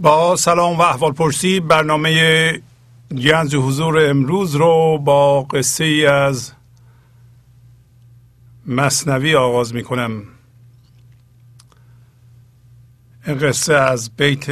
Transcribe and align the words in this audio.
با 0.00 0.36
سلام 0.36 0.78
و 0.78 0.82
احوال 0.82 1.12
پرسی 1.12 1.60
برنامه 1.60 2.62
گنج 3.10 3.56
حضور 3.56 4.10
امروز 4.10 4.54
رو 4.54 4.98
با 4.98 5.42
قصه 5.42 5.84
ای 5.84 6.06
از 6.06 6.52
مصنوی 8.66 9.34
آغاز 9.34 9.74
می 9.74 9.82
کنم 9.82 10.22
این 13.26 13.38
قصه 13.38 13.74
از 13.74 14.10
بیت 14.16 14.48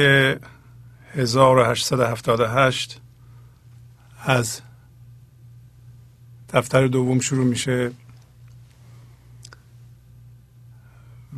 1878 1.13 3.01
از 4.25 4.61
دفتر 6.53 6.87
دوم 6.87 7.19
شروع 7.19 7.45
میشه 7.45 7.91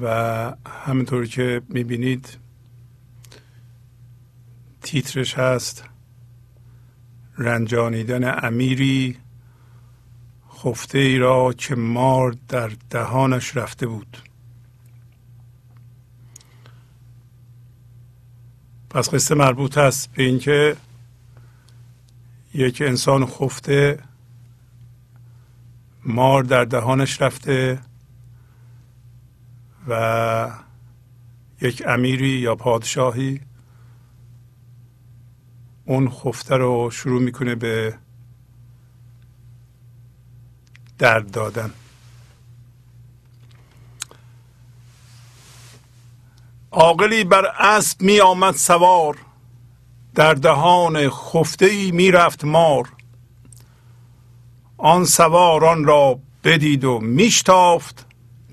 و 0.02 0.54
همینطور 0.86 1.26
که 1.26 1.62
می‌بینید 1.70 2.41
تیترش 4.82 5.38
هست. 5.38 5.84
رنجانیدن 7.38 8.46
امیری 8.46 9.18
خفته 10.64 10.98
ای 10.98 11.18
را 11.18 11.54
که 11.54 11.76
مار 11.76 12.36
در 12.48 12.72
دهانش 12.90 13.58
رفته 13.58 13.88
بود. 13.88 14.18
پس 18.90 19.10
قصه 19.10 19.36
مربوط 19.36 19.78
است 19.78 20.12
به 20.12 20.23
اینکه 20.23 20.76
یک 22.54 22.82
انسان 22.82 23.26
خفته 23.26 24.00
مار 26.06 26.44
در 26.44 26.66
دهانش 26.66 27.22
رفته 27.22 27.80
و 29.88 30.52
یک 31.61 31.84
امیری 31.88 32.30
یا 32.30 32.55
پادشاهی 32.55 33.42
اون 35.86 36.09
خفته 36.09 36.55
رو 36.55 36.92
شروع 36.92 37.21
می‌کنه 37.21 37.55
به 37.55 37.97
درد 40.99 41.31
دادن. 41.31 41.73
عاقلی 46.71 47.23
بر 47.23 47.45
اسب 47.59 48.02
می 48.02 48.19
آمد 48.19 48.55
سوار 48.55 49.17
در 50.15 50.33
دهان 50.33 51.09
خفته 51.09 51.65
ای 51.65 51.92
می 51.92 52.11
رفت 52.11 52.45
مار. 52.45 52.89
آن 54.77 55.05
سوار 55.05 55.65
آن 55.65 55.86
را 55.86 56.19
بدید 56.43 56.83
و 56.83 56.99
میشتافت 56.99 58.05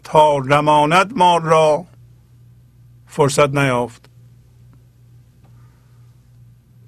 تا 0.04 0.38
نماند 0.38 1.16
مار 1.16 1.42
را. 1.42 1.84
فرصت 3.06 3.48
نیافت. 3.48 4.07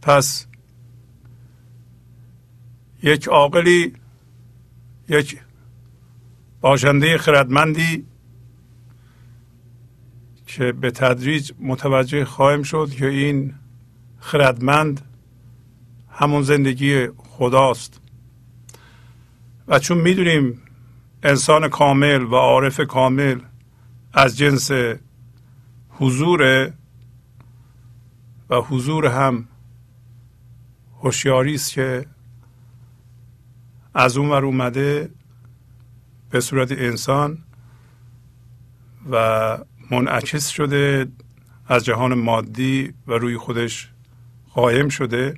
پس 0.03 0.47
یک 3.03 3.29
عاقلی 3.29 3.93
یک 5.09 5.41
باشنده 6.61 7.19
خردمندی 7.19 8.07
که 10.47 10.73
به 10.73 10.91
تدریج 10.91 11.53
متوجه 11.61 12.25
خواهیم 12.25 12.63
شد 12.63 12.91
که 12.91 13.07
این 13.07 13.55
خردمند 14.19 15.01
همون 16.11 16.43
زندگی 16.43 17.09
خداست. 17.09 18.01
و 19.69 19.79
چون 19.79 19.99
می‌دونیم 19.99 20.63
انسان 21.23 21.69
کامل 21.69 22.23
و 22.23 22.35
عارف 22.35 22.81
کامل 22.81 23.41
از 24.13 24.39
جنس 24.39 24.71
حضور 25.91 26.73
و 28.51 28.57
حضور 28.57 29.07
هم 29.07 29.49
هوشیاری 31.03 31.55
است 31.55 31.73
که 31.73 32.07
از 33.95 34.17
اون 34.17 34.31
ور 34.31 34.45
اومده 34.45 35.11
به 36.31 36.41
صورت 36.41 36.73
انسان 36.73 37.39
و 39.11 39.59
منعکس 39.91 40.49
شده 40.49 41.13
از 41.67 41.85
جهان 41.85 42.15
مادی 42.15 42.95
و 43.07 43.13
روی 43.13 43.37
خودش 43.37 43.91
قایم 44.55 44.89
شده. 44.89 45.35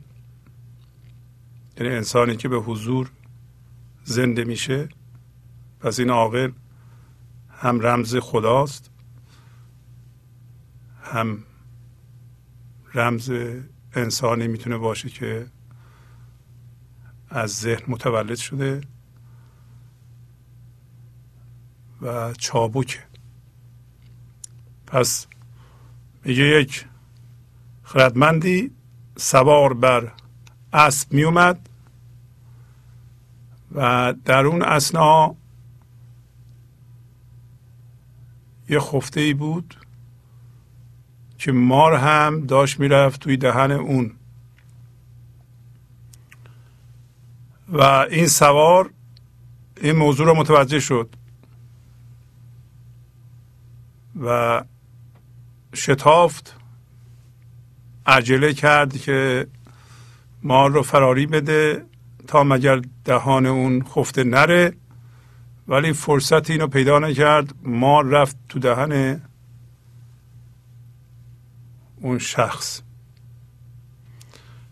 یعنی 1.76 1.94
انسانی 1.94 2.36
که 2.36 2.48
به 2.48 2.56
حضور 2.56 3.10
زنده 4.04 4.44
میشه. 4.44 4.88
پس 5.80 5.98
این 5.98 6.10
عاقل 6.10 6.52
هم 7.50 7.80
رمز 7.80 8.16
خداست 8.16 8.90
هم 11.02 11.44
رمز 12.94 13.32
انسانی 13.94 14.48
می‌تونه 14.48 14.78
باشه 14.78 15.08
که 15.08 15.46
از 17.30 17.50
ذهن 17.50 17.82
متولد 17.88 18.36
شده 18.36 18.80
و 22.02 22.32
چابکه. 22.32 22.98
پس 24.86 25.26
میگه 26.24 26.44
یک 26.44 26.86
خردمندی 27.82 28.70
سوار 29.16 29.74
بر 29.74 30.12
اسب 30.72 31.12
میومد 31.12 31.68
و 33.74 34.14
در 34.24 34.46
اون 34.46 34.62
اسنا 34.62 35.36
یه 38.68 38.80
خفته 38.80 39.20
ای 39.20 39.34
بود 39.34 39.81
که 41.42 41.52
مار 41.52 41.94
هم 41.94 42.46
داشت 42.46 42.80
می‌رفت 42.80 43.20
توی 43.20 43.36
دهن 43.36 43.70
اون. 43.70 44.10
و 47.68 47.82
این 47.82 48.26
سوار 48.26 48.90
این 49.80 49.96
موضوع 49.96 50.26
رو 50.26 50.34
متوجه 50.34 50.80
شد. 50.80 51.16
و 54.22 54.62
شتافت 55.74 56.56
عجله 58.06 58.52
کرد 58.52 58.96
که 58.96 59.46
مار 60.42 60.70
رو 60.70 60.82
فراری 60.82 61.26
بده 61.26 61.84
تا 62.26 62.44
مگر 62.44 62.82
دهان 63.04 63.46
اون 63.46 63.84
خفته 63.84 64.24
نره. 64.24 64.72
ولی 65.68 65.92
فرصت 65.92 66.50
اینو 66.50 66.66
پیدا 66.66 66.98
نکرد. 66.98 67.54
مار 67.62 68.04
رفت 68.04 68.36
تو 68.48 68.58
دهن 68.58 69.22
اون 72.02 72.18
شخص. 72.18 72.82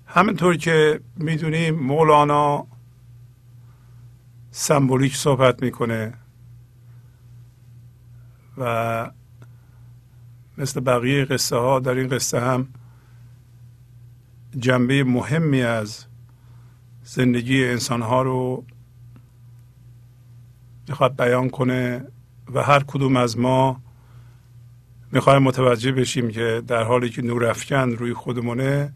همینطور 0.07 0.57
که 0.57 1.01
می‌دونیم 1.17 1.75
مولانا 1.75 2.67
سمبولیک 4.51 5.17
صحبت 5.17 5.63
می‌کنه 5.63 6.15
و 8.59 9.11
مثل 10.59 10.81
بقیه 10.81 11.25
قصه 11.25 11.57
ها 11.57 11.81
در 11.81 11.95
این 11.95 12.09
قصه 12.09 12.41
هم 12.41 12.69
جنبه 14.59 15.05
مهمی 15.05 15.63
از 15.63 16.07
زندگی 17.03 17.65
انسان 17.65 18.03
ها 18.03 18.23
رو 18.23 18.65
می‌خواد 20.89 21.17
بیان 21.17 21.51
کنه 21.51 22.05
و 22.55 22.63
هر 22.63 22.83
کدوم 22.83 23.17
از 23.17 23.39
ما 23.39 23.83
می‌خوایم 25.13 25.43
متوجه 25.43 25.93
بشیم 25.93 26.31
که 26.31 26.63
در 26.67 26.83
حالی 26.83 27.11
که 27.11 27.23
نور 27.23 27.47
افکن 27.47 27.91
روی 27.91 28.15
خودمونه 28.15 28.93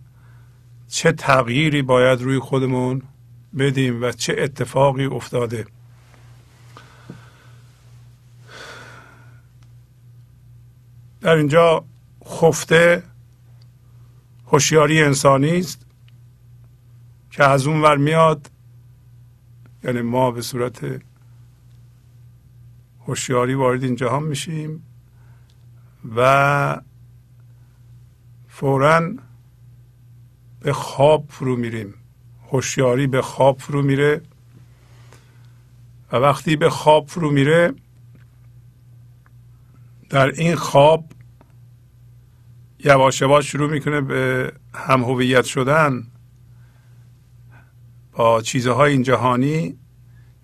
چه 0.88 1.12
تغییری 1.12 1.82
باید 1.82 2.22
روی 2.22 2.38
خودمون 2.38 3.02
بدیم 3.58 4.02
و 4.02 4.12
چه 4.12 4.36
اتفاقی 4.38 5.04
افتاده؟ 5.04 5.66
در 11.20 11.34
اینجا 11.34 11.84
خفته 12.28 13.02
هوشیاری 14.46 15.02
انسانی 15.02 15.58
است 15.58 15.86
که 17.30 17.44
از 17.44 17.66
اون 17.66 17.82
ور 17.82 17.96
میاد 17.96 18.50
یعنی 19.84 20.00
ما 20.02 20.30
به 20.30 20.42
صورت 20.42 21.00
هوشیاری 23.06 23.54
وارد 23.54 23.84
این 23.84 23.96
جهان 23.96 24.22
میشیم. 24.22 24.82
و 26.16 26.80
فورا 28.48 29.14
به 30.60 30.72
خواب 30.72 31.26
فرو 31.28 31.56
میریم. 31.56 31.94
هوشیاری 32.50 33.06
به 33.06 33.22
خواب 33.22 33.58
فرو 33.58 33.82
میره 33.82 34.22
و 36.12 36.16
وقتی 36.16 36.56
به 36.56 36.70
خواب 36.70 37.08
فرو 37.08 37.30
میره 37.30 37.74
در 40.10 40.26
این 40.26 40.54
خواب 40.54 41.04
یواش 42.84 43.20
یواش 43.20 43.52
شروع 43.52 43.70
می‌کنه 43.70 44.00
به 44.00 44.52
هم 44.74 45.02
هویت 45.02 45.44
شدن 45.44 46.06
با 48.12 48.42
چیزهای 48.42 48.92
این 48.92 49.02
جهانی 49.02 49.78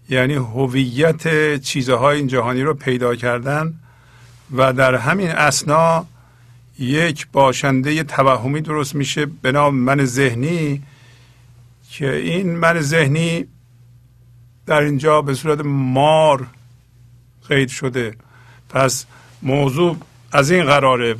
یعنی 0.09 0.35
هویت 0.35 1.57
چیزهای 1.61 2.17
این 2.17 2.27
جهانی 2.27 2.63
رو 2.63 2.75
پیدا 2.75 3.15
کردن. 3.15 3.80
و 4.53 4.73
در 4.73 4.95
همین 4.95 5.31
اسنا 5.31 6.07
یک 6.79 7.27
باشنده 7.33 8.03
توهمی 8.03 8.61
درست 8.61 8.95
میشه 8.95 9.27
به 9.27 9.53
نام 9.53 9.75
من 9.75 10.05
ذهنی 10.05 10.83
که 11.91 12.15
این 12.15 12.57
من 12.57 12.81
ذهنی 12.81 13.47
در 14.67 14.81
اینجا 14.81 15.23
به 15.23 15.35
صورت 15.35 15.61
مار 15.65 16.47
قید 17.49 17.69
شده. 17.69 18.15
پس 18.69 19.07
موضوع 19.43 19.97
از 20.33 20.51
این 20.51 20.65
قراره 20.65 21.17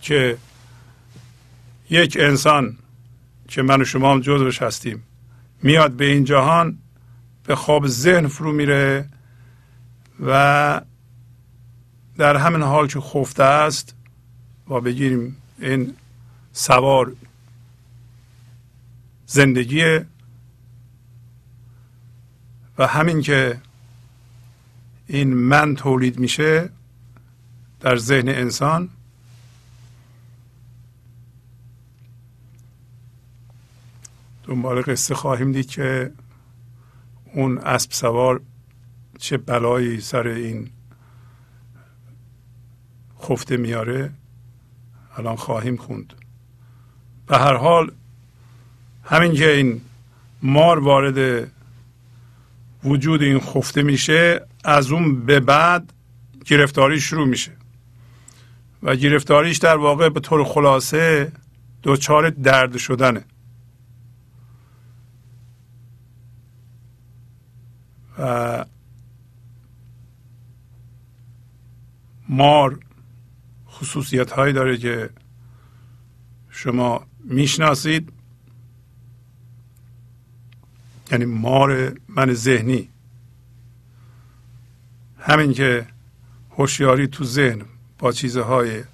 که 0.00 0.36
یک 1.90 2.16
انسان 2.20 2.76
که 3.48 3.62
من 3.62 3.80
و 3.80 3.84
شما 3.84 4.12
هم 4.12 4.20
جزوش 4.20 4.62
هستیم 4.62 5.02
میاد 5.62 5.92
به 5.92 6.04
این 6.04 6.24
جهان 6.24 6.78
به 7.46 7.54
خواب 7.54 7.86
ذهن 7.86 8.26
فرو 8.26 8.52
میره 8.52 9.08
و 10.26 10.80
در 12.16 12.36
همین 12.36 12.62
حال 12.62 12.86
که 12.86 13.00
خفته 13.00 13.42
است 13.42 13.94
و 14.68 14.80
بگیریم 14.80 15.36
این 15.58 15.96
سوار 16.52 17.16
زندگی 19.26 20.00
و 22.78 22.86
همین 22.86 23.20
که 23.20 23.60
این 25.06 25.34
من 25.34 25.74
تولید 25.74 26.18
میشه 26.18 26.70
در 27.80 27.96
ذهن 27.96 28.28
انسان 28.28 28.88
دنبال 34.44 34.82
قصه 34.82 35.14
خواهیم 35.14 35.52
دید 35.52 35.68
که 35.68 36.12
اون 37.34 37.58
اسب 37.58 37.92
سوار 37.92 38.40
چه 39.18 39.36
بلایی 39.36 40.00
سر 40.00 40.28
این 40.28 40.70
خفته 43.24 43.56
میاره 43.56 44.10
الان 45.16 45.36
خواهیم 45.36 45.76
خوند. 45.76 46.14
به 47.26 47.38
هر 47.38 47.54
حال 47.54 47.92
همین 49.04 49.34
که 49.34 49.50
این 49.50 49.80
مار 50.42 50.78
وارد 50.78 51.50
وجود 52.84 53.22
این 53.22 53.40
خفته 53.40 53.82
میشه 53.82 54.46
از 54.64 54.92
اون 54.92 55.26
به 55.26 55.40
بعد 55.40 55.92
گرفتاری 56.44 57.00
شروع 57.00 57.26
میشه. 57.26 57.52
و 58.82 58.96
گرفتاریش 58.96 59.58
در 59.58 59.76
واقع 59.76 60.08
به 60.08 60.20
طور 60.20 60.44
خلاصه 60.44 61.32
دچار 61.82 62.30
درد 62.30 62.76
شدنه. 62.76 63.24
و 68.18 68.64
مار 72.28 72.83
خصوصیت 73.74 74.30
هایی 74.30 74.52
داره 74.52 74.76
که 74.76 75.10
شما 76.50 77.06
می‌شناسید. 77.24 78.12
یعنی 81.12 81.24
مار 81.24 81.92
من 82.08 82.32
ذهنی. 82.32 82.88
همین 85.18 85.52
که 85.52 85.86
هوشیاری 86.50 87.06
تو 87.06 87.24
ذهن 87.24 87.62
با 87.98 88.12
چیزهای 88.12 88.84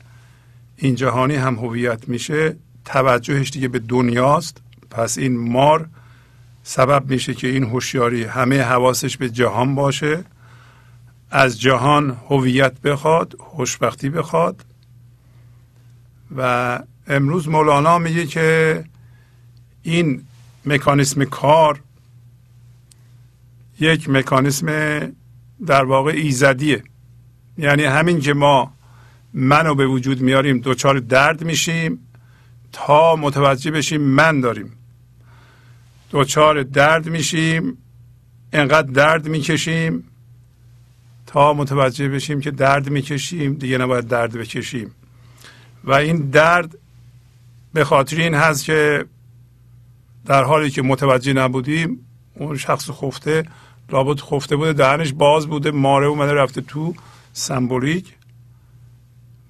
این 0.77 0.95
جهانی 0.95 1.35
هم 1.35 1.55
هویت 1.55 2.09
میشه 2.09 2.57
توجهش 2.85 3.51
دیگه 3.51 3.69
به 3.69 3.79
دنیاست. 3.79 4.63
پس 4.91 5.19
این 5.19 5.37
مار 5.39 5.89
سبب 6.63 7.11
میشه 7.11 7.35
که 7.35 7.49
این 7.49 7.65
هوشیاری 7.65 8.25
همه 8.25 8.63
حواسش 8.63 9.17
به 9.17 9.31
جهان 9.31 9.75
باشه. 9.75 10.25
از 11.31 11.61
جهان 11.61 12.11
هویت 12.29 12.81
بخواد 12.81 13.37
خوشبختی 13.39 14.11
بخواد. 14.11 14.65
و 16.37 16.81
امروز 17.07 17.49
مولانا 17.49 17.99
میگه 17.99 18.27
که 18.27 18.85
این 19.83 20.23
مکانیسم 20.67 21.25
کار 21.25 21.81
یک 23.81 24.11
مکانیسم 24.11 24.67
در 25.67 25.85
واقع 25.85 26.11
ایزدیه. 26.11 26.83
یعنی 27.59 27.85
همین 27.85 28.21
که 28.21 28.35
ما 28.35 28.73
منو 29.35 29.75
به 29.75 29.87
وجود 29.87 30.21
میاریم 30.21 30.61
دچار 30.65 30.99
درد 30.99 31.45
میشیم 31.45 31.99
تا 32.73 33.17
متوجه 33.17 33.71
بشیم 33.71 34.01
من 34.01 34.41
داریم. 34.41 34.73
دچار 36.11 36.63
درد 36.63 37.09
میشیم 37.09 37.79
انقدر 38.53 38.91
درد 38.91 39.29
می‌کشیم 39.29 40.05
تا 41.27 41.53
متوجه 41.53 42.09
بشیم 42.09 42.41
که 42.41 42.51
درد 42.51 42.91
می‌کشیم 42.91 43.55
دیگه 43.55 43.79
نباید 43.79 44.09
درد 44.09 44.33
بکشیم. 44.33 44.91
و 45.85 45.93
این 45.93 46.31
درد 46.31 46.79
به 47.73 47.85
خاطر 47.85 48.17
این 48.17 48.35
هست 48.35 48.65
که 48.65 49.05
در 50.27 50.45
حالی 50.45 50.71
که 50.71 50.83
متوجه 50.83 51.33
نبودیم 51.33 52.07
اون 52.35 52.57
شخص 52.57 52.91
خفته 52.91 53.45
لابد 53.89 54.21
خفته 54.21 54.57
بوده 54.57 54.73
دهنش 54.73 55.13
باز 55.13 55.47
بوده 55.47 55.71
ماره 55.71 56.07
اومده 56.07 56.33
رفته 56.33 56.61
تو 56.61 56.95
سمبولیک 57.33 58.15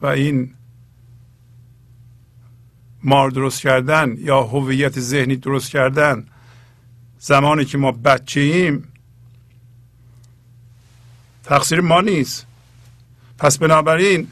و 0.02 0.06
این 0.06 0.54
مار 3.02 3.30
درست 3.30 3.60
کردن 3.60 4.16
یا 4.18 4.42
هویت 4.42 5.00
ذهنی 5.00 5.36
درست 5.36 5.70
کردن 5.70 6.26
زمانی 7.18 7.64
که 7.64 7.78
ما 7.78 7.92
بچه 7.92 8.40
ایم 8.40 8.88
تقصیر 11.44 11.80
ما 11.80 12.00
نیست. 12.00 12.46
پس 13.38 13.58
بنابراین 13.58 14.28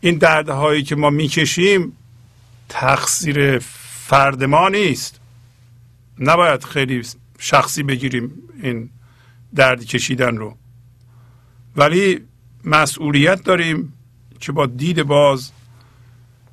این 0.00 0.18
دردهایی 0.18 0.82
که 0.82 0.96
ما 0.96 1.10
می‌کشیم 1.10 1.92
تقصیر 2.68 3.58
فرد 4.06 4.44
ما 4.44 4.68
نیست. 4.68 5.20
نباید 6.18 6.64
خیلی 6.64 7.02
شخصی 7.38 7.82
بگیریم 7.82 8.30
این 8.62 8.90
درد 9.54 9.84
کشیدن 9.84 10.36
رو. 10.36 10.56
ولی 11.76 12.20
مسئولیت 12.64 13.44
داریم 13.44 13.92
که 14.40 14.52
با 14.52 14.66
دید 14.66 15.02
باز 15.02 15.50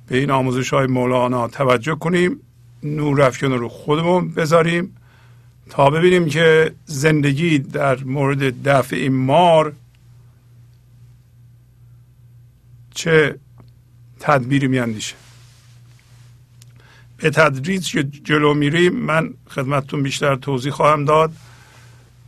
به 0.07 0.17
این 0.17 0.31
آموزش 0.31 0.73
های 0.73 0.87
مولانا 0.87 1.47
توجه 1.47 1.95
کنیم 1.95 2.39
نور 2.83 3.21
افکن 3.21 3.51
رو 3.51 3.69
خودمون 3.69 4.31
بذاریم 4.33 4.97
تا 5.69 5.89
ببینیم 5.89 6.25
که 6.25 6.73
زندگی 6.85 7.59
در 7.59 8.03
مورد 8.03 8.63
دفع 8.63 8.95
این 8.95 9.13
مار 9.13 9.73
چه 12.93 13.39
تدبیری 14.19 14.67
میاندیشه. 14.67 15.15
به 17.17 17.29
تدریج 17.29 17.91
که 17.91 18.03
جلو 18.03 18.53
میریم 18.53 18.93
من 18.93 19.33
خدمتتون 19.49 20.03
بیشتر 20.03 20.35
توضیح 20.35 20.71
خواهم 20.71 21.05
داد 21.05 21.33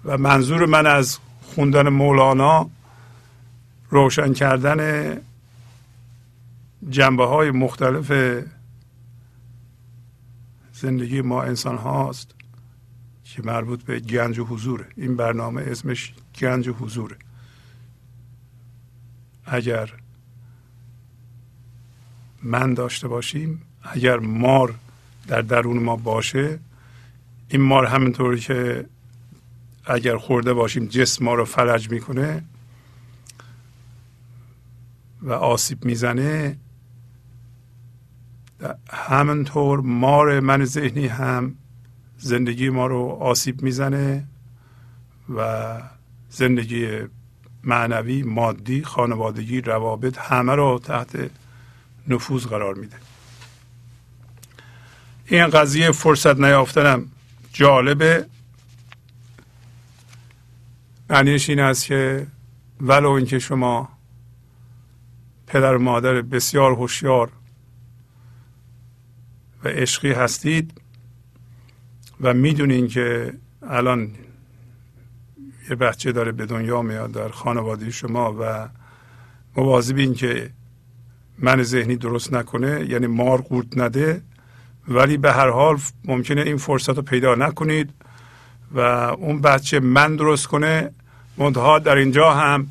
و 0.05 0.17
منظور 0.17 0.65
من 0.65 0.87
از 0.87 1.19
خوندن 1.41 1.89
مولانا 1.89 2.69
روشن 3.89 4.33
کردن 4.33 5.17
جنبه 6.89 7.25
های 7.25 7.51
مختلف 7.51 8.41
زندگی 10.73 11.21
ما 11.21 11.43
انسان 11.43 11.77
هاست 11.77 12.35
که 13.23 13.41
مربوط 13.43 13.83
به 13.83 13.99
گنج 13.99 14.39
و 14.39 14.45
حضوره 14.45 14.85
این 14.97 15.15
برنامه 15.15 15.61
اسمش 15.61 16.13
گنج 16.39 16.67
و 16.67 16.73
حضوره 16.73 17.17
اگر 19.45 19.93
من 22.45 22.73
داشته 22.73 23.07
باشیم 23.07 23.61
اگر 23.83 24.17
مار 24.17 24.73
در 25.27 25.41
درون 25.41 25.83
ما 25.83 25.95
باشه 25.95 26.59
این 27.49 27.61
مار 27.61 27.85
همینطوری 27.85 28.39
که 28.39 28.85
اگر 29.85 30.17
خورده 30.17 30.53
باشیم 30.53 30.85
جسم 30.85 31.25
ما 31.25 31.33
رو 31.33 31.45
فلج 31.45 31.91
می‌کنه 31.91 32.43
و 35.21 35.33
آسیب 35.33 35.85
می‌زنه 35.85 36.57
همینطور 38.89 39.79
مار 39.79 40.39
من 40.39 40.65
ذهنی 40.65 41.07
هم 41.07 41.55
زندگی 42.17 42.69
ما 42.69 42.87
رو 42.87 42.99
آسیب 43.21 43.61
می‌زنه 43.61 44.23
و 45.35 45.81
زندگی 46.29 46.99
معنوی 47.63 48.23
مادی 48.23 48.83
خانوادگی 48.83 49.61
روابط 49.61 50.17
همه 50.17 50.55
رو 50.55 50.79
تحت 50.83 51.29
نفوذ 52.07 52.45
قرار 52.45 52.75
میده. 52.75 52.95
این 55.25 55.47
قضیه 55.47 55.91
فرصت 55.91 56.39
نیافتنم 56.39 57.05
جالبه. 57.53 58.25
معنیش 61.09 61.49
این 61.49 61.59
است 61.59 61.85
که 61.85 62.27
ولو 62.81 63.09
اینکه 63.09 63.39
شما 63.39 63.89
پدر 65.47 65.75
و 65.75 65.79
مادر 65.79 66.21
بسیار 66.21 66.71
هوشیار 66.71 67.31
و 69.63 69.67
عشقی 69.67 70.11
هستید 70.11 70.81
و 72.21 72.33
می‌دونین 72.33 72.87
که 72.87 73.33
الان 73.61 74.11
یه 75.69 75.75
بچه 75.75 76.11
داره 76.11 76.31
به 76.31 76.45
دنیا 76.45 76.81
میاد 76.81 77.11
در 77.11 77.29
خانواده 77.29 77.91
شما 77.91 78.35
و 78.39 78.69
مواظبین 79.55 80.13
که 80.13 80.51
من 81.39 81.63
ذهنی 81.63 81.95
درست 81.95 82.33
نکنه 82.33 82.85
یعنی 82.89 83.07
مار 83.07 83.41
قورت 83.41 83.77
نده 83.77 84.21
ولی 84.87 85.17
به 85.17 85.33
هر 85.33 85.49
حال 85.49 85.79
ممکنه 86.05 86.41
این 86.41 86.57
فرصت 86.57 86.89
رو 86.89 87.01
پیدا 87.01 87.35
نکنید 87.35 87.89
و 88.71 88.79
اون 88.79 89.41
بچه 89.41 89.79
من 89.79 90.15
درست 90.15 90.47
کنه 90.47 90.91
منتها 91.37 91.79
در 91.79 91.95
اینجا 91.95 92.33
هم 92.33 92.67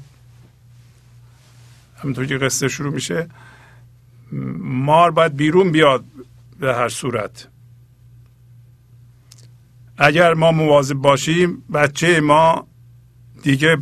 همونطور 1.96 2.26
که 2.26 2.38
قصه 2.38 2.68
شروع 2.68 2.92
میشه 2.92 3.28
مار 4.58 5.10
باید 5.10 5.36
بیرون 5.36 5.72
بیاد 5.72 6.04
به 6.60 6.74
هر 6.74 6.88
صورت. 6.88 7.48
اگر 9.98 10.34
ما 10.34 10.52
مواظب 10.52 10.94
باشیم 10.94 11.62
بچه 11.72 12.20
ما 12.20 12.66
دیگه 13.42 13.78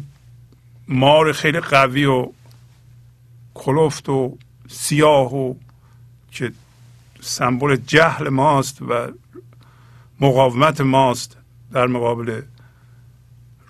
مار 0.88 1.32
خیلی 1.32 1.60
قوی 1.60 2.04
و 2.04 2.32
کلفت 3.54 4.08
و 4.08 4.38
سیاه 4.72 5.34
و 5.34 5.54
که 6.30 6.52
سمبل 7.20 7.76
جهل 7.76 8.28
ماست 8.28 8.82
و 8.82 9.08
مقاومت 10.20 10.80
ماست 10.80 11.36
در 11.72 11.86
مقابل 11.86 12.42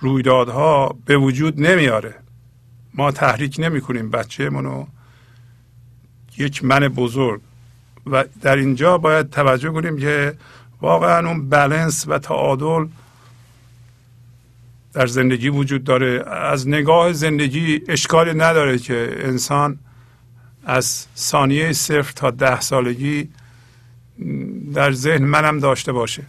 رویدادها 0.00 0.96
به 1.04 1.16
وجود 1.16 1.60
نمیاره. 1.60 2.14
ما 2.94 3.10
تحریک 3.10 3.56
نمی 3.58 3.80
کنیم 3.80 4.10
بچه 4.10 4.50
منو 4.50 4.86
یک 6.38 6.64
من 6.64 6.88
بزرگ. 6.88 7.40
و 8.06 8.24
در 8.40 8.56
اینجا 8.56 8.98
باید 8.98 9.30
توجه 9.30 9.70
کنیم 9.70 9.98
که 9.98 10.34
واقعا 10.80 11.28
اون 11.28 11.48
بلنس 11.48 12.04
و 12.08 12.18
تعادل 12.18 12.86
در 14.92 15.06
زندگی 15.06 15.48
وجود 15.48 15.84
داره. 15.84 16.24
از 16.28 16.68
نگاه 16.68 17.12
زندگی 17.12 17.82
اشکالی 17.88 18.34
نداره 18.34 18.78
که 18.78 19.16
انسان 19.18 19.78
از 20.64 21.06
ثانیه 21.16 21.72
صفر 21.72 22.12
تا 22.12 22.30
ده 22.30 22.60
سالگی 22.60 23.28
در 24.74 24.92
ذهن 24.92 25.24
منم 25.24 25.58
داشته 25.58 25.92
باشه. 25.92 26.22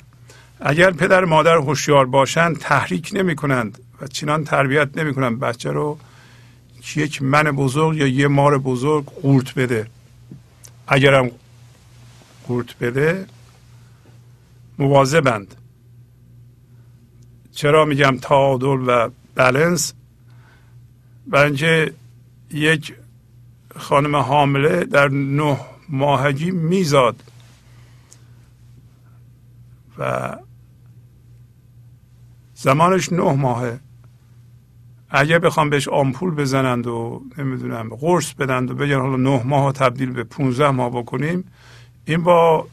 اگر 0.60 0.92
پدر 0.92 1.26
مادر 1.26 1.56
هوشیار 1.56 2.06
باشند 2.06 2.58
تحریک 2.58 3.10
نمی 3.14 3.36
کنند 3.36 3.80
و 4.02 4.08
چنان 4.08 4.44
تربیت 4.44 4.98
نمی 4.98 5.14
کنند 5.14 5.40
بچه 5.40 5.72
رو 5.72 6.00
یک 6.96 7.22
من 7.22 7.44
بزرگ 7.44 7.98
یا 7.98 8.08
یه 8.08 8.28
مار 8.28 8.58
بزرگ 8.58 9.06
قورت 9.06 9.54
بده. 9.54 9.88
اگرم 10.88 11.32
قورت 12.48 12.78
بده 12.78 13.26
مواظبند. 14.80 15.56
چرا 17.52 17.86
میگم 17.86 18.18
تعادل 18.22 18.84
و 18.88 19.10
بلنس 19.36 19.94
برای 21.28 21.46
اینکه 21.46 21.94
یک 22.52 22.94
خانم 23.78 24.16
حامله 24.16 24.86
در 24.86 25.08
نه 25.10 25.58
ماهگی 25.90 26.52
میزاد 26.52 27.24
و 29.98 30.36
زمانش 32.56 33.14
نه 33.14 33.34
ماهه. 33.34 33.80
اگر 35.10 35.40
بخوام 35.40 35.70
بهش 35.70 35.88
آمپول 35.88 36.36
بزنند 36.36 36.88
و 36.88 37.24
نمی‌دونم 37.38 37.90
قرص 37.90 38.34
بدند 38.34 38.72
و 38.72 38.76
بگن 38.76 39.00
حالا 39.00 39.16
نه 39.16 39.44
ماه 39.44 39.72
تبدیل 39.72 40.12
به 40.12 40.24
15 40.24 40.70
ماه 40.70 40.90
بکنیم 40.90 41.44
این 42.06 42.24
با 42.24 42.68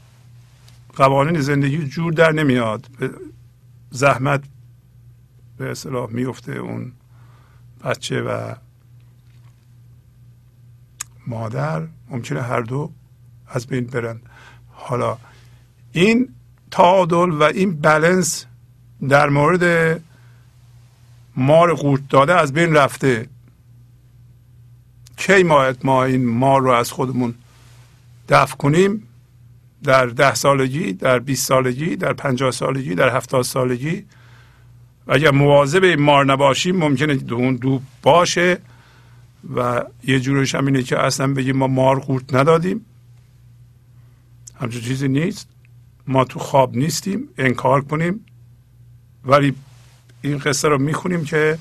قوانین 0.96 1.40
زندگی 1.40 1.88
جور 1.88 2.12
در 2.12 2.32
نمیاد. 2.32 2.86
به 2.98 3.10
زحمت 3.90 4.44
به 5.58 5.70
اصطلاح 5.70 6.10
میفته 6.10 6.52
اون 6.52 6.92
بچه 7.84 8.22
و 8.22 8.54
مادر 11.26 11.82
ممکنه 12.10 12.42
هر 12.42 12.60
دو 12.60 12.90
از 13.48 13.66
بین 13.66 13.86
برن. 13.86 14.20
حالا 14.68 15.18
این 15.92 16.28
تعادل 16.70 17.30
و 17.30 17.42
این 17.42 17.80
بلنس 17.80 18.46
در 19.08 19.28
مورد 19.28 20.00
مار 21.36 21.74
قورت 21.74 22.08
داده 22.08 22.34
از 22.34 22.52
بین 22.52 22.74
رفته. 22.74 23.28
کی 25.16 25.42
ما 25.42 25.72
ما 25.84 26.04
این 26.04 26.26
مار 26.26 26.60
رو 26.60 26.70
از 26.70 26.92
خودمون 26.92 27.34
دفع 28.28 28.56
کنیم؟ 28.56 29.06
در 29.82 30.06
ده 30.06 30.34
سالگی 30.34 30.92
در 30.92 31.18
20 31.18 31.48
سالگی 31.48 31.96
در 31.96 32.12
پنجاه 32.12 32.50
سالگی 32.50 32.94
در 32.94 33.16
هفتاد 33.16 33.42
سالگی؟ 33.42 34.04
اگر 35.08 35.30
مواظب 35.30 35.84
این 35.84 36.00
مار 36.00 36.24
نباشیم 36.24 36.76
ممکنه 36.76 37.18
اون 37.32 37.56
دو 37.56 37.80
باشه. 38.02 38.58
و 39.56 39.84
یه 40.04 40.20
جورش 40.20 40.54
هم 40.54 40.66
اینه 40.66 40.82
که 40.82 40.98
اصلا 40.98 41.34
بگیم 41.34 41.56
ما 41.56 41.66
مار 41.66 42.00
قورت 42.00 42.34
ندادیم. 42.34 42.86
همچون 44.60 44.80
چیزی 44.80 45.08
نیست. 45.08 45.48
ما 46.06 46.24
تو 46.24 46.38
خواب 46.38 46.76
نیستیم 46.76 47.28
انکار 47.38 47.80
کنیم. 47.80 48.26
ولی 49.24 49.54
این 50.22 50.38
قصه 50.38 50.68
رو 50.68 50.78
می‌خونیم 50.78 51.24
که 51.24 51.58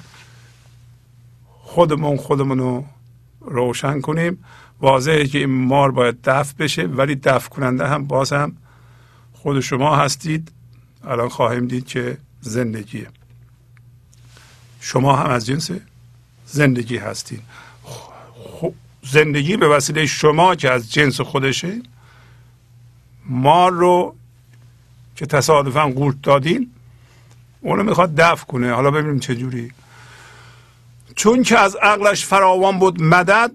خودمون 1.48 2.18
خودمون 2.18 2.60
رو 2.60 2.86
روشن 3.42 4.02
کنیم. 4.02 4.44
واضحه 4.82 5.28
که 5.28 5.38
این 5.38 5.50
مار 5.50 5.92
باید 5.92 6.18
دفع 6.24 6.54
بشه 6.60 6.84
ولی 6.84 7.16
دفع 7.16 7.50
کننده 7.50 7.88
هم 7.88 8.06
باز 8.06 8.34
هم 8.34 8.58
خود 9.34 9.60
شما 9.60 9.96
هستید. 9.96 10.52
الان 11.04 11.30
خواهیم 11.30 11.68
دید 11.68 11.86
که 11.86 12.18
زندگیه. 12.42 13.08
شما 14.80 15.16
هم 15.16 15.32
از 15.32 15.46
جنس 15.46 15.72
زندگی 16.46 16.98
هستید 16.98 17.42
زندگی 19.04 19.58
به 19.58 19.68
وسیله 19.68 20.06
شما 20.06 20.56
که 20.56 20.72
از 20.72 20.94
جنس 20.94 21.22
خودشه 21.22 21.82
مار 23.26 23.72
رو 23.72 24.16
که 25.16 25.26
تصادفا 25.26 25.88
قورت 25.88 26.22
دادین 26.24 26.72
اونو 27.62 27.84
می‌خواد 27.84 28.16
دفع 28.16 28.46
کنه. 28.46 28.74
حالا 28.74 28.92
ببینیم 28.92 29.20
چه 29.20 29.36
جوری. 29.36 29.72
چون 31.16 31.44
که 31.44 31.58
از 31.60 31.76
عقلش 31.76 32.26
فراوان 32.26 32.80
بود 32.80 33.02
مدد 33.02 33.52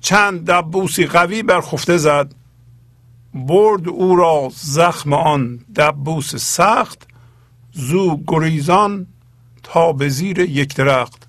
چند 0.00 0.50
دبوسی 0.50 1.06
قوی 1.06 1.42
بر 1.42 1.60
خفته 1.60 1.96
زد 1.96 2.34
برد 3.34 3.88
او 3.88 4.16
را 4.16 4.50
زخم 4.54 5.12
آن 5.12 5.60
دبوس 5.76 6.36
سخت 6.36 7.06
زو 7.72 8.20
گریزان 8.26 9.06
تا 9.62 9.92
به 9.92 10.08
زیر 10.08 10.38
یک 10.38 10.74
درخت. 10.74 11.26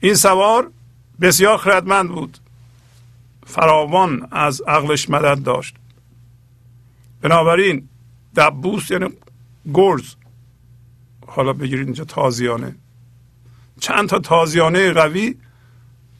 این 0.00 0.14
سوار 0.14 0.70
بسیار 1.20 1.58
خردمند 1.58 2.08
بود. 2.08 2.38
فراوان 3.46 4.28
از 4.30 4.60
عقلش 4.60 5.10
مدد 5.10 5.42
داشت. 5.42 5.76
بنابراین 7.20 7.88
دبوس 8.36 8.90
یعنی 8.90 9.08
گرز. 9.74 10.14
حالا 11.26 11.52
بگیرید 11.52 11.86
اینجا 11.86 12.04
تازیانه. 12.04 12.76
چند 13.80 14.08
تا 14.08 14.18
تازیانه 14.18 14.92
قوی 14.92 15.36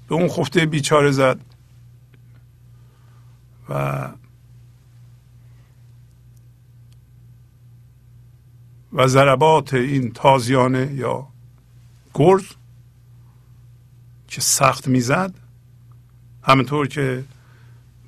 به 0.09 0.15
اون 0.15 0.29
خفته 0.29 0.67
بیچاره 0.67 1.11
زد. 1.11 1.41
و 3.69 4.09
و 8.93 9.07
ضربات 9.07 9.75
این 9.75 10.13
تازیانه 10.13 10.93
یا 10.93 11.29
گرز 12.15 12.45
که 14.35 14.41
سخت 14.41 14.89
می‌زد. 14.89 15.35
همینطور 16.43 16.89
که 16.89 17.25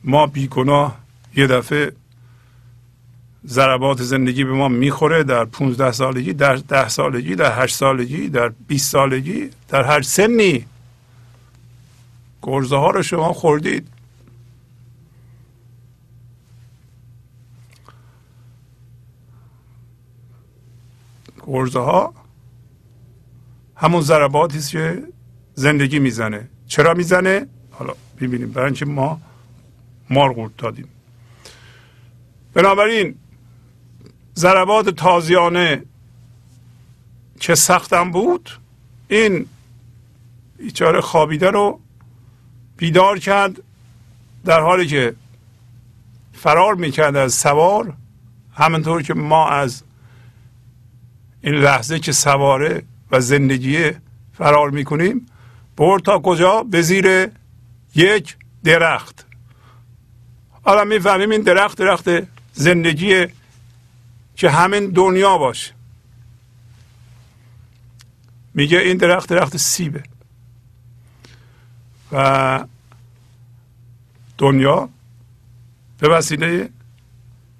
ما 0.04 0.26
بیگناه 0.26 0.98
یه 1.36 1.46
دفعه 1.46 1.92
ضربات 3.46 4.02
زندگی 4.02 4.44
به 4.44 4.52
ما 4.52 4.68
می‌خوره 4.68 5.22
در 5.22 5.44
15 5.44 5.92
سالگی 5.92 6.32
در 6.32 6.56
ده 6.56 6.88
سالگی 6.88 7.34
در 7.34 7.62
هشت 7.62 7.76
سالگی 7.76 8.28
در 8.28 8.48
20 8.48 8.90
سالگی 8.90 9.50
در 9.68 9.84
هر 9.84 10.02
سنی. 10.02 10.66
گرزه 12.42 12.76
ها 12.76 12.90
رو 12.90 13.02
شما 13.02 13.32
خوردید. 13.32 13.88
گرزه 21.46 21.78
ها 21.78 22.14
همون 23.76 24.00
ضرباتی 24.00 24.58
است 24.58 24.70
که 24.70 25.02
زندگی 25.58 25.98
می‌زنه. 25.98 26.48
چرا 26.68 26.94
می‌زنه؟ 26.94 27.46
حالا 27.70 27.94
ببینیم. 28.20 28.52
برای 28.52 28.66
اینکه 28.66 28.84
ما 28.84 29.20
مار 30.10 30.32
قورت 30.32 30.56
دادیم 30.56 30.88
بنابراین 32.54 33.14
ضربات 34.36 34.88
تازیانه 34.88 35.82
که 37.40 37.54
سختم 37.54 38.10
بود 38.10 38.50
این 39.08 39.46
بیچاره 40.58 41.00
خوابیده 41.00 41.50
رو 41.50 41.80
بیدار 42.76 43.18
کرد 43.18 43.62
در 44.44 44.60
حالی 44.60 44.86
که 44.86 45.14
فرار 46.32 46.74
می‌کرد 46.74 47.16
از 47.16 47.34
سوار. 47.34 47.92
همونطور 48.54 49.02
که 49.02 49.14
ما 49.14 49.48
از 49.48 49.82
این 51.40 51.54
لحظه 51.54 51.98
که 51.98 52.12
سواره 52.12 52.82
و 53.10 53.20
زندگی 53.20 53.90
فرار 54.32 54.70
می‌کنیم 54.70 55.26
برد 55.76 56.02
تا 56.02 56.18
کجا؟ 56.18 56.62
به 56.62 56.82
زیر 56.82 57.30
یک 57.94 58.36
درخت. 58.64 59.26
حالا 60.64 60.84
می‌فهمیم 60.84 61.30
این 61.30 61.42
درخت 61.42 61.78
درخت 61.78 62.08
زندگی 62.52 63.26
که 64.36 64.50
همین 64.50 64.90
دنیا 64.90 65.38
باشه. 65.38 65.72
میگه 68.54 68.78
این 68.78 68.96
درخت 68.96 69.28
درخت 69.28 69.56
سیبه. 69.56 70.02
و 72.12 72.64
دنیا 74.38 74.88
به 75.98 76.08
وسیله 76.08 76.70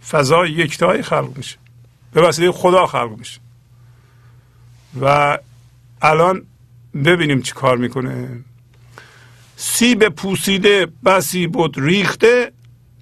فضای 0.08 0.50
یکتایی 0.50 1.02
خلق 1.02 1.37
میشه. 1.37 1.56
به 2.12 2.20
وسیله 2.20 2.52
خدا 2.52 2.87
خلق 2.87 3.18
میشه. 3.18 3.40
و 5.00 5.38
الان 6.02 6.46
ببینیم 7.05 7.43
چی 7.43 7.53
کار 7.53 7.76
می‌کنه. 7.76 8.45
سیب 9.57 10.09
پوسیده 10.09 10.87
بسی 11.05 11.47
بود 11.47 11.75
ریخته 11.79 12.53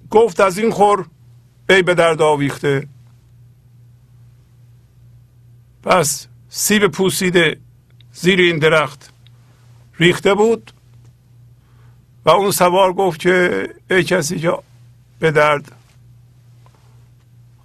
گفت 0.09 0.39
از 0.39 0.57
این 0.57 0.71
خور 0.71 1.05
ای 1.69 1.81
به 1.81 1.93
درد 1.93 2.21
آویخته. 2.21 2.87
پس 5.83 6.27
سیب 6.49 6.87
پوسیده 6.87 7.57
زیر 8.13 8.39
این 8.39 8.59
درخت 8.59 9.13
ریخته 9.99 10.33
بود 10.33 10.71
و 12.25 12.29
اون 12.29 12.51
سوار 12.51 12.93
گفت 12.93 13.19
که 13.19 13.69
ای 13.91 14.03
کسی 14.03 14.39
که 14.39 14.53
به 15.19 15.31
درد 15.31 15.71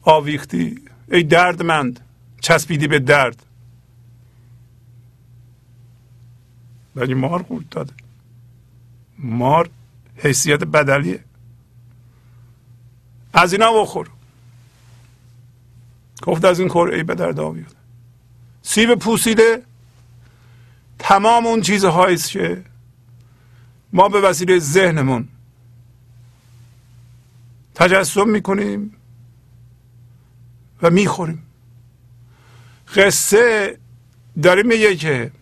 آویختی 0.02 0.82
ای 1.10 1.22
دردمند 1.22 2.00
چسبیدی 2.40 2.88
به 2.88 2.98
درد. 2.98 3.46
ولی 6.96 7.14
مار 7.14 7.42
قورت 7.42 7.70
داده. 7.70 7.92
مار 9.18 9.70
حیثیت 10.16 10.64
بدلیه. 10.64 11.24
از 13.32 13.52
اینا 13.52 13.72
بخور. 13.72 14.10
گفت 16.22 16.44
از 16.44 16.60
این 16.60 16.76
ای 16.76 17.02
به 17.02 17.14
درد 17.14 17.40
آویخته 17.40 17.76
سیب 18.62 18.94
پوسیده. 18.94 19.62
تمام 20.98 21.46
اون 21.46 21.60
چیزهایی 21.60 22.14
است 22.14 22.30
که 22.30 22.64
ما 23.92 24.08
به 24.08 24.20
وسیله 24.20 24.58
ذهنمون 24.58 25.28
تجسم 27.74 28.28
می‌کنیم 28.28 28.96
و 30.82 30.90
می‌خوریم. 30.90 31.42
قصه 32.94 33.78
داره 34.42 34.62
میگه 34.62 34.96
که 34.96 35.32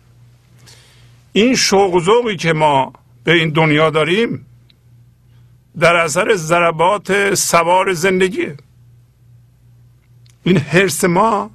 این 1.33 1.55
شوق 1.55 2.03
ذوقی 2.03 2.35
که 2.35 2.53
ما 2.53 2.93
به 3.23 3.33
این 3.33 3.49
دنیا 3.49 3.89
داریم 3.89 4.45
در 5.79 5.95
اثر 5.95 6.35
ضربات 6.35 7.33
سوار 7.35 7.93
زندگی. 7.93 8.47
این 10.43 10.57
حرس 10.57 11.03
ما 11.03 11.51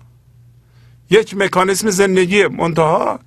یک 1.11 1.37
مکانیسم 1.37 1.91
زندگی 1.91 2.47
منتها. 2.47 3.21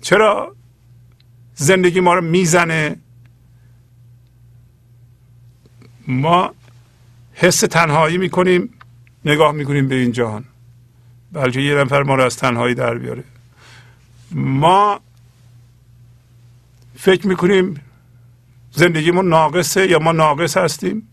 چرا 0.00 0.56
زندگی 1.54 2.00
ما 2.00 2.14
رو 2.14 2.20
می‌زنه؟ 2.20 2.96
ما 6.06 6.54
حس 7.34 7.60
تنهایی 7.60 8.18
می‌کنیم 8.18 8.70
نگاه 9.24 9.52
می‌کنیم 9.52 9.88
به 9.88 9.94
این 9.94 10.12
جهان. 10.12 10.44
بلکه 11.34 11.60
یه 11.60 11.74
نفر 11.74 12.02
ما 12.02 12.14
رو 12.14 12.22
از 12.22 12.36
تنهایی 12.36 12.74
در 12.74 12.94
بیاره. 12.94 13.24
ما 14.30 15.00
فکر 16.98 17.26
می‌کنیم 17.26 17.80
زندگیمون 18.72 19.28
ناقصه 19.28 19.90
یا 19.90 19.98
ما 19.98 20.12
ناقص 20.12 20.56
هستیم؟ 20.56 21.08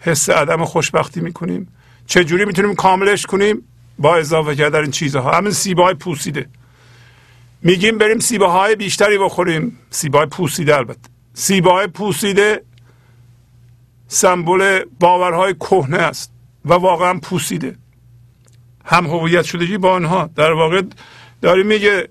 حس 0.00 0.30
عدم 0.30 0.64
خوشبختی 0.64 1.20
می‌کنیم؟ 1.20 1.68
چجوری 2.06 2.44
می‌تونیم 2.44 2.74
کاملش 2.74 3.26
کنیم؟ 3.26 3.62
با 3.98 4.16
اضافه 4.16 4.54
کردن 4.56 4.80
این 4.80 4.90
چیزها. 4.90 5.32
همین 5.32 5.52
سیبای 5.52 5.94
پوسیده. 5.94 6.48
میگیم 7.62 7.98
بریم 7.98 8.18
سیبه 8.18 8.48
های 8.48 8.76
بیشتری 8.76 9.18
بخوریم. 9.18 9.78
سیبای 9.90 10.26
پوسیده 10.26 10.76
البته. 10.76 11.08
سیبای 11.34 11.86
پوسیده 11.86 12.62
سمبل 14.08 14.84
باورهای 15.00 15.54
کهنه 15.54 15.96
است. 15.96 16.35
و 16.66 16.72
واقعا 16.74 17.18
پوسیده. 17.18 17.76
هم 18.84 19.06
هویت 19.06 19.42
شدگی 19.42 19.78
با 19.78 19.94
آنها. 19.94 20.30
در 20.34 20.52
واقع 20.52 20.82
داری 21.40 21.62
میگه 21.62 22.08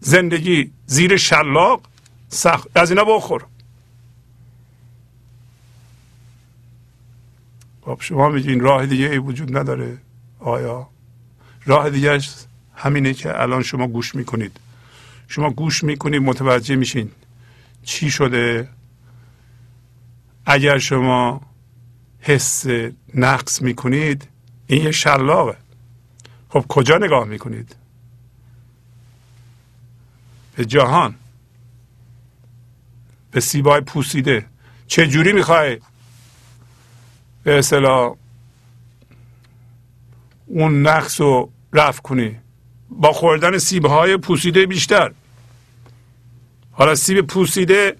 زندگی 0.00 0.72
زیر 0.86 1.16
شلاق 1.16 1.80
سخت. 2.28 2.76
از 2.76 2.90
اینا 2.90 3.04
بخور. 3.04 3.44
خب 7.82 7.98
شما 8.00 8.28
میگین 8.28 8.60
راه 8.60 8.86
دیگه 8.86 9.10
ای 9.10 9.18
وجود 9.18 9.56
نداره. 9.56 9.98
آیا؟ 10.38 10.88
راه 11.66 11.90
دیگه 11.90 12.20
همینه 12.74 13.14
که 13.14 13.42
الان 13.42 13.62
شما 13.62 13.86
گوش 13.86 14.14
می‌کنید. 14.14 14.60
شما 15.28 15.50
گوش 15.50 15.84
می‌کنید 15.84 16.22
متوجه 16.22 16.76
میشین 16.76 17.10
چی 17.82 18.10
شده. 18.10 18.68
اگر 20.46 20.78
شما 20.78 21.40
حس 22.26 22.66
نقص 23.14 23.62
می‌کنید 23.62 24.28
این 24.66 24.84
یه 24.84 24.90
شلاقه. 24.92 25.56
خب 26.48 26.64
کجا 26.68 26.98
نگاه 26.98 27.24
می‌کنید؟ 27.24 27.76
به 30.56 30.64
جهان. 30.64 31.14
به 33.30 33.40
سیبای 33.40 33.80
پوسیده. 33.80 34.46
چه 34.86 35.06
جوری 35.06 35.32
می‌خوای؟ 35.32 35.80
به 37.42 37.58
اصطلاح 37.58 38.16
اون 40.46 40.86
نقص 40.86 41.20
رو 41.20 41.50
رفع 41.72 42.02
کنی. 42.02 42.36
با 42.90 43.12
خوردن 43.12 43.58
سیب 43.58 43.86
های 43.86 44.16
پوسیده 44.16 44.66
بیشتر. 44.66 45.12
حالا 46.72 46.94
سیب 46.94 47.20
پوسیده 47.20 47.96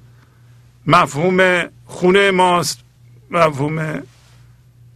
مفهوم 0.87 1.69
خونه 1.87 2.31
ماست 2.31 2.79
مفهوم 3.31 4.03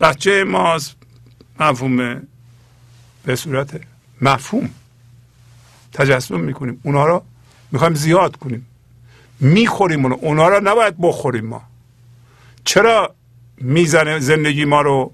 بچه 0.01 0.45
ماست 0.45 0.97
مفهوم 1.61 2.23
به 3.25 3.37
صورت 3.37 3.81
مفهوم 4.21 4.71
تجسم 5.93 6.41
می‌کنیم. 6.41 6.81
اونا 6.83 7.07
رو 7.07 7.23
می‌خوایم 7.73 7.95
زیاد 7.95 8.37
کنیم. 8.37 8.67
می‌خوریم 9.41 10.13
اونا 10.13 10.49
رو 10.49 10.61
نباید 10.65 10.95
بخوریم 10.99 11.47
ما. 11.47 11.63
چرا 12.65 13.15
می‌زنه 13.59 14.19
زندگی 14.19 14.65
ما 14.65 14.81
رو؟ 14.81 15.13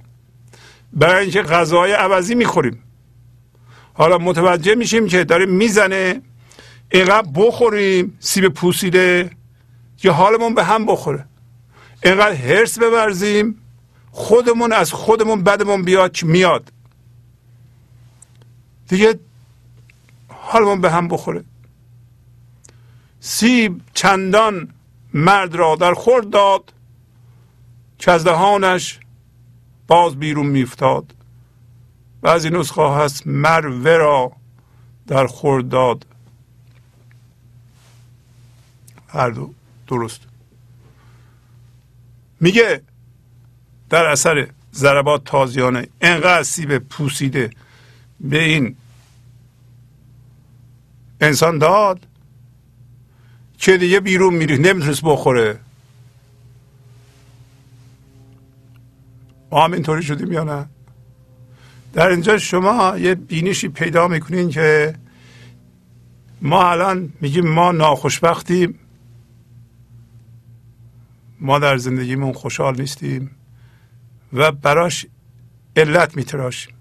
برای 0.93 1.23
اینکه 1.23 1.43
غذای 1.43 1.93
عوضی 1.93 2.35
می‌خوریم. 2.35 2.83
حالا 3.95 4.19
متوجه 4.19 4.75
میشیم 4.75 5.07
که 5.07 5.25
داره 5.25 5.47
می‌زنه 5.47 6.23
اینقدر 6.91 7.29
بخوریم 7.35 8.17
سیب 8.21 8.49
پوسیده 8.49 9.31
که 9.97 10.11
حالمون 10.11 10.55
به 10.55 10.65
هم 10.65 10.87
بخوره. 10.87 11.25
اینقدر 12.05 12.35
هرس 12.35 12.79
ببرزیم 12.79 13.61
خودمون 14.15 14.73
از 14.73 14.93
خودمون 14.93 15.43
بدمون 15.43 15.83
بیاد 15.83 16.23
میاد. 16.23 16.73
دیگه 18.89 19.19
حالمون 20.29 20.81
به 20.81 20.91
هم 20.91 21.09
بخوره. 21.09 21.45
سیب 23.21 23.81
چندان 23.95 24.75
مرد 25.15 25.55
را 25.55 25.77
در 25.77 25.95
خورد 25.95 26.31
داد 26.31 26.73
که 27.99 28.11
از 28.11 28.25
دهانش 28.25 29.01
باز 29.87 30.17
بیرون 30.17 30.47
میفتاد 30.47 31.15
بعضی 32.23 32.51
نسخه 32.51 32.95
هست 32.95 33.27
مر 33.27 33.61
را 33.97 34.33
در 35.07 35.27
خورد 35.27 35.69
داد. 35.69 36.07
هر 39.09 39.31
دو 39.31 39.55
درست. 39.87 40.21
میگه 42.41 42.83
در 43.91 44.07
اثر 44.07 44.49
ضربات 44.75 45.25
تازیانه. 45.25 45.89
انقدر 46.01 46.43
سیب 46.43 46.79
پوسیده 46.79 47.51
به 48.21 48.43
این 48.43 48.77
انسان 51.21 51.59
داد 51.59 52.07
که 53.59 53.77
دیگه 53.77 54.01
بیرون 54.01 54.35
میری. 54.35 54.59
نمی‌تونست 54.59 55.03
بخوره. 55.05 55.61
ما 59.53 59.65
هم 59.65 59.73
اینطوری 59.73 60.03
شدیم 60.03 60.33
یا 60.33 60.45
نه؟ 60.45 60.67
در 61.93 62.09
اینجا 62.09 62.39
شما 62.39 62.99
یه 62.99 63.15
بینشی 63.15 63.69
پیدا 63.69 64.09
می‌کنین 64.09 64.49
که 64.49 64.95
ما 66.43 66.71
الان 66.71 67.13
میگیم 67.21 67.49
ما 67.49 67.73
ناخوشبختیم. 67.73 68.79
ما 71.41 71.59
در 71.59 71.77
زندگیمون 71.77 72.33
خوشحال 72.33 72.81
نیستیم. 72.81 73.31
و 74.35 74.53
براش 74.53 75.07
علت 75.77 76.17
میتراشیم 76.17 76.75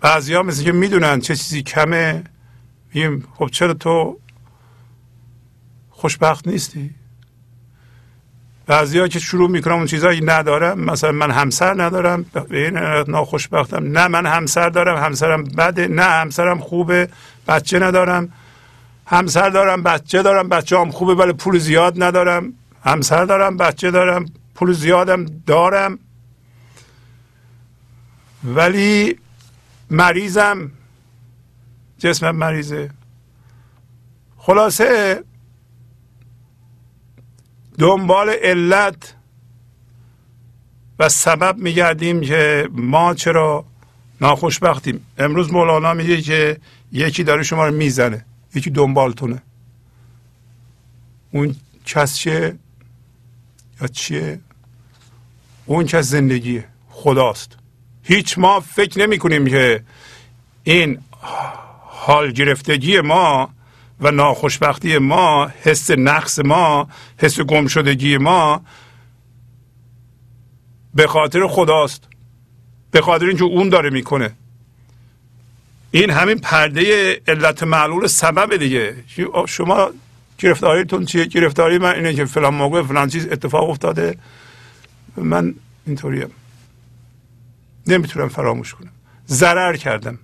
بعضی 0.00 0.34
ها 0.34 0.42
مثل 0.42 0.64
که 0.64 0.72
می‌دونن 0.72 1.20
چه 1.20 1.36
چیزی 1.36 1.62
کمه 1.62 2.24
میگیم 2.94 3.28
خب 3.34 3.46
چرا 3.46 3.74
تو 3.74 4.18
خوشبخت 5.90 6.48
نیستی؟ 6.48 6.94
بعضی 8.66 8.98
ها 8.98 9.08
که 9.08 9.18
شروع 9.18 9.50
می‌کنم 9.50 9.74
اون 9.74 9.86
چیزهایی 9.86 10.20
ندارم 10.20 10.80
مثلا 10.80 11.12
من 11.12 11.30
همسر 11.30 11.82
ندارم 11.82 12.22
به 12.22 12.64
این 12.64 12.78
ناخوشبختم. 13.08 13.84
نه 13.98 14.08
من 14.08 14.26
همسر 14.26 14.68
دارم 14.68 15.04
همسرم 15.04 15.44
بده 15.44 15.88
نه 15.88 16.02
همسرم 16.02 16.58
خوبه 16.58 17.08
بچه 17.48 17.78
ندارم. 17.78 18.32
همسر 19.06 19.50
دارم 19.50 19.82
بچه 19.82 20.22
دارم 20.22 20.48
بچه 20.48 20.78
هم 20.78 20.90
خوبه 20.90 21.14
ولی 21.14 21.32
پول 21.32 21.58
زیاد 21.58 22.02
ندارم. 22.02 22.52
همسر 22.84 23.24
دارم 23.24 23.56
بچه 23.56 23.90
دارم. 23.90 24.26
پول 24.56 24.72
زیادم 24.72 25.24
دارم. 25.24 25.98
ولی 28.44 29.18
مریضم 29.90 30.70
جسمم 31.98 32.36
مریضه. 32.36 32.90
خلاصه 34.36 35.24
دنبال 37.78 38.28
علت 38.28 39.14
و 40.98 41.08
سبب 41.08 41.58
میگردیم 41.58 42.20
که 42.20 42.68
ما 42.72 43.14
چرا 43.14 43.64
ناخوشبختیم. 44.20 45.06
امروز 45.18 45.52
مولانا 45.52 45.94
میگه 45.94 46.22
که 46.22 46.60
یکی 46.92 47.24
داره 47.24 47.42
شما 47.42 47.66
رو 47.66 47.74
می‌زنه 47.74 48.24
یکی 48.54 48.70
دنبالتونه. 48.70 49.42
اون 51.30 51.56
کس 51.84 52.16
چیه 52.16 52.58
یا 53.80 53.86
چیه؟ 53.86 54.40
اون 55.66 55.86
کس 55.86 56.04
زندگیه 56.04 56.64
خداست. 56.90 57.56
هیچ 58.02 58.38
ما 58.38 58.60
فکر 58.60 58.98
نمی 58.98 59.18
کنیم 59.18 59.46
که 59.46 59.82
این 60.64 60.98
حال 61.82 62.32
گرفتگی 62.32 63.00
ما 63.00 63.50
و 64.00 64.10
ناخوشبختی 64.10 64.98
ما 64.98 65.46
حس 65.62 65.90
نقص 65.90 66.38
ما 66.38 66.88
حس 67.18 67.40
گمشدگی 67.40 68.16
ما 68.16 68.62
به 70.94 71.06
خاطر 71.06 71.46
خداست. 71.46 72.04
به 72.90 73.00
خاطر 73.00 73.26
اینکه 73.26 73.44
اون 73.44 73.68
داره 73.68 73.90
می‌کنه. 73.90 74.32
این 75.90 76.10
همین 76.10 76.38
پرده 76.38 77.14
علت 77.28 77.62
معلول 77.62 78.06
سبب 78.06 78.56
دیگه. 78.56 78.94
شما 79.46 79.90
گرفتاریتون 80.38 81.04
چیه؟ 81.04 81.24
گرفتاری 81.24 81.78
من 81.78 81.94
اینه 81.94 82.14
که 82.14 82.24
فلان 82.24 82.54
موقع 82.54 82.82
فلان 82.82 83.08
چیز 83.08 83.26
اتفاق 83.26 83.70
افتاده. 83.70 84.18
من 85.22 85.54
اینطوریم 85.86 86.30
نمی‌تونم 87.86 88.28
فراموش 88.28 88.74
کنم. 88.74 88.90
ضرر 89.28 89.76
کردم. 89.76 90.18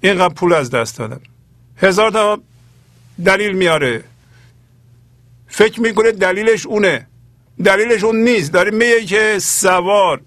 اینقدر 0.00 0.34
پول 0.34 0.52
از 0.52 0.70
دست 0.70 0.98
دادم. 0.98 1.20
هزار 1.76 2.10
تا 2.10 2.40
دلیل 3.24 3.52
میاره. 3.52 4.04
فکر 5.48 5.80
می‌کنه 5.80 6.12
دلیلش 6.12 6.66
اونه. 6.66 7.06
دلیلش 7.64 8.04
اون 8.04 8.16
نیست. 8.16 8.52
داره 8.52 8.70
میگه 8.70 9.04
که 9.04 9.38
سوار 9.38 10.20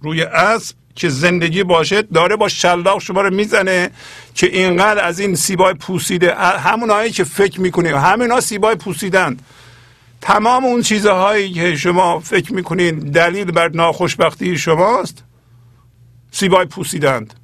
روی 0.00 0.22
اسب 0.22 0.76
که 0.94 1.08
زندگی 1.08 1.62
باشه 1.62 2.02
داره 2.02 2.36
با 2.36 2.48
شلاق 2.48 3.00
شما 3.00 3.20
رو 3.20 3.34
می‌زنه 3.34 3.90
که 4.34 4.46
اینقدر 4.46 5.04
از 5.04 5.18
این 5.18 5.34
سیبای 5.34 5.74
پوسیده. 5.74 6.34
همون 6.34 7.10
که 7.10 7.24
فکر 7.24 7.60
می‌کنه 7.60 8.00
همین 8.00 8.30
ها 8.30 8.40
سیبای 8.40 8.74
پوسیدند. 8.74 9.42
تمام 10.24 10.64
اون 10.64 10.82
چیزهایی 10.82 11.52
که 11.52 11.76
شما 11.76 12.20
فکر 12.20 12.52
می‌کنین 12.52 12.98
دلیل 12.98 13.50
بر 13.50 13.68
ناخوشبختی 13.68 14.58
شماست 14.58 15.24
سیبای 16.30 16.66
پوسیدند. 16.66 17.34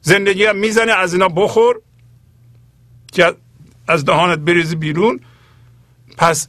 زندگی 0.00 0.44
هم 0.44 0.56
می‌زنه 0.56 0.92
از 0.92 1.12
اینا 1.12 1.28
بخور 1.28 1.80
که 3.12 3.34
از 3.88 4.04
دهانت 4.04 4.38
بریزی 4.38 4.76
بیرون. 4.76 5.20
پس 6.16 6.48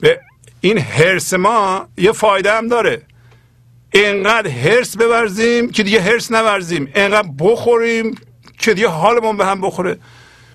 به 0.00 0.20
این 0.60 0.78
هرس 0.78 1.34
ما 1.34 1.88
یه 1.96 2.12
فایده 2.12 2.52
هم 2.52 2.68
داره. 2.68 3.02
اینقدر 3.92 4.50
هرس 4.50 4.96
بورزیم 4.96 5.70
که 5.70 5.82
دیگه 5.82 6.00
هرس 6.00 6.32
نورزیم. 6.32 6.92
اینقدر 6.94 7.28
بخوریم 7.38 8.14
که 8.58 8.74
دیگه 8.74 8.88
حالمون 8.88 9.36
به 9.36 9.46
هم 9.46 9.60
بخوره. 9.60 9.98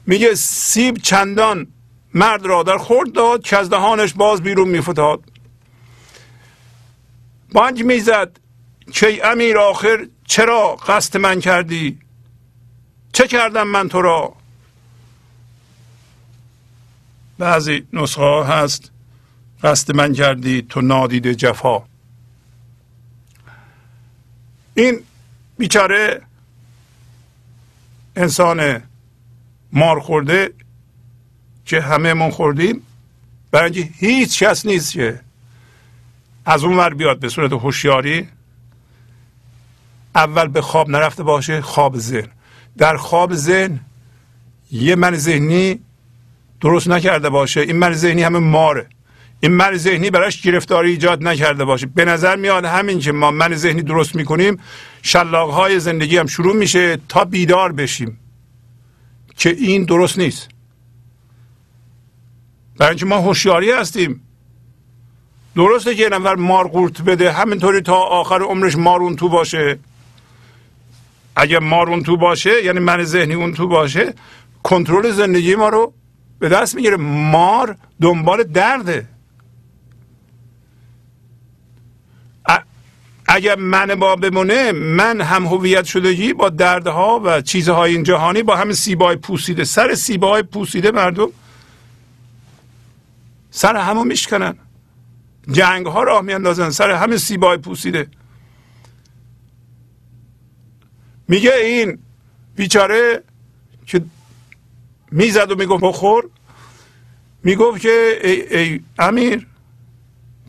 میگه 0.05 0.35
سیب 0.35 0.97
چندان 0.97 1.67
مرد 2.17 2.45
را 2.45 2.63
در 2.63 2.77
خورد 2.77 3.11
داد 3.11 3.43
که 3.43 3.57
از 3.57 3.69
دهانش 3.69 4.13
باز 4.13 4.41
بیرون 4.41 4.67
میفتاد. 4.67 5.23
بانج 7.51 7.83
می‌زد. 7.83 8.39
که 8.93 9.27
امیر 9.27 9.57
آخر 9.57 10.07
چرا 10.27 10.75
قصد 10.75 11.17
من 11.17 11.39
کردی؟ 11.39 11.99
چه 13.13 13.27
کردم 13.27 13.67
من 13.67 13.89
تو 13.89 14.01
را؟ 14.01 14.35
بعضی 17.37 17.87
نسخه 17.93 18.43
هست. 18.43 18.91
قصد 19.63 19.95
من 19.95 20.13
کردی 20.13 20.61
تو 20.69 20.81
نادیده 20.81 21.35
جفا. 21.35 21.83
این 24.73 24.99
بیچاره 25.57 26.21
انسان 28.15 28.83
مار 29.73 29.99
خورده 29.99 30.53
که 31.67 31.81
همه 31.81 32.13
من 32.13 32.29
خوردیم 32.29 32.81
برای 33.51 33.89
هیچ 33.99 34.43
کس 34.43 34.65
نیست 34.65 34.93
که 34.93 35.19
از 36.45 36.63
اون 36.63 36.77
ور 36.77 36.93
بیاد 36.93 37.19
به 37.19 37.29
صورت 37.29 37.53
هوشیاری 37.53 38.27
اول 40.15 40.47
به 40.47 40.61
خواب 40.61 40.89
نرفته 40.89 41.23
باشه 41.23 41.61
خواب 41.61 41.97
ذهن. 41.97 42.27
در 42.77 42.97
خواب 42.97 43.33
ذهن 43.33 43.79
یه 44.71 44.95
من 44.95 45.15
ذهنی 45.15 45.79
درست 46.61 46.87
نکرده 46.87 47.29
باشه 47.29 47.61
این 47.61 47.75
من 47.75 47.93
ذهنی 47.93 48.23
همه 48.23 48.39
ماره. 48.39 48.87
این 49.39 49.51
من 49.51 49.77
ذهنی 49.77 50.09
براش 50.09 50.41
گرفتاری 50.41 50.91
ایجاد 50.91 51.23
نکرده 51.23 51.65
باشه. 51.65 51.85
به 51.85 52.05
نظر 52.05 52.35
میاد 52.35 52.65
همین 52.65 52.99
که 52.99 53.11
ما 53.11 53.31
من 53.31 53.55
ذهنی 53.55 53.81
درست 53.81 54.15
می‌کنیم 54.15 54.59
شلاق 55.01 55.49
های 55.49 55.79
زندگی 55.79 56.17
هم 56.17 56.25
شروع 56.27 56.55
میشه 56.55 56.97
تا 57.09 57.25
بیدار 57.25 57.71
بشیم. 57.71 58.19
که 59.37 59.49
این 59.49 59.83
درست 59.83 60.19
نیست. 60.19 60.49
برای 62.77 62.89
اینکه 62.89 63.05
ما 63.05 63.17
هوشیاری 63.17 63.71
هستیم. 63.71 64.21
درسته 65.55 65.95
که 65.95 66.09
نفر 66.09 66.35
مار 66.35 66.67
قورت 66.67 67.01
بده 67.01 67.31
همینطوری 67.31 67.81
تا 67.81 67.95
آخر 67.95 68.41
عمرش 68.41 68.75
مارون 68.75 69.15
تو 69.15 69.29
باشه. 69.29 69.79
اگه 71.35 71.59
مارون 71.59 72.03
تو 72.03 72.17
باشه 72.17 72.63
یعنی 72.63 72.79
من 72.79 73.03
ذهنی 73.03 73.33
اون 73.33 73.53
تو 73.53 73.67
باشه 73.67 74.13
کنترل 74.63 75.11
زندگی 75.11 75.55
ما 75.55 75.69
رو 75.69 75.93
به 76.39 76.49
دست 76.49 76.75
می‌گیره. 76.75 76.97
مار 76.97 77.75
دنبال 78.01 78.43
درده. 78.43 79.07
اگر 83.27 83.55
من 83.55 83.95
با 83.95 84.15
بمونه 84.15 84.71
من 84.71 85.21
هم 85.21 85.45
هویت 85.45 85.85
شدگی 85.85 86.33
با 86.33 86.49
دردها 86.49 87.21
و 87.23 87.41
چیزهای 87.41 87.91
این 87.91 88.03
جهانی 88.03 88.43
با 88.43 88.55
همین 88.55 88.73
سیبای 88.73 89.15
پوسیده 89.15 89.63
سر 89.63 89.95
سیبای 89.95 90.43
پوسیده 90.43 90.91
مردم 90.91 91.27
سر 93.57 93.75
همو 93.75 94.03
میشکنن. 94.03 94.55
جنگ 95.51 95.85
ها 95.85 96.03
راه 96.03 96.21
میاندازن 96.21 96.69
سر 96.69 96.91
همه 96.91 97.17
سیبای 97.17 97.57
پوسیده. 97.57 98.07
میگه 101.27 101.53
این 101.53 101.99
بیچاره 102.55 103.23
که 103.85 104.05
می‌زد 105.11 105.51
و 105.51 105.55
می‌گفت 105.55 105.83
بخور 105.83 106.29
می‌گفت 107.43 107.81
که 107.81 108.19
ای, 108.23 108.57
ای 108.57 108.83
امیر 108.99 109.47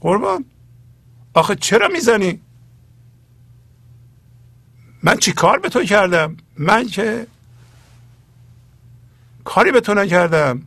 قربان. 0.01 0.44
آخه 1.35 1.55
چرا 1.55 1.88
می‌زنی؟ 1.88 2.40
من 5.03 5.16
چی 5.16 5.33
کار 5.33 5.59
به 5.59 5.68
تو 5.68 5.85
کردم؟ 5.85 6.37
من 6.57 6.87
که 6.87 7.27
کاری 9.44 9.73
به 9.73 9.81
تو 9.81 9.94
نکردم. 9.94 10.62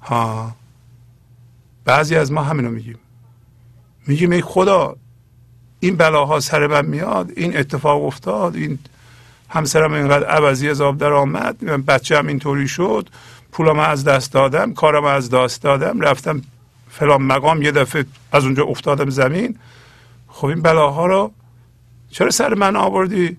ها. 0.00 0.59
بعضی 1.90 2.16
از 2.16 2.32
ما 2.32 2.42
همینو 2.42 2.70
میگیم. 2.70 2.98
میگیم 4.06 4.30
ای 4.30 4.42
خدا 4.42 4.96
این 5.80 5.96
بلاها 5.96 6.40
سر 6.40 6.66
من 6.66 6.86
میاد 6.86 7.30
این 7.36 7.56
اتفاق 7.56 8.04
افتاد 8.04 8.56
این 8.56 8.78
همسرم 9.48 9.92
اینقدر 9.92 10.26
عوضی 10.26 10.68
از 10.68 10.80
آب 10.80 10.98
در 10.98 11.12
آمد 11.12 11.58
بچه 11.86 12.18
هم 12.18 12.26
اینطوری 12.26 12.68
شد 12.68 13.08
پولم 13.52 13.78
از 13.78 14.04
دست 14.04 14.32
دادم 14.32 14.74
کارم 14.74 15.04
از 15.04 15.30
دست 15.30 15.62
دادم 15.62 16.00
رفتم 16.00 16.42
فلان 16.88 17.22
مقام 17.22 17.62
یه 17.62 17.72
دفعه 17.72 18.04
از 18.32 18.44
اونجا 18.44 18.64
افتادم 18.64 19.10
زمین. 19.10 19.58
خب 20.28 20.46
این 20.46 20.62
بلاها 20.62 21.06
رو 21.06 21.32
چرا 22.10 22.30
سر 22.30 22.54
من 22.54 22.76
آوردی؟ 22.76 23.36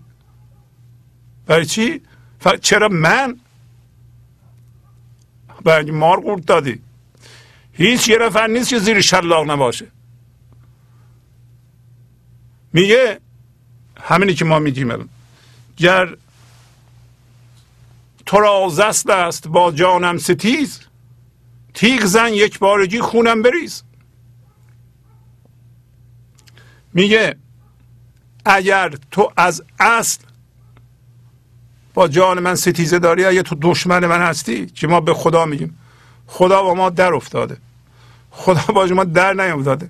برای 1.45 1.65
چی؟ 1.65 2.01
چرا 2.61 2.89
من 2.89 3.39
برای 5.63 5.91
مار 5.91 6.19
قورت 6.19 6.45
دادی؟ 6.45 6.81
هیچ 7.73 8.09
یه 8.09 8.17
نفر 8.17 8.47
نیست 8.47 8.69
که 8.69 8.79
زیر 8.79 9.01
شلاق 9.01 9.51
نباشه. 9.51 9.87
میگه 12.73 13.19
همینی 14.01 14.33
که 14.33 14.45
ما 14.45 14.59
میگیم 14.59 14.91
الان. 14.91 15.09
گر 15.77 16.15
تو 18.25 18.39
را 18.39 18.69
زست 18.69 19.09
است 19.09 19.47
با 19.47 19.71
جانم 19.71 20.17
ستیز 20.17 20.79
تیغ 21.73 22.05
زن 22.05 22.33
یک 22.33 22.59
بارگی 22.59 23.01
خونم 23.01 23.41
بریز. 23.41 23.83
میگه 26.93 27.35
اگر 28.45 28.93
تو 29.11 29.31
از 29.37 29.63
اصل 29.79 30.21
با 31.93 32.07
جان 32.07 32.39
من 32.39 32.55
ستیزه 32.55 32.99
داری 32.99 33.25
اگر 33.25 33.41
تو 33.41 33.55
دشمن 33.61 34.05
من 34.05 34.21
هستی 34.21 34.65
که 34.65 34.87
ما 34.87 35.01
به 35.01 35.13
خدا 35.13 35.45
میگیم؟ 35.45 35.77
خدا 36.31 36.63
با 36.63 36.73
ما 36.73 36.89
در 36.89 37.13
افتاده. 37.13 37.57
خدا 38.31 38.73
با 38.73 38.85
ما 38.85 39.03
در 39.03 39.33
نیفتاده 39.33 39.89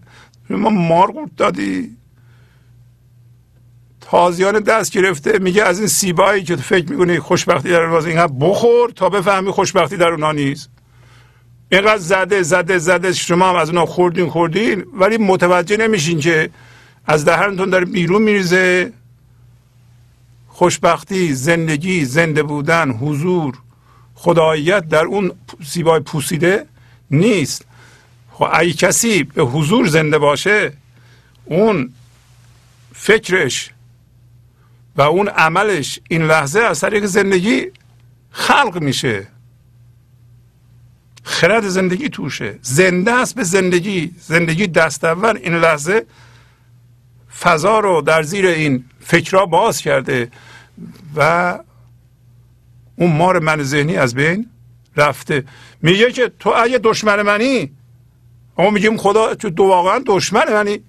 ما 0.49 0.69
مار 0.69 1.11
قورت 1.11 1.29
دادی. 1.37 1.97
تازیان 4.01 4.59
دست 4.59 4.91
گرفته 4.91 5.39
میگه 5.39 5.63
از 5.63 5.79
این 5.79 5.87
سیبایی 5.87 6.43
که 6.43 6.55
تو 6.55 6.61
فکر 6.61 6.91
می‌کنی 6.91 7.19
خوشبختی 7.19 7.69
در 7.69 7.81
اونها 7.81 8.07
اینقدر 8.07 8.33
بخور 8.39 8.89
تا 8.89 9.09
بفهمی 9.09 9.51
خوشبختی 9.51 9.97
در 9.97 10.07
اونها 10.07 10.31
نیست. 10.31 10.69
اینقدر 11.71 11.97
زده 11.97 12.43
زده 12.43 12.77
زده 12.77 13.13
شما 13.13 13.49
هم 13.49 13.55
از 13.55 13.69
اونها 13.69 13.85
خوردین 13.85 14.29
خوردین 14.29 14.85
ولی 14.93 15.17
متوجه 15.17 15.77
نمیشین 15.77 16.19
که 16.19 16.49
از 17.05 17.25
دهنتون 17.25 17.69
داره 17.69 17.85
بیرون 17.85 18.21
میریزه. 18.21 18.93
خوشبختی 20.47 21.33
زندگی 21.33 22.05
زنده 22.05 22.43
بودن 22.43 22.91
حضور. 22.91 23.57
خداییت 24.21 24.87
در 24.87 25.05
اون 25.05 25.31
سیبای 25.65 25.99
پوسیده 25.99 26.65
نیست. 27.11 27.65
خب 28.31 28.47
اگه 28.53 28.73
کسی 28.73 29.23
به 29.23 29.43
حضور 29.43 29.87
زنده 29.87 30.17
باشه 30.17 30.73
اون 31.45 31.93
فکرش 32.93 33.69
و 34.95 35.01
اون 35.01 35.27
عملش 35.27 35.99
این 36.09 36.21
لحظه 36.21 36.59
از 36.59 36.79
طریق 36.79 37.05
زندگی 37.05 37.65
خلق 38.31 38.77
میشه. 38.81 39.27
خرد 41.23 41.67
زندگی 41.67 42.09
توشه. 42.09 42.59
زنده 42.61 43.11
است 43.11 43.35
به 43.35 43.43
زندگی. 43.43 44.11
زندگی 44.19 44.67
دست 44.67 45.03
اول 45.03 45.37
این 45.37 45.55
لحظه 45.55 46.05
فضا 47.39 47.79
رو 47.79 48.01
در 48.01 48.23
زیر 48.23 48.45
این 48.45 48.85
فکرها 48.99 49.45
باز 49.45 49.81
کرده 49.81 50.31
و 51.15 51.59
اون 53.01 53.17
مار 53.17 53.39
من 53.39 53.63
ذهنی 53.63 53.97
از 53.97 54.15
بین 54.15 54.49
رفته. 54.95 55.45
میگه 55.81 56.11
که 56.11 56.31
تو 56.39 56.49
اگه 56.49 56.77
دشمن 56.77 57.21
منی 57.21 57.71
اما 58.57 58.69
میگیم 58.69 58.97
خدا 58.97 59.35
تو 59.35 59.49
دو 59.49 59.63
واقعا 59.63 60.03
دشمن 60.05 60.53
منی. 60.53 60.83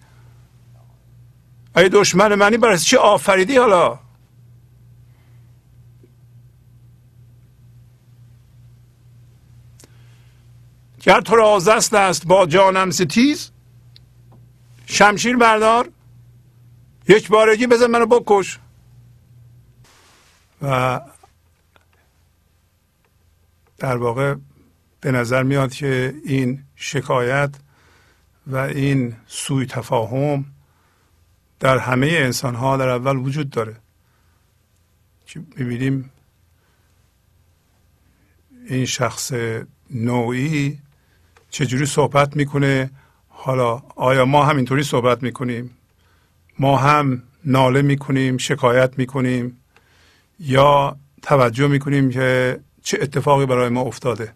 اگه 1.74 1.88
دشمن 1.88 2.34
منی 2.34 2.56
برای 2.56 2.78
چی 2.78 2.96
آفریدی 2.96 3.56
حالا؟ 3.56 3.98
گر 11.00 11.20
تو 11.20 11.36
را 11.36 11.56
است 11.92 12.26
با 12.26 12.46
جانم 12.46 12.90
ستیز. 12.90 13.50
شمشیر 14.86 15.36
بردار. 15.36 15.88
یک 17.08 17.28
بارگی 17.28 17.66
بزن 17.66 17.86
منو 17.86 18.06
بکش. 18.06 18.58
و 20.62 21.00
در 23.82 23.96
واقع 23.96 24.34
به 25.00 25.12
نظر 25.12 25.42
میاد 25.42 25.72
که 25.72 26.14
این 26.24 26.64
شکایت 26.76 27.50
و 28.46 28.56
این 28.56 29.16
سوی 29.26 29.66
تفاهم 29.66 30.44
در 31.60 31.78
همه 31.78 32.06
انسان 32.06 32.54
ها 32.54 32.76
در 32.76 32.88
اول 32.88 33.16
وجود 33.16 33.50
داره. 33.50 33.76
که 35.26 35.40
می‌بینیم؟ 35.56 36.10
این 38.68 38.84
شخص 38.84 39.32
نوعی 39.90 40.78
چجوری 41.50 41.86
صحبت 41.86 42.36
می‌کنه؟ 42.36 42.90
حالا 43.28 43.82
آیا 43.96 44.24
ما 44.24 44.44
همینطوری 44.44 44.82
صحبت 44.82 45.22
می‌کنیم؟ 45.22 45.70
ما 46.58 46.76
هم 46.76 47.22
ناله 47.44 47.82
می‌کنیم 47.82 48.36
شکایت 48.36 48.98
می‌کنیم 48.98 49.58
یا 50.40 50.96
توجه 51.22 51.66
می‌کنیم 51.66 52.10
که 52.10 52.60
چه 52.82 52.98
اتفاقی 53.00 53.46
برای 53.46 53.68
ما 53.68 53.80
افتاده؟ 53.80 54.34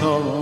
بود 0.00 0.41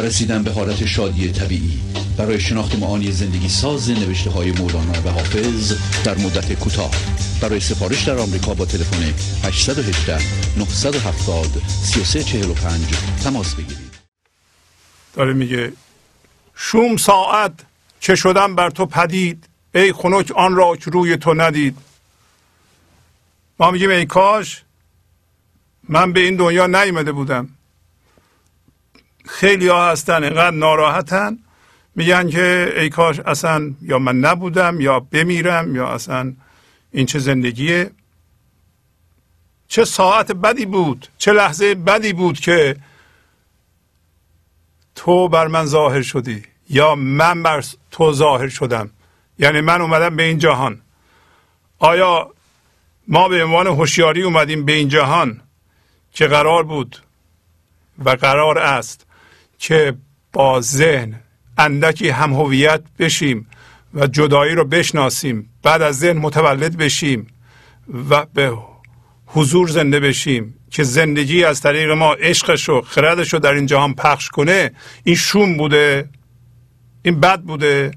رسیدن 0.00 0.42
به 0.42 0.52
حالت 0.52 0.86
شادی 0.86 1.32
طبیعی. 1.32 1.80
برای 2.18 2.40
شناخت 2.40 2.78
معانی 2.78 3.12
زندگی 3.12 3.48
ساز 3.48 3.90
نوشته 3.90 4.30
های 4.30 4.52
مولانا 4.52 5.02
و 5.04 5.08
حافظ 5.08 5.72
در 6.04 6.18
مدت 6.18 6.52
کوتاه. 6.52 6.90
برای 7.42 7.60
سفارش 7.60 8.04
در 8.04 8.18
آمریکا 8.18 8.54
با 8.54 8.64
تلفن 8.64 9.14
818 9.44 10.18
970 10.58 11.46
3345 11.82 12.80
تماس 13.24 13.54
بگیرید. 13.54 13.88
داره 15.14 15.32
میگه 15.32 15.72
شوم 16.54 16.96
ساعت 16.96 17.52
که 18.00 18.14
شدم 18.14 18.54
بر 18.54 18.70
تو 18.70 18.86
پدید 18.86 19.44
ای 19.74 19.92
خنک 19.92 20.32
آن 20.36 20.56
را 20.56 20.76
که 20.76 20.90
روی 20.90 21.16
تو 21.16 21.34
ندید. 21.34 21.76
ما 23.60 23.70
میگیم 23.70 23.90
ای 23.90 24.06
کاش 24.06 24.62
من 25.88 26.12
به 26.12 26.20
این 26.20 26.36
دنیا 26.36 26.66
نیومده 26.66 27.12
بودم. 27.12 27.48
خیلی 29.28 29.68
ها 29.68 29.90
هستن 29.90 30.24
اینقدر 30.24 30.56
ناراحتن. 30.56 31.38
میگن 31.94 32.28
که 32.28 32.74
ای 32.76 32.88
کاش 32.88 33.20
اصلا 33.20 33.74
یا 33.82 33.98
من 33.98 34.16
نبودم 34.16 34.80
یا 34.80 35.00
بمیرم 35.00 35.76
یا 35.76 35.88
اصلا 35.88 36.32
این 36.92 37.06
چه 37.06 37.18
زندگیه. 37.18 37.90
چه 39.68 39.84
ساعت 39.84 40.32
بدی 40.32 40.66
بود 40.66 41.08
چه 41.18 41.32
لحظه 41.32 41.74
بدی 41.74 42.12
بود 42.12 42.40
که 42.40 42.76
تو 44.94 45.28
بر 45.28 45.46
من 45.46 45.66
ظاهر 45.66 46.02
شدی 46.02 46.42
یا 46.70 46.94
من 46.94 47.42
بر 47.42 47.64
تو 47.90 48.12
ظاهر 48.12 48.48
شدم. 48.48 48.90
یعنی 49.38 49.60
من 49.60 49.80
اومدم 49.80 50.16
به 50.16 50.22
این 50.22 50.38
جهان. 50.38 50.80
آیا 51.78 52.34
ما 53.08 53.28
به 53.28 53.44
عنوان 53.44 53.66
هوشیاری 53.66 54.22
اومدیم 54.22 54.64
به 54.64 54.72
این 54.72 54.88
جهان 54.88 55.40
که 56.12 56.26
قرار 56.26 56.62
بود 56.62 57.02
و 58.04 58.10
قرار 58.10 58.58
است 58.58 59.07
که 59.58 59.94
با 60.32 60.60
ذهن 60.60 61.20
اندکی 61.58 62.08
هم 62.08 62.32
هویت 62.32 62.82
بشیم 62.98 63.46
و 63.94 64.06
جدایی 64.06 64.54
رو 64.54 64.64
بشناسیم 64.64 65.50
بعد 65.62 65.82
از 65.82 65.98
ذهن 65.98 66.18
متولد 66.18 66.76
بشیم 66.76 67.26
و 68.10 68.26
به 68.34 68.52
حضور 69.26 69.68
زنده 69.68 70.00
بشیم 70.00 70.54
که 70.70 70.82
زندگی 70.82 71.44
از 71.44 71.60
طریق 71.60 71.90
ما 71.90 72.12
عشقش 72.12 72.68
و 72.68 72.80
خردش 72.80 73.32
رو 73.32 73.38
در 73.38 73.52
این 73.52 73.66
جهان 73.66 73.94
پخش 73.94 74.28
کنه 74.28 74.70
این 75.04 75.14
شوم 75.14 75.56
بوده 75.56 76.08
این 77.02 77.20
بد 77.20 77.40
بوده. 77.40 77.90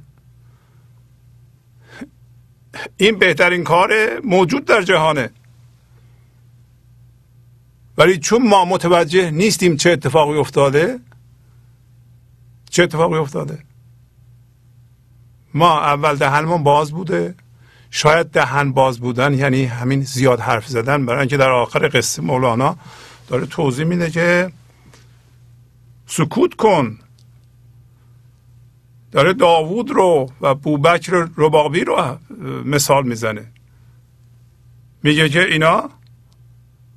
این 2.97 3.19
بهترین 3.19 3.63
کار 3.63 4.19
موجود 4.23 4.65
در 4.65 4.81
جهانه. 4.81 5.29
ولی 7.97 8.17
چون 8.17 8.47
ما 8.47 8.65
متوجه 8.65 9.31
نیستیم 9.31 9.77
چه 9.77 9.89
اتفاقی 9.89 10.37
افتاده 10.37 10.99
چه 12.71 12.83
اتفاقی 12.83 13.17
افتاده؟ 13.17 13.63
ما 15.53 15.79
اول 15.79 16.15
دهنمون 16.15 16.63
باز 16.63 16.91
بوده. 16.91 17.35
شاید 17.89 18.27
دهن 18.27 18.71
باز 18.71 18.99
بودن 18.99 19.33
یعنی 19.33 19.65
همین 19.65 20.01
زیاد 20.01 20.39
حرف 20.39 20.67
زدن 20.67 21.05
برای 21.05 21.19
اینکه 21.19 21.37
در 21.37 21.49
آخر 21.49 21.89
قصه 21.93 22.21
مولانا 22.21 22.77
داره 23.27 23.45
توضیح 23.45 23.85
میده 23.85 24.09
که 24.11 24.51
سکوت 26.05 26.53
کن. 26.53 26.99
داره 29.11 29.33
داوود 29.33 29.91
رو 29.91 30.29
و 30.41 30.55
بوبکر 30.55 31.29
ربابی 31.37 31.83
رو 31.83 32.17
مثال 32.65 33.07
می‌زنه. 33.07 33.51
میگه 35.03 35.29
که 35.29 35.45
اینا 35.45 35.89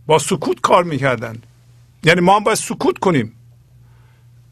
با 0.06 0.18
سکوت 0.18 0.60
کار 0.60 0.84
می‌کردن. 0.84 1.42
یعنی 2.04 2.20
ما 2.20 2.36
هم 2.36 2.44
باید 2.44 2.58
سکوت 2.58 2.98
کنیم. 2.98 3.32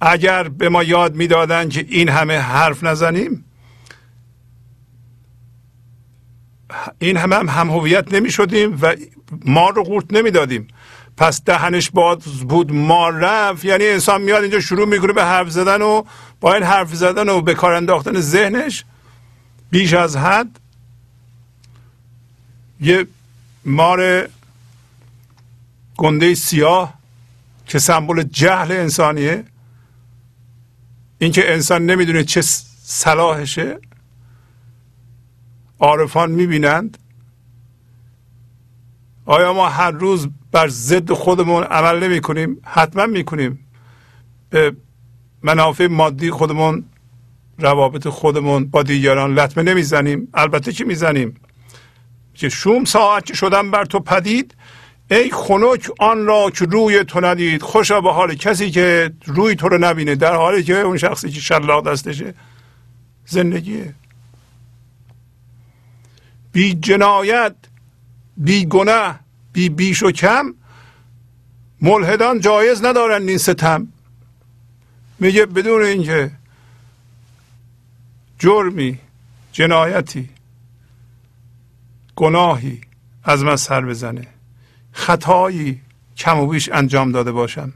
اگر 0.05 0.49
به 0.49 0.69
ما 0.69 0.83
یاد 0.83 1.15
می‌دادن 1.15 1.69
که 1.69 1.87
این 1.89 2.09
همه 2.09 2.39
حرف 2.39 2.85
نزنیم 2.85 3.45
این 6.99 7.17
همه 7.17 7.37
هم, 7.37 7.49
هم 7.49 7.71
هویت 7.71 8.15
نمی 8.15 8.31
شدیم 8.31 8.79
و 8.83 8.97
ما 9.45 9.71
رو 9.71 9.85
قورت 9.85 10.13
نمی‌دادیم. 10.13 10.69
پس 11.17 11.45
دهنش 11.45 11.91
باز 11.91 12.19
بود 12.25 12.73
ما 12.73 13.09
رفت. 13.09 13.65
یعنی 13.65 13.87
انسان 13.87 14.23
میاد 14.23 14.43
اینجا 14.43 14.61
شروع 14.61 14.89
می‌کنه 14.89 15.13
به 15.13 15.25
حرف 15.25 15.51
زدن 15.51 15.83
و 15.83 16.03
با 16.41 16.55
این 16.55 16.63
حرف 16.63 16.95
زدن 16.95 17.29
و 17.29 17.41
به 17.41 17.55
کار 17.55 17.73
انداختن 17.73 18.21
ذهنش 18.21 18.85
بیش 19.71 19.95
از 19.95 20.17
حد 20.17 20.61
یه 22.81 23.07
مار 23.65 24.29
گنده 25.97 26.35
سیاه 26.35 26.95
که 27.67 27.79
سمبل 27.79 28.23
جهل 28.23 28.73
انسانیه. 28.73 29.45
اینکه 31.23 31.53
انسان 31.53 31.87
نمی‌دونه 31.87 32.25
چه 32.25 32.41
صلاحشه. 32.83 33.79
عارفان 35.79 36.31
می‌بینند. 36.31 36.99
آیا 39.27 39.53
ما 39.53 39.69
هر 39.69 39.91
روز 39.91 40.29
بر 40.53 40.69
ضد 40.69 41.13
خودمون 41.13 41.65
عمل 41.65 42.05
نمی 42.05 42.21
کنیم 42.21 42.57
حتما 42.65 43.07
می 43.07 43.25
کنیم 43.25 43.67
به 44.51 44.77
منافع 45.43 45.87
مادی 45.87 46.31
خودمون 46.31 46.85
روابط 47.59 48.09
خودمون 48.09 48.65
با 48.65 48.83
دیگران 48.83 49.35
لطمه 49.35 49.63
نمی‌زنیم. 49.63 50.29
البته 50.35 50.73
که 50.73 50.85
می‌زنیم؟ 50.85 51.35
که 52.35 52.49
شوم 52.49 52.85
ساعت 52.85 53.27
که 53.27 53.35
شدم 53.35 53.71
بر 53.71 53.85
تو 53.85 54.01
پدید 54.01 54.55
ای 55.11 55.31
خنک 55.31 55.91
آن 55.99 56.27
را 56.27 56.51
که 56.51 56.65
روی 56.65 57.05
تو 57.05 57.21
ندید 57.21 57.63
خوشا 57.63 58.01
به 58.01 58.13
حال 58.13 58.35
کسی 58.35 58.71
که 58.71 59.13
روی 59.27 59.55
تو 59.55 59.69
رو 59.69 59.79
نبینه 59.79 60.15
در 60.15 60.37
حالی 60.37 60.63
که 60.63 60.81
اون 60.81 60.97
شخصی 60.97 61.31
که 61.31 61.41
شلاق 61.41 61.89
دستشه 61.89 62.35
زندگیه. 63.27 63.95
بی 66.53 66.75
جنایت 66.75 67.55
بی 68.37 68.67
گناه 68.67 69.21
بی 69.53 69.69
بیش 69.69 70.03
و 70.03 70.11
کم 70.11 70.55
ملحدان 71.81 72.41
جایز 72.41 72.85
ندارند 72.85 73.29
این 73.29 73.39
ستم. 73.39 73.89
میگه 75.19 75.47
بدون 75.47 75.83
اینکه 75.83 76.31
جرمی 78.39 78.99
جنایتی 79.53 80.29
گناهی 82.17 82.81
از 83.25 83.43
من 83.43 83.57
سر 83.57 83.81
بزنه. 83.81 84.27
خطایی 84.93 85.81
کم 86.17 86.39
و 86.39 86.47
بیش 86.47 86.69
انجام 86.73 87.13
داده 87.13 87.33
باشم. 87.33 87.73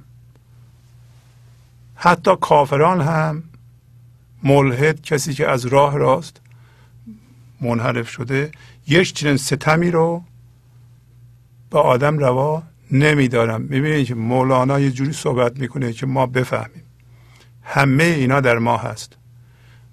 حتی 1.95 2.31
کافران 2.41 3.01
هم 3.01 3.43
ملحد 4.43 5.03
کسی 5.03 5.35
که 5.35 5.49
از 5.49 5.67
راه 5.67 5.99
راست 5.99 6.41
منحرف 7.61 8.09
شده 8.09 8.51
یک 8.87 9.13
چنین 9.15 9.37
ستمی 9.37 9.91
رو 9.91 10.23
به 11.71 11.79
آدم 11.79 12.19
روا 12.19 12.63
نمیدارم. 12.91 13.61
می‌بینید 13.61 14.07
که 14.07 14.15
مولانا 14.15 14.81
یه 14.81 14.91
جوری 14.91 15.13
صحبت 15.13 15.59
می‌کنه 15.59 15.93
که 15.93 16.07
ما 16.07 16.27
بفهمیم. 16.27 16.83
همه 17.63 18.05
اینا 18.05 18.41
در 18.41 18.59
ما 18.59 18.77
هست. 18.77 19.17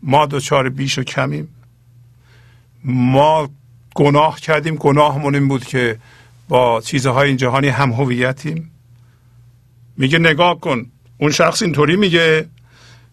ما 0.04 0.26
دوچار 0.26 0.70
بیش 0.70 0.98
و 0.98 1.04
کمیم. 1.04 1.48
ما 2.84 3.50
گناه 3.96 4.40
کردیم 4.40 4.76
گناهمون 4.76 5.36
این 5.36 5.48
بود 5.48 5.66
که 5.66 6.00
با 6.54 6.82
چیزهای 6.82 7.28
این 7.28 7.38
جهانی 7.38 7.68
هم 7.68 7.92
هویتیم. 7.92 8.72
میگه 9.98 10.20
نگاه 10.20 10.60
کن 10.60 10.86
اون 11.18 11.32
شخص 11.32 11.62
اینطوری 11.62 11.96
میگه 11.96 12.50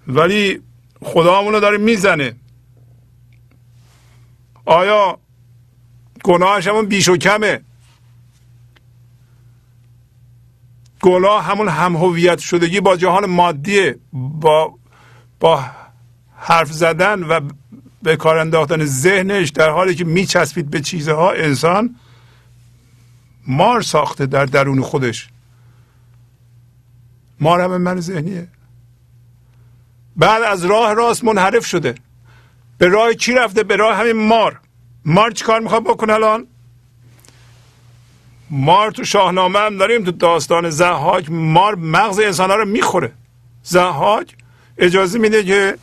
ولی 0.06 0.60
خدا 1.02 1.40
رو 1.40 1.60
داره 1.60 1.78
می‌زنه. 1.78 2.34
آیا 4.64 5.18
گناهش 6.24 6.66
همون 6.66 6.86
بیش 6.86 7.08
و 7.08 7.16
کمه؟ 7.16 7.60
گناه 11.00 11.44
همون 11.44 11.68
هم 11.68 11.96
هویت 11.96 12.38
شدگی 12.38 12.80
با 12.80 12.96
جهان 12.96 13.26
مادیه 13.26 13.98
با 14.12 14.74
با 15.40 15.64
حرف 16.36 16.72
زدن 16.72 17.22
و 17.22 17.40
به 18.02 18.16
کار 18.16 18.38
انداختن 18.38 18.84
ذهنش 18.84 19.48
در 19.48 19.70
حالی 19.70 19.94
که 19.94 20.04
میچسبید 20.04 20.70
به 20.70 20.80
چیزها 20.80 21.30
انسان 21.30 21.96
مار 23.46 23.82
ساخته 23.82 24.26
در 24.26 24.44
درون 24.44 24.80
خودش. 24.80 25.28
مار 27.40 27.60
هم 27.60 27.76
من 27.76 28.00
ذهنیه. 28.00 28.48
بعد 30.16 30.42
از 30.42 30.64
راه 30.64 30.92
راست 30.92 31.24
منحرف 31.24 31.66
شده. 31.66 31.94
به 32.78 32.88
راه 32.88 33.14
چی 33.14 33.32
رفته؟ 33.32 33.62
به 33.62 33.76
راه 33.76 33.96
همین 33.96 34.26
مار. 34.26 34.60
مار 35.04 35.30
چی 35.30 35.44
کار 35.44 35.60
می‌خواد 35.60 35.84
بکنه 35.84 36.12
الان؟ 36.12 36.46
مار 38.50 38.90
تو 38.90 39.04
شاهنامه 39.04 39.58
هم 39.58 39.76
داریم 39.76 40.04
تو 40.04 40.10
داستان 40.10 40.70
زهاک 40.70 41.30
مار 41.30 41.74
مغز 41.74 42.20
انسان 42.20 42.50
ها 42.50 42.56
رو 42.56 42.64
می‌خوره. 42.64 43.12
زهاک 43.62 44.36
اجازه 44.78 45.18
میده 45.18 45.44
که 45.44 45.78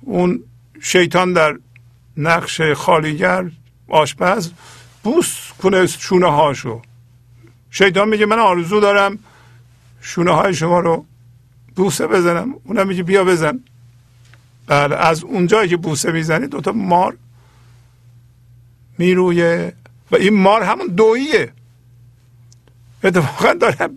اون 0.00 0.42
شیطان 0.82 1.32
در 1.32 1.58
نقش 2.16 2.60
خالیگر 2.60 3.50
آشپز 3.88 4.50
بوس 5.02 5.52
کنه 5.62 5.86
شونه 5.86 6.26
هاشو. 6.26 6.82
شیطان 7.70 8.08
میگه 8.08 8.26
من 8.26 8.38
آرزو 8.38 8.80
دارم 8.80 9.18
شونه 10.00 10.32
های 10.32 10.54
شما 10.54 10.80
رو 10.80 11.04
بوسه 11.76 12.06
بزنم. 12.06 12.54
اونم 12.64 12.88
میگه 12.88 13.02
بیا 13.02 13.24
بزن. 13.24 13.60
بله 14.66 14.96
از 14.96 15.24
اونجایی 15.24 15.68
که 15.68 15.76
بوسه 15.76 16.12
می‌زنی 16.12 16.46
دوتا 16.46 16.72
مار 16.72 17.16
میرویه 18.98 19.72
و 20.10 20.16
این 20.16 20.34
مار 20.34 20.62
همون 20.62 20.86
دوییه. 20.86 21.52
اتفاقا 23.04 23.54
داره 23.54 23.90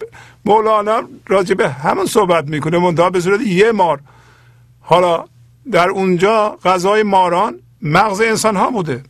مولانا 0.46 1.04
راجع 1.28 1.56
به 1.56 1.70
همون 1.70 2.06
صحبت 2.06 2.48
می‌کنه 2.48 2.78
منتها 2.78 3.10
به 3.10 3.20
صورت 3.20 3.42
یه 3.42 3.72
مار. 3.72 4.00
حالا 4.82 5.26
در 5.72 5.90
اونجا 5.90 6.58
غذای 6.66 7.04
ماران 7.04 7.60
مغز 7.82 8.22
انسان 8.22 8.56
ها 8.56 8.72
بوده. 8.72 9.04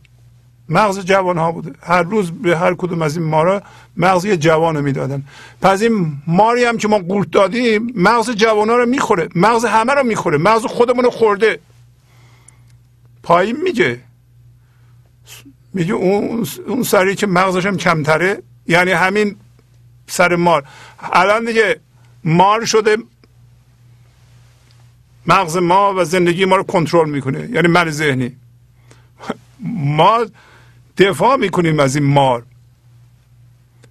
مغز 0.68 1.00
جوان 1.00 1.38
ها 1.38 1.52
بوده. 1.52 1.72
هر 1.82 2.02
روز 2.02 2.30
به 2.30 2.58
هر 2.58 2.74
کدوم 2.74 3.02
از 3.02 3.16
این 3.16 3.26
مارا 3.26 3.62
مغز 3.96 4.24
یه 4.24 4.36
جوان 4.36 4.76
رو 4.76 4.82
می‌دادن. 4.82 5.22
پس 5.62 5.82
این 5.82 6.16
ماری 6.26 6.64
هم 6.64 6.78
که 6.78 6.88
ما 6.88 6.98
قورت 6.98 7.30
دادیم 7.30 7.92
مغز 7.96 8.30
جوان 8.30 8.70
ها 8.70 8.76
رو 8.76 8.86
می‌خوره. 8.86 9.28
مغز 9.34 9.64
همه 9.64 9.92
رو 9.94 10.02
می‌خوره. 10.02 10.38
مغز 10.38 10.64
خودمون 10.66 11.04
رو 11.04 11.10
خورده. 11.10 11.60
پایین 13.22 13.56
میگه. 13.62 14.00
میگه 15.74 15.92
اون, 15.92 16.46
اون 16.66 16.82
سری 16.82 17.14
که 17.14 17.26
مغزش 17.26 17.66
هم 17.66 17.76
کمتره 17.76 18.42
یعنی 18.66 18.90
همین 18.90 19.36
سر 20.06 20.36
مار. 20.36 20.64
الان 21.12 21.44
دیگه 21.44 21.80
مار 22.24 22.64
شده 22.64 22.96
مغز 25.26 25.56
ما 25.56 25.94
و 25.96 26.04
زندگی 26.04 26.44
ما 26.44 26.56
رو 26.56 26.62
کنترل 26.62 27.10
می‌کنه. 27.10 27.48
یعنی 27.50 27.68
من 27.68 27.90
ذهنی. 27.90 28.36
ما 29.74 30.26
دفاع 30.96 31.36
می‌کنیم 31.36 31.80
از 31.80 31.96
این 31.96 32.04
مار. 32.04 32.46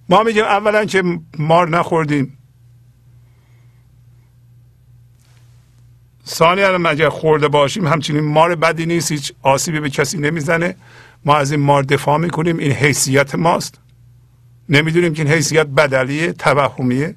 ما 0.08 0.22
میگیم 0.22 0.44
اولا 0.44 0.84
که 0.84 1.02
مار 1.38 1.68
نخوردیم. 1.68 2.38
ثانیا 6.26 6.88
اگر 6.88 7.08
خورده 7.08 7.48
باشیم 7.48 7.86
همچنین 7.86 8.24
مار 8.24 8.54
بدی 8.54 8.86
نیست 8.86 9.12
هیچ 9.12 9.32
آسیبی 9.42 9.80
به 9.80 9.90
کسی 9.90 10.18
نمی‌زنه. 10.18 10.76
ما 11.24 11.36
از 11.36 11.52
این 11.52 11.60
مار 11.60 11.82
دفاع 11.82 12.18
می‌کنیم 12.18 12.58
این 12.58 12.72
حیثیت 12.72 13.34
ماست. 13.34 13.78
نمی‌دونیم 14.68 15.14
که 15.14 15.22
این 15.22 15.32
حیثیت 15.32 15.66
بدلیه 15.66 16.32
توهمیه. 16.32 17.14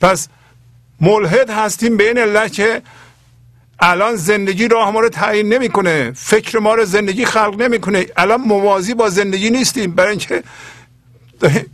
پس 0.00 0.28
ملحد 1.00 1.50
هستیم 1.50 1.96
به 1.96 2.08
این 2.08 2.48
که 2.48 2.82
الان 3.80 4.16
زندگی 4.16 4.68
راه 4.68 4.90
ما 4.90 5.00
رو 5.00 5.08
تعیین 5.08 5.52
نمی‌کنه. 5.52 6.12
فکر 6.12 6.58
ما 6.58 6.74
رو 6.74 6.84
زندگی 6.84 7.24
خلق 7.24 7.62
نمی‌کنه. 7.62 8.06
الان 8.16 8.40
موازی 8.40 8.94
با 8.94 9.08
زندگی 9.10 9.50
نیستیم. 9.50 9.94
برای 9.94 10.10
اینکه 10.10 10.42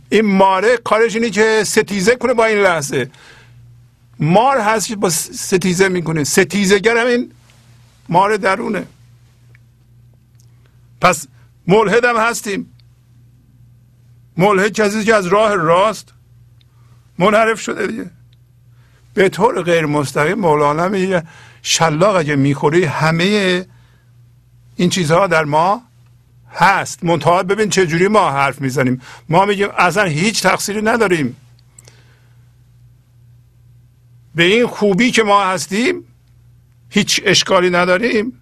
این 0.09 0.25
ماره 0.25 0.77
کارش 0.77 1.15
اینه 1.15 1.29
که 1.29 1.63
ستیزه 1.65 2.15
کنه 2.15 2.33
با 2.33 2.45
این 2.45 2.57
لحظه. 2.57 3.09
مار 4.19 4.59
هست 4.59 4.93
با 4.93 5.09
ستیزه 5.09 5.89
می‌کنه. 5.89 6.23
ستیزه 6.23 6.79
گر 6.79 6.97
این 6.97 7.31
مار 8.09 8.37
درونه. 8.37 8.85
پس 11.01 11.27
ملحد 11.67 12.05
هم 12.05 12.17
هستیم. 12.17 12.69
ملحد 14.37 14.73
کسی 14.73 15.03
که 15.03 15.15
از 15.15 15.25
راه 15.25 15.55
راست 15.55 16.13
منحرف 17.19 17.61
شده 17.61 17.87
دیگه. 17.87 18.09
به 19.13 19.29
طور 19.29 19.61
غیر 19.61 19.85
مستقیم 19.85 20.39
مولانا 20.39 20.87
میگه 20.87 21.23
شلاق 21.63 22.15
اگه 22.15 22.35
می‌خوری 22.35 22.85
همه 22.85 23.65
این 24.75 24.89
چیزها 24.89 25.27
در 25.27 25.43
ما 25.43 25.81
هست. 26.51 27.03
منتها 27.03 27.43
ببین 27.43 27.69
چه 27.69 27.87
جوری 27.87 28.07
ما 28.07 28.31
حرف 28.31 28.61
می‌زنیم. 28.61 29.01
ما 29.29 29.45
میگیم 29.45 29.67
اصلا 29.77 30.03
هیچ 30.03 30.43
تقصیری 30.43 30.81
نداریم. 30.81 31.35
به 34.35 34.43
این 34.43 34.67
خوبی 34.67 35.11
که 35.11 35.23
ما 35.23 35.43
هستیم 35.43 36.03
هیچ 36.89 37.21
اشکالی 37.25 37.69
نداریم. 37.69 38.39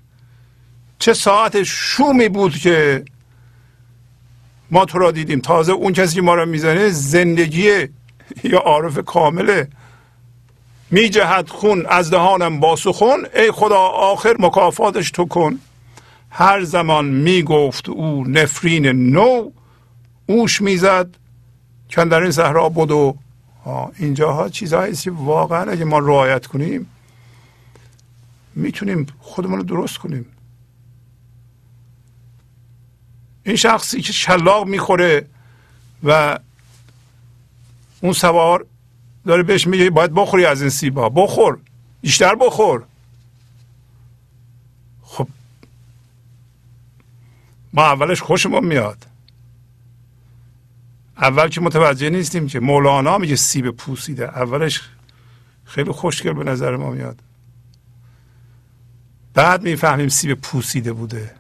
چه 1.00 1.14
ساعت 1.14 1.64
شومی 1.64 2.30
بود 2.30 2.58
که 2.58 3.06
ما 4.72 4.86
تو 4.86 5.00
را 5.00 5.12
دیدیم. 5.12 5.40
تازه 5.40 5.72
اون 5.72 5.94
کسی 5.94 6.16
که 6.16 6.22
ما 6.22 6.36
را 6.36 6.46
می‌زنه 6.46 6.90
زندگی 6.90 7.88
یا 8.44 8.60
عارف 8.60 9.00
کامله. 9.06 9.68
می 10.92 11.10
جهد 11.10 11.50
خون 11.50 11.86
از 11.86 12.10
دهانم 12.10 12.60
با 12.60 12.76
سخون 12.76 13.28
ای 13.36 13.52
خدا 13.52 13.80
آخر 13.80 14.36
مکافاتش 14.40 15.12
تو 15.12 15.26
کن. 15.26 15.60
هر 16.30 16.64
زمان 16.64 17.06
می 17.06 17.44
گفت 17.44 17.90
او 17.90 18.28
نفرین 18.28 18.88
نو 18.88 19.52
اوش 20.26 20.62
می‌زد 20.62 21.08
که 21.90 22.06
در 22.06 22.22
این 22.22 22.32
صحرا 22.32 22.70
بود 22.70 22.92
و 22.92 23.18
اینجاها 23.98 24.50
چیزهایی 24.50 24.96
که 24.96 25.12
واقعا 25.12 25.72
اگه 25.72 25.86
ما 25.86 26.00
رعایت 26.00 26.48
کنیم 26.48 26.88
می‌تونیم 28.56 29.08
خودمون 29.20 29.58
رو 29.58 29.64
درست 29.64 29.98
کنیم. 29.98 30.26
این 33.44 33.56
شخصی 33.56 34.02
که 34.02 34.14
شلاق 34.14 34.68
می‌خوره 34.68 35.26
و 36.04 36.40
اون 38.02 38.14
سوار 38.14 38.66
داره 39.26 39.44
بهش 39.44 39.68
میگه 39.68 39.90
باید 39.90 40.14
بخوری 40.14 40.46
از 40.46 40.62
این 40.62 40.70
سیبا. 40.70 41.10
بخور. 41.10 41.58
بیشتر 42.02 42.36
بخور. 42.36 42.84
خب. 45.02 45.28
ما 47.74 47.84
اولش 47.84 48.22
خوشمون 48.22 48.66
میاد. 48.66 49.06
اول 51.18 51.48
که 51.48 51.62
متوجه 51.62 52.10
نیستیم 52.10 52.48
که 52.48 52.60
مولانا 52.60 53.18
میگه 53.18 53.36
سیب 53.36 53.72
پوسیده. 53.72 54.24
اولش 54.24 54.82
خیلی 55.66 55.92
خوشگل 55.92 56.34
به 56.34 56.44
نظر 56.44 56.76
ما 56.76 56.90
میاد. 56.90 57.20
بعد 59.34 59.64
می‌فهمیم 59.64 60.08
سیب 60.08 60.34
پوسیده 60.34 60.94
بوده. 60.94 61.36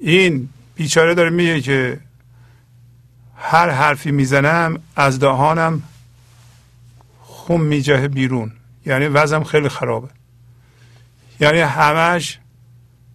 این 0.00 0.48
بیچاره 0.74 1.14
داره 1.14 1.30
میگه 1.30 1.60
که 1.60 2.00
هر 3.42 3.70
حرفی 3.70 4.10
می‌زنم 4.10 4.78
از 4.96 5.18
دهانم 5.18 5.82
خون 7.20 7.60
میجه 7.60 8.08
بیرون. 8.08 8.52
یعنی 8.86 9.06
وزم 9.06 9.44
خیلی 9.44 9.68
خرابه. 9.68 10.08
یعنی 11.40 11.60
همش 11.60 12.38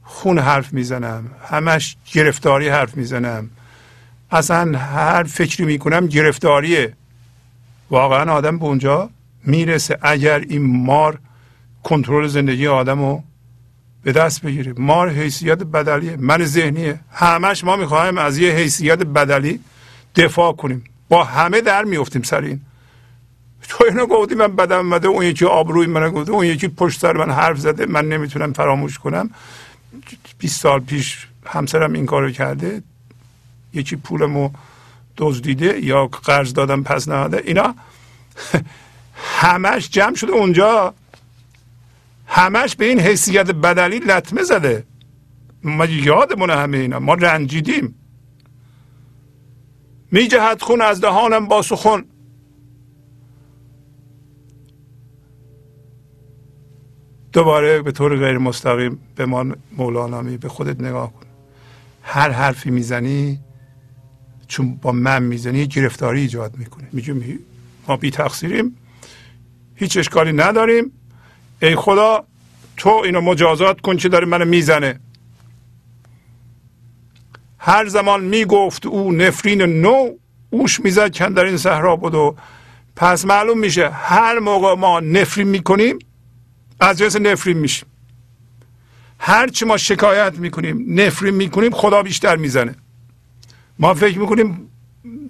خون 0.03 0.39
حرف 0.39 0.73
می‌زنم 0.73 1.31
همش 1.49 1.97
گرفتاری 2.11 2.69
حرف 2.69 2.97
می‌زنم. 2.97 3.49
اصلا 4.31 4.77
هر 4.77 5.23
فکری 5.23 5.65
می‌کنم 5.65 6.07
گرفتاریه. 6.07 6.93
واقعا 7.89 8.33
آدم 8.33 8.59
به 8.59 8.65
اونجا 8.65 9.09
می‌رسه 9.43 9.97
اگر 10.01 10.39
این 10.39 10.85
مار 10.85 11.19
کنترل 11.83 12.27
زندگی 12.27 12.67
آدم 12.67 12.99
رو 12.99 13.23
به 14.03 14.11
دست 14.11 14.41
بگیره. 14.41 14.73
مار 14.77 15.09
حیثیت 15.09 15.63
بدلیه. 15.63 16.17
من 16.17 16.45
ذهنیه. 16.45 16.99
همش 17.11 17.63
ما 17.63 17.75
می‌خوایم 17.75 18.17
از 18.17 18.37
یه 18.37 18.51
حیثیت 18.51 18.99
بدلی 18.99 19.59
دفاع 20.15 20.53
کنیم. 20.53 20.83
با 21.09 21.23
همه 21.23 21.61
در 21.61 21.83
میفتیم 21.83 22.21
سر 22.21 22.41
این. 22.41 22.61
تو 23.69 23.83
اینو 23.89 24.05
گفتی 24.05 24.35
من 24.35 24.55
بدم 24.55 24.77
اومده 24.77 25.07
اون 25.07 25.25
یکی 25.25 25.45
آبروی 25.45 25.87
من 25.87 26.11
گفته 26.11 26.31
اون 26.31 26.45
یکی 26.45 26.67
پشت 26.67 26.99
سر 26.99 27.17
من 27.17 27.31
حرف 27.31 27.57
زده 27.59 27.85
من 27.85 28.09
نمی‌تونم 28.09 28.53
فراموش 28.53 28.99
کنم. 28.99 29.29
20 30.37 30.61
سال 30.61 30.79
پیش 30.79 31.27
همسرم 31.45 31.93
این 31.93 32.05
کارو 32.05 32.31
کرده 32.31 32.83
یکی 33.73 33.95
پولمو 33.95 34.49
دزدیده 35.17 35.79
یا 35.83 36.07
قرض 36.07 36.53
دادم 36.53 36.83
پس 36.83 37.07
نهاده. 37.07 37.41
اینا 37.45 37.75
همش 39.41 39.89
جمع 39.89 40.15
شده 40.15 40.31
اونجا. 40.31 40.93
همش 42.27 42.75
به 42.75 42.85
این 42.85 42.99
حیثیت 42.99 43.51
بدلی 43.51 43.99
لطمه 43.99 44.43
زده. 44.43 44.83
ما 45.63 45.85
یادمونه 45.85 46.55
همه 46.55 46.77
اینا. 46.77 46.99
ما 46.99 47.13
رنجیدیم. 47.13 47.95
میجهد 50.15 50.61
خون 50.61 50.81
از 50.81 51.01
دهانم 51.01 51.47
با 51.47 51.61
سخن. 51.61 52.05
دوباره 57.33 57.81
به 57.81 57.91
طور 57.91 58.17
غیر 58.17 58.37
مستقیم 58.37 58.99
به 59.15 59.25
ما 59.25 59.45
مولانا 59.77 60.21
می 60.21 60.37
به 60.37 60.49
خودت 60.49 60.79
نگاه 60.81 61.13
کن. 61.13 61.25
هر 62.01 62.29
حرفی 62.29 62.71
می‌زنی 62.71 63.39
چون 64.47 64.75
با 64.75 64.91
من 64.91 65.23
می‌زنی 65.23 65.67
گرفتاری 65.67 66.21
ایجاد 66.21 66.57
می‌کنه 66.57 66.87
میگیم 66.91 67.39
ما 67.87 67.97
بی 67.97 68.11
تقصیریم 68.11 68.77
هیچ 69.75 69.97
اشکالی 69.97 70.33
نداریم. 70.33 70.91
ای 71.61 71.75
خدا 71.75 72.25
تو 72.77 72.89
اینو 72.89 73.21
مجازات 73.21 73.81
کن 73.81 73.97
که 73.97 74.09
داره 74.09 74.25
منو 74.25 74.45
می‌زنه. 74.45 74.99
هر 77.67 77.87
زمان 77.87 78.23
می‌گفت 78.23 78.85
او 78.85 79.11
نفرین 79.11 79.61
نو 79.61 80.09
اوش 80.49 80.79
می‌زد 80.79 81.15
کن 81.15 81.33
در 81.33 81.45
این 81.45 81.57
صحرا 81.57 81.95
بود 81.95 82.15
و 82.15 82.35
پس 82.95 83.25
معلوم 83.25 83.59
میشه 83.59 83.89
هر 83.89 84.39
موقع 84.39 84.75
ما 84.75 84.99
نفرین 84.99 85.47
می‌کنیم 85.47 85.99
از 86.79 86.97
جنس 86.97 87.15
نفرین 87.15 87.57
میشیم. 87.57 87.87
هر 89.19 89.47
چی 89.47 89.65
ما 89.65 89.77
شکایت 89.77 90.33
می‌کنیم 90.37 90.85
نفرین 91.01 91.35
می‌کنیم 91.35 91.71
خدا 91.71 92.03
بیشتر 92.03 92.35
می‌زنه. 92.35 92.75
ما 93.79 93.93
فکر 93.93 94.19
می‌کنیم 94.19 94.69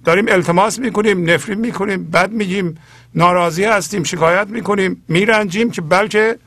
داریم 0.04 0.24
التماس 0.28 0.78
می‌کنیم 0.78 1.30
نفرین 1.30 1.58
می‌کنیم 1.58 2.04
بد 2.04 2.30
میگیم 2.30 2.78
ناراضی 3.14 3.64
هستیم 3.64 4.02
شکایت 4.02 4.48
می‌کنیم 4.48 5.02
میرنجیم 5.08 5.70
که 5.70 5.82
بلکه 5.82 6.38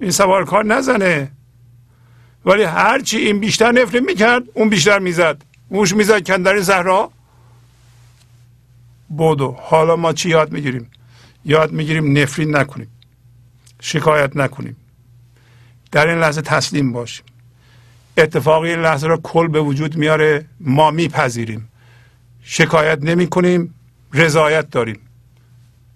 این 0.00 0.10
سوارکار 0.10 0.64
نزنه. 0.64 1.30
ولی 2.46 2.62
هرچی 2.62 3.16
این 3.16 3.40
بیشتر 3.40 3.72
نفرین 3.72 4.04
می‌کرد 4.04 4.42
اون 4.54 4.68
بیشتر 4.68 4.98
می‌زد. 4.98 5.42
موش 5.70 5.94
می‌زد 5.94 6.26
کندر 6.26 6.60
زهرا. 6.60 7.10
بودو 9.08 9.56
حالا 9.60 9.96
ما 9.96 10.12
چی 10.12 10.28
یاد 10.28 10.52
می‌گیریم؟ 10.52 10.90
یاد 11.44 11.72
می‌گیریم 11.72 12.18
نفرین 12.18 12.56
نکنیم. 12.56 12.88
شکایت 13.80 14.36
نکنیم. 14.36 14.76
در 15.92 16.06
این 16.08 16.18
لحظه 16.18 16.42
تسلیم 16.42 16.92
باشیم. 16.92 17.24
اتفاقی 18.18 18.70
این 18.70 18.80
لحظه 18.80 19.06
را 19.06 19.16
کل 19.16 19.48
به 19.48 19.60
وجود 19.60 19.96
میاره 19.96 20.44
ما 20.60 20.90
میپذیریم. 20.90 21.68
شکایت 22.42 23.02
نمی 23.02 23.26
کنیم 23.26 23.74
رضایت 24.12 24.70
داریم. 24.70 25.00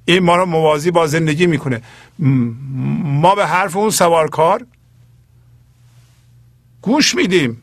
این 0.04 0.18
ما 0.18 0.36
را 0.36 0.44
موازی 0.44 0.90
با 0.90 1.06
زندگی 1.06 1.46
می‌کنه. 1.46 1.82
ما 2.18 3.34
به 3.34 3.46
حرف 3.46 3.76
اون 3.76 3.90
سوارکار 3.90 4.66
گوش 6.82 7.14
میدیم. 7.14 7.62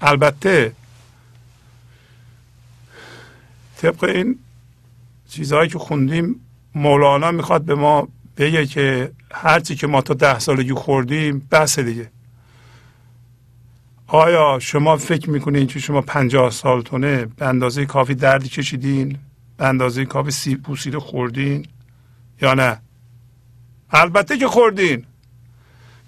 البته 0.00 0.72
طبق 3.76 4.04
این 4.04 4.38
چیزهایی 5.28 5.68
که 5.68 5.78
خوندیم 5.78 6.40
مولانا 6.74 7.30
می‌خواد 7.30 7.62
به 7.62 7.74
ما 7.74 8.08
بگه 8.36 8.66
که 8.66 9.12
هرچی 9.32 9.74
که 9.74 9.86
ما 9.86 10.00
تا 10.00 10.14
ده 10.14 10.38
سالگی 10.38 10.72
خوردیم 10.72 11.48
بس 11.50 11.78
دیگه. 11.78 12.10
آیا 14.06 14.58
شما 14.58 14.96
فکر 14.96 15.30
می‌کنین 15.30 15.66
که 15.66 15.78
شما 15.78 16.00
پنجاه 16.00 16.50
سالتونه 16.50 17.24
به 17.24 17.46
اندازه 17.46 17.86
کافی 17.86 18.14
دردی 18.14 18.48
کشیدین؟ 18.48 19.18
به 19.56 19.66
اندازه 19.66 20.04
کافی 20.04 20.30
سیب 20.30 20.62
پوسیده 20.62 20.98
خوردین؟ 20.98 21.66
یا 22.42 22.54
نه؟ 22.54 22.80
البته 23.90 24.38
که 24.38 24.48
خوردین. 24.48 25.06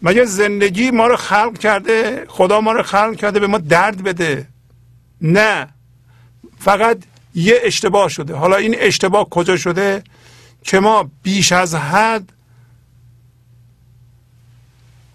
مگه 0.02 0.24
زندگی 0.24 0.90
ما 0.90 1.06
رو 1.06 1.16
خلق 1.16 1.58
کرده؟ 1.58 2.24
خدا 2.28 2.60
ما 2.60 2.72
رو 2.72 2.82
خلق 2.82 3.16
کرده 3.16 3.40
به 3.40 3.46
ما 3.46 3.58
درد 3.58 4.02
بده؟ 4.02 4.48
نه. 5.20 5.68
فقط 6.58 6.98
یه 7.34 7.60
اشتباه 7.62 8.08
شده. 8.08 8.34
حالا 8.34 8.56
این 8.56 8.76
اشتباه 8.78 9.28
کجا 9.28 9.56
شده؟ 9.56 10.02
که 10.62 10.80
ما 10.80 11.10
بیش 11.22 11.52
از 11.52 11.74
حد 11.74 12.32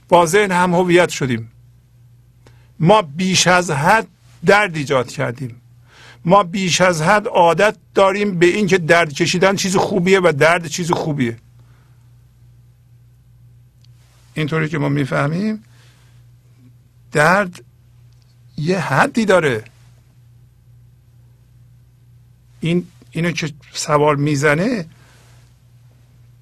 با 0.10 0.26
ذهن 0.26 0.52
هم 0.52 0.74
هویت 0.74 1.10
شدیم. 1.10 1.52
ما 2.80 3.02
بیش 3.02 3.48
از 3.48 3.72
حد 3.72 4.08
درد 4.46 4.76
ایجاد 4.76 5.08
کردیم. 5.12 5.62
ما 6.26 6.44
بیش 6.44 6.82
از 6.82 7.02
حد 7.02 7.28
عادت 7.28 7.76
داریم 7.96 8.40
به 8.40 8.46
اینکه 8.46 8.78
درد 8.78 9.14
کشیدن 9.14 9.56
چیز 9.56 9.76
خوبیه 9.76 10.20
و 10.20 10.34
درد 10.38 10.68
چیز 10.68 10.92
خوبیه. 10.92 11.38
اینطوری 14.38 14.70
که 14.70 14.78
ما 14.78 14.90
می‌فهمیم 14.90 15.64
درد 17.12 17.64
یه 18.58 18.80
حدی 18.80 19.26
داره. 19.26 19.64
این 22.60 22.88
اینو 23.12 23.32
که 23.32 23.54
سوال 23.74 24.16
می‌زنه؟ 24.16 24.86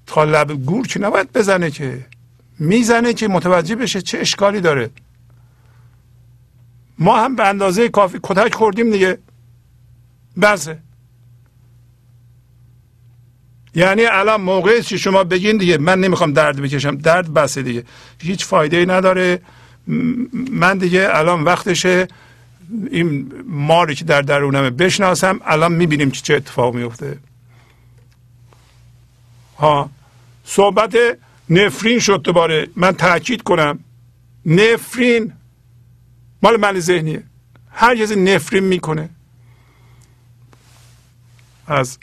تا 0.06 0.24
لب 0.24 0.52
گور 0.52 0.86
که 0.86 1.00
نباید 1.00 1.32
بزنه 1.32 1.70
که؟ 1.70 2.06
می‌زنه 2.58 3.14
که 3.14 3.28
متوجه 3.28 3.76
بشه 3.76 4.02
چه 4.02 4.18
اشکالی 4.18 4.60
داره. 4.60 4.90
ما 6.98 7.16
هم 7.24 7.36
به 7.36 7.48
اندازه 7.48 7.88
کافی 7.88 8.18
کتک 8.22 8.54
خوردیم 8.54 8.90
دیگه. 8.90 9.18
بسه 10.42 10.85
یعنی 13.76 14.04
الان 14.04 14.40
موقعی 14.40 14.82
که 14.82 14.96
شما 14.96 15.24
بگین 15.24 15.56
دیگه 15.56 15.78
من 15.78 16.00
نمی‌خوام 16.00 16.32
درد 16.32 16.60
بکشم. 16.60 16.96
درد 16.96 17.34
بسه 17.34 17.62
دیگه. 17.62 17.84
هیچ 18.22 18.44
فایده 18.44 18.76
ای 18.76 18.86
نداره 18.86 19.40
من 20.50 20.78
دیگه 20.78 21.08
الان 21.10 21.44
وقتشه 21.44 22.08
این 22.90 23.32
ماری 23.46 23.94
که 23.94 24.04
در 24.04 24.22
درونمه 24.22 24.70
بشناسم 24.70 25.40
الان 25.44 25.72
می‌بینیم 25.72 26.10
که 26.10 26.20
چه 26.20 26.34
اتفاق 26.34 26.74
میفته 26.74 27.18
ها. 29.58 29.90
صحبت 30.44 30.96
نفرین 31.50 31.98
شد 31.98 32.22
دوباره. 32.22 32.68
من 32.76 32.92
تاکید 32.92 33.42
کنم. 33.42 33.78
نفرین. 34.46 35.32
مال 36.42 36.56
من 36.56 36.80
ذهنیه. 36.80 37.22
هر 37.70 37.96
کسی 37.96 38.16
نفرین 38.16 38.64
می‌کنه. 38.64 39.08
از 41.66 41.98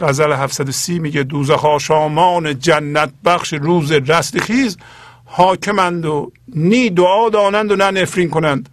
غزل 0.00 0.32
730 0.32 0.98
میگه 0.98 1.22
دوزخ 1.22 1.64
آشامان 1.64 2.58
جنت 2.58 3.12
بخش 3.24 3.52
روز 3.52 3.92
رستخیز 3.92 4.76
حاکمند 5.24 6.04
و 6.04 6.32
نی 6.54 6.90
دعا 6.90 7.28
دانند 7.28 7.72
و 7.72 7.76
نه 7.76 7.90
نفرین 7.90 8.30
کنند. 8.30 8.68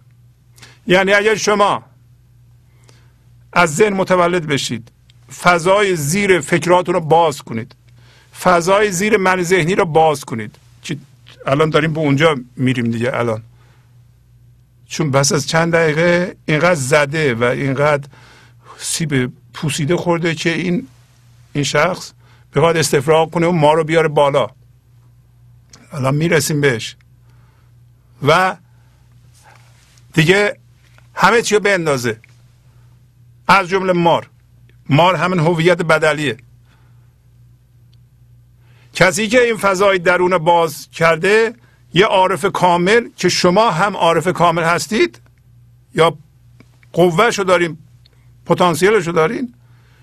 یعنی 0.86 1.12
اگر 1.12 1.34
شما 1.34 1.82
از 3.52 3.76
ذهن 3.76 3.92
متولد 3.92 4.46
بشید 4.46 4.88
فضای 5.42 5.96
زیر 5.96 6.40
فکراتون 6.40 6.94
رو 6.94 7.00
باز 7.00 7.42
کنید. 7.42 7.74
فضای 8.40 8.92
زیر 8.92 9.16
من 9.16 9.42
ذهنی 9.42 9.74
رو 9.74 9.84
باز 9.84 10.24
کنید. 10.24 10.56
که 10.82 10.96
الان 11.46 11.70
داریم 11.70 11.92
به 11.92 12.00
اونجا 12.00 12.36
میریم 12.56 12.90
دیگه 12.90 13.10
الان. 13.14 13.42
چون 14.88 15.10
بس 15.10 15.32
از 15.32 15.48
چند 15.48 15.72
دقیقه 15.72 16.36
اینقدر 16.46 16.74
زده 16.74 17.34
و 17.34 17.44
اینقدر 17.44 18.08
سیب 18.78 19.32
پوسیده 19.54 19.96
خورده 19.96 20.34
که 20.34 20.50
این 20.52 20.86
این 21.52 21.64
شخص 21.64 22.12
بخواد 22.54 22.76
استفراغ 22.76 23.30
کنه 23.30 23.46
و 23.46 23.52
ما 23.52 23.72
رو 23.72 23.84
بیاره 23.84 24.08
بالا. 24.08 24.46
الان 25.92 26.14
می‌رسیم 26.14 26.60
بهش. 26.60 26.96
و 28.22 28.56
دیگه 30.12 30.58
همه 31.14 31.42
چی 31.42 31.54
رو 31.54 31.60
بندازه. 31.60 32.20
از 33.48 33.68
جمله 33.68 33.92
مار. 33.92 34.30
مار 34.88 35.16
همین 35.16 35.38
هویت 35.38 35.82
بدلیه. 35.82 36.36
کسی 38.94 39.28
که 39.28 39.40
این 39.40 39.56
فضای 39.56 39.98
درون 39.98 40.38
باز 40.38 40.88
کرده 40.90 41.54
یه 41.94 42.06
عارف 42.06 42.44
کامل 42.44 43.08
که 43.16 43.28
شما 43.28 43.70
هم 43.70 43.96
عارف 43.96 44.28
کامل 44.28 44.62
هستید 44.62 45.20
یا 45.94 46.18
قوهش 46.92 47.38
رو 47.38 47.44
دارین 47.44 47.78
پتانسیلش 48.46 49.06
رو 49.06 49.12
دارین 49.12 49.54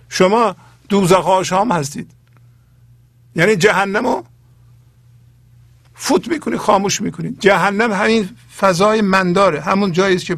شما 0.09 0.55
دوزخ 0.89 1.53
هم 1.53 1.71
هستید. 1.71 2.11
یعنی 3.35 3.55
جهنم 3.55 4.07
رو 4.07 4.25
فوت 5.95 6.27
می‌کنید 6.27 6.57
خاموش 6.57 7.01
می‌کنید 7.01 7.39
جهنم 7.39 7.91
همین 7.93 8.29
فضای 8.57 9.01
منداره. 9.01 9.61
همون 9.61 9.91
جایی 9.91 10.15
است 10.15 10.25
که 10.25 10.37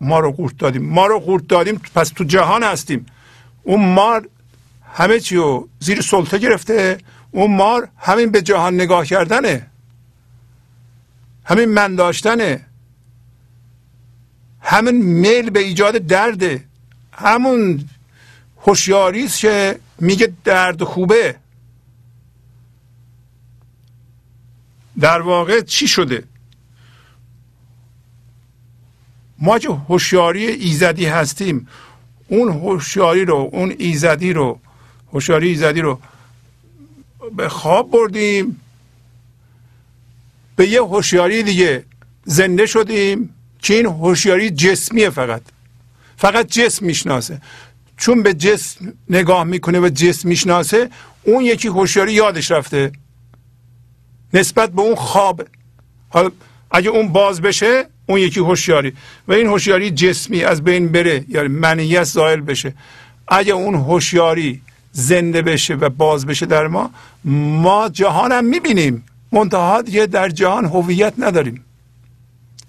ما 0.00 0.20
رو 0.20 0.32
قورت 0.32 0.58
دادیم. 0.58 0.84
ما 0.84 1.06
رو 1.06 1.18
قورت 1.18 1.46
دادیم 1.48 1.80
پس 1.94 2.08
تو 2.08 2.24
جهان 2.24 2.62
هستیم. 2.62 3.06
اون 3.62 3.94
مار 3.94 4.28
همه 4.92 5.20
چی 5.20 5.36
رو 5.36 5.68
زیر 5.80 6.00
سلطه 6.00 6.38
گرفته. 6.38 6.98
اون 7.30 7.56
مار 7.56 7.88
همین 7.96 8.30
به 8.30 8.42
جهان 8.42 8.74
نگاه 8.74 9.06
کردنه. 9.06 9.66
همین 11.44 11.64
من 11.64 11.96
داشتنه. 11.96 12.66
همین 14.60 15.02
میل 15.02 15.50
به 15.50 15.60
ایجاد 15.60 15.96
درده. 15.96 16.64
همون 17.12 17.84
هوشیاری 18.66 19.24
است 19.24 19.38
که 19.38 19.80
میگه 19.98 20.32
درد 20.44 20.84
خوبه. 20.84 21.36
در 25.00 25.20
واقع 25.20 25.60
چی 25.60 25.88
شده؟ 25.88 26.24
ما 29.38 29.58
که 29.58 29.68
هوشیاری 29.68 30.46
ایزدی 30.46 31.06
هستیم 31.06 31.68
اون 32.28 32.52
هوشیاری 32.52 33.24
رو 33.24 33.50
اون 33.52 33.74
ایزدی 33.78 34.32
رو 34.32 34.60
هوشیاری 35.12 35.48
ایزدی 35.48 35.80
رو 35.80 36.00
به 37.36 37.48
خواب 37.48 37.90
بردیم 37.90 38.60
به 40.56 40.68
یه 40.68 40.82
هوشیاری 40.82 41.42
دیگه 41.42 41.84
زنده 42.24 42.66
شدیم 42.66 43.34
که 43.58 43.74
این 43.74 43.86
هوشیاری 43.86 44.50
جسمیه 44.50 45.10
فقط. 45.10 45.42
فقط 46.16 46.46
جسم 46.46 46.86
می‌شناسه. 46.86 47.40
چون 47.98 48.22
به 48.22 48.34
جسم 48.34 48.92
نگاه 49.10 49.44
می‌کنه 49.44 49.80
و 49.80 49.88
جسم 49.88 50.28
می‌شناسه 50.28 50.90
اون 51.22 51.44
یکی 51.44 51.68
هوشیاری 51.68 52.12
یادش 52.12 52.50
رفته. 52.50 52.92
نسبت 54.34 54.72
به 54.72 54.82
اون 54.82 54.94
خواب. 54.94 55.42
حالا 56.08 56.30
اگه 56.70 56.88
اون 56.88 57.08
باز 57.08 57.40
بشه 57.40 57.86
اون 58.06 58.18
یکی 58.20 58.40
هوشیاری. 58.40 58.92
و 59.28 59.32
این 59.32 59.46
هوشیاری 59.46 59.90
جسمی 59.90 60.44
از 60.44 60.64
بین 60.64 60.88
بره 60.88 61.24
یعنی 61.28 61.48
منیت 61.48 62.04
زائل 62.04 62.40
بشه. 62.40 62.74
اگه 63.28 63.52
اون 63.52 63.74
هوشیاری 63.74 64.62
زنده 64.92 65.42
بشه 65.42 65.74
و 65.74 65.88
باز 65.88 66.26
بشه 66.26 66.46
در 66.46 66.66
ما 66.66 66.90
ما 67.24 67.88
جهانم 67.88 68.44
می‌بینیم. 68.44 69.04
منتها 69.32 69.82
دیگه 69.82 70.06
در 70.06 70.28
جهان 70.28 70.64
هویت 70.64 71.14
نداریم. 71.18 71.64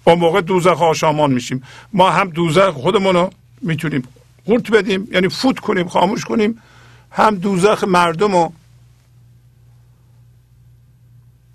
اون 0.04 0.18
موقع 0.18 0.40
دوزخ 0.40 0.82
آشامان 0.82 1.32
میشیم. 1.32 1.62
ما 1.92 2.10
هم 2.10 2.30
دوزخ 2.30 2.70
خودمون 2.70 3.14
رو 3.14 3.30
می‌تونیم 3.62 4.02
قورت 4.44 4.70
بدیم 4.70 5.08
یعنی 5.12 5.28
فوت 5.28 5.58
کنیم 5.58 5.88
خاموش 5.88 6.24
کنیم. 6.24 6.62
هم 7.10 7.34
دوزخ 7.34 7.84
مردم 7.84 8.32
رو 8.32 8.52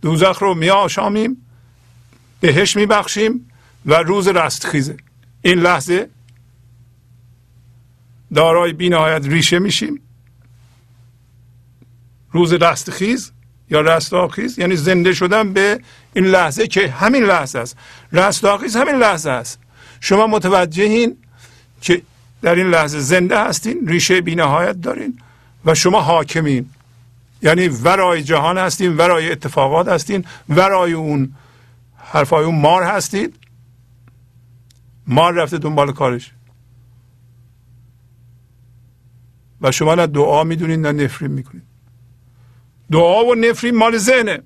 دوزخ 0.02 0.38
رو 0.42 0.54
می 0.54 0.70
آشامیم 0.70 1.46
بهش 2.40 2.76
میبخشیم 2.76 3.52
و 3.86 3.94
روز 3.94 4.28
رستخیزه 4.28 4.98
این 5.42 5.60
لحظه 5.60 6.10
دارای 8.34 8.74
بینهایت 8.74 9.26
ریشه 9.26 9.60
میشیم. 9.60 10.02
روز 12.32 12.54
رستخیز 12.54 13.32
یا 13.70 13.82
رستاخیز 13.82 14.60
یعنی 14.60 14.76
زنده 14.76 15.14
شدن 15.14 15.54
به 15.54 15.80
این 16.14 16.26
لحظه 16.26 16.68
که 16.68 16.88
همین 16.88 17.24
لحظه 17.24 17.60
است. 17.60 17.78
رستاخیز 18.12 18.76
همین 18.76 18.96
لحظه 18.96 19.30
است. 19.30 19.60
شما 20.00 20.28
متوجهین 20.28 21.18
که 21.82 22.02
در 22.42 22.56
این 22.56 22.68
لحظه 22.68 23.00
زنده 23.00 23.40
هستین 23.40 23.88
ریشه 23.88 24.22
بینهایت 24.22 24.82
دارین 24.82 25.20
و 25.66 25.76
شما 25.76 26.02
حاکمین. 26.02 26.70
یعنی 27.42 27.68
ورای 27.68 28.24
جهان 28.24 28.58
هستین 28.58 28.98
ورای 28.98 29.32
اتفاقات 29.32 29.88
هستین 29.88 30.26
ورای 30.50 30.94
اون 30.94 31.36
حرفای 31.98 32.46
اون 32.46 32.62
مار 32.62 32.84
هستید. 32.84 33.36
مار 35.08 35.34
رفته 35.34 35.58
دنبال 35.58 35.92
کارش. 35.92 36.32
و 39.62 39.72
شما 39.72 39.96
نه 39.96 40.08
دعا 40.08 40.44
می‌دونید 40.44 40.80
نه 40.80 41.04
نفرین 41.04 41.32
می‌کنید 41.32 41.64
دعا 42.92 43.26
و 43.26 43.36
نفرین 43.36 43.76
مال 43.76 43.98
ذهنه. 43.98 44.40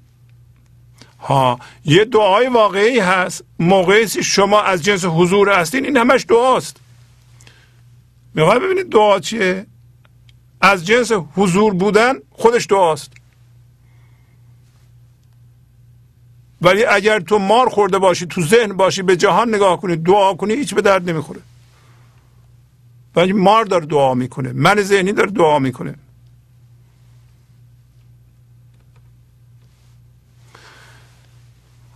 ها 1.19 1.59
یه 1.85 2.05
دعای 2.05 2.47
واقعی 2.47 2.99
هست. 2.99 3.43
موقعی 3.59 4.07
شما 4.07 4.61
از 4.61 4.83
جنس 4.83 5.05
حضور 5.05 5.49
هستین 5.59 5.85
این 5.85 5.97
همش 5.97 6.25
دعاست. 6.29 6.77
می‌خوای 8.33 8.59
ببینید 8.59 8.89
دعا 8.89 9.19
چیه؟ 9.19 9.65
از 10.61 10.85
جنس 10.85 11.11
حضور 11.11 11.73
بودن 11.73 12.13
خودش 12.31 12.67
دعاست. 12.69 13.11
ولی 16.61 16.85
اگر 16.85 17.19
تو 17.19 17.39
مار 17.39 17.69
خورده 17.69 17.97
باشی 17.97 18.25
تو 18.25 18.41
ذهن 18.41 18.77
باشی 18.77 19.01
به 19.01 19.15
جهان 19.17 19.55
نگاه 19.55 19.81
کنی 19.81 19.95
دعا 19.95 20.33
کنی 20.33 20.53
هیچ 20.53 20.73
به 20.73 20.81
درد 20.81 21.09
نمی‌خوره. 21.09 21.41
ولی 23.15 23.33
مار 23.33 23.65
داره 23.65 23.85
دعا 23.85 24.13
می‌کنه 24.13 24.51
من 24.53 24.81
ذهنی 24.81 25.11
داره 25.11 25.31
دعا 25.31 25.59
می‌کنه. 25.59 25.95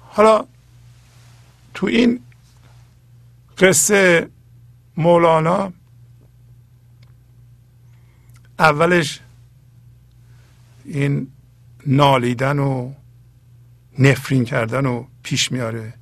حالا 0.09 0.45
تو 1.73 1.87
این 1.87 2.19
قصه 3.57 4.29
مولانا 4.97 5.73
اولش 8.59 9.19
این 10.85 11.27
نالیدن 11.87 12.59
و 12.59 12.91
نفرین 13.99 14.45
کردن 14.45 14.85
و 14.85 15.05
پیش 15.23 15.51
میاره. 15.51 15.93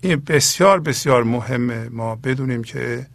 این 0.00 0.22
بسیار 0.26 0.80
بسیار 0.80 1.24
مهمه. 1.24 1.88
ما 1.88 2.14
بدونیم 2.16 2.62
که 2.62 3.06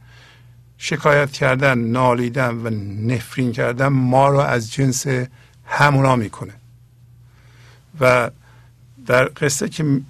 شکایت 0.77 1.31
کردن 1.31 1.79
نالیدن 1.79 2.55
و 2.55 2.69
نفرین 3.13 3.51
کردن 3.51 3.87
ما 3.87 4.29
رو 4.29 4.39
از 4.39 4.71
جنس 4.71 5.05
همونا 5.65 6.15
می‌کنه. 6.15 6.53
و 7.99 8.31
در 9.05 9.25
قصه 9.25 9.69
که 9.69 10.01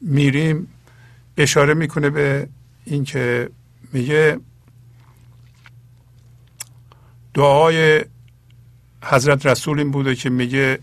میریم 0.00 0.68
اشاره 1.36 1.74
می‌کنه 1.74 2.10
به 2.10 2.48
اینکه 2.84 3.50
میگه 3.92 4.40
دعای 7.34 8.04
حضرت 9.04 9.46
رسول 9.46 9.78
این 9.78 9.90
بوده 9.90 10.14
که 10.14 10.30
میگه 10.30 10.78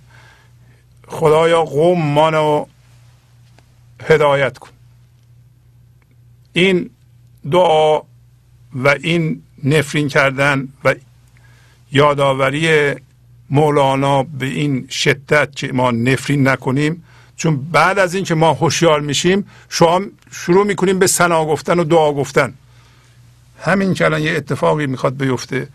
خدایا 1.08 1.64
قوم 1.64 2.02
مانو 2.02 2.66
هدایت 4.04 4.58
کن. 4.58 4.70
این 6.54 6.90
دعا 7.52 8.02
و 8.74 8.88
این 8.88 9.44
نفرین 9.64 10.08
کردن 10.08 10.68
و 10.84 10.96
یادآوری 11.92 12.96
مولانا 13.50 14.24
به 14.24 14.46
این 14.46 14.88
شدت 14.90 15.56
که 15.56 15.74
ما 15.74 15.92
نفرین 15.92 16.48
نکنیم 16.48 17.04
چون 17.36 17.72
بعد 17.72 18.00
از 18.00 18.16
اینکه 18.16 18.36
ما 18.36 18.54
هوشیار 18.54 19.02
میشیم 19.02 19.48
شما 19.70 20.02
شروع 20.32 20.66
می‌کنیم 20.66 21.00
به 21.00 21.08
سنا 21.08 21.46
گفتن 21.46 21.80
و 21.80 21.84
دعا 21.84 22.14
گفتن. 22.14 22.54
همین 23.60 23.94
که 23.94 24.06
الان 24.06 24.22
یه 24.22 24.32
اتفاقی 24.32 24.88
می‌خواد 24.88 25.18
بیفته. 25.18 25.68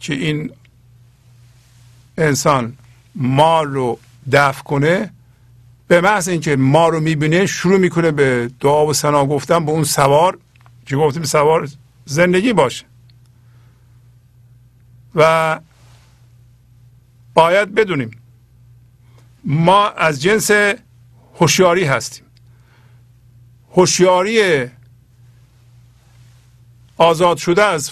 که 0.00 0.14
این 0.14 0.52
انسان 2.18 2.76
ما 3.14 3.62
رو 3.62 3.98
دفع 4.32 4.62
کنه 4.62 5.12
به 5.88 6.00
محض 6.00 6.28
اینکه 6.28 6.56
ما 6.56 6.88
رو 6.88 7.00
می‌بینه 7.00 7.46
شروع 7.46 7.78
می‌کنه 7.78 8.10
به 8.10 8.50
دعا 8.60 8.86
و 8.86 8.92
سنا 8.92 9.26
گفتن 9.26 9.64
به 9.64 9.70
اون 9.70 9.84
سوار 9.84 10.38
که 10.86 10.96
گفتیم 10.96 11.22
سوار 11.22 11.68
زندگی 12.04 12.52
باشه. 12.52 12.84
و 15.14 15.60
باید 17.34 17.74
بدونیم 17.74 18.10
ما 19.44 19.88
از 19.88 20.22
جنس 20.22 20.50
هوشیاری 21.40 21.84
هستیم. 21.84 22.24
هوشیاری 23.72 24.66
آزاد 26.96 27.36
شده 27.36 27.62
از 27.62 27.90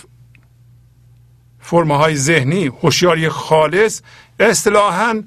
فرمه 1.71 1.97
های 1.97 2.17
ذهنی 2.17 2.67
هوشیاری 2.67 3.29
خالص 3.29 4.01
اصطلاحا 4.41 5.23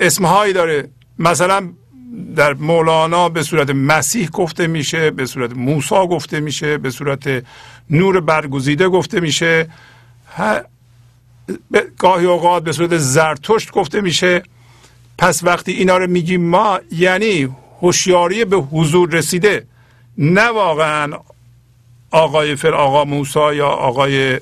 اسمهایی 0.00 0.52
داره. 0.52 0.88
مثلا 1.18 1.68
در 2.36 2.54
مولانا 2.54 3.28
به 3.28 3.42
صورت 3.42 3.70
مسیح 3.70 4.28
گفته 4.28 4.66
میشه 4.66 5.10
به 5.10 5.26
صورت 5.26 5.56
موسا 5.56 6.06
گفته 6.06 6.40
میشه 6.40 6.78
به 6.78 6.90
صورت 6.90 7.44
نور 7.90 8.20
برگزیده 8.20 8.88
گفته 8.88 9.20
میشه. 9.20 9.68
گاهی 11.98 12.26
اوقات 12.26 12.64
به 12.64 12.72
صورت 12.72 12.96
زرتشت 12.96 13.70
گفته 13.70 14.00
میشه. 14.00 14.42
پس 15.18 15.44
وقتی 15.44 15.72
اینا 15.72 15.98
رو 15.98 16.06
میگیم 16.06 16.44
ما 16.44 16.80
یعنی 16.92 17.48
هوشیاری 17.80 18.44
به 18.44 18.56
حضور 18.56 19.10
رسیده. 19.10 19.66
نه 20.18 20.48
واقعا 20.48 21.12
آقای 22.10 22.56
فر 22.56 22.74
آقا 22.74 23.04
موسا 23.04 23.54
یا 23.54 23.68
آقای 23.68 24.40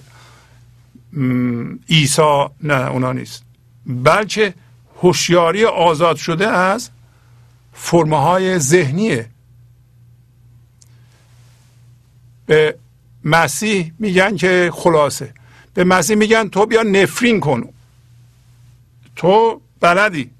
عیسی 1.90 2.44
نه 2.60 2.90
اونا 2.90 3.12
نیست. 3.12 3.44
بلکه 3.86 4.54
هوشیاری 5.02 5.64
آزاد 5.64 6.16
شده 6.16 6.48
از 6.48 6.90
فرمه 7.72 8.20
های 8.20 8.58
ذهنیه. 8.58 9.28
به 12.46 12.76
مسیح 13.24 13.92
میگن 13.98 14.36
که 14.36 14.70
خلاصه. 14.74 15.34
به 15.74 15.84
مسیح 15.84 16.16
میگن 16.16 16.48
تو 16.48 16.66
بیا 16.66 16.82
نفرین 16.82 17.40
کن. 17.40 17.68
تو 19.16 19.60
بلدی. 19.80 20.30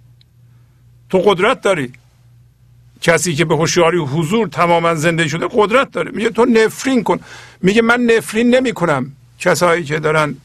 تو 1.10 1.18
قدرت 1.18 1.60
داری. 1.60 1.92
کسی 3.00 3.34
که 3.34 3.44
به 3.44 3.56
هوشیاری 3.56 3.98
حضور 3.98 4.48
تماما 4.48 4.94
زنده 4.94 5.28
شده 5.28 5.48
قدرت 5.50 5.90
داره. 5.90 6.10
میگه 6.10 6.30
تو 6.30 6.44
نفرین 6.44 7.02
کن. 7.02 7.20
میگه 7.60 7.82
من 7.82 8.00
نفرین 8.00 8.54
نمی 8.54 8.72
کنم 8.72 9.12
کسایی 9.38 9.84
که 9.84 9.98
دارن 9.98 10.36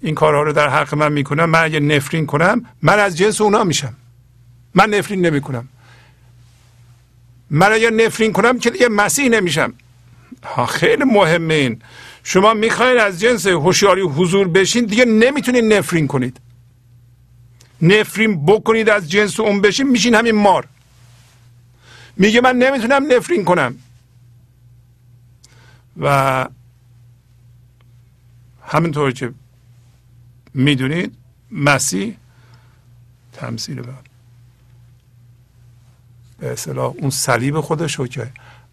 این 0.00 0.14
کارها 0.14 0.42
رو 0.42 0.52
در 0.52 0.68
حق 0.68 0.94
من 0.94 1.12
می‌کنن 1.12 1.44
من 1.44 1.64
اگه 1.64 1.80
نفرین 1.80 2.26
کنم 2.26 2.66
من 2.82 2.98
از 2.98 3.18
جنس 3.18 3.40
اونا 3.40 3.64
میشم. 3.64 3.94
من 4.74 4.90
نفرین 4.90 5.26
نمی 5.26 5.40
کنم 5.40 5.68
من 7.50 7.72
اگر 7.72 7.90
نفرین 7.90 8.32
کنم 8.32 8.58
که 8.58 8.70
دیگه 8.70 8.88
مسیح 8.88 9.28
نمیشم. 9.28 9.72
خیلی 10.68 11.04
مهمه 11.04 11.54
این. 11.54 11.82
شما 12.24 12.54
می‌خواین 12.54 13.00
از 13.00 13.20
جنس 13.20 13.46
هوشیاری 13.46 14.00
حضور 14.00 14.48
بشین 14.48 14.84
دیگه 14.84 15.04
نمی‌تونید 15.04 15.64
نفرین 15.64 16.06
کنید. 16.06 16.40
نفرین 17.82 18.46
بکنید 18.46 18.88
از 18.88 19.10
جنس 19.10 19.40
اون 19.40 19.60
بشین 19.60 19.88
میشین 19.88 20.14
همین 20.14 20.34
مار. 20.34 20.68
میگه 22.16 22.40
من 22.40 22.56
نمی‌تونم 22.56 23.12
نفرین 23.12 23.44
کنم. 23.44 23.74
و 26.00 26.46
همینطور 28.66 29.12
که 29.12 29.32
می‌دونید 30.54 31.16
مسیح 31.50 32.16
تمثیل 33.32 33.82
بعد 33.82 34.06
به 36.38 36.52
اصطلاح 36.52 36.94
اون 36.98 37.10
صلیب 37.10 37.60
خودش 37.60 37.94
رو 37.94 38.06
که 38.06 38.30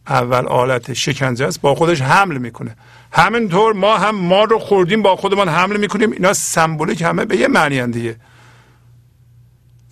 اول 0.08 0.48
آلت 0.48 0.94
شکنجه 0.94 1.48
است 1.48 1.62
با 1.62 1.76
خودش 1.76 2.02
حمل 2.02 2.38
می‌کنه. 2.38 2.76
همینطور 3.12 3.74
ما 3.74 3.98
هم 3.98 4.16
ما 4.16 4.44
رو 4.44 4.60
خوردیم 4.60 5.02
با 5.02 5.16
خودمان 5.16 5.50
حمل 5.50 5.78
می‌کنیم. 5.78 6.12
اینا 6.12 6.34
سمبولیک 6.34 7.02
همه 7.02 7.26
به 7.26 7.38
یه 7.38 7.48
معنی 7.48 7.88
دیگه. 7.88 8.16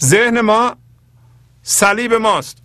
ذهن 0.04 0.42
ما 0.42 0.76
صلیب 1.64 2.14
ماست. 2.14 2.58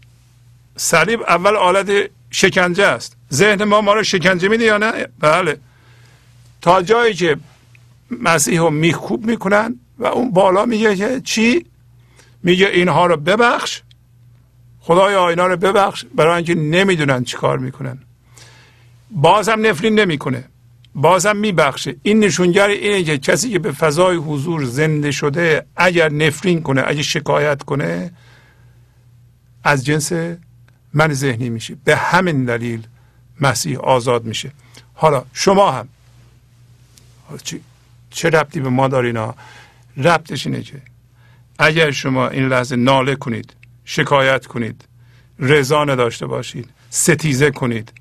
صلیب 0.76 1.22
اول 1.22 1.56
آلت 1.56 2.10
شکنجه 2.30 2.86
است. 2.86 3.16
ذهن 3.32 3.64
ما 3.64 3.80
ما 3.80 3.94
رو 3.94 4.02
شکنجه 4.02 4.48
میده 4.48 4.64
یا 4.64 4.78
نه؟ 4.78 5.06
بله. 5.18 5.58
تا 6.60 6.82
جایی 6.82 7.14
که 7.14 7.36
مسیح 8.10 8.60
رو 8.60 8.70
میخوب 8.70 9.26
می‌کنن 9.26 9.76
و 9.98 10.06
اون 10.06 10.30
بالا 10.30 10.64
میگه 10.64 10.96
که 10.96 11.20
چی؟ 11.24 11.66
میگه 12.42 12.66
اینها 12.66 13.06
رو 13.06 13.16
ببخش. 13.16 13.82
خدای 14.80 15.14
آینا 15.14 15.46
رو 15.46 15.56
ببخش 15.56 16.04
برای 16.14 16.36
اینکه 16.36 16.54
نمی‌دونن 16.54 17.24
چی 17.24 17.36
کار 17.36 17.58
می‌کنن. 17.58 17.98
بازم 19.10 19.66
نفرین 19.66 20.00
نمی‌کنه. 20.00 20.44
بازم 20.94 21.36
میبخشه. 21.36 21.96
این 22.02 22.20
نشونگر 22.20 22.68
اینه 22.68 23.02
که 23.02 23.18
کسی 23.18 23.50
که 23.50 23.58
به 23.58 23.72
فضای 23.72 24.16
حضور 24.16 24.64
زنده 24.64 25.10
شده 25.10 25.66
اگر 25.76 26.08
نفرین 26.08 26.62
کنه 26.62 26.82
اگر 26.86 27.02
شکایت 27.02 27.62
کنه 27.62 28.10
از 29.64 29.84
جنس 29.84 30.12
من 30.94 31.12
ذهنی 31.12 31.50
میشه. 31.50 31.76
به 31.84 31.96
همین 31.96 32.44
دلیل 32.44 32.86
مسیح 33.40 33.78
آزاد 33.78 34.24
میشه. 34.24 34.52
حالا 34.94 35.24
شما 35.32 35.70
هم. 35.70 35.88
چه 38.10 38.30
ربطی 38.30 38.60
به 38.60 38.68
ما 38.68 38.88
دارینا 38.88 39.34
ربطش 39.96 40.46
اینه 40.46 40.62
که 40.62 40.82
اگر 41.58 41.90
شما 41.90 42.28
این 42.28 42.48
لحظه 42.48 42.76
ناله 42.76 43.16
کنید 43.16 43.54
شکایت 43.84 44.46
کنید 44.46 44.84
رضا 45.38 45.84
نداشته 45.84 46.26
باشید 46.26 46.68
ستیزه 46.90 47.50
کنید 47.50 47.92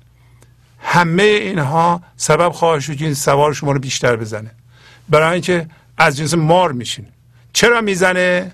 همه 0.78 1.22
اینها 1.22 2.02
سبب 2.16 2.52
خواهد 2.52 2.80
شد 2.80 2.96
که 2.96 3.04
این 3.04 3.14
سوار 3.14 3.52
شما 3.52 3.72
رو 3.72 3.78
بیشتر 3.78 4.16
بزنه. 4.16 4.50
برای 5.08 5.32
اینکه 5.32 5.66
از 5.98 6.16
جنس 6.16 6.34
مار 6.34 6.72
میشین. 6.72 7.06
چرا 7.52 7.80
می‌زنه؟ 7.80 8.52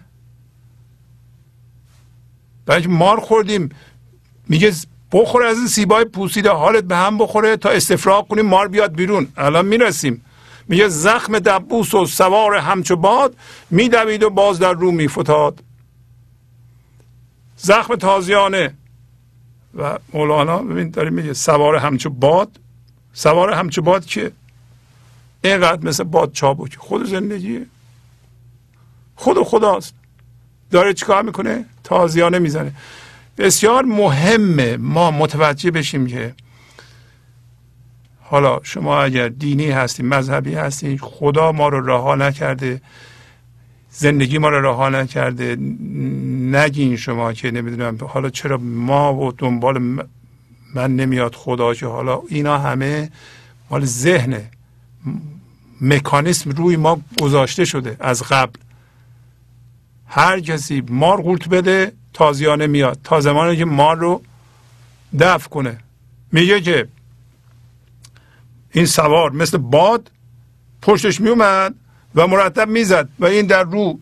برای 2.66 2.80
اینکه 2.80 2.96
مار 2.96 3.20
خوردیم. 3.20 3.68
میگه 4.48 4.72
بخور 5.12 5.42
از 5.42 5.56
این 5.56 5.66
سیبای 5.66 6.04
پوسیده 6.04 6.50
حالت 6.50 6.84
به 6.84 6.96
هم 6.96 7.18
بخوره 7.18 7.56
تا 7.56 7.68
استفراغ 7.70 8.28
کنیم 8.28 8.46
مار 8.46 8.68
بیاد 8.68 8.94
بیرون. 8.94 9.28
الان 9.36 9.66
می‌رسیم. 9.66 10.22
میگه 10.68 10.88
زخم 10.88 11.38
دبوس 11.38 11.94
و 11.94 12.06
سوار 12.06 12.54
همچو 12.54 12.96
باد 12.96 13.36
میدوید 13.70 14.22
و 14.22 14.30
باز 14.30 14.58
در 14.58 14.72
رو 14.72 14.90
میفتاد. 14.90 15.62
زخم 17.56 17.96
تازیانه. 17.96 18.74
و 19.74 19.98
مولانا 20.12 20.58
ببین 20.58 20.90
داره 20.90 21.10
میگه 21.10 21.32
سوار 21.32 21.76
همچو 21.76 22.10
باد. 22.10 22.60
سوار 23.12 23.52
همچو 23.52 23.82
باد 23.82 24.04
که 24.04 24.32
اینقدر 25.44 25.88
مثل 25.88 26.04
باد 26.04 26.32
چابک 26.32 26.76
خود 26.76 27.06
زندگیه 27.06 27.66
خود 29.16 29.36
و 29.36 29.44
خداست. 29.44 29.94
داره 30.70 30.94
چیکار 30.94 31.22
می‌کنه؟ 31.22 31.64
تازیانه 31.84 32.38
می‌زنه. 32.38 32.72
بسیار 33.38 33.84
مهمه 33.84 34.76
ما 34.76 35.10
متوجه 35.10 35.70
بشیم 35.70 36.06
که 36.06 36.34
حالا 38.28 38.60
شما 38.62 39.02
اگر 39.02 39.28
دینی 39.28 39.70
هستید 39.70 40.06
مذهبی 40.06 40.54
هستید 40.54 41.00
خدا 41.00 41.52
ما 41.52 41.68
رو 41.68 41.86
رها 41.86 42.14
نکرده 42.14 42.80
زندگی 43.90 44.38
ما 44.38 44.48
رو 44.48 44.60
رها 44.60 44.88
نکرده 44.88 45.56
نگین 46.56 46.96
شما 46.96 47.32
که 47.32 47.50
نمی‌دونم 47.50 47.98
حالا 48.08 48.30
چرا 48.30 48.56
ما 48.58 49.14
و 49.14 49.32
دنبال 49.32 49.78
من 50.74 50.96
نمیاد 50.96 51.34
خدا 51.34 51.74
که 51.74 51.86
حالا 51.86 52.22
اینا 52.28 52.58
همه 52.58 53.10
مال 53.70 53.84
ذهنه. 53.84 54.50
مکانیسم 55.80 56.50
روی 56.50 56.76
ما 56.76 57.00
گذاشته 57.20 57.64
شده 57.64 57.96
از 58.00 58.22
قبل. 58.22 58.60
هر 60.06 60.40
کسی 60.40 60.82
مار 60.88 61.22
قورت 61.22 61.48
بده 61.48 61.92
تازیانه 62.12 62.66
میاد. 62.66 62.98
تا 63.04 63.20
زمانی 63.20 63.56
که 63.56 63.64
مار 63.64 63.96
رو 63.96 64.22
دفع 65.18 65.48
کنه. 65.48 65.78
میگه 66.32 66.60
که 66.60 66.88
این 68.76 68.86
سوار 68.86 69.32
مثل 69.32 69.58
باد 69.58 70.10
پشتش 70.82 71.20
میومد 71.20 71.74
و 72.14 72.26
مرتب 72.26 72.68
می‌زد 72.68 73.08
و 73.18 73.24
این 73.24 73.46
در 73.46 73.62
رو 73.62 73.98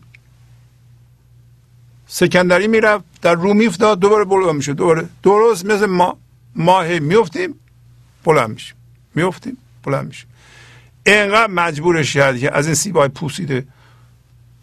سکندری 2.07 2.67
می‌رفت 2.67 3.03
در 3.21 3.33
رو 3.33 3.53
میفتاد 3.53 3.99
دوباره 3.99 4.23
بلند 4.25 4.55
میشه 4.55 4.73
دوباره. 4.73 5.09
درست 5.23 5.65
مثل 5.65 5.85
ما 5.85 6.17
ماه 6.55 6.99
میفتیم 6.99 7.59
بلند 8.23 8.49
میشیم. 8.49 8.75
میفتیم 9.15 9.57
بلند 9.83 10.07
میشیم. 10.07 10.27
اینقدر 11.05 11.51
مجبورش 11.51 12.13
کرد 12.13 12.39
که 12.39 12.57
از 12.57 12.65
این 12.65 12.75
سیبای 12.75 13.07
پوسیده 13.07 13.67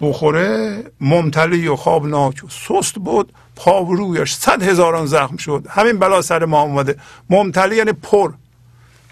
بخوره 0.01 0.85
ممتلی 1.01 1.69
و 1.69 1.77
خوابناک 1.77 2.45
و 2.45 2.49
سست 2.49 2.95
بود 2.95 3.33
پا 3.57 3.85
و 3.85 3.95
رویش 3.95 4.35
صد 4.35 4.63
هزاران 4.63 5.07
زخم 5.07 5.37
شد. 5.37 5.67
همین 5.71 5.99
بلا 5.99 6.23
سر 6.23 6.45
ما 6.45 6.63
اومده. 6.63 6.97
ممتلی 7.31 7.77
یعنی 7.77 7.93
پر. 7.93 8.33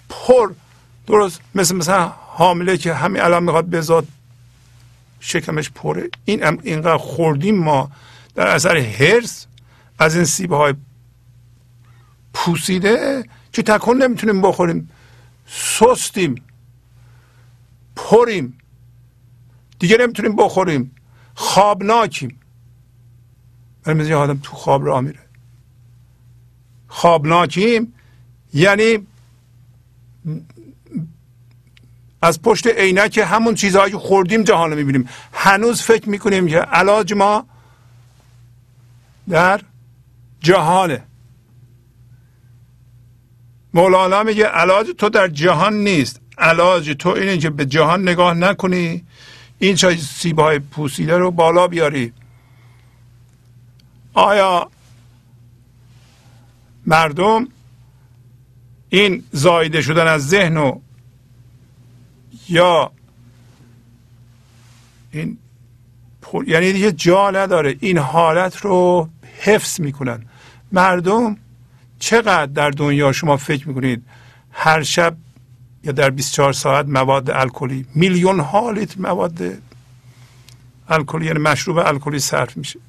پر 0.08 0.52
درست 1.10 1.40
مثل 1.54 1.76
مثلا 1.76 2.08
حامله 2.08 2.76
که 2.76 2.94
همین 2.94 3.22
الان 3.22 3.42
می‌خواد 3.42 3.70
بزاد 3.70 4.08
شکمش 5.20 5.70
پره. 5.70 6.10
این 6.24 6.44
اینقدر 6.44 6.96
خوردیم 6.96 7.58
ما. 7.58 7.90
در 8.34 8.46
اثر 8.46 8.76
هرس 8.76 9.46
از 9.98 10.16
این 10.16 10.24
سیبه 10.24 10.56
های 10.56 10.74
پوسیده 12.34 13.24
که 13.52 13.62
تکن 13.62 13.96
نمی‌تونیم 13.96 14.42
بخوریم. 14.42 14.90
سستیم. 15.46 16.42
پریم. 17.96 18.58
دیگه 19.78 19.96
نمی‌تونیم 19.96 20.36
بخوریم. 20.36 20.90
خوابناکیم. 21.34 22.36
مثل 23.86 24.12
آدم 24.12 24.38
تو 24.42 24.52
خواب 24.52 24.86
را 24.86 25.00
میره. 25.00 25.20
خوابناکیم. 26.88 27.92
یعنی 28.54 29.06
از 32.22 32.42
پشت 32.42 32.66
عینک 32.66 33.18
همون 33.18 33.54
چیزهایی 33.54 33.92
که 33.92 33.98
خوردیم 33.98 34.42
جهان 34.42 34.70
رو 34.70 34.76
می‌بینیم. 34.76 35.08
هنوز 35.32 35.82
فکر 35.82 36.08
می‌کنیم 36.08 36.48
که 36.48 36.58
علاج 36.58 37.12
ما 37.12 37.46
در 39.28 39.60
جهانه. 40.40 41.02
مولانا 43.74 44.22
میگه 44.22 44.46
علاج 44.46 44.86
تو 44.98 45.08
در 45.08 45.28
جهان 45.28 45.74
نیست. 45.74 46.20
علاج 46.38 46.90
تو 46.98 47.08
اینه 47.08 47.38
که 47.38 47.50
به 47.50 47.66
جهان 47.66 48.02
نگاه 48.02 48.34
نکنی. 48.34 49.04
این 49.58 49.76
چای 49.76 49.96
سیبهای 49.96 50.58
پوسیده 50.58 51.18
رو 51.18 51.30
بالا 51.30 51.68
بیاری. 51.68 52.12
آیا 54.14 54.70
مردم 56.86 57.48
این 58.88 59.24
زایده 59.32 59.82
شدن 59.82 60.06
از 60.06 60.28
ذهن 60.28 60.56
و 60.56 60.80
یا 62.50 62.92
این 65.10 65.38
یعنی 66.46 66.72
دیگه 66.72 66.92
جا 66.92 67.30
نداره. 67.30 67.76
این 67.80 67.98
حالت 67.98 68.56
رو 68.56 69.08
حفظ 69.40 69.80
می‌کنن. 69.80 70.24
مردم 70.72 71.36
چقدر 71.98 72.46
در 72.46 72.70
دنیا 72.70 73.12
شما 73.12 73.36
فکر 73.36 73.68
می‌کنید 73.68 74.02
هر 74.52 74.82
شب 74.82 75.16
یا 75.84 75.92
در 75.92 76.10
24 76.10 76.52
ساعت 76.52 76.86
مواد 76.86 77.30
الکلی 77.30 77.86
میلیون 77.94 78.40
ها 78.40 78.70
لیتر 78.70 79.00
مواد 79.00 79.42
الکلی 80.88 81.26
یعنی 81.26 81.38
مشروب 81.38 81.78
الکلی 81.78 82.18
صرف 82.18 82.56
میشه. 82.56 82.80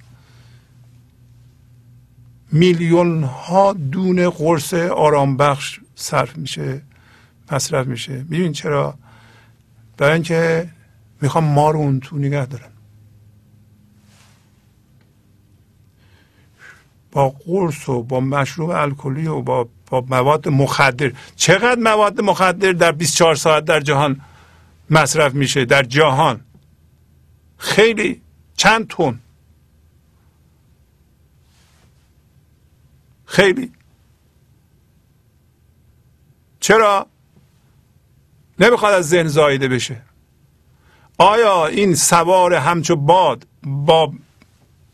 میلیون 2.52 3.24
ها 3.24 3.74
دونه 3.74 4.30
قرص 4.30 4.74
آرام 4.74 5.38
بخش 5.38 5.80
صرف 5.96 6.38
میشه 6.38 6.82
مصرف 7.52 7.88
میشه. 7.88 8.26
میبین 8.30 8.52
چرا؟ 8.52 8.98
برای 10.02 10.14
اینکه 10.14 10.70
می‌خوام 11.22 11.44
ما 11.44 11.72
رو 11.72 11.80
اون 11.80 12.00
تو 12.00 12.18
نگه 12.18 12.46
دارن. 12.46 12.72
با 17.12 17.30
قرص 17.30 17.90
و 17.90 18.04
با 18.04 18.20
مشروب 18.20 18.70
الکلی 18.70 19.28
و 19.28 19.42
با, 19.42 19.70
با 19.90 20.02
مواد 20.02 20.48
مخدر. 20.48 21.12
چقدر 21.36 21.80
مواد 21.80 22.22
مخدر 22.22 22.72
در 22.72 22.92
24 22.92 23.36
ساعت 23.36 23.66
در 23.66 23.80
جهان 23.80 24.22
مصرف 24.90 25.34
میشه؟ 25.34 25.66
در 25.66 25.84
جهان. 25.84 26.42
خیلی. 27.58 28.22
چند 28.58 28.88
تن. 28.88 29.20
خیلی. 33.26 33.72
چرا؟ 36.60 37.11
نمی‌خواد 38.62 38.94
از 38.94 39.10
ذهن 39.10 39.28
زایده 39.28 39.68
بشه. 39.68 40.02
آیا 41.18 41.66
این 41.68 41.96
سوار 41.96 42.54
همچو 42.54 42.96
باد 42.96 43.48
با 43.64 44.14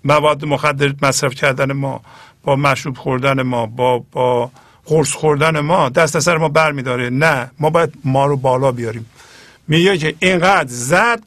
مواد 0.04 0.46
مخدر 0.46 0.94
مصرف 1.02 1.34
کردن 1.34 1.72
ما 1.72 2.02
با 2.44 2.56
مشروب 2.56 2.98
خوردن 2.98 3.42
ما 3.42 3.66
با 3.66 4.00
با 4.12 4.52
قرص 4.86 5.12
خوردن 5.14 5.60
ما 5.60 5.90
دست 5.90 6.16
از 6.16 6.24
سر 6.24 6.38
ما 6.38 6.50
بر 6.50 6.72
میداره 6.72 7.10
نه 7.10 7.52
ما 7.60 7.70
باید 7.70 7.94
ما 8.04 8.26
رو 8.26 8.38
بالا 8.38 8.72
بیاریم. 8.72 9.06
میگه 9.68 9.98
که 9.98 10.16
اینقدر 10.20 10.70
زد 10.70 11.24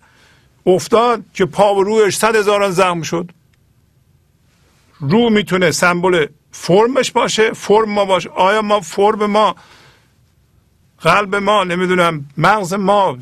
افتاد 0.66 1.22
که 1.34 1.44
پا 1.44 1.74
و 1.74 1.82
رویش 1.82 2.16
صد 2.16 2.36
هزاران 2.36 2.70
زخم 2.70 3.02
شد. 3.02 3.30
رو 5.00 5.30
می‌تونه 5.30 5.70
سمبل 5.70 6.26
فرمش 6.52 7.12
باشه 7.12 7.52
فرم 7.52 7.90
ما 7.90 8.04
باشه 8.04 8.30
آیا 8.30 8.62
ما 8.62 8.80
فرم 8.80 9.26
ما 9.26 9.56
قلب 11.00 11.34
ما 11.34 11.64
نمی‌دونم 11.64 12.26
مغز 12.36 12.74
ما 12.74 13.18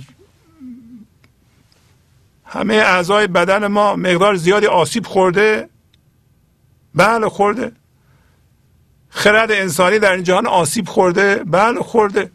همه 2.45 2.75
اعضای 2.75 3.27
بدن 3.27 3.67
ما 3.67 3.97
مقدار 3.97 4.35
زیادی 4.35 4.67
آسیب 4.67 5.07
خورده. 5.07 5.69
بله 6.95 7.29
خورده. 7.29 7.73
خرد 9.11 9.53
انسانی 9.53 9.99
در 9.99 10.13
این 10.13 10.23
جهان 10.23 10.47
آسیب 10.47 10.89
خورده. 10.89 11.45
بله 11.45 11.81
خورده. 11.81 12.31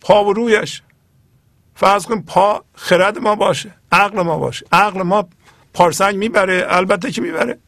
پا 0.00 0.24
و 0.24 0.32
رویش. 0.32 0.82
فرض 1.74 2.06
کن 2.06 2.22
پا 2.22 2.64
خرد 2.74 3.18
ما 3.18 3.34
باشه 3.34 3.74
عقل 3.92 4.22
ما 4.22 4.38
باشه. 4.38 4.66
عقل 4.72 5.02
ما 5.02 5.28
پارسنگ 5.74 6.16
می‌بره 6.16 6.66
البته 6.68 7.10
که 7.10 7.20
می‌بره. 7.20 7.58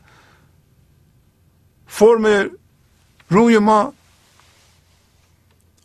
فرم 1.87 2.51
روی 3.29 3.59
ما 3.59 3.95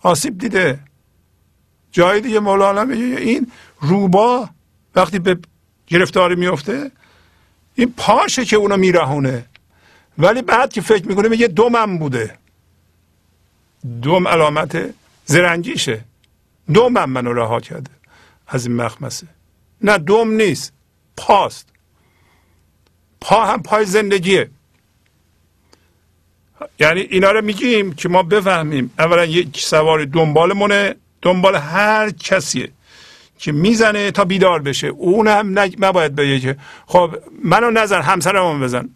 آسیب 0.02 0.38
دیده. 0.38 0.80
جای 1.92 2.22
دیگه 2.22 2.40
مولانا 2.40 2.84
میگه 2.84 3.04
این 3.04 3.52
روبا 3.80 4.50
وقتی 4.96 5.20
به 5.20 5.38
گرفتاری 5.88 6.36
میفته 6.36 6.92
این 7.76 7.94
پاشه 7.98 8.46
که 8.46 8.56
اونو 8.56 8.78
میرهونه. 8.78 9.46
ولی 10.18 10.42
بعد 10.42 10.74
که 10.74 10.82
فکر 10.82 11.08
می‌کنه 11.08 11.30
میگه 11.30 11.48
دومم 11.48 11.98
بوده. 11.98 12.38
دوم 14.02 14.28
علامت 14.28 14.94
زرنگیشه. 15.26 16.04
دومم 16.74 17.10
منو 17.10 17.34
رها 17.34 17.60
کرده. 17.60 17.92
از 18.48 18.66
این 18.68 18.76
مخمسه. 18.76 19.28
نه 19.82 19.98
دوم 19.98 20.32
نیست. 20.32 20.74
پاست. 21.18 21.70
پا 23.22 23.46
هم 23.46 23.64
پای 23.64 23.86
زندگیه. 23.86 24.50
یعنی 26.80 27.02
اینا 27.02 27.32
رو 27.32 27.42
میگیم 27.42 27.94
که 27.94 28.10
ما 28.10 28.24
بفهمیم. 28.24 28.94
اولا 29.00 29.26
یک 29.26 29.60
سوار 29.60 30.06
دنبالمونه 30.06 30.96
دنبال 31.22 31.56
هر 31.56 32.10
کسیه 32.10 32.70
که 33.40 33.52
می‌زنه 33.52 34.12
تا 34.12 34.26
بیدار 34.26 34.62
بشه. 34.62 34.88
اون 34.88 35.28
هم 35.28 35.60
نباید 35.60 36.16
بگه 36.16 36.40
که 36.40 36.58
خب 36.86 37.16
منو 37.44 37.72
نزن 37.72 38.02
همسرمو 38.02 38.60
بزن. 38.60 38.90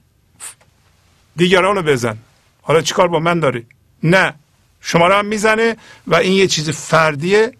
دیگرانو 1.35 1.81
بزن. 1.81 2.17
حالا 2.61 2.81
چیکار 2.81 3.07
با 3.07 3.19
من 3.19 3.39
داری؟ 3.39 3.65
نه. 4.03 4.33
شما 4.81 5.07
رو 5.07 5.13
هم 5.13 5.25
می‌زنه 5.25 5.77
و 6.07 6.15
این 6.15 6.33
یه 6.33 6.47
چیز 6.47 6.69
فردیه. 6.69 7.51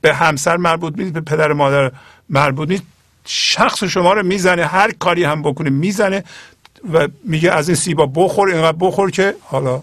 به 0.00 0.14
همسر 0.14 0.56
مربوط 0.56 0.98
نیست 0.98 1.12
به 1.12 1.20
پدر 1.20 1.52
مادر 1.52 1.92
مربوط 2.28 2.68
نیست. 2.68 2.82
شخص 3.26 3.84
شما 3.84 4.12
رو 4.12 4.22
می‌زنه 4.22 4.66
هر 4.66 4.90
کاری 4.92 5.24
هم 5.24 5.42
بکنه 5.42 5.70
می‌زنه. 5.70 6.24
و 6.92 7.08
میگه 7.24 7.52
از 7.52 7.68
این 7.68 7.76
سیبا 7.76 8.06
بخور 8.06 8.48
اینقدر 8.48 8.76
بخور 8.80 9.10
که 9.10 9.34
حالا 9.40 9.82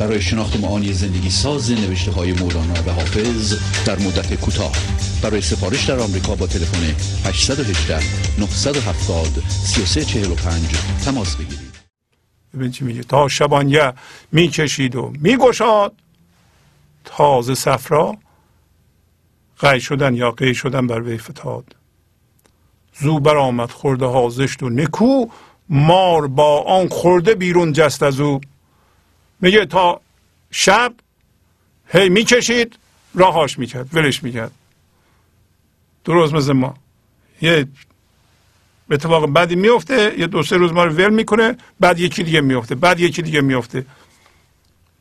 برای 0.00 0.20
شناخت 0.20 0.60
معانی 0.60 0.92
زندگی 0.92 1.30
ساز 1.30 1.70
نوشته 1.70 2.12
های 2.12 2.32
مولانا 2.32 2.82
و 2.86 2.90
حافظ 2.90 3.54
در 3.86 3.98
مدت 3.98 4.34
کوتاه. 4.34 4.72
برای 5.22 5.40
سفارش 5.40 5.84
در 5.84 6.00
آمریکا 6.00 6.34
با 6.34 6.46
تلفن 6.46 6.82
818 7.28 7.98
970 8.38 9.26
3345 9.48 10.68
تماس 11.04 11.36
بگیرید. 11.36 11.70
ببین 12.54 12.70
چی 12.70 12.84
میگه. 12.84 13.02
تا 13.02 13.28
شبانیه 13.28 13.92
می‌کشید 14.32 14.96
و 14.96 15.12
میگشاد. 15.20 15.92
تازه 17.04 17.54
صفرا 17.54 18.16
قی 19.58 19.80
شدن 19.80 20.14
یا 20.14 20.30
قی 20.30 20.54
شدن 20.54 20.86
بر 20.86 21.00
وی 21.00 21.18
فتاد. 21.18 21.76
زو 23.00 23.18
برآمد 23.18 23.70
خورده 23.70 24.06
ها 24.06 24.28
زشت 24.28 24.62
و 24.62 24.70
نکو. 24.70 25.26
مار 25.68 26.26
با 26.26 26.62
آن 26.62 26.88
خورده 26.88 27.34
بیرون 27.34 27.72
جست 27.72 28.02
از 28.02 28.20
او. 28.20 28.40
میگه 29.40 29.66
تا 29.66 30.00
شب 30.50 30.94
هی 31.86 32.08
می‌کشید 32.08 32.78
راهاش 33.14 33.58
می‌کرد 33.58 33.96
ولش 33.96 34.22
می‌کرد. 34.22 34.52
درست 36.04 36.32
مثل 36.32 36.52
ما. 36.52 36.74
یه 37.42 37.66
اتفاق 38.90 39.32
بدی 39.32 39.56
میفته 39.56 40.14
یه 40.18 40.26
دو 40.26 40.42
سه 40.42 40.56
روز 40.56 40.72
ما 40.72 40.84
رو 40.84 40.92
ول 40.92 41.10
می‌کنه 41.10 41.56
بعد 41.80 42.00
یکی 42.00 42.22
دیگه 42.22 42.40
میفته 42.40 42.74
بعد 42.74 43.00
یکی 43.00 43.22
دیگه 43.22 43.40
میفته. 43.40 43.86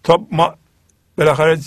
تا 0.03 0.27
ما 0.31 0.55
بالاخره 1.17 1.59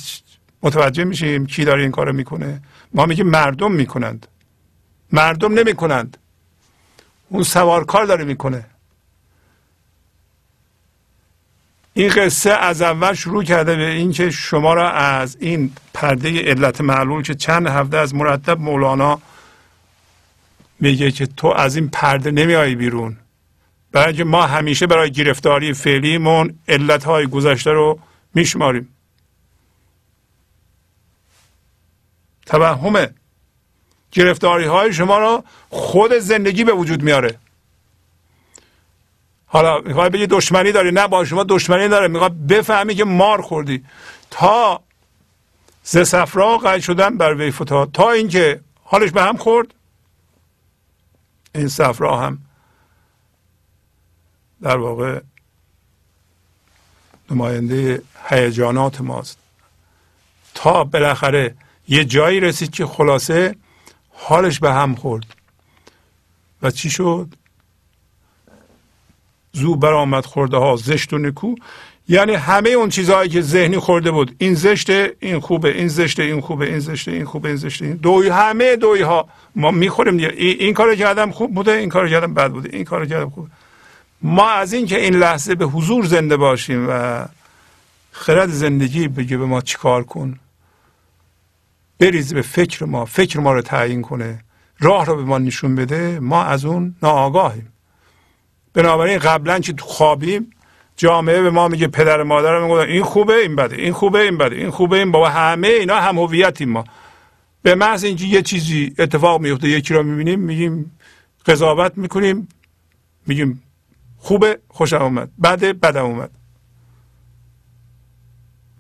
متوجه 0.63 1.05
میشیم 1.05 1.47
کی 1.47 1.65
داره 1.65 1.83
این 1.83 1.91
کارو 1.91 2.13
می‌کنه. 2.13 2.63
ما 2.95 3.07
میگیم 3.07 3.27
مردم 3.27 3.73
می‌کنند. 3.73 4.27
مردم 5.13 5.59
نمی‌کنند. 5.59 6.17
اون 7.29 7.43
سوارکار 7.43 8.05
داره 8.05 8.25
می‌کنه. 8.25 8.67
این 11.95 12.09
قصه 12.09 12.51
از 12.51 12.83
اول 12.83 13.15
شروع 13.15 13.45
کرده 13.45 13.77
به 13.77 13.87
اینکه 13.87 14.31
شما 14.31 14.75
را 14.75 14.91
از 14.91 15.37
این 15.41 15.73
پرده 15.95 16.43
علت 16.43 16.81
معلول 16.81 17.23
که 17.23 17.35
چند 17.35 17.67
هفته 17.67 17.97
از 17.97 18.15
مرتب 18.15 18.61
مولانا 18.61 19.21
میگه 20.81 21.11
که 21.11 21.27
تو 21.27 21.49
از 21.49 21.77
این 21.77 21.89
پرده 21.89 22.31
نمیایی 22.31 22.75
بیرون. 22.75 23.17
اینکه 23.95 24.25
ما 24.25 24.47
همیشه 24.47 24.87
برای 24.87 25.11
گرفتاری 25.11 25.73
فعلیمون 25.73 26.59
علت 26.69 27.05
های 27.05 27.27
گذشته 27.27 27.71
رو 27.71 27.99
میشماریم. 28.35 28.89
توهمه. 32.47 33.11
گرفتاری 34.13 34.65
های 34.65 34.93
شما 34.93 35.19
را 35.19 35.45
خود 35.71 36.13
زندگی 36.13 36.65
به 36.65 36.73
وجود 36.73 37.03
میاره. 37.03 37.39
حالا 39.53 39.81
می‌خوای 39.81 40.11
بگی 40.11 40.27
دشمنی 40.27 40.73
داری؟ 40.73 40.91
نه 40.91 41.09
با 41.09 41.25
شما 41.25 41.45
دشمنی 41.45 41.89
داره. 41.89 42.09
می‌خوای 42.09 42.31
بفهمی 42.31 42.95
که 42.95 43.05
مار 43.05 43.43
خوردی. 43.43 43.85
تا 44.31 44.83
ز 45.83 45.99
صفرا 45.99 46.59
قید 46.59 46.83
شدن 46.83 47.17
بر 47.17 47.35
وی 47.35 47.51
فتاد 47.51 47.93
تا 47.93 48.11
اینکه 48.11 48.61
حالش 48.85 49.11
به 49.11 49.23
هم 49.23 49.37
خورد. 49.37 49.75
این 51.55 51.69
صفرا 51.69 52.21
هم 52.21 52.39
در 54.63 54.77
واقع 54.77 55.21
نماینده 57.31 58.03
هیجانات 58.29 59.01
ماست. 59.01 59.39
تا 60.55 60.85
بالاخره 60.85 61.55
یه 61.89 62.05
جایی 62.05 62.41
رسید 62.41 62.71
که 62.71 62.87
خلاصه 62.87 63.57
حالش 64.11 64.59
به 64.61 64.73
هم 64.73 64.95
خورد. 64.95 65.25
و 66.63 66.71
چی 66.71 66.91
شد؟ 66.91 67.35
زو 69.53 69.77
برآمد 69.77 70.27
خورده 70.27 70.57
ها 70.57 70.77
زشت 70.77 71.13
و 71.13 71.19
نکو. 71.19 71.55
یعنی 72.09 72.35
همه 72.35 72.71
اون 72.71 72.89
چیزهایی 72.89 73.31
که 73.31 73.41
ذهنی 73.41 73.79
خورده 73.79 74.11
بود 74.11 74.35
این 74.39 74.55
زشته 74.55 75.17
این 75.21 75.41
خوبه 75.41 75.79
این 75.79 75.89
زشته 75.89 76.23
این 76.23 76.41
خوبه 76.41 76.67
این 76.67 76.79
زشته 76.79 77.13
این 77.13 77.25
خوبه 77.25 77.49
این 77.49 77.57
زشته 77.57 77.85
این 77.85 77.95
دوی 77.95 78.29
همه 78.29 78.77
دوی 78.77 79.03
ها. 79.03 79.29
ما 79.57 79.71
می‌خوریم 79.71 80.17
دیگه. 80.17 80.33
این, 80.37 80.75
کارو 80.75 80.95
کردم 80.95 81.31
خوب 81.31 81.55
بوده 81.55 81.73
این 81.73 81.89
کارو 81.89 82.09
کردم 82.09 82.35
بد 82.35 82.51
بوده 82.51 82.71
این 82.73 82.85
کارو 82.85 83.07
کردم 83.07 83.31
خوب. 83.31 83.49
ما 84.23 84.51
از 84.51 84.73
این 84.73 84.87
که 84.87 85.01
این 85.01 85.15
لحظه 85.15 85.55
به 85.55 85.65
حضور 85.65 86.05
زنده 86.05 86.37
باشیم 86.37 86.87
و 86.89 87.25
خرد 88.13 88.49
زندگی 88.49 89.09
بگه 89.09 89.37
به 89.37 89.45
ما 89.45 89.61
چیکار 89.61 90.05
کن. 90.05 90.39
بریز 91.99 92.35
به 92.35 92.43
فکر 92.43 92.85
ما 92.85 93.05
فکر 93.05 93.41
ما 93.41 93.53
رو 93.53 93.63
تعیین 93.63 94.03
کنه. 94.03 94.45
راه 94.79 95.07
رو 95.07 95.17
به 95.17 95.23
ما 95.23 95.39
نشون 95.39 95.75
بده. 95.75 96.21
ما 96.21 96.45
از 96.45 96.65
اون 96.65 96.97
ناآگاهیم. 97.03 97.72
بنابراین 98.75 99.19
قبلا 99.19 99.59
که 99.59 99.73
تو 99.73 99.85
خوابیم 99.87 100.51
جامعه 100.97 101.43
به 101.43 101.51
ما 101.51 101.69
میگه 101.69 101.87
پدر 101.87 102.23
مادر 102.23 102.61
میگه 102.61 102.75
این 102.75 103.03
خوبه 103.03 103.35
این 103.35 103.57
بده 103.57 103.77
این 103.77 103.93
خوبه 103.93 104.21
این 104.21 104.39
بده 104.39 104.57
این 104.57 104.71
خوبه 104.71 104.99
این 104.99 105.13
بابا 105.13 105.29
همه 105.29 105.69
اینا 105.69 106.01
هم 106.01 106.19
هویتیم 106.19 106.69
ما. 106.69 106.85
به 107.63 107.75
محض 107.75 108.05
اینکه 108.05 108.25
یه 108.25 108.43
چیزی 108.43 108.95
اتفاق 108.99 109.41
میفته 109.41 109.69
یکی 109.69 109.95
رو 109.95 110.03
می‌بینیم 110.03 110.41
میگیم 110.41 110.99
قضاوت 111.47 111.99
می‌کنیم 111.99 112.49
میگیم 113.27 113.63
خوبه 114.19 114.59
خوشم 114.69 115.03
اومد 115.03 115.31
بده 115.43 115.73
بدم 115.73 116.05
اومد. 116.05 116.31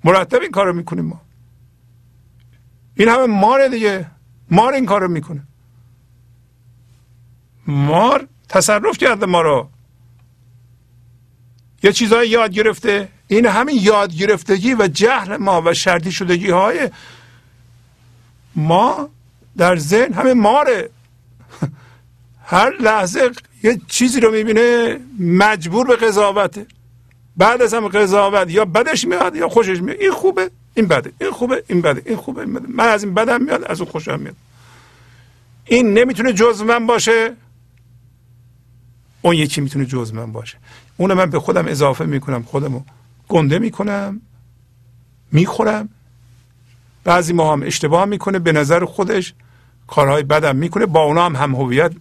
مرتب 0.05 0.41
این 0.41 0.51
کار 0.51 0.67
رو 0.67 0.73
می‌کنیم 0.73 1.05
ما. 1.05 1.21
این 2.97 3.09
همه 3.09 3.27
مار 3.27 3.69
دیگه. 3.69 4.07
مار 4.51 4.73
این 4.73 4.87
کار 4.87 5.01
رو 5.01 5.09
می‌کنه. 5.09 5.43
مار 7.67 8.29
تصرف 8.49 8.99
کرده 8.99 9.27
ما 9.27 9.41
رو. 9.41 9.69
یه 11.83 11.93
چیزهایی 11.93 12.31
یاد 12.31 12.53
گرفته. 12.53 13.09
این 13.29 13.47
همین 13.47 13.79
یاد 13.81 14.15
گرفتگی 14.15 14.75
و 14.75 14.89
جهل 14.89 15.37
ما 15.37 15.63
و 15.67 15.75
شرطی 15.75 16.13
شدگی 16.13 16.51
های 16.51 16.91
ما 18.57 19.09
در 19.57 19.77
ذهن 19.77 20.13
همه 20.13 20.35
ماره. 20.35 20.91
هر 22.45 22.73
لحظه 22.81 23.31
یه 23.63 23.81
چیزی 23.89 24.21
رو 24.21 24.33
می‌بینه 24.33 25.01
مجبور 25.19 25.87
به 25.87 25.97
قضاوته 25.97 26.67
بعد 27.37 27.63
از 27.63 27.75
هم 27.75 27.89
قضاوت 27.89 28.51
یا 28.51 28.65
بدش 28.65 29.05
میاد 29.05 29.37
یا 29.37 29.49
خوشش 29.49 29.81
میاد. 29.81 30.01
این 30.01 30.13
خوبه 30.13 30.51
این 30.75 30.87
بده 30.87 31.13
این 31.21 31.31
خوبه 31.31 31.65
این 31.69 31.81
بده 31.81 32.03
این 32.05 32.17
خوبه 32.17 32.41
این 32.41 32.55
بده. 32.55 32.67
من 32.69 32.89
از 32.89 33.05
این 33.05 33.15
بدم 33.15 33.43
میاد 33.43 33.65
از 33.65 33.81
اون 33.81 33.91
خوشم 33.91 34.21
میاد. 34.21 34.37
این 35.65 35.95
نمی‌تونه 35.95 36.33
جز 36.33 36.63
من 36.63 36.87
باشه. 36.87 37.37
اون 39.23 39.37
یکی 39.37 39.61
می‌تونه 39.61 39.87
جز 39.87 40.15
من 40.15 40.33
باشه. 40.33 40.59
اونو 40.97 41.15
من 41.15 41.31
به 41.31 41.41
خودم 41.41 41.67
اضافه 41.67 42.05
می‌کنم 42.05 42.43
خودمو 42.43 42.83
گنده 43.29 43.59
می‌کنم 43.59 44.21
می‌خورم. 45.33 45.89
بعضی 47.05 47.33
ما 47.33 47.53
هم 47.53 47.63
اشتباه 47.63 48.05
می‌کنه 48.05 48.39
به 48.39 48.53
نظر 48.53 48.85
خودش 48.85 49.35
کارهای 49.87 50.23
بدم 50.23 50.57
می‌کنه. 50.57 50.87
با 50.87 51.01
اونا 51.01 51.25
هم 51.25 51.37
هم 51.37 51.55
هویت 51.55 51.93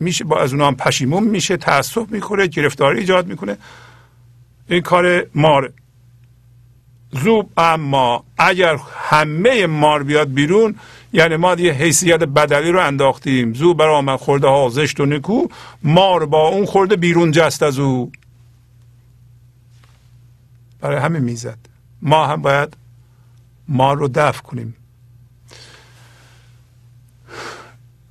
میشه 0.00 0.24
با 0.24 0.40
از 0.40 0.52
اونا 0.52 0.66
هم 0.66 0.76
پشیمون 0.76 1.24
میشه 1.24 1.56
تعصب 1.56 2.10
می‌کنه 2.10 2.46
گرفتاری 2.46 3.00
ایجاد 3.00 3.26
می‌کنه. 3.26 3.56
این 4.68 4.82
کار 4.82 5.26
ماره 5.34 5.72
زوب 7.10 7.50
اما 7.56 8.24
اگر 8.38 8.78
همه 8.92 9.66
مار 9.66 10.02
بیاد 10.02 10.32
بیرون 10.32 10.74
یعنی 11.16 11.36
ما 11.36 11.54
یه 11.54 11.72
حیثیت 11.72 12.22
بدلی 12.22 12.70
رو 12.70 12.80
انداختیم. 12.80 13.54
زو 13.54 13.74
برآمد 13.74 14.18
خورده 14.18 14.46
ها 14.46 14.68
زشت 14.68 15.00
و 15.00 15.06
نکو 15.06 15.46
مار 15.82 16.26
با 16.26 16.48
اون 16.48 16.66
خورده 16.66 16.96
بیرون 16.96 17.30
جست 17.32 17.62
از 17.62 17.78
او. 17.78 18.12
برای 20.80 20.98
همه 20.98 21.18
می‌زد. 21.18 21.58
ما 22.02 22.26
هم 22.26 22.42
باید 22.42 22.76
مار 23.68 23.96
رو 23.96 24.08
دفع 24.08 24.42
کنیم. 24.42 24.76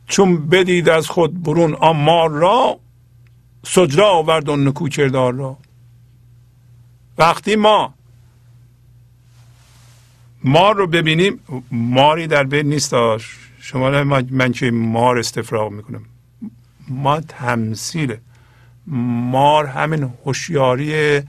چون 0.08 0.48
بدید 0.48 0.90
از 0.90 1.08
خود 1.08 1.44
برون 1.44 1.74
آن 1.74 1.98
مار 1.98 2.30
را 2.30 2.80
سجده 3.64 4.04
آورد 4.04 4.50
اون 4.50 4.68
نکو 4.68 4.90
کردار 4.90 5.34
را. 5.34 5.58
وقتی 7.18 7.56
ما 7.56 7.94
مار 10.46 10.76
رو 10.76 10.88
ببینیم. 10.88 11.40
ماری 11.72 12.28
در 12.28 12.44
بین 12.44 12.70
نیست 12.70 12.94
شما 13.60 14.04
من 14.32 14.52
که 14.52 14.72
مار 14.72 15.20
استفراغ 15.20 15.72
می‌کنم. 15.72 16.02
ما 16.88 17.20
تمثیل. 17.20 18.18
مار 18.88 19.66
همین 19.66 20.14
هوشیاری 20.26 21.22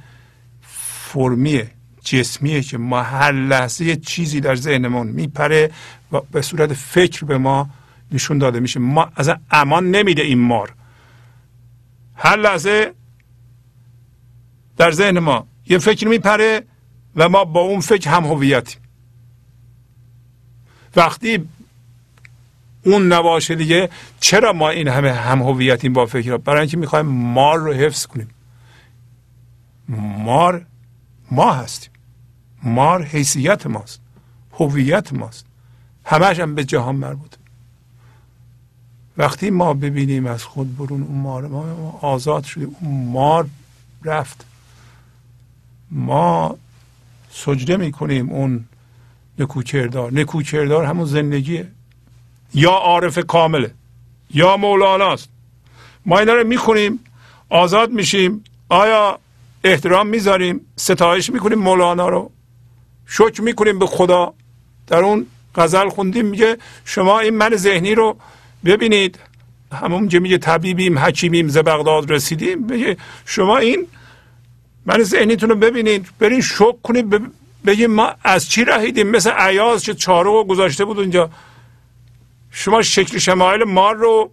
فرمیه 0.60 1.70
جسمیه 2.04 2.62
که 2.62 2.78
ما 2.78 3.02
هر 3.02 3.32
لحظه 3.32 3.96
چیزی 3.96 4.40
در 4.40 4.54
ذهنمون 4.54 5.06
میپره 5.06 5.70
و 6.12 6.20
به 6.20 6.42
صورت 6.42 6.72
فکر 6.72 7.24
به 7.24 7.38
ما 7.38 7.70
نشون 8.12 8.38
داده 8.38 8.60
میشه. 8.60 8.80
ما 8.80 9.08
از 9.16 9.30
امان 9.50 9.90
نمیده 9.90 10.22
این 10.22 10.38
مار. 10.38 10.74
هر 12.14 12.36
لحظه 12.36 12.92
در 14.76 14.90
ذهن 14.90 15.18
ما 15.18 15.46
یه 15.66 15.78
فکر 15.78 16.08
میپره 16.08 16.62
و 17.16 17.28
ما 17.28 17.44
با 17.44 17.60
اون 17.60 17.80
فکر 17.80 18.10
هم 18.10 18.24
هویتیم. 18.24 18.80
وقتی 20.96 21.48
اون 22.84 23.12
نباشه 23.12 23.54
دیگه 23.54 23.90
چرا 24.20 24.52
ما 24.52 24.70
این 24.70 24.88
همه 24.88 25.12
هم 25.12 25.42
هویتیم 25.42 25.92
با 25.92 26.06
فکر؟ 26.06 26.36
برای 26.36 26.60
اینکه 26.60 26.76
می‌خوایم 26.76 27.06
مار 27.06 27.58
رو 27.58 27.72
حفظ 27.72 28.06
کنیم. 28.06 28.28
مار 30.18 30.66
ما 31.30 31.52
هستیم. 31.52 31.90
مار 32.62 33.04
حیثیت 33.04 33.66
ماست. 33.66 34.00
هویت 34.52 35.12
ماست. 35.12 35.46
همش 36.04 36.40
هم 36.40 36.54
به 36.54 36.64
جهان 36.64 36.96
مربوطه 36.96 37.36
وقتی 39.16 39.50
ما 39.50 39.74
ببینیم 39.74 40.26
از 40.26 40.44
خود 40.44 40.76
برون 40.76 41.02
اون 41.02 41.18
مار 41.18 41.46
ما 41.46 41.98
آزاد 42.02 42.44
شدیم. 42.44 42.76
اون 42.80 43.04
مار 43.04 43.48
رفت. 44.04 44.44
ما 45.90 46.56
سجده 47.30 47.76
می‌کنیم. 47.76 48.30
اون 48.30 48.64
نکوکردار 49.38 50.12
نکوکردار 50.12 50.84
همون 50.84 51.04
زندگیه. 51.04 51.68
یا 52.54 52.70
عارف 52.70 53.18
کامله 53.18 53.70
یا 54.34 54.56
مولاناست 54.56 55.28
ما 56.06 56.18
اینا 56.18 56.34
رو 56.34 56.46
می‌خونیم 56.46 57.00
آزاد 57.48 57.90
میشیم. 57.90 58.44
آیا 58.68 59.18
احترام 59.64 60.06
می‌ذاریم؟ 60.06 60.60
ستایش 60.76 61.30
می‌کنیم 61.30 61.58
مولانا 61.58 62.08
رو. 62.08 62.30
شکر 63.06 63.42
می‌کنیم 63.42 63.78
به 63.78 63.86
خدا. 63.86 64.34
در 64.86 64.98
اون 64.98 65.26
غزل 65.54 65.88
خوندیم 65.88 66.26
میگه 66.26 66.56
شما 66.84 67.20
این 67.20 67.34
من 67.34 67.56
ذهنی 67.56 67.94
رو 67.94 68.16
ببینید. 68.64 69.18
همون 69.72 70.08
که 70.08 70.20
میگه 70.20 70.38
طبیبیم 70.38 70.98
حکیمیم 70.98 71.48
ز 71.48 71.58
بغداد 71.58 72.12
رسیدیم. 72.12 72.62
میگه 72.62 72.96
شما 73.24 73.56
این 73.56 73.86
من 74.86 75.02
ذهنیتون 75.02 75.48
رو 75.48 75.56
ببینید. 75.56 76.08
برین 76.18 76.40
شکر 76.40 76.76
کنید 76.82 77.10
بگیم 77.66 77.90
ما 77.90 78.14
از 78.24 78.48
چی 78.48 78.64
رهیدیم؟ 78.64 79.10
مثل 79.10 79.30
عیاز 79.30 79.82
که 79.82 79.94
چارو 79.94 80.44
گذاشته 80.44 80.84
بود 80.84 80.98
اونجا. 80.98 81.30
شما 82.50 82.82
شکل 82.82 83.18
شمایل 83.18 83.64
مار 83.64 83.96
رو 83.96 84.30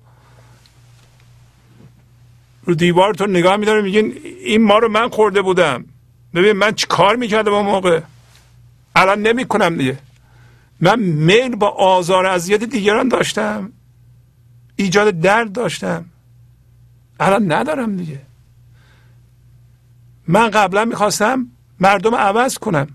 رو 2.65 2.76
دیوارتون 2.76 3.30
نگاه 3.30 3.55
میداره 3.55 3.81
میگین 3.81 4.14
این 4.39 4.64
ما 4.64 4.77
رو 4.77 4.89
من 4.89 5.10
خورده 5.10 5.41
بودم. 5.41 5.85
ببین 6.34 6.51
من 6.51 6.72
چی 6.72 6.85
کار 6.89 7.15
می‌کردم 7.15 7.53
اون 7.53 7.65
موقع؟ 7.65 8.01
الان 8.95 9.22
نمی‌کنم 9.22 9.77
دیگه. 9.77 9.99
من 10.81 10.99
میل 10.99 11.55
با 11.55 11.69
آزار 11.69 12.26
اذیت 12.26 12.64
دیگران 12.64 13.07
داشتم. 13.07 13.72
ایجاد 14.76 15.19
درد 15.19 15.51
داشتم. 15.51 16.05
الان 17.19 17.51
ندارم 17.51 17.97
دیگه. 17.97 18.22
من 20.27 20.49
قبلا 20.49 20.85
می‌خواستم 20.85 21.47
مردم 21.80 22.15
عوض 22.15 22.57
کنم. 22.57 22.88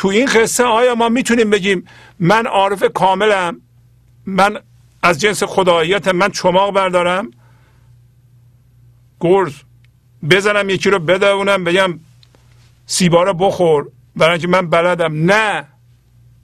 تو 0.00 0.08
این 0.08 0.26
قصه 0.26 0.64
آیا 0.64 0.94
ما 0.94 1.08
می‌تونیم 1.08 1.50
بگیم 1.50 1.84
من 2.18 2.46
عارف 2.46 2.84
کاملم؟ 2.94 3.60
من 4.26 4.58
از 5.02 5.20
جنس 5.20 5.42
خداییت 5.42 6.08
من 6.08 6.30
چماق 6.30 6.74
بردارم؟ 6.74 7.30
گرز 9.20 9.52
بزنم 10.30 10.70
یکی 10.70 10.90
رو 10.90 10.98
بدونم 10.98 11.64
بگم 11.64 11.98
سیبا 12.86 13.22
رو 13.22 13.34
بخور 13.34 13.88
برای 14.16 14.32
اینکه 14.32 14.48
من 14.48 14.70
بلدم. 14.70 15.32
نه. 15.32 15.66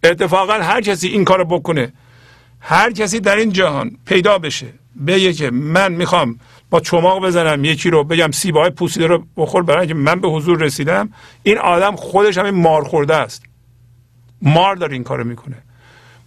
اتفاقا 0.03 0.53
هر 0.53 0.81
کسی 0.81 1.09
این 1.09 1.24
کارو 1.24 1.45
بکنه 1.45 1.93
هر 2.61 2.93
کسی 2.93 3.20
در 3.20 3.37
این 3.37 3.53
جهان 3.53 3.97
پیدا 4.07 4.39
بشه 4.39 4.73
بگه 5.07 5.33
که 5.33 5.51
من 5.51 5.93
می‌خوام 5.93 6.39
با 6.70 6.80
چماق 6.80 7.26
بزنم 7.26 7.64
یکی 7.64 7.90
رو 7.90 8.05
بگم 8.05 8.30
سیبای 8.30 8.70
پوسیده 8.70 9.06
رو 9.06 9.26
بخور 9.36 9.62
برای 9.62 9.80
اینکه 9.80 9.94
من 9.94 10.20
به 10.20 10.28
حضور 10.28 10.59
رسیدم. 10.62 11.12
این 11.43 11.59
آدم 11.59 11.97
خودش 11.97 12.38
همین 12.38 12.62
مار 12.62 12.84
خورده 12.84 13.14
است. 13.14 13.43
مار 14.43 14.76
داره 14.76 14.93
این 14.93 15.05
کارو 15.05 15.24
می‌کنه. 15.24 15.56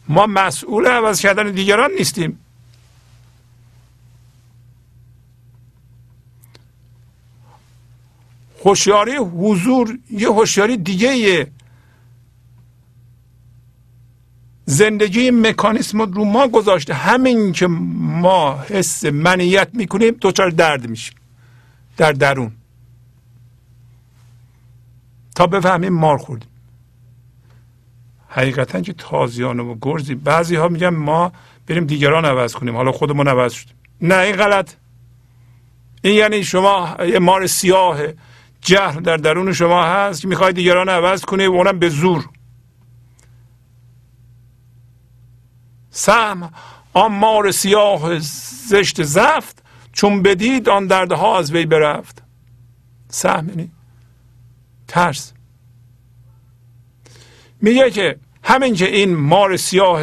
ما 0.07 0.26
مسئول 0.26 0.88
عوض 0.88 1.22
کردن 1.22 1.52
دیگران 1.52 1.91
نیستیم. 1.91 2.40
هوشیاری 8.66 9.16
حضور 9.16 9.98
یه 10.11 10.30
هوشیاری 10.30 10.78
دیگه 10.78 11.48
زندگی 14.70 15.32
مکانیسم 15.32 16.02
رو 16.02 16.26
ما 16.26 16.48
گذاشته. 16.48 16.94
همین 16.94 17.52
که 17.52 17.68
ما 17.68 18.62
حس 18.62 19.06
منیت 19.06 19.70
می‌کنیم 19.74 20.14
دوچار 20.22 20.50
درد 20.50 20.90
میشیم. 20.90 21.16
در 21.98 22.12
درون. 22.12 22.52
تا 25.36 25.48
بفهمیم 25.48 25.94
مار 25.94 26.18
خوردیم. 26.18 26.50
حقیقتا 28.28 28.82
که 28.82 28.94
تازیانه 28.94 29.64
و 29.64 29.76
گرزی 29.82 30.16
بعضی 30.16 30.56
ها 30.56 30.68
میگن 30.68 30.90
ما 30.90 31.32
بریم 31.68 31.86
دیگران 31.86 32.26
عوض 32.26 32.54
کنیم. 32.54 32.76
حالا 32.76 32.91
خودمون 32.91 33.28
عوض 33.28 33.54
شدیم. 33.54 33.76
نه 34.02 34.16
این 34.16 34.36
غلط. 34.36 34.74
این 36.02 36.16
یعنی 36.16 36.44
شما 36.44 36.96
یه 37.06 37.20
مار 37.20 37.48
سیاه 37.48 37.98
جهل 38.62 39.02
در 39.02 39.18
درون 39.18 39.54
شما 39.54 39.84
هست 39.84 40.22
که 40.22 40.28
می‌خواید 40.28 40.56
دیگران 40.56 40.90
عوض 40.90 41.22
کنه 41.22 41.48
و 41.48 41.52
اونم 41.52 41.80
به 41.80 41.90
زور. 41.90 42.30
سهم 45.91 46.53
آن 46.94 47.11
مار 47.11 47.52
سیاه 47.52 48.20
زشت 48.70 49.03
زفت 49.03 49.64
چون 49.94 50.22
بدید 50.22 50.70
آن 50.70 50.88
دردها 50.88 51.40
از 51.40 51.52
وی 51.52 51.66
برفت. 51.66 52.24
سهم 53.10 53.49
یعنی 53.49 53.72
ترس. 54.88 55.34
میگه 57.61 57.91
که 57.91 58.20
همین 58.44 58.74
که 58.74 58.95
این 58.95 59.16
مار 59.16 59.57
سیاه 59.57 60.02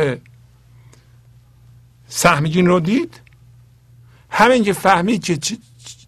سهمگین 2.08 2.66
رو 2.66 2.80
دید 2.80 3.20
همین 4.30 4.64
که 4.64 4.72
فهمید 4.72 5.24
که 5.24 5.36
چه, 5.36 5.56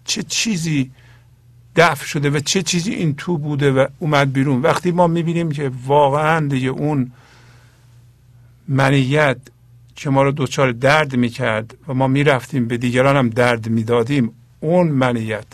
چه 0.05 0.23
چیزی 0.23 0.91
دفع 1.77 2.05
شده 2.07 2.31
و 2.31 2.41
چه 2.41 2.63
چیزی 2.63 2.93
این 2.93 3.15
تو 3.15 3.39
بوده 3.39 3.73
و 3.73 3.87
اومد 3.99 4.33
بیرون. 4.33 4.63
وقتی 4.63 4.91
ما 4.91 5.07
می‌بینیم 5.07 5.53
که 5.53 5.73
واقعا 5.87 6.49
دیگه 6.49 6.69
اون 6.69 7.13
منیت 8.69 9.39
که 9.99 10.11
ما 10.11 10.23
رو 10.23 10.33
دچار 10.37 10.73
درد 10.73 11.17
می‌کرد 11.17 11.77
و 11.89 11.95
ما 11.95 12.07
می‌رفتیم 12.07 12.69
به 12.69 12.77
دیگران 12.77 13.17
هم 13.17 13.31
درد 13.31 13.69
می‌دادیم. 13.69 14.33
اون 14.61 14.89
منیت. 14.89 15.47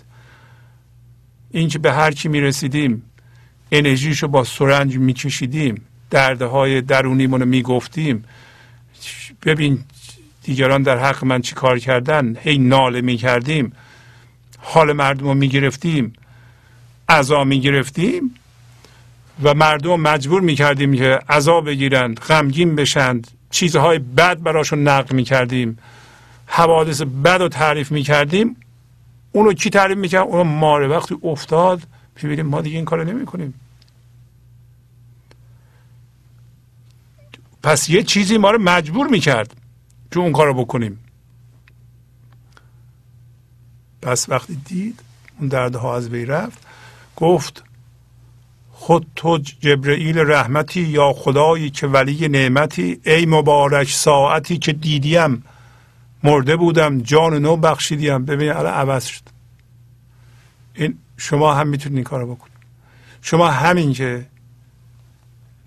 این 1.51 1.69
که 1.69 1.79
به 1.79 1.93
هر 1.93 2.11
کی 2.11 2.29
می‌رسیدیم 2.29 3.03
انرژیشو 3.73 4.29
با 4.29 4.45
سرنج 4.45 4.99
میکشیدیم. 4.99 5.83
دردهای 6.11 6.81
درونیمون 6.81 7.41
رو 7.41 7.47
می‌گفتیم. 7.47 8.25
ببین 9.45 9.85
دیگران 10.43 10.83
در 10.83 10.99
حق 10.99 11.25
من 11.25 11.41
چی 11.41 11.55
کار 11.55 11.79
کردن؟ 11.79 12.37
هی 12.41 12.59
ناله 12.59 13.01
می‌کردیم. 13.01 13.73
حال 14.59 14.93
مردم 14.93 15.27
رو 15.27 15.35
می‌گرفتیم. 15.35 16.13
عذا 17.09 17.45
می‌گرفتیم. 17.45 18.35
و 19.43 19.55
مردم 19.55 20.01
مجبور 20.01 20.41
می‌کردیم 20.41 20.95
که 20.95 21.19
عذا 21.29 21.61
بگیرند 21.61 22.21
غمگین 22.21 22.75
بشند. 22.77 23.31
چیزهای 23.55 23.99
بد 23.99 24.43
براشون 24.43 24.89
نقل 24.89 25.17
می‌کردیم 25.17 25.79
حوادث 26.47 27.03
بد 27.03 27.43
رو 27.43 27.49
تعریف 27.49 27.93
می‌کردیم. 27.93 28.57
اونو 29.33 29.53
کی 29.53 29.71
تعریف 29.71 29.99
می‌کرد؟ 29.99 30.27
اونو 30.27 30.45
ماره. 30.45 30.89
وقتی 30.89 31.17
افتاد 31.23 31.83
ببینیم 32.17 32.47
ما 32.47 32.61
دیگه 32.61 32.77
این 32.77 32.85
کارو 32.85 33.05
نمی‌کنیم. 33.05 33.55
پس 37.63 37.89
یه 37.89 38.03
چیزی 38.03 38.39
ما 38.39 38.51
رو 38.51 38.59
مجبور 38.63 39.07
می‌کرد 39.07 39.55
که 40.11 40.19
اون 40.21 40.33
کارو 40.33 40.55
بکنیم. 40.55 40.99
پس 44.03 44.29
وقتی 44.29 44.55
دید 44.55 45.01
اون 45.39 45.49
دردها 45.49 45.97
از 45.97 46.09
وی 46.09 46.25
رفت 46.25 46.59
گفت 47.17 47.65
خود 48.85 49.07
تو 49.17 49.39
جبرئیل 49.39 50.19
رحمتی 50.19 50.81
یا 50.81 51.13
خدایی 51.13 51.71
که 51.71 51.87
ولی 51.87 52.29
نعمتی 52.29 53.01
ای 53.05 53.27
مبارک 53.27 53.91
ساعتی 53.91 54.59
که 54.59 54.73
دیدیم 54.73 55.45
مرده 56.25 56.57
بودم 56.57 56.99
جان 57.01 57.35
نو 57.35 57.57
بخشیدیم. 57.57 58.25
ببین 58.25 58.53
الان 58.53 58.73
عوض 58.73 59.05
شد. 59.05 59.23
این 60.75 60.99
شما 61.17 61.55
هم 61.55 61.69
می‌تونید 61.69 61.97
این 61.97 62.05
کارو 62.05 62.35
بکنید. 62.35 62.57
شما 63.23 63.51
همین 63.51 63.93
که 63.93 64.27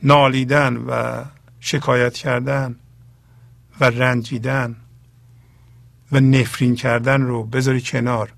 نالیدن 0.04 0.78
و 0.78 1.24
شکایت 1.60 2.14
کردن 2.14 2.76
و 3.80 3.86
رنجیدن 3.86 4.76
و 6.12 6.20
نفرین 6.20 6.76
کردن 6.76 7.22
رو 7.22 7.44
بذاری 7.44 7.82
کنار 7.82 8.34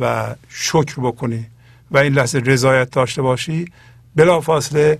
و 0.00 0.34
شکر 0.48 1.00
بکنی 1.00 1.46
و 1.90 1.98
این 1.98 2.12
لحظه 2.12 2.38
رضایت 2.38 2.90
داشته 2.90 3.22
باشی 3.22 3.64
بلافاصله 4.16 4.98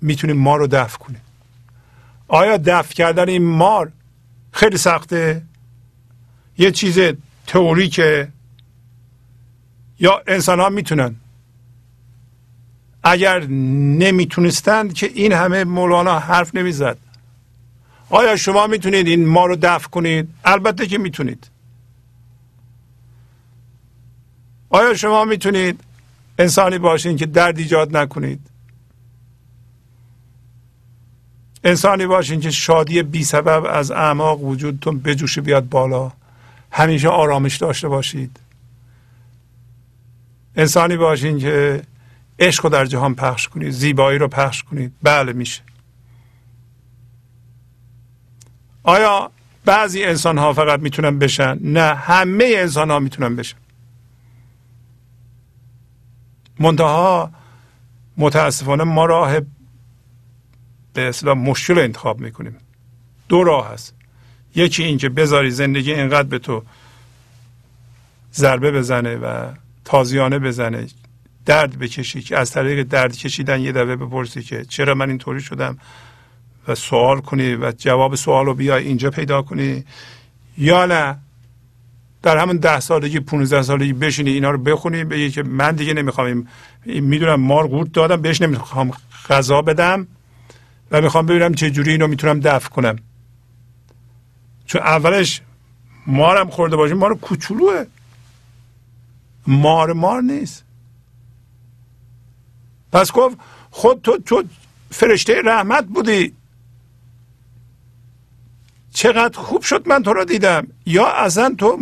می‌تونی 0.00 0.32
ما 0.32 0.56
رو 0.56 0.66
دفع 0.66 0.98
کنی 0.98 1.16
آیا 2.28 2.56
دفع 2.56 2.94
کردن 2.94 3.28
این 3.28 3.44
مار 3.44 3.92
خیلی 4.52 4.76
سخته؟ 4.76 5.42
یه 6.58 6.70
چیز 6.70 6.98
تئوریکه 7.46 8.28
یا 9.98 10.22
انسان 10.26 10.60
ها 10.60 10.68
می‌تونن. 10.68 11.14
اگر 13.02 13.46
نمی‌تونستند 13.46 14.94
که 14.94 15.06
این 15.06 15.32
همه 15.32 15.64
مولانا 15.64 16.18
حرف 16.18 16.54
نمی‌زد. 16.54 16.98
آیا 18.10 18.36
شما 18.36 18.66
می‌تونید 18.66 19.06
این 19.06 19.26
ما 19.26 19.46
رو 19.46 19.56
دفع 19.56 19.88
کنید؟ 19.88 20.28
البته 20.44 20.86
که 20.86 20.98
می‌تونید. 20.98 21.50
آیا 24.70 24.94
شما 24.94 25.24
می‌تونید 25.24 25.80
انسانی 26.38 26.78
باشین 26.78 27.16
که 27.16 27.26
درد 27.26 27.58
ایجاد 27.58 27.96
نکنید. 27.96 28.40
انسانی 31.64 32.06
باشین 32.06 32.40
که 32.40 32.50
شادی 32.50 33.02
بی 33.02 33.24
سبب 33.24 33.64
از 33.64 33.90
اعماق 33.90 34.44
وجودتون 34.44 34.98
بجوشه 34.98 35.40
بیاد 35.40 35.68
بالا. 35.68 36.12
همیشه 36.70 37.08
آرامش 37.08 37.56
داشته 37.56 37.88
باشید. 37.88 38.40
انسانی 40.56 40.96
باشین 40.96 41.38
که 41.38 41.82
عشق 42.38 42.64
رو 42.64 42.70
در 42.70 42.84
جهان 42.84 43.14
پخش 43.14 43.48
کنید 43.48 43.70
زیبایی 43.70 44.18
رو 44.18 44.28
پخش 44.28 44.62
کنید. 44.62 44.92
بله 45.02 45.32
میشه. 45.32 45.62
آیا 48.82 49.30
بعضی 49.64 50.04
انسان 50.04 50.38
ها 50.38 50.52
فقط 50.52 50.80
می‌تونن 50.80 51.18
بشن؟ 51.18 51.58
نه 51.60 51.94
همه 51.94 52.52
انسان 52.56 52.90
ها 52.90 52.98
می‌تونن 52.98 53.36
بشن. 53.36 53.56
منتها 56.62 57.30
متاسفانه 58.16 58.84
ما 58.84 59.04
راه 59.04 59.40
به 60.94 61.08
اصطلاح 61.08 61.36
مشکل 61.36 61.78
انتخاب 61.78 62.20
می‌کنیم. 62.20 62.56
دو 63.28 63.44
راه 63.44 63.72
هست. 63.72 63.94
یکی 64.54 64.82
اینکه 64.82 65.08
بذاری 65.08 65.50
زندگی 65.50 65.92
اینقدر 65.92 66.28
به 66.28 66.38
تو 66.38 66.62
ضربه 68.34 68.70
بزنه 68.70 69.16
و 69.16 69.52
تازیانه 69.84 70.38
بزنه 70.38 70.86
درد 71.46 71.78
بکشی 71.78 72.22
که 72.22 72.38
از 72.38 72.50
طریق 72.50 72.82
درد 72.82 73.16
کشیدن 73.16 73.60
یه 73.60 73.72
دفعه 73.72 73.96
بپرسی 73.96 74.42
که 74.42 74.64
چرا 74.64 74.94
من 74.94 75.08
اینطوری 75.08 75.40
شدم 75.40 75.78
و 76.68 76.74
سوال 76.74 77.20
کنی 77.20 77.54
و 77.54 77.72
جواب 77.78 78.14
سوال 78.14 78.46
رو 78.46 78.54
بیای 78.54 78.84
اینجا 78.84 79.10
پیدا 79.10 79.42
کنی 79.42 79.84
یا 80.58 80.86
نه. 80.86 81.18
در 82.22 82.38
همون 82.38 82.56
ده 82.56 82.80
سالگی 82.80 83.20
15 83.20 83.62
سالگی 83.62 83.92
بشینی 83.92 84.30
اینا 84.30 84.50
رو 84.50 84.58
بخونی 84.58 85.04
بگی 85.04 85.30
که 85.30 85.42
من 85.42 85.72
دیگه 85.72 85.94
نمی‌خوام 85.94 86.48
می‌دونم 86.86 87.40
مار 87.40 87.68
قورت 87.68 87.92
دادم 87.92 88.22
بهش 88.22 88.42
نمی‌خوام 88.42 88.90
غذا 89.28 89.62
بدم 89.62 90.06
و 90.90 91.00
می‌خوام 91.00 91.26
ببینم 91.26 91.54
چه 91.54 91.70
جوری 91.70 91.90
اینو 91.90 92.06
می‌تونم 92.06 92.40
دفع 92.40 92.68
کنم. 92.68 92.96
چون 94.66 94.80
اولش 94.80 95.40
مارم 96.06 96.50
خورده 96.50 96.76
باشیم 96.76 96.96
مار 96.96 97.14
کوچولوه. 97.14 97.84
مار 99.46 99.92
مار 99.92 100.22
نیست. 100.22 100.64
پس 102.92 103.12
گفت 103.12 103.36
خود 103.70 104.02
تو 104.02 104.18
تو 104.18 104.44
فرشته 104.90 105.42
رحمت 105.44 105.84
بودی. 105.84 106.32
چقدر 108.92 109.38
خوب 109.38 109.62
شد 109.62 109.88
من 109.88 110.02
تو 110.02 110.12
رو 110.12 110.24
دیدم. 110.24 110.66
یا 110.86 111.06
اصلا 111.06 111.54
تو 111.58 111.78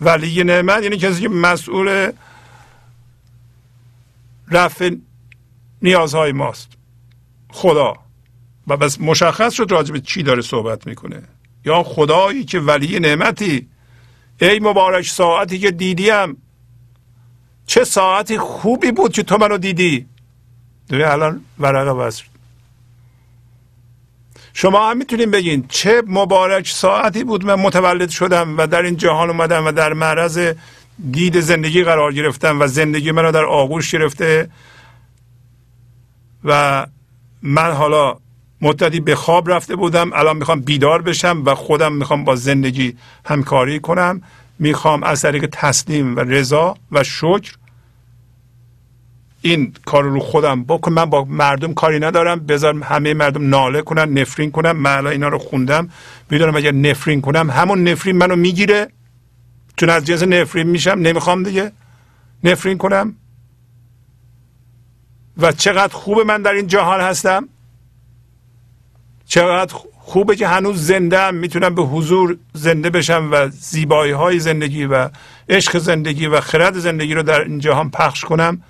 ولی 0.00 0.44
نعمت 0.44 0.82
یعنی 0.82 0.96
کسی 0.96 1.20
که 1.20 1.28
مسئول 1.28 2.12
رفع 4.50 4.90
نیازهای 5.82 6.32
ماست. 6.32 6.68
خدا. 7.50 7.94
و 8.66 8.76
بس 8.76 9.00
مشخص 9.00 9.52
شد 9.52 9.66
راجع 9.70 9.92
به 9.92 10.00
چی 10.00 10.22
داره 10.22 10.42
صحبت 10.42 10.86
می‌کنه. 10.86 11.22
یا 11.64 11.82
خدایی 11.82 12.44
که 12.44 12.60
ولی 12.60 13.00
نعمتی. 13.00 13.68
ای 14.40 14.60
مبارک 14.60 15.08
ساعتی 15.08 15.58
که 15.58 15.70
دیدیم. 15.70 16.42
چه 17.66 17.84
ساعتی 17.84 18.38
خوبی 18.38 18.92
بود 18.92 19.12
که 19.12 19.22
تو 19.22 19.38
منو 19.38 19.58
دیدی. 19.58 20.06
دوی 20.88 21.02
الان 21.02 21.44
ورقه 21.58 21.90
وصل 21.90 22.24
شما 24.60 24.90
هم 24.90 24.96
می‌تونیم 24.96 25.30
بگین 25.30 25.64
چه 25.68 26.02
مبارک 26.06 26.68
ساعتی 26.68 27.24
بود 27.24 27.44
من 27.44 27.54
متولد 27.54 28.08
شدم 28.08 28.54
و 28.58 28.66
در 28.66 28.82
این 28.82 28.96
جهان 28.96 29.30
اومدم 29.30 29.66
و 29.66 29.72
در 29.72 29.92
معرض 29.92 30.54
دید 31.10 31.40
زندگی 31.40 31.84
قرار 31.84 32.12
گرفتم 32.12 32.60
و 32.60 32.66
زندگی 32.66 33.10
منو 33.10 33.32
در 33.32 33.44
آغوش 33.44 33.90
گرفته 33.90 34.50
و 36.44 36.86
من 37.42 37.72
حالا 37.72 38.16
مدتی 38.60 39.00
به 39.00 39.14
خواب 39.14 39.50
رفته 39.50 39.76
بودم 39.76 40.12
الان 40.12 40.36
می‌خوام 40.36 40.60
بیدار 40.60 41.02
بشم 41.02 41.42
و 41.46 41.54
خودم 41.54 41.92
می‌خوام 41.92 42.24
با 42.24 42.36
زندگی 42.36 42.96
همکاری 43.24 43.80
کنم. 43.80 44.22
می‌خوام 44.58 45.02
از 45.02 45.22
طریق 45.22 45.48
تسلیم 45.52 46.16
و 46.16 46.20
رضا 46.20 46.76
و 46.92 47.04
شکر 47.04 47.54
این 49.42 49.74
کار 49.84 50.04
رو 50.04 50.20
خودم 50.20 50.64
بکن. 50.64 50.92
من 50.92 51.04
با 51.04 51.24
مردم 51.24 51.74
کاری 51.74 51.98
ندارم. 51.98 52.40
بذار 52.40 52.82
همه 52.82 53.14
مردم 53.14 53.48
ناله 53.48 53.82
کنن 53.82 54.18
نفرین 54.18 54.50
کنم 54.50 54.76
من 54.76 55.06
اینا 55.06 55.28
رو 55.28 55.38
خوندم. 55.38 55.88
می‌دونم 56.30 56.56
اگر 56.56 56.72
نفرین 56.72 57.20
کنم 57.20 57.50
همون 57.50 57.88
نفرین 57.88 58.16
منو 58.16 58.36
می‌گیره. 58.36 58.88
چون 59.76 59.90
از 59.90 60.04
جنس 60.04 60.22
نفرین 60.22 60.66
میشم 60.66 60.98
نمی‌خوام 60.98 61.42
دیگه. 61.42 61.72
نفرین 62.44 62.78
کنم. 62.78 63.14
و 65.38 65.52
چقدر 65.52 65.94
خوبه 65.94 66.24
من 66.24 66.42
در 66.42 66.52
این 66.52 66.66
جهان 66.66 67.00
هستم. 67.00 67.48
چقدر 69.26 69.74
خوبه 69.98 70.36
که 70.36 70.48
هنوز 70.48 70.86
زنده 70.86 71.30
می‌تونم 71.30 71.74
به 71.74 71.82
حضور 71.82 72.36
زنده 72.52 72.90
بشم 72.90 73.28
و 73.32 73.48
زیبایی 73.48 74.12
های 74.12 74.38
زندگی 74.38 74.84
و 74.84 75.10
عشق 75.48 75.78
زندگی 75.78 76.26
و 76.26 76.40
خرد 76.40 76.78
زندگی 76.78 77.14
رو 77.14 77.22
در 77.22 77.40
این 77.40 77.58
جهان 77.58 77.90
پخش 77.90 78.24
کنم. 78.24 78.62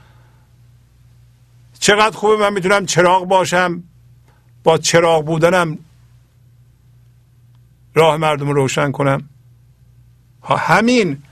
چقدر 1.89 2.17
خوبه 2.17 2.37
من 2.37 2.53
می‌تونم 2.53 2.87
چراغ 2.87 3.25
باشم. 3.25 3.83
با 4.65 4.79
چراغ 4.79 5.25
بودنم 5.25 5.79
راه 7.95 8.17
مردم 8.17 8.47
رو 8.47 8.53
روشن 8.53 8.93
کنم. 8.93 9.29
همین 10.43 11.23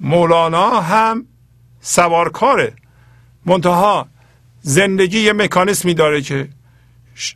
مولانا 0.00 0.80
هم 0.80 1.26
سوارکاره. 1.80 2.72
منتها 3.46 4.08
زندگی 4.60 5.20
یه 5.20 5.32
مکانیسمی 5.32 5.94
داره 5.94 6.22
که 6.22 6.48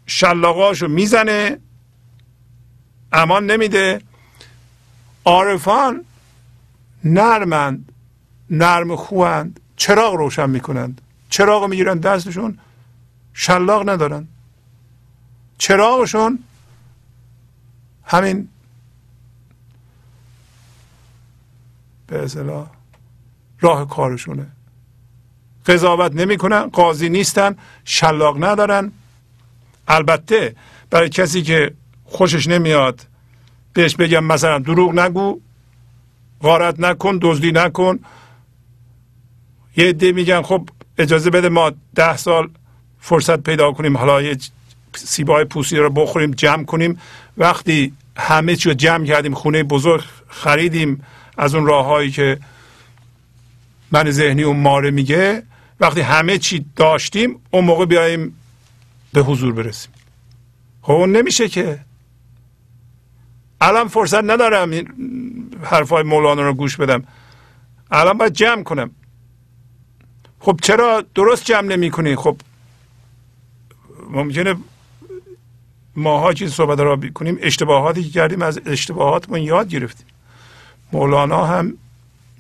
شلاقاشو 0.06 0.88
می‌زنه 0.88 1.58
امان 3.12 3.46
نمیده. 3.50 4.00
عارفان 5.24 6.04
نرمند 7.04 7.92
نرم 8.50 8.96
خوند 8.96 9.60
چراغ 9.76 10.14
روشن 10.14 10.50
می‌کنند. 10.50 11.00
چراغ 11.30 11.64
می‌گیرن 11.64 11.98
دستشون 11.98 12.58
شلاق 13.34 13.88
ندارن. 13.88 14.28
چراغشون 15.58 16.38
همین 18.04 18.48
به 22.06 22.22
اصطلاح 22.24 22.70
راه 23.60 23.88
کارشونه. 23.88 24.46
قضاوت 25.66 26.12
نمی‌کنن 26.14 26.62
قاضی 26.62 27.08
نیستن 27.08 27.56
شلاق 27.84 28.44
ندارن. 28.44 28.92
البته 29.88 30.56
برای 30.90 31.08
کسی 31.08 31.42
که 31.42 31.74
خوشش 32.04 32.48
نمیاد 32.48 33.06
بهش 33.72 33.96
بگم 33.96 34.24
مثلا 34.24 34.58
دروغ 34.58 34.98
نگو 34.98 35.40
غارت 36.42 36.80
نکن 36.80 37.18
دزدی 37.22 37.52
نکن. 37.52 37.98
یه 39.76 39.88
عده 39.88 40.12
میگن 40.12 40.42
خب 40.42 40.68
اجازه 40.98 41.30
بده 41.30 41.48
ما 41.48 41.72
ده 41.94 42.16
سال 42.16 42.50
فرصت 43.00 43.40
پیدا 43.40 43.72
کنیم 43.72 43.96
حالا 43.96 44.22
یه 44.22 44.36
سیبای 44.96 45.44
پوسی 45.44 45.76
رو 45.76 45.90
بخوریم 45.90 46.30
جمع 46.30 46.64
کنیم. 46.64 47.00
وقتی 47.38 47.92
همه 48.16 48.56
چی 48.56 48.68
رو 48.68 48.74
جمع 48.74 49.06
کردیم 49.06 49.34
خونه 49.34 49.62
بزرگ 49.62 50.04
خریدیم 50.28 51.04
از 51.36 51.54
اون 51.54 51.66
راههایی 51.66 52.10
که 52.10 52.38
من 53.90 54.10
ذهنی 54.10 54.42
اون 54.42 54.56
ماره 54.56 54.90
میگه 54.90 55.42
وقتی 55.80 56.00
همه 56.00 56.38
چی 56.38 56.66
داشتیم 56.76 57.40
اون 57.50 57.64
موقع 57.64 57.84
بیایم 57.84 58.36
به 59.12 59.22
حضور 59.22 59.52
برسیم. 59.52 59.92
خب 60.82 60.92
اون 60.92 61.16
نمیشه 61.16 61.48
که. 61.48 61.78
الان 63.60 63.88
فرصت 63.88 64.24
ندارم 64.24 64.70
این 64.70 64.88
حرفای 65.62 66.02
مولانا 66.02 66.42
رو 66.42 66.54
گوش 66.54 66.76
بدم. 66.76 67.04
الان 67.90 68.18
باید 68.18 68.32
جمع 68.32 68.62
کنم. 68.62 68.90
خب 70.40 70.60
چرا 70.62 71.04
درست 71.14 71.44
جمع 71.44 71.68
نمی 71.68 71.90
کنی 71.90 72.16
خب 72.16 72.36
ممکنه 74.10 74.54
ماها 75.96 76.32
چیز 76.32 76.52
صحبت 76.52 76.80
را 76.80 77.00
کنیم 77.14 77.38
اشتباهاتی 77.40 78.02
که 78.02 78.10
کردیم 78.10 78.42
از 78.42 78.60
اشتباهاتمون 78.66 79.40
یاد 79.40 79.68
گرفتیم. 79.68 80.06
مولانا 80.92 81.46
هم 81.46 81.74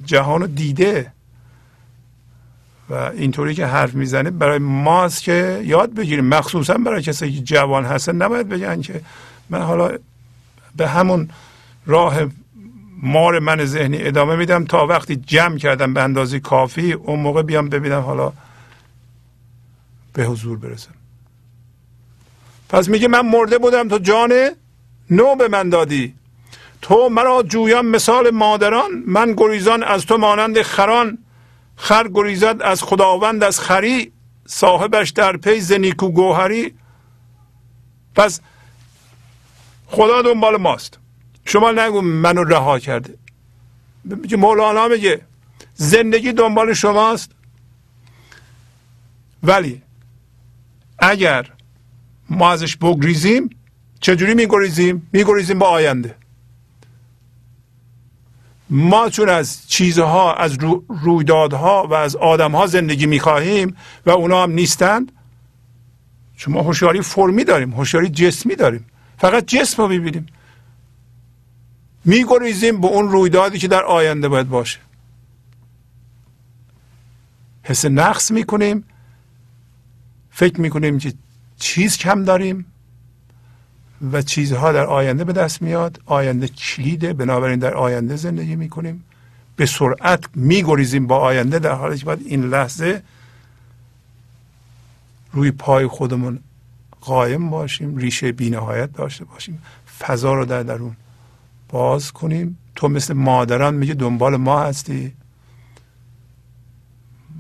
جهان 0.04 0.40
رو 0.40 0.46
دیده 0.46 1.12
و 2.90 2.94
اینطوری 2.94 3.54
که 3.54 3.66
حرف 3.66 3.94
می‌زنه 3.94 4.30
برای 4.30 4.58
ماست 4.58 5.22
که 5.22 5.62
یاد 5.64 5.94
بگیریم. 5.94 6.24
مخصوصا 6.24 6.74
برای 6.74 7.02
کسایی 7.02 7.32
که 7.32 7.42
جوان 7.42 7.84
هستن 7.84 8.16
نباید 8.16 8.48
بگن 8.48 8.80
که 8.80 9.00
من 9.50 9.62
حالا 9.62 9.98
به 10.76 10.88
همون 10.88 11.28
راه 11.86 12.18
مار 13.02 13.38
من 13.38 13.64
ذهنی 13.64 13.98
ادامه 14.02 14.36
میدم. 14.36 14.64
تا 14.64 14.86
وقتی 14.86 15.16
جمع 15.16 15.58
کردم 15.58 15.94
به 15.94 16.02
اندازه 16.02 16.40
کافی 16.40 16.92
اون 16.92 17.20
موقع 17.20 17.42
بیام 17.42 17.68
ببینم 17.68 18.00
حالا 18.00 18.32
به 20.12 20.24
حضور 20.24 20.58
برسم. 20.58 20.99
پس 22.70 22.88
میگه 22.88 23.08
من 23.08 23.20
مرده 23.20 23.58
بودم 23.58 23.88
تو 23.88 23.98
جان 23.98 24.32
نو 25.10 25.34
به 25.34 25.48
من 25.48 25.68
دادی. 25.68 26.14
تو 26.82 27.08
مرا 27.08 27.42
جویان 27.42 27.86
مثال 27.86 28.30
مادران 28.30 29.02
من 29.06 29.34
گریزان 29.36 29.82
از 29.82 30.06
تو 30.06 30.18
مانند 30.18 30.62
خران. 30.62 31.18
خر 31.76 32.08
گریزد 32.08 32.62
از 32.62 32.82
خداوند 32.82 33.44
از 33.44 33.60
خری 33.60 34.12
صاحبش 34.46 35.10
در 35.10 35.36
پی 35.36 35.60
زنیکو 35.60 36.08
گوهری. 36.08 36.74
پس 38.14 38.40
خدا 39.86 40.22
دنبال 40.22 40.56
ماست. 40.56 40.98
شما 41.44 41.72
نگو 41.72 42.00
منو 42.00 42.44
رها 42.44 42.78
کرده. 42.78 43.14
مولانا 44.38 44.88
میگه 44.88 45.20
زندگی 45.74 46.32
دنبال 46.32 46.72
شماست. 46.74 47.30
ولی 49.42 49.82
اگر 50.98 51.50
ما 52.30 52.52
ازش 52.52 52.76
بگریزیم. 52.76 53.50
چجوری 54.00 54.34
میگریزیم؟ 54.34 55.08
میگریزیم 55.12 55.58
با 55.58 55.66
آینده. 55.66 56.16
ما 58.70 59.10
چون 59.10 59.28
از 59.28 59.68
چیزها 59.68 60.34
از 60.34 60.58
رویدادها 60.88 61.86
و 61.90 61.94
از 61.94 62.16
آدمها 62.16 62.66
زندگی 62.66 63.06
می‌خواهیم 63.06 63.76
و 64.06 64.10
اونا 64.10 64.42
هم 64.42 64.50
نیستند 64.50 65.12
چون 66.36 66.54
ما 66.54 66.62
هوشیاری 66.62 67.00
فرمی 67.00 67.44
داریم 67.44 67.70
هوشیاری 67.70 68.08
جسمی 68.08 68.56
داریم. 68.56 68.86
فقط 69.18 69.46
جسم 69.46 69.82
رو 69.82 69.88
می‌بینیم. 69.88 70.26
میگریزیم 72.04 72.80
به 72.80 72.86
اون 72.86 73.08
رویدادی 73.08 73.58
که 73.58 73.68
در 73.68 73.82
آینده 73.82 74.28
باید 74.28 74.48
باشه. 74.48 74.78
حس 77.62 77.84
نقص 77.84 78.30
می‌کنیم. 78.30 78.84
فکر 80.30 80.60
می‌کنیم 80.60 80.98
که 80.98 81.12
چیز 81.60 81.96
کم 81.96 82.24
داریم 82.24 82.66
و 84.12 84.22
چیزها 84.22 84.72
در 84.72 84.86
آینده 84.86 85.24
به 85.24 85.32
دست 85.32 85.62
میاد. 85.62 86.00
آینده 86.06 86.48
کلیده 86.48 87.12
بنابراین 87.12 87.58
در 87.58 87.74
آینده 87.74 88.16
زندگی 88.16 88.56
می‌کنیم. 88.56 89.04
به 89.56 89.66
سرعت 89.66 90.24
میگریزیم 90.34 91.06
با 91.06 91.18
آینده 91.18 91.58
در 91.58 91.72
حالی 91.72 91.98
که 91.98 92.04
باید 92.04 92.22
این 92.26 92.44
لحظه 92.44 93.02
روی 95.32 95.50
پای 95.50 95.86
خودمون 95.86 96.38
قایم 97.00 97.50
باشیم 97.50 97.96
ریشه 97.96 98.32
بینهایت 98.32 98.92
داشته 98.92 99.24
باشیم. 99.24 99.62
فضا 99.98 100.34
رو 100.34 100.44
در 100.44 100.62
درون 100.62 100.96
باز 101.68 102.12
کنیم. 102.12 102.58
تو 102.74 102.88
مثل 102.88 103.14
مادران 103.14 103.74
میگه 103.74 103.94
دنبال 103.94 104.36
ما 104.36 104.62
هستی. 104.62 105.12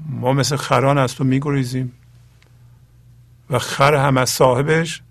ما 0.08 0.32
مثل 0.32 0.56
خران 0.56 0.98
از 0.98 1.14
تو 1.14 1.24
میگریزیم. 1.24 1.92
و 3.50 3.58
خر 3.58 3.94
هم 3.94 4.16
از 4.16 4.30
صاحبش 4.30 5.02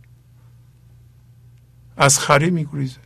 از 1.97 2.19
خری 2.19 2.49
میگریزه. 2.49 2.99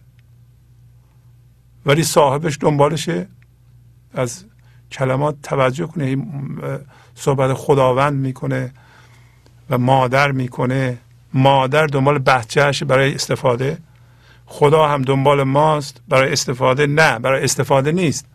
ولی 1.86 2.04
صاحبش 2.04 2.58
دنبالشه 2.62 3.28
از 4.14 4.46
کلمات 4.92 5.42
توجه 5.44 5.88
کنه 5.88 6.18
صحبت 7.16 7.54
خداوند 7.54 8.14
می‌کنه 8.14 8.74
و 9.70 9.78
مادر 9.78 10.32
می‌کنه. 10.32 10.98
مادر 11.34 11.88
دنبال 11.88 12.20
بچهش 12.20 12.84
برای 12.84 13.16
استفاده. 13.16 13.78
خدا 14.46 14.88
هم 14.88 15.02
دنبال 15.02 15.44
ماست 15.44 16.02
برای 16.08 16.34
استفاده. 16.34 16.88
نه 16.88 17.20
برای 17.20 17.44
استفاده 17.44 17.92
نیست. 17.92 18.26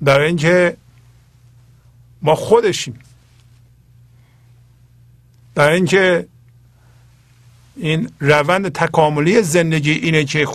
برای 0.00 0.26
اینکه 0.26 0.76
ما 2.22 2.34
خودشیم. 2.34 2.98
برای 5.54 5.76
اینکه 5.76 6.26
این 7.76 8.10
روند 8.20 8.68
تکاملی 8.68 9.42
زندگی 9.42 9.92
اینه 9.92 10.24
که 10.24 10.46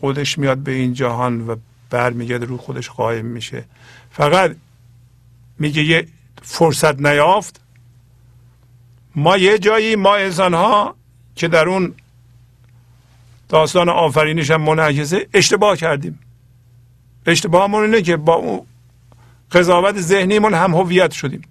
خودش 0.00 0.38
میاد 0.38 0.58
به 0.58 0.72
این 0.72 0.94
جهان 0.94 1.46
و 1.46 1.56
برمیگرده 1.90 2.46
رو 2.46 2.56
خودش 2.56 2.90
قایم 2.90 3.26
میشه. 3.26 3.64
فقط 4.10 4.56
میگه 5.58 5.82
یه 5.82 6.06
فرصت 6.42 7.00
نیافت. 7.00 7.60
ما 9.16 9.36
یه 9.36 9.58
جایی 9.58 9.96
ما 9.96 10.16
انسان 10.16 10.54
ها 10.54 10.94
که 11.34 11.48
در 11.48 11.68
اون 11.68 11.94
داستان 13.48 13.88
آفرینش 13.88 14.50
هم 14.50 14.62
منعکسه 14.62 15.28
اشتباه 15.34 15.76
کردیم. 15.76 16.18
اشتباهمون 17.26 17.84
اینه 17.84 18.02
که 18.02 18.16
با 18.16 18.34
اون 18.34 18.60
قضاوت 19.52 20.00
ذهنیمون 20.00 20.54
هم 20.54 20.74
هویت 20.74 21.10
شدیم. 21.12 21.42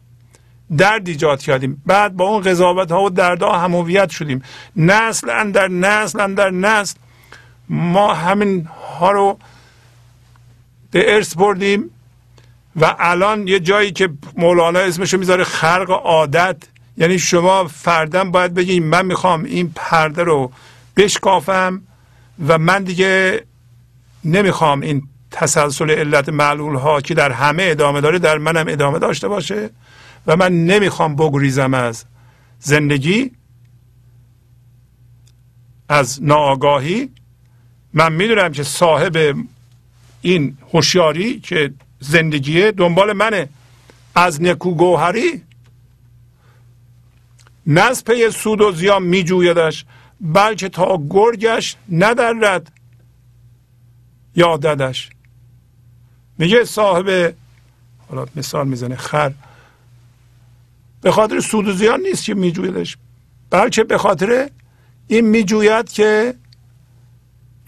درد 0.77 1.07
ایجاد 1.07 1.41
کردیم. 1.41 1.83
بعد 1.85 2.15
با 2.15 2.25
اون 2.25 2.41
قضاوت 2.41 2.91
ها 2.91 3.03
و 3.03 3.09
دردها 3.09 3.57
هم 3.57 3.75
هویت 3.75 4.09
شدیم. 4.09 4.43
نسل 4.75 5.29
اندر 5.29 5.67
نسل 5.67 6.19
اندر 6.19 6.49
نسل. 6.49 6.97
ما 7.69 8.13
همین 8.13 8.65
ها 8.99 9.11
رو 9.11 9.39
به 10.91 11.15
ارث 11.15 11.35
بردیم 11.37 11.89
و 12.75 12.95
الان 12.99 13.47
یه 13.47 13.59
جایی 13.59 13.91
که 13.91 14.09
مولانا 14.37 14.79
اسمشو 14.79 15.17
می‌ذاره 15.17 15.43
خرق 15.43 15.89
عادت. 15.91 16.57
یعنی 16.97 17.19
شما 17.19 17.67
فردم 17.67 18.31
باید 18.31 18.53
بگیم 18.53 18.83
من 18.83 19.05
می‌خوام 19.05 19.43
این 19.43 19.71
پرده 19.75 20.23
رو 20.23 20.51
بشکافم 20.97 21.81
و 22.47 22.57
من 22.57 22.83
دیگه 22.83 23.43
نمی‌خوام 24.25 24.81
این 24.81 25.01
تسلسل 25.31 25.91
علت 25.91 26.29
معلول 26.29 26.75
ها 26.75 27.01
که 27.01 27.13
در 27.13 27.31
همه 27.31 27.63
ادامه 27.63 28.01
داره 28.01 28.19
در 28.19 28.37
منم 28.37 28.65
ادامه 28.67 28.99
داشته 28.99 29.27
باشه. 29.27 29.69
و 30.27 30.35
من 30.35 30.65
نمی‌خوام 30.65 31.15
بگریزم 31.15 31.73
از 31.73 32.05
زندگی 32.59 33.31
از 35.89 36.23
ناآگاهی. 36.23 37.09
من 37.93 38.13
می‌دونم 38.13 38.51
که 38.51 38.63
صاحب 38.63 39.35
این 40.21 40.57
هوشیاری 40.73 41.39
که 41.39 41.73
زندگیه 41.99 42.71
دنبال 42.71 43.13
منه. 43.13 43.49
از 44.15 44.41
نکوگوهری 44.41 45.41
نه 47.67 47.81
از 47.81 48.03
پی 48.03 48.31
سود 48.31 48.61
و 48.61 48.71
زیان 48.71 49.03
میجویدش 49.03 49.85
بلکه 50.21 50.69
تا 50.69 51.03
گرگش 51.09 51.75
ندرد 51.91 52.71
یاددش 54.35 55.09
میگه 56.37 56.65
صاحب 56.65 57.35
حالا 58.09 58.25
مثال 58.35 58.67
می‌زنه 58.67 58.95
خر. 58.95 59.31
به 61.01 61.11
خاطر 61.11 61.39
سود 61.39 61.67
و 61.67 61.71
زیان 61.71 61.99
نیست 61.99 62.25
که 62.25 62.33
میجویدش. 62.33 62.97
بلکه 63.49 63.83
به 63.83 63.97
خاطر 63.97 64.49
این 65.07 65.25
میجوید 65.25 65.91
که 65.91 66.33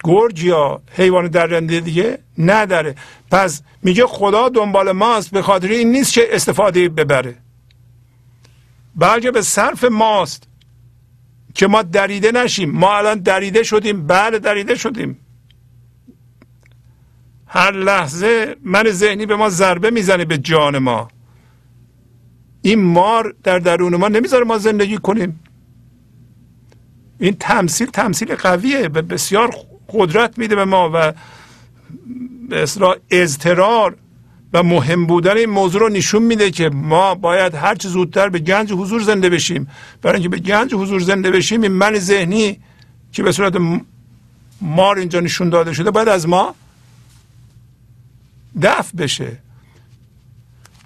گرگ 0.03 0.39
یا 0.39 0.81
حیوان 0.91 1.27
درنده 1.27 1.79
دیگه 1.79 2.19
نداره. 2.37 2.95
پس 3.31 3.61
میگه 3.83 4.05
خدا 4.07 4.49
دنبال 4.49 4.91
ماست 4.91 5.31
به 5.31 5.41
خاطر 5.41 5.67
این 5.67 5.91
نیست 5.91 6.13
که 6.13 6.35
استفاده 6.35 6.89
ببره. 6.89 7.35
بلکه 8.95 9.31
به 9.31 9.41
صرف 9.41 9.83
ماست 9.83 10.43
که 11.53 11.67
ما 11.67 11.81
دریده 11.81 12.31
نشیم. 12.31 12.71
ما 12.71 12.97
الان 12.97 13.19
دریده 13.19 13.63
شدیم. 13.63 14.07
بله 14.07 14.39
دریده 14.39 14.75
شدیم. 14.75 15.19
هر 17.47 17.71
لحظه 17.71 18.55
من 18.63 18.89
ذهنی 18.89 19.25
به 19.25 19.35
ما 19.35 19.49
ضربه 19.49 19.91
می‌زنه 19.91 20.25
به 20.25 20.37
جان 20.37 20.77
ما. 20.77 21.07
این 22.61 22.83
مار 22.83 23.35
در 23.43 23.59
درون 23.59 23.95
ما 23.95 24.07
نمی‌ذاره 24.07 24.45
ما 24.45 24.57
زندگی 24.57 24.97
کنیم. 24.97 25.39
این 27.19 27.35
تمثیل 27.39 27.87
تمثیل 27.87 28.35
قویه. 28.35 28.89
بسیار 28.89 29.55
قدرت 29.89 30.37
میده 30.37 30.55
به 30.55 30.65
ما 30.65 30.91
و 30.93 31.13
به 32.49 32.63
اصطلاح 32.63 32.95
اضطرار 33.09 33.97
و 34.53 34.63
مهم 34.63 35.05
بودن 35.05 35.37
این 35.37 35.49
موضوع 35.49 35.81
رو 35.81 35.89
نشون 35.89 36.23
میده 36.23 36.51
که 36.51 36.69
ما 36.69 37.15
باید 37.15 37.55
هر 37.55 37.75
زودتر 37.81 38.29
به 38.29 38.39
گنج 38.39 38.73
حضور 38.73 39.01
زنده 39.01 39.29
بشیم. 39.29 39.67
برای 40.01 40.13
اینکه 40.13 40.29
به 40.29 40.37
گنج 40.37 40.73
حضور 40.73 40.99
زنده 40.99 41.31
بشیم 41.31 41.61
این 41.61 41.71
من 41.71 41.99
ذهنی 41.99 42.59
که 43.11 43.23
به 43.23 43.31
صورت 43.31 43.53
مار 44.61 44.97
اینجا 44.97 45.19
نشون 45.19 45.49
داده 45.49 45.73
شده 45.73 45.91
باید 45.91 46.07
از 46.07 46.27
ما 46.27 46.55
دفع 48.61 48.97
بشه. 48.97 49.37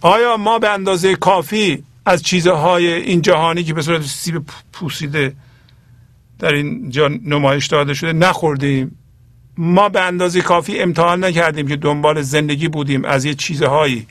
آیا 0.04 0.38
ما 0.38 0.60
به 0.60 0.70
اندازه 0.70 1.16
کافی 1.16 1.84
از 2.06 2.24
چیزهای 2.24 2.94
این 2.94 3.22
جهانی 3.22 3.64
که 3.64 3.74
به 3.74 3.82
صورت 3.82 4.02
سیب 4.02 4.44
پوسیده 4.74 5.36
در 6.40 6.54
اینجا 6.54 7.08
نمایش 7.08 7.68
داده 7.68 7.94
شده 7.94 8.14
نخوردیم؟ 8.14 9.00
ما 9.58 9.90
به 9.90 10.02
اندازه 10.02 10.42
کافی 10.42 10.80
امتحان 10.80 11.24
نکردیم 11.24 11.68
که 11.68 11.76
دنبال 11.76 12.22
زندگی 12.22 12.68
بودیم 12.68 13.06
از 13.06 13.26
یه 13.26 13.34
چیزهایی 13.34 14.08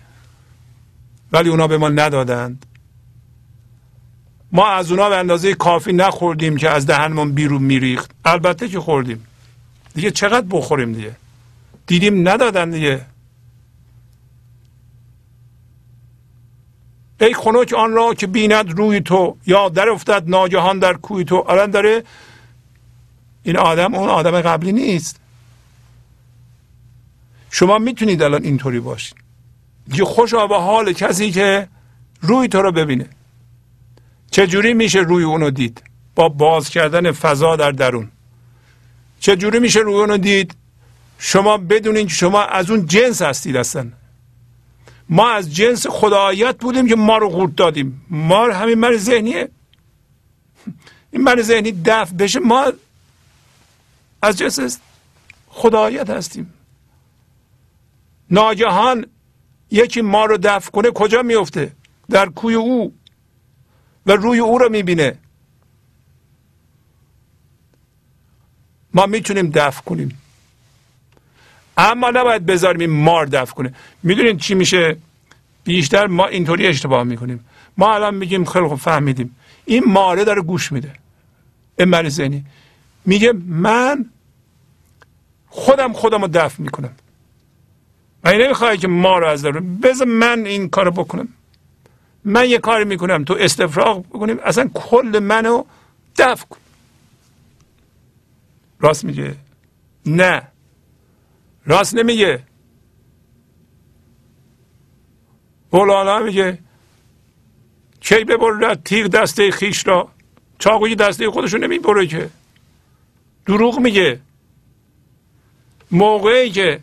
ولی 1.32 1.48
اونا 1.48 1.66
به 1.66 1.78
ما 1.78 1.88
ندادند. 1.88 2.66
ما 4.52 4.68
از 4.68 4.90
اونا 4.90 5.08
به 5.08 5.16
اندازه 5.16 5.54
کافی 5.54 5.92
نخوردیم 5.92 6.56
که 6.56 6.70
از 6.70 6.86
دهنمون 6.86 7.32
بیرون 7.32 7.62
میریخت. 7.62 8.10
البته 8.24 8.68
که 8.68 8.80
خوردیم. 8.80 9.26
دیگه 9.94 10.10
چقدر 10.10 10.46
بخوریم 10.50 10.92
دیگه؟ 10.92 11.16
دیدیم 11.86 12.28
ندادن 12.28 12.70
دیگه. 12.70 13.00
ای 17.22 17.34
خنک 17.34 17.72
آن 17.72 17.92
را 17.92 18.14
که 18.14 18.26
بیند 18.26 18.78
روی 18.78 19.00
تو 19.00 19.36
یا 19.46 19.68
در 19.68 19.88
افتد 19.88 20.22
ناگهان 20.26 20.78
در 20.78 20.94
کوی 20.94 21.24
تو. 21.24 21.44
الان 21.48 21.70
داره 21.70 22.04
این 23.42 23.56
آدم 23.56 23.94
اون 23.94 24.08
آدم 24.08 24.40
قبلی 24.40 24.72
نیست. 24.72 25.20
شما 27.50 27.78
می‌تونید 27.78 28.22
الان 28.22 28.44
اینطوری 28.44 28.80
باشید 28.80 29.14
یه 29.94 30.04
خوش 30.04 30.34
به 30.34 30.60
حال 30.60 30.92
کسی 30.92 31.30
که 31.30 31.68
روی 32.20 32.48
تو 32.48 32.62
رو 32.62 32.72
ببینه. 32.72 33.08
چجوری 34.30 34.74
میشه 34.74 34.98
روی 34.98 35.24
اونو 35.24 35.50
دید؟ 35.50 35.82
با 36.14 36.28
باز 36.28 36.70
کردن 36.70 37.12
فضا 37.12 37.56
در 37.56 37.70
درون. 37.70 38.10
چجوری 39.20 39.58
میشه 39.58 39.80
روی 39.80 39.94
اونو 39.94 40.16
دید؟ 40.16 40.54
شما 41.18 41.56
بدونین 41.56 42.06
که 42.06 42.14
شما 42.14 42.42
از 42.42 42.70
اون 42.70 42.86
جنس 42.86 43.22
هستید 43.22 43.56
هستن 43.56 43.92
ما 45.12 45.30
از 45.30 45.54
جنس 45.54 45.86
خدایت 45.86 46.56
بودیم 46.58 46.88
که 46.88 46.96
ما 46.96 47.18
رو 47.18 47.28
قورت 47.28 47.56
دادیم. 47.56 48.06
ما 48.10 48.52
همین 48.52 48.74
من 48.74 48.96
ذهنیه. 48.96 49.48
این 51.10 51.22
من 51.22 51.42
ذهنی 51.42 51.72
دفع 51.72 52.14
بشه 52.14 52.40
ما 52.40 52.72
از 54.22 54.38
جنس 54.38 54.78
خدایت 55.48 56.10
هستیم. 56.10 56.54
ناگهان 58.30 59.06
یکی 59.70 60.00
ما 60.00 60.24
رو 60.24 60.38
دفع 60.42 60.70
کنه 60.70 60.90
کجا 60.90 61.22
میفته؟ 61.22 61.72
در 62.10 62.28
کوی 62.28 62.54
او. 62.54 62.94
و 64.06 64.12
روی 64.12 64.38
او 64.38 64.58
رو 64.58 64.68
می‌بینه. 64.68 65.18
ما 68.94 69.06
می‌تونیم 69.06 69.50
دفع 69.50 69.82
کنیم. 69.82 70.21
اما 71.76 72.10
نباید 72.10 72.46
بذاریم 72.46 72.80
این 72.80 72.90
مار 72.90 73.26
دفع 73.26 73.54
کنه. 73.54 73.74
می‌دونید 74.02 74.38
چی 74.38 74.54
میشه؟ 74.54 74.96
بیشتر 75.64 76.06
ما 76.06 76.26
اینطوری 76.26 76.66
اشتباه 76.66 77.02
می‌کنیم. 77.02 77.44
ما 77.76 77.94
الان 77.94 78.14
میگیم 78.14 78.44
خیلی 78.44 78.68
خوب 78.68 78.78
فهمیدیم. 78.78 79.36
این 79.64 79.84
ماره 79.86 80.24
داره 80.24 80.42
گوش 80.42 80.72
میده. 80.72 80.92
این 81.78 82.08
زنی 82.08 82.44
میگه 83.04 83.32
من 83.46 84.04
خودم 85.48 85.92
خودم 85.92 86.22
رو 86.22 86.28
دفع 86.28 86.62
می‌کنم. 86.62 86.90
من 88.24 88.32
نمی‌خوای 88.32 88.78
که 88.78 88.88
ما 88.88 89.18
رو 89.18 89.26
از 89.26 89.42
درون 89.42 89.80
بذار 89.80 90.06
من 90.06 90.46
این 90.46 90.68
کارو 90.68 90.90
بکنم. 90.90 91.28
من 92.24 92.50
یه 92.50 92.58
کاری 92.58 92.84
می‌کنم. 92.84 93.24
تو 93.24 93.36
استفراغ 93.40 94.06
بکنیم. 94.06 94.38
اصلا 94.44 94.70
کل 94.74 95.18
منو 95.22 95.64
دفع 96.18 96.44
کن. 96.46 96.58
راست 98.80 99.04
میگه. 99.04 99.34
نه. 100.06 100.42
راست 101.66 101.94
نمیگه. 101.94 102.42
مولانا 105.72 106.18
میگه 106.18 106.58
کی 108.00 108.24
ببرد 108.24 108.82
تیغ 108.82 109.06
دسته 109.06 109.50
خیش 109.50 109.86
را 109.86 110.08
چاقوی 110.58 110.94
دسته 110.94 111.30
خودشو 111.30 111.58
نمی‌بره 111.58 112.06
که. 112.06 112.30
دروغ 113.46 113.78
میگه. 113.78 114.20
موقعی 115.90 116.50
که 116.50 116.80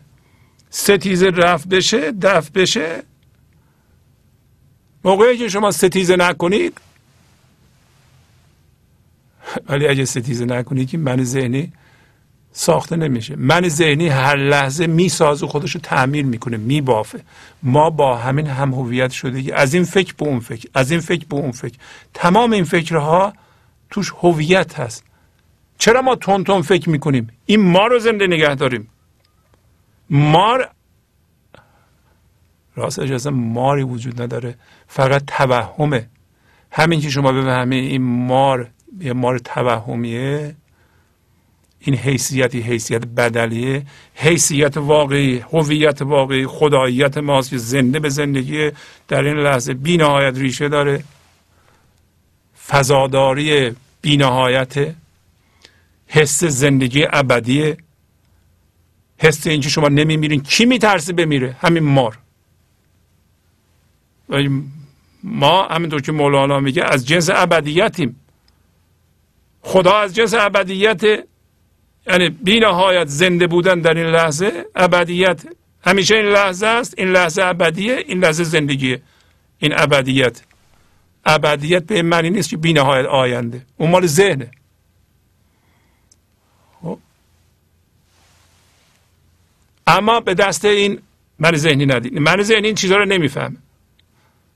ستیزه 0.70 1.26
رفت 1.26 1.68
بشه 1.68 2.12
دفع 2.12 2.50
بشه 2.54 3.02
موقعی 5.04 5.38
که 5.38 5.48
شما 5.48 5.70
ستیزه 5.70 6.16
نکنید 6.16 6.80
ولی 9.68 9.88
اگه 9.88 10.04
ستیزه 10.04 10.44
نکنید 10.44 10.90
که 10.90 10.98
من 10.98 11.24
ذهنی 11.24 11.72
ساخته 12.52 12.96
نمیشه. 12.96 13.36
من 13.36 13.68
ذهنی 13.68 14.08
هر 14.08 14.36
لحظه 14.36 14.86
می‌سازه 14.86 15.46
خودش 15.46 15.74
رو 15.74 15.80
تعمیر 15.80 16.24
می‌کنه 16.24 16.56
میبافه. 16.56 17.20
ما 17.62 17.90
با 17.90 18.16
همین 18.16 18.46
هم 18.46 18.74
هویت 18.74 19.10
شده 19.10 19.54
از 19.54 19.74
این 19.74 19.84
فکر 19.84 20.14
به 20.14 20.26
اون 20.26 20.40
فکر 20.40 20.68
از 20.74 20.90
این 20.90 21.00
فکر 21.00 21.26
به 21.26 21.36
اون 21.36 21.52
فکر. 21.52 21.78
تمام 22.14 22.52
این 22.52 22.64
فکرها 22.64 23.32
توش 23.90 24.12
هویت 24.22 24.80
هست. 24.80 25.04
چرا 25.78 26.02
ما 26.02 26.16
تون 26.16 26.44
تون 26.44 26.62
فکر 26.62 26.90
می‌کنیم؟ 26.90 27.28
این 27.46 27.60
ما 27.60 27.86
رو 27.86 27.98
زنده 27.98 28.26
نگه 28.26 28.54
داریم. 28.54 28.88
مار 30.10 30.68
راستش 32.76 33.10
اصلا 33.10 33.32
ماری 33.32 33.82
وجود 33.82 34.22
نداره. 34.22 34.54
فقط 34.88 35.24
توهمه. 35.26 36.08
همین 36.70 37.00
که 37.00 37.10
شما 37.10 37.32
بفهمید 37.32 37.84
این 37.84 38.02
مار 38.02 38.68
یه 39.00 39.12
مار 39.12 39.38
توهمیه. 39.38 40.56
این 41.80 41.96
حیثیتی 41.96 42.60
حیثیت 42.60 43.06
بدلیه. 43.06 43.86
حیثیت 44.14 44.76
واقعی 44.76 45.38
هویت 45.38 46.02
واقعی 46.02 46.46
خداییت 46.46 47.18
ماست 47.18 47.50
که 47.50 47.58
زنده 47.58 47.98
به 47.98 48.08
زندگی 48.08 48.70
در 49.08 49.24
این 49.24 49.36
لحظه 49.36 49.74
بی 49.74 49.96
نهایت 49.96 50.38
ریشه 50.38 50.68
داره. 50.68 51.04
فضاداری 52.68 53.76
بی 54.02 54.16
نهایت 54.16 54.94
حس 56.06 56.44
زندگی 56.44 57.06
ابدیه. 57.12 57.76
حس 59.18 59.46
اینکه 59.46 59.68
شما 59.68 59.88
نمیمیرین 59.88 60.42
کی 60.42 60.64
میترسه 60.64 61.12
بمیره؟ 61.12 61.56
همین 61.60 61.82
مار. 61.82 62.18
ما 65.22 65.68
همینطور 65.68 66.02
که 66.02 66.12
مولانا 66.12 66.60
میگه 66.60 66.84
از 66.84 67.06
جنس 67.06 67.30
ابدیتیم. 67.30 68.16
خدا 69.62 69.98
از 69.98 70.14
جنس 70.14 70.34
ابدیت 70.34 71.24
یعنی 72.06 72.28
بی 72.28 72.60
نهایت 72.60 73.06
زنده 73.06 73.46
بودن 73.46 73.80
در 73.80 73.94
این 73.94 74.06
لحظه 74.06 74.64
ابدیت. 74.74 75.42
همیشه 75.84 76.14
این 76.14 76.26
لحظه 76.26 76.66
است 76.66 76.94
این 76.98 77.08
لحظه 77.08 77.42
ابدیه 77.42 78.04
این 78.06 78.24
لحظه 78.24 78.44
زندگیه. 78.44 79.02
این 79.58 79.72
ابدیت. 79.76 80.42
ابدیت 81.24 81.82
به 81.84 82.02
معنی 82.02 82.30
نیست 82.30 82.50
که 82.50 82.56
بی 82.56 82.72
نهایت 82.72 83.06
آینده. 83.06 83.62
اون 83.76 83.90
مال 83.90 84.06
ذهنه. 84.06 84.50
خب. 86.82 86.98
اما 89.86 90.20
به 90.20 90.34
دست 90.34 90.64
این 90.64 90.98
من 91.38 91.56
ذهنی 91.56 91.86
ندید. 91.86 92.18
من 92.18 92.42
ذهنی 92.42 92.66
این 92.66 92.74
چیزها 92.74 92.98
رو 92.98 93.04
نمی‌فهمه. 93.04 93.56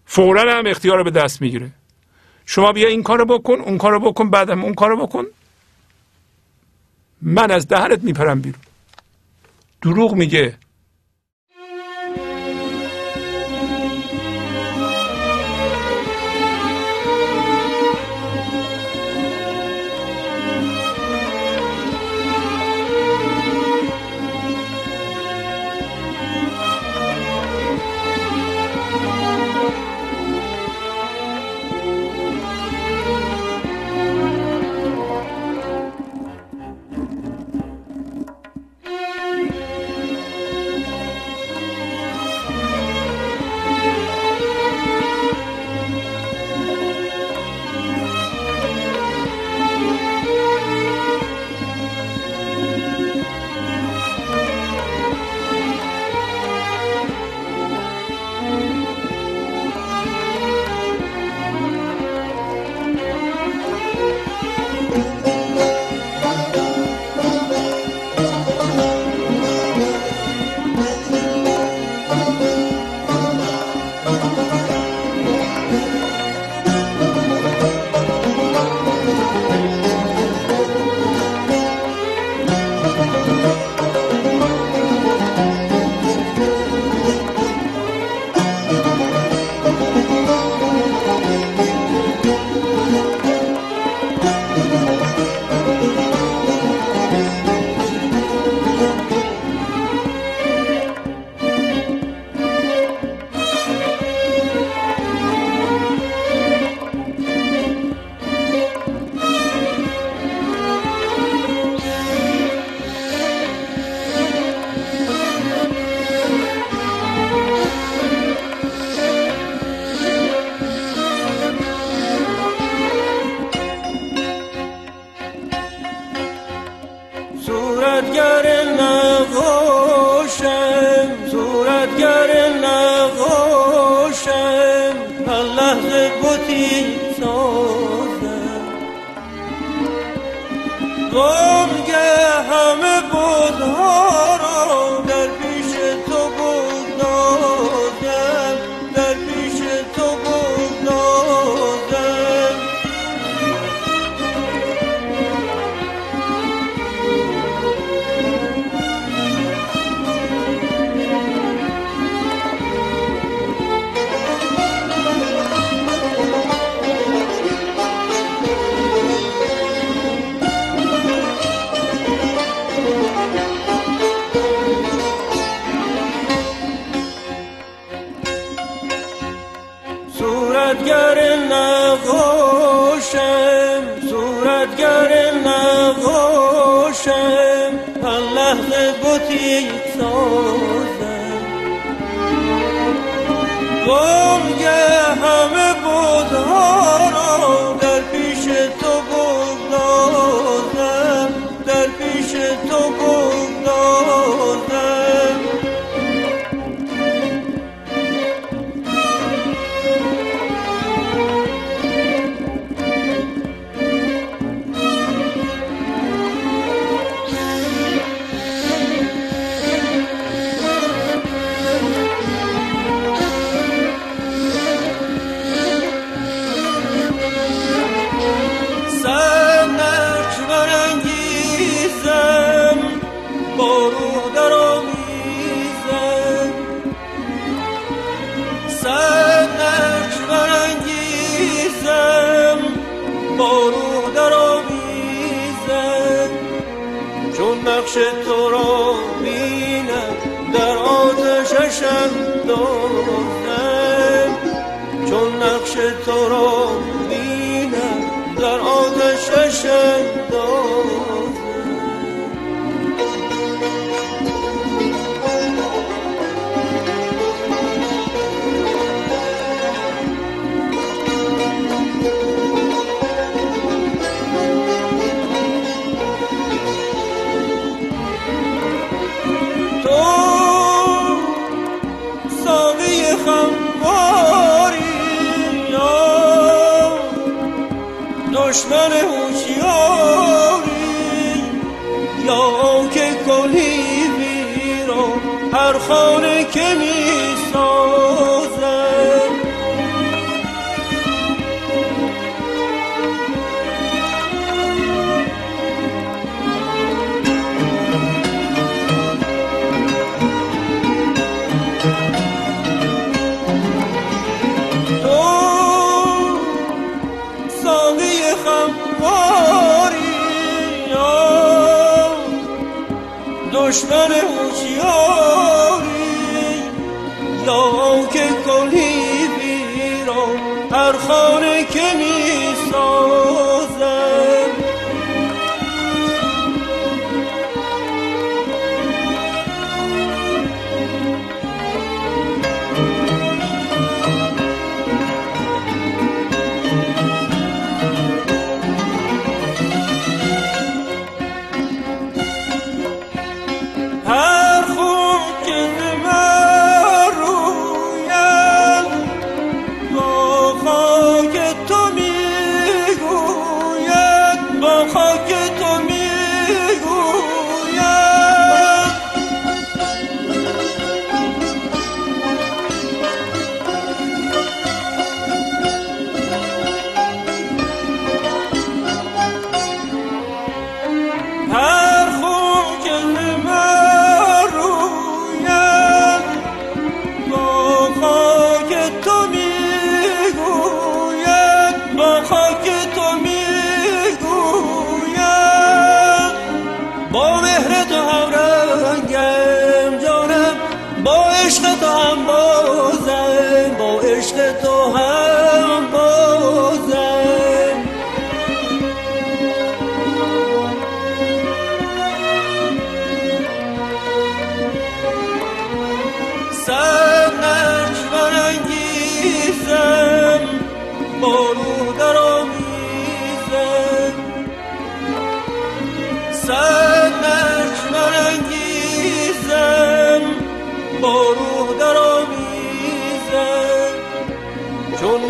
فورا 0.06 0.58
هم 0.58 0.66
اختیار 0.66 0.98
رو 0.98 1.04
به 1.04 1.10
دست 1.10 1.42
می‌گیره. 1.42 1.70
شما 2.46 2.72
بیا 2.72 2.88
این 2.88 3.02
کارو 3.02 3.24
بکن 3.24 3.60
اون 3.60 3.78
کارو 3.78 4.00
بکن 4.00 4.30
بعدم 4.30 4.64
اون 4.64 4.74
کارو 4.74 5.06
بکن. 5.06 5.24
من 7.26 7.50
از 7.50 7.68
دهنت 7.68 8.02
میپرم 8.02 8.40
بیرون. 8.40 8.60
دروغ 9.82 10.14
میگه. 10.14 10.54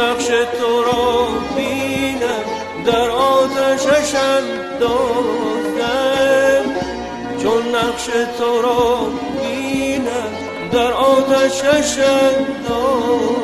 نقش 0.00 0.26
تو 0.26 0.82
را 0.82 1.28
بینم 1.56 2.44
در 2.86 3.10
آتشش 3.10 4.14
اندازم 4.14 5.54
چون 7.42 7.62
نقش 7.74 8.04
تو 8.38 8.62
را 8.62 9.08
بینم 9.42 10.32
در 10.72 10.92
آتشش 10.92 11.98
اندازم 11.98 13.43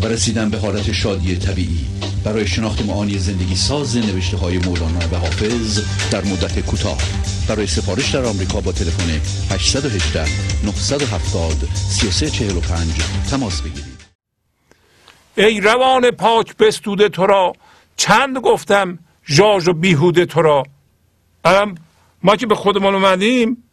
و 0.00 0.06
رسیدن 0.06 0.50
به 0.50 0.58
حالت 0.58 0.92
شادی 0.92 1.36
طبیعی. 1.36 1.86
برای 2.24 2.46
شناخت 2.46 2.86
معانی 2.86 3.18
زندگی 3.18 3.54
ساز 3.54 3.96
نوشته 3.96 4.36
های 4.36 4.58
مولانا 4.58 5.08
و 5.12 5.16
حافظ 5.16 5.80
در 6.10 6.24
مدت 6.24 6.60
کوتاه. 6.60 6.98
برای 7.48 7.66
سفارش 7.66 8.14
در 8.14 8.24
آمریکا 8.24 8.60
با 8.60 8.72
تلفن 8.72 9.10
818 9.54 10.24
970 10.64 11.68
3345 11.74 12.92
تماس 13.30 13.62
بگیرید. 13.62 13.94
ای 15.36 15.60
روان 15.60 16.10
پاک 16.10 16.56
بستوده 16.56 17.08
تو 17.08 17.26
را 17.26 17.52
چند 17.96 18.38
گفتم 18.38 18.98
ژاژ 19.26 19.68
و 19.68 19.72
بیهوده 19.72 20.26
تو 20.26 20.42
را. 20.42 20.62
ما 22.22 22.36
که 22.36 22.46
به 22.46 22.54
خودمون 22.54 22.94
اومدیم 22.94 23.64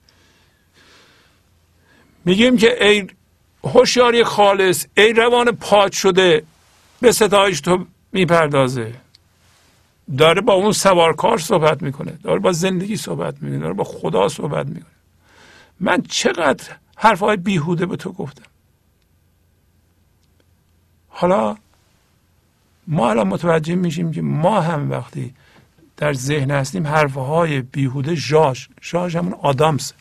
میگیم 2.25 2.57
که 2.57 2.85
ای 2.85 3.07
هوشیاری 3.63 4.23
خالص 4.23 4.85
ای 4.97 5.13
روان 5.13 5.51
پاک 5.51 5.95
شده 5.95 6.43
به 7.01 7.11
ستایش 7.11 7.61
تو 7.61 7.85
می‌پردازه. 8.11 8.93
داره 10.17 10.41
با 10.41 10.53
اون 10.53 10.71
سوارکار 10.71 11.37
صحبت 11.37 11.81
می‌کنه 11.81 12.11
داره 12.23 12.39
با 12.39 12.51
زندگی 12.51 12.97
صحبت 12.97 13.35
می‌کنه 13.41 13.59
داره 13.59 13.73
با 13.73 13.83
خدا 13.83 14.29
صحبت 14.29 14.67
می‌کنه. 14.67 14.91
من 15.79 16.01
چقدر 16.01 16.63
حرفهای 16.95 17.37
بیهوده 17.37 17.85
به 17.85 17.95
تو 17.95 18.11
گفتم؟ 18.11 18.43
حالا 21.09 21.57
ما 22.87 23.09
الان 23.09 23.27
متوجه 23.27 23.75
میشیم 23.75 24.11
که 24.11 24.21
ما 24.21 24.61
هم 24.61 24.91
وقتی 24.91 25.33
در 25.97 26.13
ذهن 26.13 26.51
هستیم 26.51 26.87
حرفهای 26.87 27.61
بیهوده 27.61 28.15
ژاژ 28.15 28.67
ژاژ 28.81 29.15
همون 29.15 29.33
آدامس. 29.33 29.93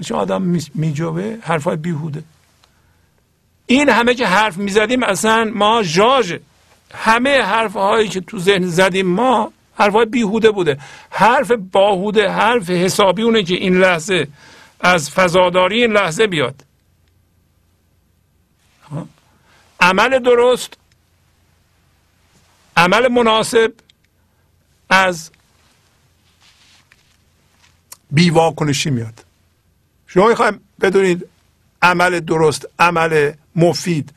مثل 0.00 0.14
آدم 0.14 0.58
میجوه 0.74 1.38
حرفهای 1.42 1.76
بیهوده. 1.76 2.22
این 3.70 3.88
همه 3.88 4.14
که 4.14 4.26
حرف 4.26 4.56
می‌زدیم 4.56 5.02
اصلا 5.02 5.44
ما 5.54 5.82
ژاژ. 5.82 6.34
همه 6.94 7.42
حرف 7.42 7.72
هایی 7.72 8.08
که 8.08 8.20
تو 8.20 8.38
ذهن 8.38 8.66
زدیم 8.66 9.06
ما 9.06 9.52
حرف 9.74 9.92
های 9.92 10.06
بیهوده 10.06 10.50
بوده. 10.50 10.78
حرف 11.10 11.52
باهوده 11.52 12.30
حرف 12.30 12.70
حسابی 12.70 13.22
اونه 13.22 13.42
که 13.42 13.54
این 13.54 13.78
لحظه 13.78 14.28
از 14.80 15.10
فضاداری 15.10 15.82
این 15.82 15.92
لحظه 15.92 16.26
بیاد. 16.26 16.64
عمل 19.80 20.18
درست 20.18 20.74
عمل 22.76 23.08
مناسب 23.08 23.72
از 24.90 25.30
بیواکنشی 28.10 28.90
میاد. 28.90 29.24
شما 30.06 30.28
می‌خوایم 30.28 30.60
بدونید 30.80 31.28
عمل 31.82 32.20
درست 32.20 32.66
عمل 32.78 33.32
مفید. 33.58 34.12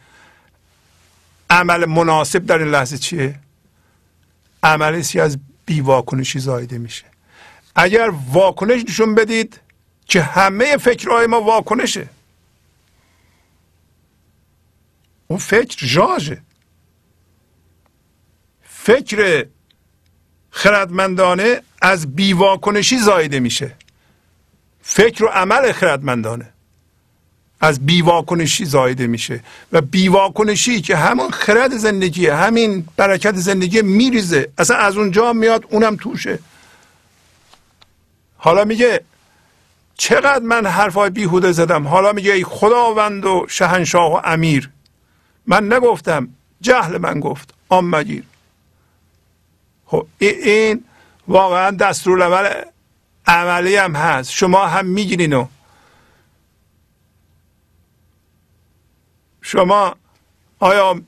عمل 1.49 1.85
مناسب 1.85 2.45
در 2.45 2.57
این 2.57 2.67
لحظه 2.67 2.97
چیه؟ 2.97 3.39
عملی 4.63 5.19
از 5.19 5.37
بیواکنشی 5.65 6.39
زایده 6.39 6.77
میشه. 6.77 7.05
اگر 7.75 8.09
واکنش 8.31 8.83
نشون 8.83 9.15
بدید 9.15 9.59
که 10.05 10.21
همه 10.21 10.77
فکرهای 10.77 11.27
ما 11.27 11.41
واکنشه. 11.41 12.09
اون 15.27 15.39
فکر 15.39 15.85
ژاژه. 15.85 16.41
فکر 18.63 19.47
خردمندانه 20.51 21.61
از 21.81 22.15
بیواکنشی 22.15 22.97
زایده 22.97 23.39
میشه. 23.39 23.75
فکر 24.81 25.23
و 25.23 25.27
عمل 25.27 25.71
خردمندانه. 25.71 26.50
از 27.61 27.85
بیواکنشی 27.85 28.65
زایده 28.65 29.07
میشه. 29.07 29.43
و 29.71 29.81
بیواکنشی 29.81 30.81
که 30.81 30.95
همون 30.95 31.31
خرد 31.31 31.77
زندگی 31.77 32.27
همین 32.27 32.87
برکت 32.97 33.35
زندگی 33.35 33.81
میریزه. 33.81 34.49
اصلا 34.57 34.77
از 34.77 34.97
اونجا 34.97 35.33
میاد 35.33 35.65
اونم 35.69 35.95
توشه. 35.95 36.39
حالا 38.37 38.65
میگه 38.65 39.03
چقدر 39.97 40.43
من 40.43 40.65
حرفای 40.65 41.09
بیهوده 41.09 41.51
زدم؟ 41.51 41.87
حالا 41.87 42.13
میگه 42.13 42.33
ای 42.33 42.43
خداوند 42.43 43.25
و 43.25 43.45
شهنشاه 43.49 44.13
و 44.13 44.21
امیر. 44.23 44.69
من 45.47 45.73
نگفتم 45.73 46.27
جهل 46.61 46.97
من 46.97 47.19
گفت 47.19 47.53
آم 47.69 47.95
مگیر. 47.95 48.23
خب 49.85 50.07
این 50.19 50.83
واقعا 51.27 51.71
دستور 51.71 52.65
عملی 53.25 53.75
هم 53.75 53.95
هست. 53.95 54.31
شما 54.31 54.67
هم 54.67 54.85
می‌گیرین 54.85 55.47
شما 59.51 59.95
آیا 60.59 61.01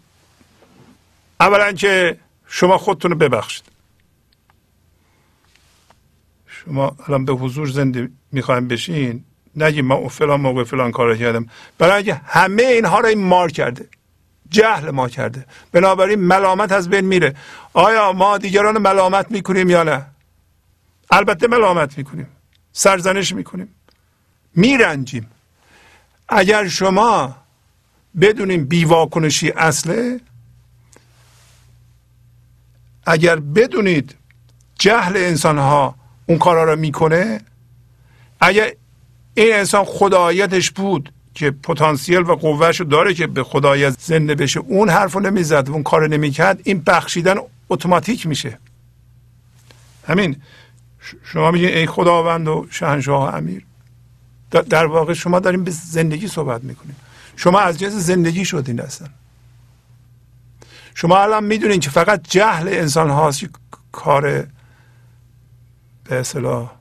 اولا 1.40 1.72
که 1.72 2.18
شما 2.48 2.78
خودتون 2.78 3.12
رو 3.12 3.18
ببخشید. 3.18 3.64
شما 6.48 6.96
الان 7.08 7.26
به 7.26 7.34
حضور 7.34 7.68
زنده 7.68 8.10
می‌خوایم 8.32 8.68
بشین. 8.68 9.24
نگیم 9.56 9.86
من 9.86 10.08
فلان 10.08 10.42
موقع 10.42 10.64
فلان 10.64 10.92
کار 10.92 11.18
کردم. 11.18 11.50
برای 11.78 11.96
اینکه 11.96 12.14
همه 12.14 12.64
اینها 12.64 13.00
رو 13.00 13.06
این 13.06 13.24
مار 13.24 13.52
کرده. 13.52 13.90
جهل 14.50 14.92
ما 14.92 15.10
کرده. 15.10 15.46
بنابراین 15.72 16.20
ملامت 16.20 16.72
از 16.72 16.90
بین 16.90 17.06
میره. 17.06 17.36
آیا 17.74 18.14
ما 18.14 18.38
دیگران 18.38 18.78
ملامت 18.78 19.32
می‌کنیم 19.32 19.70
یا 19.70 19.84
نه؟ 19.84 20.06
البته 21.12 21.48
ملامت 21.48 21.98
می‌کنیم. 21.98 22.28
سرزنش 22.74 23.34
می‌کنیم. 23.34 23.76
میرنجیم. 24.56 25.32
اگر 26.30 26.68
شما 26.68 27.43
بدونیم 28.22 28.66
بیواکنشی 28.66 29.52
اصله؟ 29.52 30.20
اگر 33.06 33.36
بدونید 33.36 34.16
جهل 34.80 35.18
انسان 35.18 35.58
ها 35.58 35.96
اون 36.26 36.38
کارا 36.38 36.64
رو 36.64 36.80
می‌کنه 36.80 37.42
اگر 38.42 38.72
این 39.34 39.54
انسان 39.54 39.86
خدایتش 39.86 40.72
بود 40.72 41.14
که 41.34 41.52
پتانسیل 41.52 42.18
و 42.18 42.36
قوهش 42.36 42.80
رو 42.80 42.86
داره 42.86 43.14
که 43.14 43.28
به 43.28 43.44
خدایت 43.44 44.00
زنده 44.00 44.36
بشه 44.36 44.60
اون 44.60 44.90
حرف 44.90 45.14
رو 45.14 45.20
نمی‌زد 45.20 45.70
اون 45.70 45.84
کار 45.84 46.08
نمی‌کرد 46.08 46.60
این 46.64 46.84
بخشیدن 46.88 47.36
اتوماتیک 47.70 48.28
میشه. 48.28 48.60
همین. 50.08 50.42
شما 51.24 51.52
میگین 51.52 51.70
ای 51.70 51.86
خداوند 51.86 52.48
و 52.48 52.68
شهنشاه 52.70 53.36
امیر. 53.36 53.66
در 54.52 54.86
واقع 54.86 55.14
شما 55.14 55.40
داریم 55.40 55.64
به 55.64 55.72
زندگی 55.72 56.28
صحبت 56.28 56.64
می‌کنیم 56.64 56.96
شما 57.36 57.60
از 57.60 57.80
جنس 57.80 57.94
زندگی 57.94 58.46
شدین 58.46 58.82
اصلا. 58.82 59.08
شما 60.96 61.18
الان 61.18 61.44
می‌دونین 61.44 61.80
که 61.80 61.90
فقط 61.90 62.22
جهل 62.30 62.68
انسان 62.68 63.10
هاست 63.10 63.40
که 63.40 63.50
کار 63.92 64.22
به 66.04 66.20
اصطلاح 66.20 66.72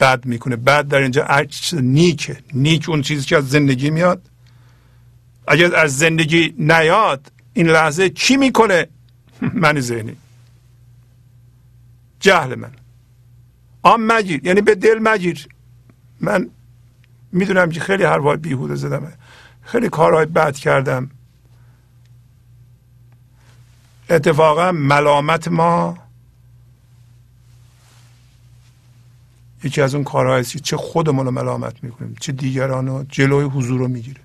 بد 0.00 0.24
می‌کنه. 0.26 0.56
بد 0.56 0.88
در 0.88 0.98
اینجا 0.98 1.24
عکس 1.24 1.74
نیکه. 1.74 2.36
نیک 2.54 2.88
اون 2.88 3.02
چیزی 3.02 3.26
که 3.26 3.36
از 3.36 3.48
زندگی 3.48 3.90
میاد. 3.90 4.22
اگر 5.48 5.76
از 5.76 5.98
زندگی 5.98 6.54
نیاد 6.58 7.32
این 7.54 7.66
لحظه 7.66 8.10
چی 8.10 8.36
می‌کنه؟ 8.36 8.88
من 9.62 9.80
ذهنی. 9.80 10.16
جهل 12.20 12.54
من. 12.54 12.70
آن 13.82 14.00
مگیر 14.00 14.46
یعنی 14.46 14.60
به 14.60 14.74
دل 14.74 14.98
مگیر 15.02 15.46
من 16.20 16.50
می‌دونم 17.32 17.70
که 17.70 17.80
خیلی 17.80 18.04
حرفای 18.04 18.36
بیهوده 18.36 18.74
زدم. 18.74 19.12
خیلی 19.66 19.88
کارهای 19.88 20.26
بد 20.26 20.56
کردم. 20.56 21.10
اتفاقا 24.10 24.72
ملامت 24.72 25.48
ما 25.48 25.98
یکی 29.64 29.80
از 29.80 29.94
اون 29.94 30.04
کارهایی 30.04 30.40
است 30.40 30.56
چه 30.56 30.76
خودمون 30.76 31.26
رو 31.26 31.32
ملامت 31.32 31.84
می‌کنیم 31.84 32.16
چه 32.20 32.32
دیگران 32.32 32.86
رو 32.86 33.04
جلوی 33.08 33.44
حضور 33.44 33.78
رو 33.78 33.88
می‌گیره 33.88 34.20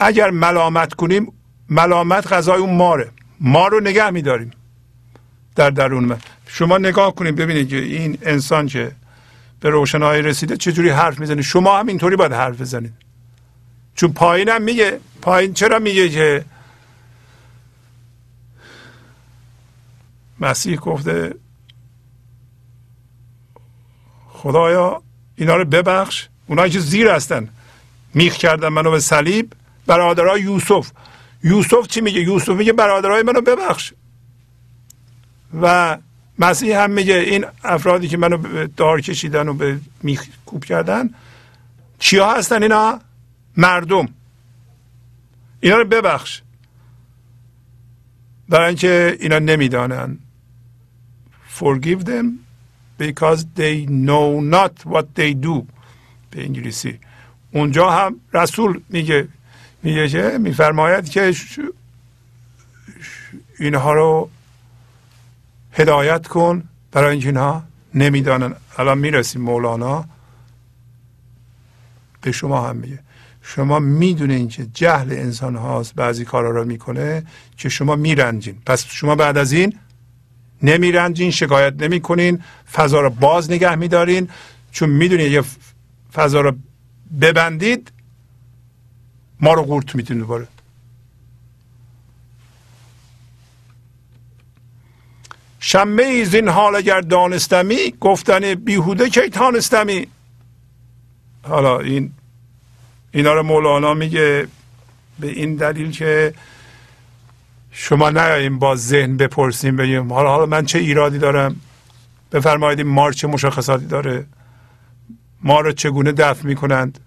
اگر 0.00 0.30
ملامت 0.30 0.94
کنیم 0.94 1.32
ملامت 1.68 2.32
غذای 2.32 2.58
اون 2.58 2.76
ماره. 2.76 3.10
ما 3.40 3.68
رو 3.68 3.80
نگه 3.80 4.10
میداریم. 4.10 4.50
در 5.56 5.70
درون 5.70 6.04
من 6.04 6.18
شما 6.46 6.78
نگاه 6.78 7.14
کنید 7.14 7.36
ببینید 7.36 7.68
که 7.68 7.76
این 7.76 8.18
انسان 8.22 8.66
که 8.66 8.92
به 9.60 9.70
روشنایی 9.70 10.22
رسیده 10.22 10.56
چجوری 10.56 10.90
حرف 10.90 11.20
می‌زنه. 11.20 11.42
شما 11.42 11.78
هم 11.78 11.86
اینطوری 11.86 12.16
باید 12.16 12.32
حرف 12.32 12.60
بزنید. 12.60 13.03
چون 13.94 14.12
پایینم 14.12 14.62
میگه. 14.62 15.00
پایین 15.22 15.54
چرا 15.54 15.78
میگه 15.78 16.08
که 16.08 16.44
مسیح 20.40 20.76
گفته 20.76 21.34
خدایا 24.28 25.02
اینا 25.36 25.56
رو 25.56 25.64
ببخش. 25.64 26.28
اونایی 26.46 26.72
که 26.72 26.80
زیر 26.80 27.08
هستن. 27.08 27.48
میخ 28.14 28.34
کردن 28.36 28.68
منو 28.68 28.90
به 28.90 29.00
صلیب. 29.00 29.52
برادرای 29.86 30.40
یوسف. 30.40 30.90
یوسف 31.44 31.86
چی 31.86 32.00
میگه؟ 32.00 32.20
یوسف 32.20 32.48
میگه 32.48 32.72
برادرای 32.72 33.22
منو 33.22 33.40
ببخش. 33.40 33.92
و 35.62 35.98
مسیح 36.38 36.82
هم 36.82 36.90
میگه 36.90 37.14
این 37.14 37.46
افرادی 37.64 38.08
که 38.08 38.16
منو 38.16 38.66
دار 38.66 39.00
کشیدن 39.00 39.48
و 39.48 39.54
به 39.54 39.80
میخ 40.02 40.26
کوب 40.46 40.64
کردن 40.64 41.10
چیا 41.98 42.32
هستن 42.32 42.62
اینا؟ 42.62 43.00
مردم. 43.56 44.08
اینا 45.60 45.76
رو 45.76 45.84
ببخش. 45.84 46.42
برای 48.48 48.66
اینکه 48.66 49.16
اینا 49.20 49.38
نمی‌دانن. 49.38 50.18
Forgive 51.58 52.00
them 52.04 52.26
because 52.98 53.40
they 53.56 53.86
know 53.86 54.40
not 54.40 54.92
what 54.92 55.04
they 55.18 55.44
do. 55.44 55.62
به 56.30 56.44
انگلیسی. 56.44 56.98
اونجا 57.52 57.90
هم 57.90 58.20
رسول 58.32 58.80
میگه 58.88 59.28
میگه 59.82 60.08
که 60.08 60.38
میفرماید 60.40 61.08
که 61.08 61.34
اینها 63.58 63.92
رو 63.92 64.30
هدایت 65.72 66.26
کن. 66.26 66.68
برای 66.92 67.10
اینکه 67.10 67.28
اینها 67.28 67.64
نمی‌دانن. 67.94 68.54
الان 68.78 68.98
می‌رسیم 68.98 69.42
مولانا. 69.42 70.04
به 72.20 72.32
شما 72.32 72.68
هم 72.68 72.76
میگه. 72.76 72.98
شما 73.46 73.78
می‌دونین 73.78 74.48
که 74.48 74.66
جهل 74.74 75.12
انسان 75.12 75.56
هاست 75.56 75.94
بعضی 75.94 76.24
کارا 76.24 76.50
رو 76.50 76.64
می‌کنه 76.64 77.26
که 77.56 77.68
شما 77.68 77.96
میرنجین. 77.96 78.56
پس 78.66 78.86
شما 78.86 79.14
بعد 79.14 79.38
از 79.38 79.52
این 79.52 79.78
نمیرنجین 80.62 81.30
شکایت 81.30 81.82
نمی‌کنین 81.82 82.44
فضا 82.72 83.00
رو 83.00 83.10
باز 83.10 83.50
نگه 83.50 83.74
میدارین. 83.74 84.28
چون 84.72 84.90
می‌دونین 84.90 85.32
یه 85.32 85.42
فضا 86.12 86.40
رو 86.40 86.52
ببندید 87.20 87.92
ما 89.40 89.54
رو 89.54 89.62
قورت 89.62 89.94
میدین 89.94 90.18
دوباره. 90.18 90.48
شمه 95.60 96.02
ای 96.02 96.36
این 96.36 96.48
حال 96.48 96.76
اگر 96.76 97.00
دانستمی 97.00 97.94
گفتن 98.00 98.54
بیهوده 98.54 99.10
که 99.10 99.28
تانستمی. 99.28 100.06
حالا 101.42 101.80
این 101.80 102.12
اینا 103.14 103.32
رو 103.34 103.42
مولانا 103.42 103.94
میگه 103.94 104.46
به 105.18 105.26
این 105.30 105.54
دلیل 105.54 105.90
که 105.90 106.34
شما 107.70 108.10
نیاییم 108.10 108.58
با 108.58 108.76
ذهن 108.76 109.16
بپرسیم 109.16 109.76
بگیم 109.76 110.12
حالا 110.12 110.28
حالا 110.30 110.46
من 110.46 110.66
چه 110.66 110.78
ایرادی 110.78 111.18
دارم؟ 111.18 111.56
بفرمایید 112.32 112.78
این 112.78 112.88
مار 112.88 113.12
چه 113.12 113.26
مشخصاتی 113.26 113.86
داره؟ 113.86 114.26
ما 115.42 115.60
رو 115.60 115.72
چگونه 115.72 116.12
دفع 116.12 116.46
می‌کنند؟ 116.46 117.00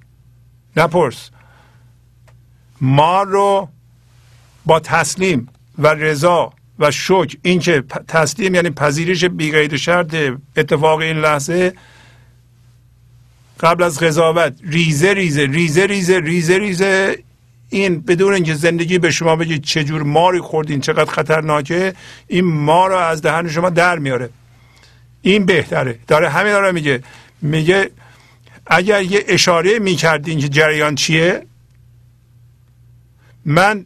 نپرس. 0.78 1.30
ما 2.82 3.24
رو 3.24 3.70
با 4.66 4.80
تسلیم 4.80 5.50
و 5.78 5.88
رضا 5.88 6.54
و 6.80 6.92
شکر 6.92 7.38
اینکه 7.42 7.84
تسلیم 8.08 8.56
یعنی 8.56 8.70
پذیرش 8.70 9.26
بیغیر 9.26 9.78
شرط 9.78 10.16
اتفاق 10.58 11.00
این 11.00 11.18
لحظه 11.18 11.74
قبل 13.60 13.84
از 13.84 14.00
قضاوت 14.00 14.54
ریزه 14.64 15.14
ریزه 15.14 15.46
ریزه 15.46 15.86
ریزه 15.86 16.20
ریزه 16.20 16.58
ریزه. 16.58 17.24
این 17.70 18.02
بدون 18.02 18.34
اینکه 18.34 18.54
زندگی 18.54 18.98
به 18.98 19.12
شما 19.12 19.36
بگه 19.36 19.58
چجور 19.58 20.04
ماری 20.04 20.40
خوردین 20.40 20.82
چقدر 20.82 21.12
خطرناکه 21.12 21.94
این 22.28 22.46
ما 22.46 22.88
رو 22.88 22.96
از 22.96 23.22
دهن 23.22 23.50
شما 23.50 23.70
در 23.70 24.00
میاره. 24.00 24.30
این 25.22 25.46
بهتره. 25.46 26.00
داره 26.08 26.30
همین 26.30 26.54
داره 26.54 26.72
میگه. 26.72 27.04
میگه 27.42 27.90
اگر 28.68 29.02
یه 29.02 29.24
اشاره 29.28 29.80
می‌کردین 29.80 30.40
که 30.40 30.50
جریان 30.50 30.96
چیه 30.96 31.46
من 33.46 33.86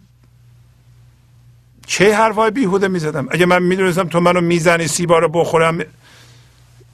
چه 1.88 2.16
حرفای 2.16 2.52
بیهوده 2.52 2.88
می‌زدم؟ 2.88 3.28
اگه 3.32 3.46
من 3.46 3.64
می‌دونستم 3.64 4.04
تو 4.04 4.20
منو 4.20 4.42
می‌زنی 4.42 4.88
سیبا 4.88 5.20
رو 5.20 5.30
بخورم 5.30 5.80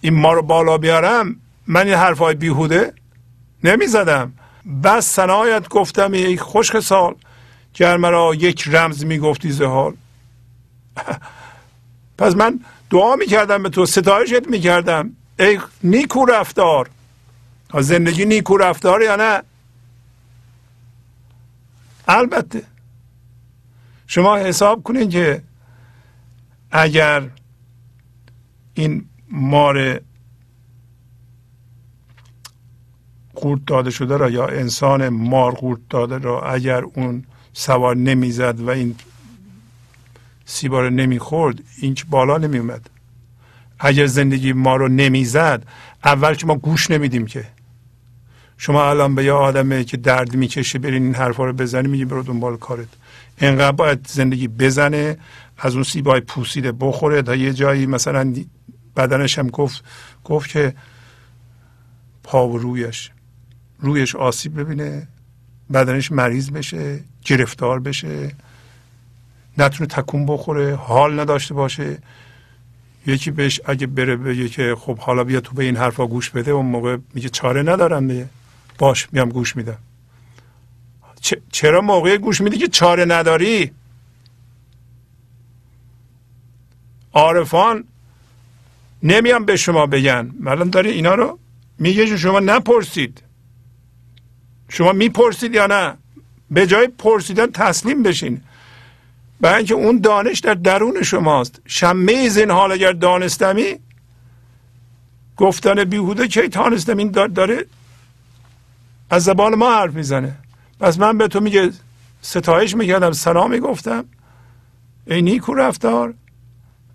این 0.01 0.13
ما 0.13 0.33
رو 0.33 0.41
بالا 0.41 0.77
بیارم 0.77 1.35
من 1.67 1.87
این 1.87 1.95
حرفای 1.95 2.35
بیهوده 2.35 2.93
نمی‌زدم. 3.63 4.33
بس 4.83 5.05
سنایت 5.05 5.69
گفتم 5.69 6.11
ای 6.11 6.37
خشک 6.37 6.79
سال 6.79 7.15
گر 7.73 7.97
مرا 7.97 8.35
یک 8.35 8.67
رمز 8.67 9.05
می‌گفتی 9.05 9.51
زهال 9.51 9.93
پس 12.17 12.35
من 12.35 12.59
دعا 12.89 13.15
می‌کردم 13.15 13.63
به 13.63 13.69
تو 13.69 13.85
ستایشت 13.85 14.47
می‌کردم. 14.47 15.11
ای 15.39 15.59
نیکو 15.83 16.25
رفتار. 16.25 16.89
زندگی 17.79 18.25
نیکو 18.25 18.57
رفتار 18.57 19.01
یا 19.01 19.15
نه؟ 19.15 19.43
البته. 22.07 22.63
شما 24.07 24.37
حساب 24.37 24.83
کنید 24.83 25.09
که 25.09 25.41
اگر 26.71 27.29
این 28.73 29.05
مار 29.29 30.01
قورت 33.41 33.61
داده 33.67 33.91
شده 33.91 34.17
را 34.17 34.29
یا 34.29 34.47
انسان 34.47 35.09
مار 35.09 35.51
قورت 35.51 35.79
داده 35.89 36.17
را 36.17 36.41
اگر 36.41 36.83
اون 36.83 37.23
سوار 37.53 37.95
نمی‌زد 37.95 38.59
و 38.59 38.69
این 38.69 38.95
سیبا 40.45 40.81
رو 40.81 40.89
نمی‌خورد 40.89 41.59
این 41.81 41.93
که 41.93 42.03
بالا 42.09 42.37
نمیومد. 42.37 42.89
اگر 43.79 44.05
زندگی 44.05 44.53
ما 44.53 44.75
رو 44.75 44.87
نمی‌زد 44.87 45.63
اول 46.03 46.33
که 46.33 46.45
ما 46.45 46.55
گوش 46.55 46.91
نمیدیم 46.91 47.25
که. 47.25 47.47
شما 48.57 48.89
الان 48.89 49.15
به 49.15 49.23
یه 49.25 49.31
آدمه 49.31 49.83
که 49.83 49.97
درد 49.97 50.35
می‌کشه 50.35 50.79
برین 50.79 51.03
این 51.03 51.15
حرفا 51.15 51.45
رو 51.45 51.53
بزنی 51.53 51.87
میگی 51.87 52.05
برو 52.05 52.23
دنبال 52.23 52.57
کارت. 52.57 52.87
انقدر 53.39 53.71
باید 53.71 54.07
زندگی 54.07 54.47
بزنه 54.47 55.17
از 55.57 55.73
اون 55.73 55.83
سیبای 55.83 56.19
پوسیده 56.19 56.71
بخوره. 56.71 57.21
تا 57.21 57.35
یه 57.35 57.53
جایی 57.53 57.85
مثلا 57.85 58.33
بدنش 58.95 59.39
هم 59.39 59.47
گفت 59.47 59.83
گفت 60.23 60.49
که 60.49 60.73
پا 62.23 62.45
رویش. 62.45 63.11
رویش 63.79 64.15
آسیب 64.15 64.59
ببینه 64.59 65.07
بدنش 65.73 66.11
مریض 66.11 66.49
بشه 66.49 66.99
گرفتار 67.25 67.79
بشه 67.79 68.31
نتونه 69.57 69.87
تکون 69.87 70.25
بخوره 70.25 70.75
حال 70.75 71.19
نداشته 71.19 71.53
باشه. 71.53 71.97
یکی 73.05 73.31
بهش 73.31 73.61
اگه 73.65 73.87
بره 73.87 74.15
بگه 74.15 74.49
که 74.49 74.75
خب 74.79 74.97
حالا 74.97 75.23
بیا 75.23 75.39
تو 75.41 75.55
به 75.55 75.63
این 75.63 75.77
حرفا 75.77 76.07
گوش 76.07 76.29
بده 76.29 76.51
اون 76.51 76.65
موقع 76.65 76.97
میگه 77.13 77.29
چاره 77.29 77.63
ندارم 77.63 78.07
دیگه. 78.07 78.29
باش 78.77 79.07
میام 79.11 79.29
گوش 79.29 79.55
میدم. 79.55 79.77
چرا 81.51 81.81
موقع 81.81 82.17
گوش 82.17 82.41
میدی 82.41 82.57
که 82.57 82.67
چاره 82.67 83.05
نداری؟ 83.05 83.71
عارفان 87.13 87.83
نمیان 89.03 89.45
به 89.45 89.55
شما 89.55 89.85
بگن. 89.85 90.31
الان 90.47 90.69
داری 90.69 90.89
اینا 90.89 91.15
رو 91.15 91.39
میگه 91.79 92.17
شما 92.17 92.39
نپرسید. 92.39 93.23
شما 94.69 94.91
می‌پرسید 94.91 95.55
یا 95.55 95.67
نه؟ 95.67 95.97
به 96.51 96.67
جای 96.67 96.87
پرسیدن 96.87 97.47
تسلیم 97.47 98.03
بشین. 98.03 98.41
برای 99.41 99.57
اینکه 99.57 99.73
اون 99.73 99.99
دانش 99.99 100.39
در 100.39 100.53
درون 100.53 101.03
شماست. 101.03 101.61
شمه 101.65 102.29
زین 102.29 102.51
حال 102.51 102.71
اگر 102.71 102.91
دانستمی 102.91 103.75
گفتن 105.37 105.83
بیهوده 105.83 106.27
کی 106.27 106.49
تانستم؟ 106.49 106.97
این 106.97 107.11
داره 107.11 107.65
از 109.09 109.23
زبان 109.23 109.55
ما 109.55 109.75
حرف 109.75 109.93
می‌زنه. 109.93 110.35
پس 110.79 110.99
من 110.99 111.17
به 111.17 111.27
تو 111.27 111.39
میگه 111.39 111.71
ستایش 112.21 112.75
می‌کردم 112.75 113.11
سلام 113.11 113.51
می‌گفتم. 113.51 114.05
ای 115.07 115.21
نیکو 115.21 115.53
رفتار. 115.53 116.13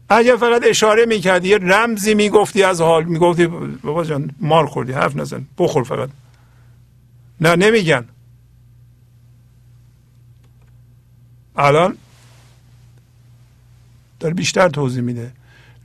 اگر 0.08 0.36
فقط 0.36 0.62
اشاره 0.66 1.06
می‌کردی 1.06 1.48
یه 1.48 1.58
رمزی 1.58 2.14
می‌گفتی 2.14 2.62
از 2.62 2.80
حال 2.80 3.04
می‌گفتی 3.04 3.46
بابا 3.82 4.04
جان 4.04 4.30
مار 4.40 4.66
خوردی 4.66 4.92
حرف 4.92 5.16
نزن. 5.16 5.46
بخور 5.58 5.84
فقط. 5.84 6.08
نه 7.42 7.56
نمیگن. 7.56 8.04
الان 11.56 11.98
داره 14.20 14.34
بیشتر 14.34 14.68
توضیح 14.68 15.02
میده. 15.02 15.32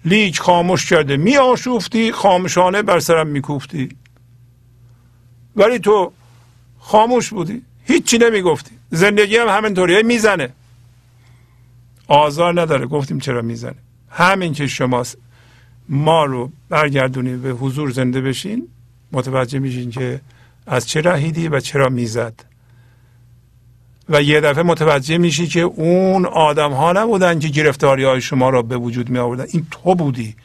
لیک 0.05 0.39
خاموش 0.39 0.89
کرده 0.89 1.17
می 1.17 1.37
آشوفتی 1.37 2.11
خاموشانه 2.11 2.81
بر 2.81 2.99
سرم 2.99 3.27
میکوفتی. 3.27 3.89
ولی 5.55 5.79
تو 5.79 6.11
خاموش 6.79 7.29
بودی 7.29 7.61
هیچی 7.83 8.17
نمی‌گفتی. 8.17 8.71
زندگی 8.89 9.37
هم 9.37 9.47
همینطوری 9.47 10.03
می‌زنه. 10.03 10.49
آزار 12.07 12.61
نداره 12.61 12.85
گفتیم 12.85 13.19
چرا 13.19 13.41
می‌زنه. 13.41 13.75
همین 14.09 14.53
که 14.53 14.67
شما 14.67 15.03
ما 15.89 16.25
رو 16.25 16.51
برگردونی 16.69 17.35
به 17.35 17.49
حضور 17.49 17.89
زنده 17.89 18.21
بشین. 18.21 18.67
متوجه 19.11 19.59
میشین 19.59 19.91
که 19.91 20.21
از 20.67 20.87
چه 20.87 21.01
رهیدی 21.01 21.47
و 21.47 21.59
چرا 21.59 21.89
می‌زد؟ 21.89 22.33
و 24.09 24.21
یه 24.21 24.41
دفعه 24.41 24.63
متوجه 24.63 25.17
میشی 25.17 25.47
که 25.47 25.61
اون 25.61 26.25
آدم 26.25 26.71
ها 26.71 26.91
نبودن 26.91 27.39
که 27.39 27.47
گرفتاری 27.47 28.03
های 28.03 28.21
شما 28.21 28.49
را 28.49 28.61
به 28.61 28.77
وجود 28.77 29.09
می 29.09 29.17
آوردن 29.17 29.45
این 29.49 29.67
تو 29.71 29.95
بودی. 29.95 30.35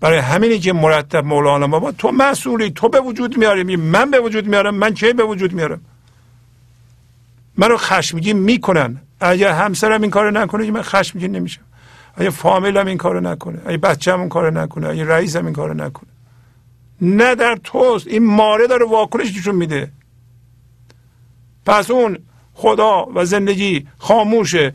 برای 0.00 0.18
همینی 0.18 0.58
که 0.58 0.72
مرتب 0.72 1.24
مولانا 1.24 1.66
بابا 1.66 1.92
تو 1.92 2.10
مسئولی 2.10 2.70
تو 2.70 2.88
به 2.88 3.00
وجود 3.00 3.38
میاری. 3.38 3.76
من 3.76 4.10
به 4.10 4.20
وجود 4.20 4.46
میارم 4.46 4.74
من 4.74 4.94
چه 4.94 5.12
به 5.12 5.24
وجود 5.24 5.52
میارم؟ 5.52 5.80
منو 7.56 7.76
خشمگین 7.76 8.38
می‌کنن. 8.38 9.00
اگر 9.20 9.52
همسرم 9.52 10.02
این 10.02 10.10
کارو 10.10 10.30
نکنه 10.30 10.70
من 10.70 10.82
خشمگین 10.82 11.36
نمیشم. 11.36 11.62
اگه 12.14 12.30
فامیلم 12.30 12.86
این 12.86 12.98
کارو 12.98 13.20
نکنه 13.20 13.58
اگه 13.66 13.76
بچه‌م 13.76 14.20
این 14.20 14.28
کارو 14.28 14.50
نکنه 14.50 14.88
اگه 14.88 15.04
رئیسم 15.04 15.44
این 15.44 15.54
کارو 15.54 15.74
نکنه. 15.74 16.09
نه 17.00 17.34
در 17.34 17.56
توست. 17.64 18.06
این 18.06 18.26
ماره 18.26 18.66
داره 18.66 18.86
واکنش 18.86 19.36
نشون 19.36 19.54
میده. 19.54 19.92
پس 21.66 21.90
اون 21.90 22.18
خدا 22.54 23.06
و 23.14 23.24
زندگی 23.24 23.88
خاموشه. 23.98 24.72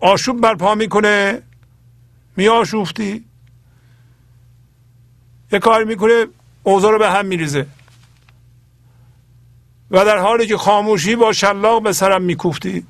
آشوب 0.00 0.40
برپا 0.40 0.74
می‌کنه. 0.74 1.42
می 2.36 2.48
آشوفتی 2.48 3.24
یه 5.52 5.58
کار 5.58 5.84
می‌کنه 5.84 6.26
اوضاع 6.62 6.92
رو 6.92 6.98
به 6.98 7.10
هم 7.10 7.26
میریزه. 7.26 7.66
و 9.90 10.04
در 10.04 10.18
حالی 10.18 10.46
که 10.46 10.56
خاموشی 10.56 11.16
با 11.16 11.32
شلاق 11.32 11.82
به 11.82 11.92
سرم 11.92 12.22
میکوفتی 12.22 12.86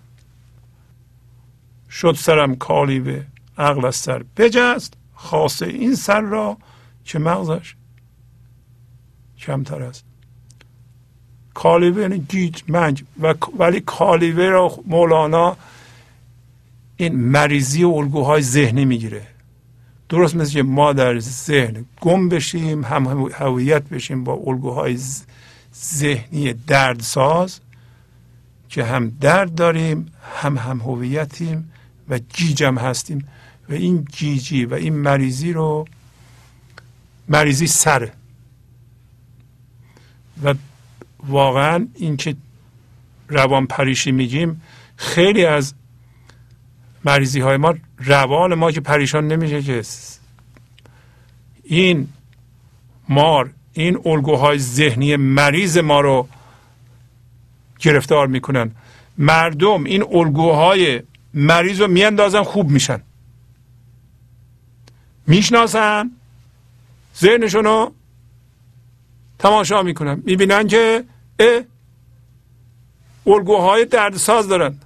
شد 1.90 2.14
سرم 2.18 2.56
کالیوه 2.56 3.24
عقل 3.58 3.84
از 3.84 3.96
سر 3.96 4.24
بجست 4.36 4.94
خاصه 5.14 5.66
این 5.66 5.94
سر 5.94 6.20
را 6.20 6.56
که 7.04 7.18
مغزش 7.18 7.74
کمتر 9.46 9.82
است. 9.82 10.04
کالیوه 11.54 12.02
یعنی 12.02 12.18
گیج 12.18 12.62
منج 12.68 13.04
و 13.20 13.34
ولی 13.58 13.80
کالیوه 13.80 14.44
را 14.44 14.78
مولانا 14.86 15.56
این 16.96 17.16
مریضی 17.16 17.84
و 17.84 17.90
الگوهای 17.90 18.42
ذهنی 18.42 18.84
می‌گیره. 18.84 19.26
درست 20.08 20.36
مثل 20.36 20.62
ما 20.62 20.92
در 20.92 21.18
ذهن 21.18 21.84
گم 22.00 22.28
بشیم 22.28 22.84
هم 22.84 23.30
هویت 23.34 23.82
بشیم 23.82 24.24
با 24.24 24.32
الگوهای 24.46 24.98
ذهنی 25.74 26.52
دردساز 26.52 27.60
که 28.68 28.84
هم 28.84 29.12
درد 29.20 29.54
داریم 29.54 30.12
هم 30.42 30.58
هم 30.58 30.80
هویتیم 30.80 31.72
و 32.08 32.18
گیجم 32.18 32.78
هستیم. 32.78 33.28
و 33.68 33.72
این 33.72 34.06
گیجی 34.12 34.64
و 34.64 34.74
این 34.74 34.94
مریضی 34.94 35.52
رو 35.52 35.84
مریضی 37.28 37.66
سره. 37.66 38.12
و 40.42 40.54
واقعا 41.26 41.86
این 41.94 42.16
که 42.16 42.36
روان 43.28 43.66
پریشی 43.66 44.12
میگیم 44.12 44.62
خیلی 44.96 45.44
از 45.44 45.74
مریضی 47.04 47.40
های 47.40 47.56
ما 47.56 47.74
روان 47.98 48.54
ما 48.54 48.72
که 48.72 48.80
پریشان 48.80 49.28
نمیشه 49.28 49.62
که 49.62 49.82
این 51.62 52.08
مار 53.08 53.50
این 53.72 53.98
الگوهای 54.04 54.58
ذهنی 54.58 55.16
مریض 55.16 55.78
ما 55.78 56.00
رو 56.00 56.28
گرفتار 57.78 58.26
می‌کنن. 58.26 58.70
مردم 59.18 59.84
این 59.84 60.02
الگوهای 60.02 61.02
مریض 61.34 61.80
رو 61.80 61.88
میاندازن 61.88 62.42
خوب 62.42 62.70
میشن. 62.70 63.02
می‌شناسن 65.26 66.10
ذهنشون 67.20 67.64
رو 67.64 67.92
تماشا 69.38 69.82
می‌کنن. 69.82 70.22
می‌بینن 70.24 70.66
که 70.66 71.04
اه 71.38 71.60
الگوهای 73.26 73.84
دردساز 73.84 74.48
دارن. 74.48 74.78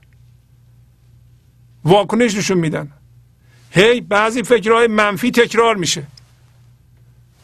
واکنش 1.85 2.35
نشون 2.35 2.59
میدن. 2.59 2.93
هی 3.71 4.01
بعضی 4.01 4.43
فکرهای 4.43 4.87
منفی 4.87 5.31
تکرار 5.31 5.77
میشه. 5.77 6.03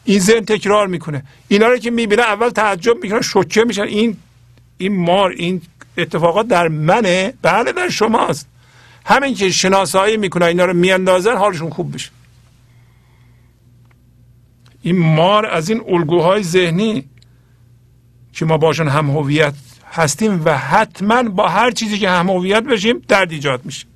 این 0.03 0.19
ذهن 0.19 0.45
تکرار 0.45 0.87
می‌کنه. 0.87 1.23
اینا 1.47 1.67
رو 1.67 1.77
که 1.77 1.91
می‌بینه 1.91 2.21
اول 2.21 2.49
تعجب 2.49 3.03
می‌کنه 3.03 3.21
شوکه 3.21 3.63
میشن. 3.63 3.81
این 3.81 4.17
این 4.77 4.95
مار 4.95 5.31
این 5.31 5.61
اتفاقات 5.97 6.47
در 6.47 6.67
منه. 6.67 7.33
بله 7.41 7.71
در 7.71 7.89
شماست. 7.89 8.47
همین 9.05 9.35
که 9.35 9.49
شناسایی 9.49 10.17
می‌کنه 10.17 10.45
اینا 10.45 10.65
رو 10.65 10.73
میاندازن 10.73 11.37
حالشون 11.37 11.69
خوب 11.69 11.93
بشه. 11.93 12.09
این 14.85 15.15
مار 15.15 15.45
از 15.45 15.69
این 15.69 15.83
الگوهای 15.87 16.43
ذهنی 16.43 17.09
که 18.33 18.45
ما 18.45 18.57
باشون 18.57 18.87
هم 18.87 19.09
هویت 19.09 19.53
هستیم 19.91 20.45
و 20.45 20.57
حتما 20.57 21.23
با 21.23 21.49
هر 21.49 21.71
چیزی 21.71 21.99
که 21.99 22.09
هم 22.09 22.29
هویت 22.29 22.63
بشیم 22.63 22.99
درد 23.07 23.31
ایجاد 23.31 23.65
میشه. 23.65 23.87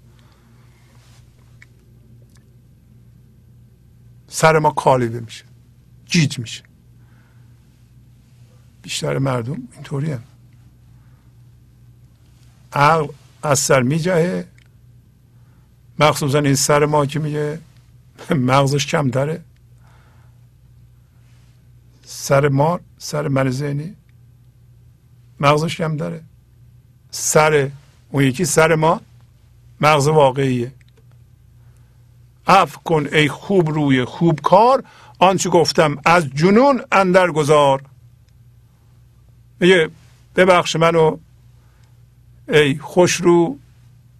سر 4.27 4.59
ما 4.59 4.71
کالیده 4.71 5.19
میشه 5.19 5.45
جیج 6.05 6.39
میشه. 6.39 6.63
بیشتر 8.81 9.17
مردم 9.17 9.67
اینطوری 9.73 10.11
هم 10.11 10.23
عقل 12.73 13.07
از 13.43 13.59
سر 13.59 13.81
میجهه. 13.81 14.45
مخصوصا 15.99 16.39
این 16.39 16.55
سر 16.55 16.85
ما 16.85 17.05
که 17.05 17.19
میگه 17.19 17.59
مغزش 18.29 18.85
کم 18.85 19.09
داره 19.09 19.43
سر 22.19 22.49
ما 22.49 22.79
سر 22.97 23.27
من 23.27 23.49
ذهنی. 23.49 23.95
مغزش 25.39 25.77
کم 25.77 25.97
داره. 25.97 26.23
سر 27.11 27.71
اون 28.11 28.23
یکی 28.23 28.45
سر 28.45 28.75
ما 28.75 29.01
مغز 29.81 30.07
واقعیه. 30.07 30.71
اف 32.47 32.77
کن 32.77 33.07
ای 33.11 33.27
خوب 33.27 33.69
روی 33.69 34.05
خوب 34.05 34.39
کار. 34.41 34.83
آنچه 35.19 35.49
گفتم 35.49 35.97
از 36.05 36.29
جنون 36.29 36.81
اندر 36.91 37.31
گذار. 37.31 37.83
میگه 39.59 39.89
ببخش 40.35 40.75
منو 40.75 41.17
ای 42.49 42.77
خوش 42.77 43.15
رو 43.15 43.57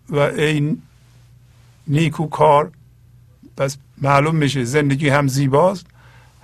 و 0.10 0.20
ای 0.20 0.78
نیکو 1.88 2.28
کار. 2.28 2.72
پس 3.58 3.78
معلوم 3.98 4.36
میشه 4.36 4.64
زندگی 4.64 5.10
هم 5.10 5.28
زیباست. 5.28 5.86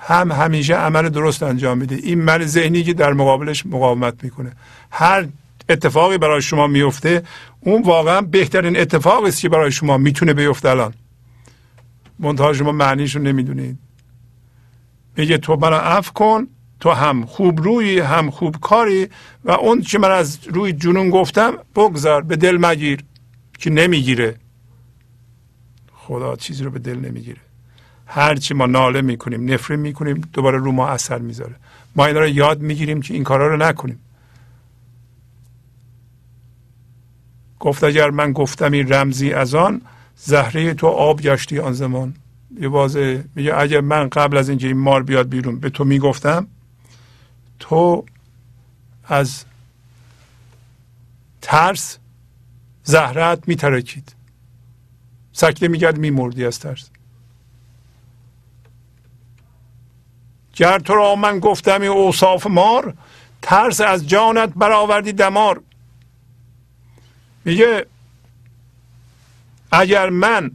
هم 0.07 0.31
همیشه 0.31 0.75
عمل 0.75 1.09
درست 1.09 1.43
انجام 1.43 1.77
میده. 1.77 1.95
این 1.95 2.21
من 2.21 2.45
ذهنی 2.45 2.83
که 2.83 2.93
در 2.93 3.13
مقابلش 3.13 3.65
مقاومت 3.65 4.23
می‌کنه. 4.23 4.51
هر 4.91 5.27
اتفاقی 5.69 6.17
برای 6.17 6.41
شما 6.41 6.67
میفته 6.67 7.23
اون 7.59 7.81
واقعا 7.81 8.21
بهترین 8.21 8.77
اتفاقی 8.77 9.27
است 9.27 9.41
که 9.41 9.49
برای 9.49 9.71
شما 9.71 9.97
می‌تونه 9.97 10.33
بیفته 10.33 10.69
الان. 10.69 10.93
منتها 12.19 12.53
شما 12.53 12.71
معنیشو 12.71 13.19
نمی‌دونید. 13.19 13.77
میگه 15.17 15.37
تو 15.37 15.55
منو 15.55 15.75
عفو 15.75 16.13
کن 16.13 16.47
تو 16.79 16.91
هم 16.91 17.25
خوب 17.25 17.61
روی 17.61 17.99
هم 17.99 18.31
خوب 18.31 18.57
کاری 18.61 19.07
و 19.45 19.51
اون 19.51 19.81
که 19.81 19.99
من 19.99 20.11
از 20.11 20.39
روی 20.47 20.73
جنون 20.73 21.09
گفتم 21.09 21.53
بگذار 21.75 22.21
به 22.21 22.35
دل 22.35 22.57
مگیر 22.57 23.03
که 23.59 23.69
نمی‌گیره. 23.69 24.35
خدا 25.93 26.35
چیزی 26.35 26.63
رو 26.63 26.71
به 26.71 26.79
دل 26.79 26.99
نمی‌گیره. 26.99 27.44
هرچی 28.05 28.53
ما 28.53 28.65
ناله 28.65 29.01
می‌کنیم 29.01 29.53
نفرین 29.53 29.79
می‌کنیم 29.79 30.21
دوباره 30.33 30.57
رو 30.57 30.71
ما 30.71 30.87
اثر 30.87 31.17
می‌ذاره. 31.17 31.55
ما 31.95 32.05
اینا 32.05 32.19
رو 32.19 32.27
یاد 32.27 32.61
می‌گیریم 32.61 33.01
که 33.01 33.13
این 33.13 33.23
کارا 33.23 33.47
رو 33.47 33.57
نکنیم. 33.57 33.99
گفت 37.59 37.83
اگر 37.83 38.09
من 38.09 38.33
گفتم 38.33 38.71
این 38.71 38.93
رمزی 38.93 39.33
از 39.33 39.55
آن 39.55 39.81
زهره 40.15 40.73
تو 40.73 40.87
آب 40.87 41.21
گشتی 41.21 41.59
آن 41.59 41.73
زمان. 41.73 42.15
یه 42.59 42.67
واضح 42.67 43.21
میگه 43.35 43.57
اگر 43.57 43.81
من 43.81 44.09
قبل 44.09 44.37
از 44.37 44.49
اینکه 44.49 44.67
این 44.67 44.77
مار 44.77 45.03
بیاد 45.03 45.29
بیرون 45.29 45.59
به 45.59 45.69
تو 45.69 45.83
می‌گفتم 45.83 46.47
تو 47.59 48.05
از 49.07 49.45
ترس 51.41 51.97
زهرت 52.83 53.47
میترکید. 53.47 54.15
سکته 55.31 55.67
میگرد 55.67 55.97
میمردی 55.97 56.45
از 56.45 56.59
ترس. 56.59 56.89
گر 60.55 60.79
تو 60.79 60.95
را 60.95 61.15
من 61.15 61.39
گفتم 61.39 61.81
این 61.81 61.91
اوصاف 61.91 62.47
مار 62.47 62.93
ترس 63.41 63.81
از 63.81 64.07
جانت 64.07 64.53
برآوردی 64.55 65.13
دمار. 65.13 65.61
میگه 67.45 67.85
اگر 69.71 70.09
من 70.09 70.51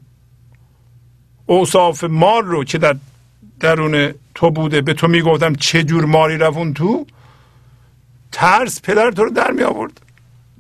اوصاف 1.47 2.05
مار 2.05 2.44
رو 2.44 2.64
که 2.64 2.78
در 2.78 2.97
درون 3.60 4.14
تو 4.35 4.51
بوده 4.51 4.81
به 4.81 4.94
تو 4.94 5.09
می‌گفتم 5.09 5.55
چه 5.55 5.82
جور 5.82 6.05
ماری 6.05 6.39
رفون 6.39 6.74
تو 6.74 7.06
ترس 8.32 8.81
پدر 8.81 9.10
تو 9.10 9.24
رو 9.24 9.31
در 9.31 9.51
می 9.51 9.62
آورد. 9.62 10.01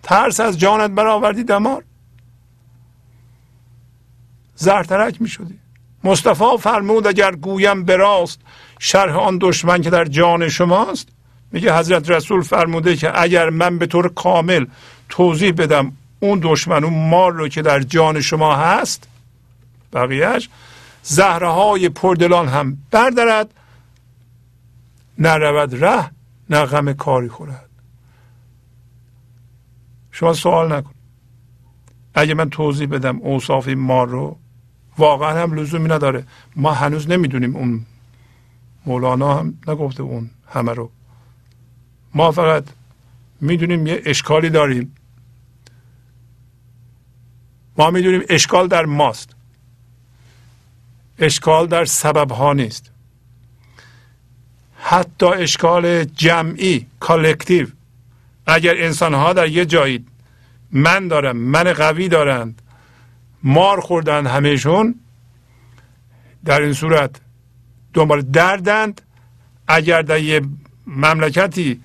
ترس 0.02 0.40
از 0.40 0.58
جانت 0.58 0.90
برآوردی 0.90 1.44
دمار. 1.44 1.84
زرترک 4.54 5.22
می 5.22 5.28
شدی. 5.28 5.58
مصطفی 6.04 6.58
فرمود 6.60 7.06
اگر 7.06 7.34
گویم 7.34 7.84
براست 7.84 8.40
شرح 8.78 9.16
آن 9.16 9.38
دشمن 9.40 9.82
که 9.82 9.90
در 9.90 10.04
جان 10.04 10.48
شماست. 10.48 11.08
میگه 11.52 11.78
حضرت 11.78 12.10
رسول 12.10 12.42
فرموده 12.42 12.96
که 12.96 13.20
اگر 13.20 13.50
من 13.50 13.78
به 13.78 13.86
طور 13.86 14.08
کامل 14.08 14.66
توضیح 15.08 15.52
بدم 15.52 15.92
اون 16.20 16.40
دشمن 16.42 16.84
اون 16.84 17.08
مار 17.08 17.32
رو 17.32 17.48
که 17.48 17.62
در 17.62 17.80
جان 17.80 18.20
شما 18.20 18.56
هست 18.56 19.08
بقیهش 19.92 20.48
زهره 21.02 21.48
های 21.48 21.88
پردلان 21.88 22.48
هم 22.48 22.78
بردارد 22.90 23.54
نرود 25.18 25.84
ره 25.84 26.10
نه 26.50 26.64
غم 26.64 26.92
کاری 26.92 27.28
خورد. 27.28 27.68
شما 30.12 30.32
سوال 30.32 30.72
نکن. 30.72 30.94
اگه 32.14 32.34
من 32.34 32.50
توضیح 32.50 32.88
بدم 32.88 33.18
اوصاف 33.18 33.68
این 33.68 33.78
مار 33.78 34.08
رو 34.08 34.38
واقعا 35.00 35.42
هم 35.42 35.54
لزومی 35.54 35.88
نداره. 35.88 36.24
ما 36.56 36.72
هنوز 36.72 37.08
نمی‌دونیم 37.08 37.56
اون 37.56 37.86
مولانا 38.86 39.38
هم 39.38 39.58
نگفته 39.68 40.02
اون 40.02 40.30
همه 40.48 40.72
رو. 40.72 40.90
ما 42.14 42.30
فقط 42.30 42.64
می‌دونیم 43.40 43.86
یه 43.86 44.02
اشکالی 44.04 44.50
داریم. 44.50 44.94
ما 47.78 47.90
می‌دونیم 47.90 48.22
اشکال 48.28 48.68
در 48.68 48.84
ماست. 48.84 49.30
اشکال 51.18 51.66
در 51.66 51.84
سبب 51.84 52.32
ها 52.32 52.52
نیست. 52.52 52.90
حتی 54.76 55.26
اشکال 55.26 56.04
جمعی 56.04 56.86
کالکتیو. 57.00 57.66
اگر 58.46 58.74
انسان 58.76 59.14
ها 59.14 59.32
در 59.32 59.48
یه 59.48 59.64
جایی 59.64 60.06
من 60.72 61.08
دارم 61.08 61.36
من 61.36 61.72
قوی 61.72 62.08
دارند 62.08 62.62
مار 63.42 63.80
خوردن 63.80 64.26
همهشون 64.26 64.94
در 66.44 66.60
این 66.60 66.72
صورت 66.72 67.10
دنبال 67.94 68.22
دردند. 68.22 69.00
اگر 69.68 70.02
در 70.02 70.20
یه 70.20 70.40
مملکتی 70.86 71.80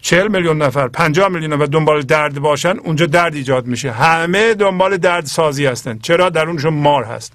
چهل 0.00 0.28
میلیون 0.28 0.62
نفر 0.62 0.88
پنجاه 0.88 1.28
میلیون 1.28 1.52
نفر 1.52 1.64
دنبال 1.64 2.02
درد 2.02 2.38
باشن 2.38 2.78
اونجا 2.78 3.06
درد 3.06 3.34
ایجاد 3.34 3.66
میشه. 3.66 3.92
همه 3.92 4.54
دنبال 4.54 4.96
درد 4.96 5.24
سازی 5.24 5.66
هستن. 5.66 5.98
چرا؟ 5.98 6.28
در 6.28 6.46
اونشون 6.46 6.74
مار 6.74 7.04
هست. 7.04 7.32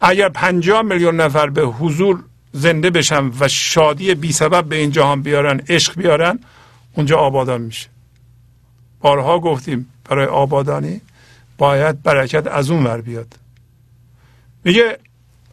اگر 0.00 0.28
پنجاه 0.28 0.82
میلیون 0.82 1.20
نفر 1.20 1.50
به 1.50 1.62
حضور 1.62 2.22
زنده 2.52 2.90
بشن 2.90 3.30
و 3.40 3.48
شادی 3.48 4.14
بی 4.14 4.32
سبب 4.32 4.64
به 4.64 4.76
این 4.76 4.90
جهان 4.90 5.22
بیارن 5.22 5.60
عشق 5.68 5.94
بیارن 5.94 6.38
اونجا 6.94 7.16
آبادان 7.16 7.60
میشه. 7.60 7.88
بارها 9.00 9.38
گفتیم 9.38 9.92
برای 10.04 10.26
آبادانی 10.26 11.00
باید 11.58 12.02
برکت 12.02 12.46
از 12.46 12.70
اون 12.70 12.84
ور 12.84 13.00
بیاد. 13.00 13.34
میگه 14.64 14.98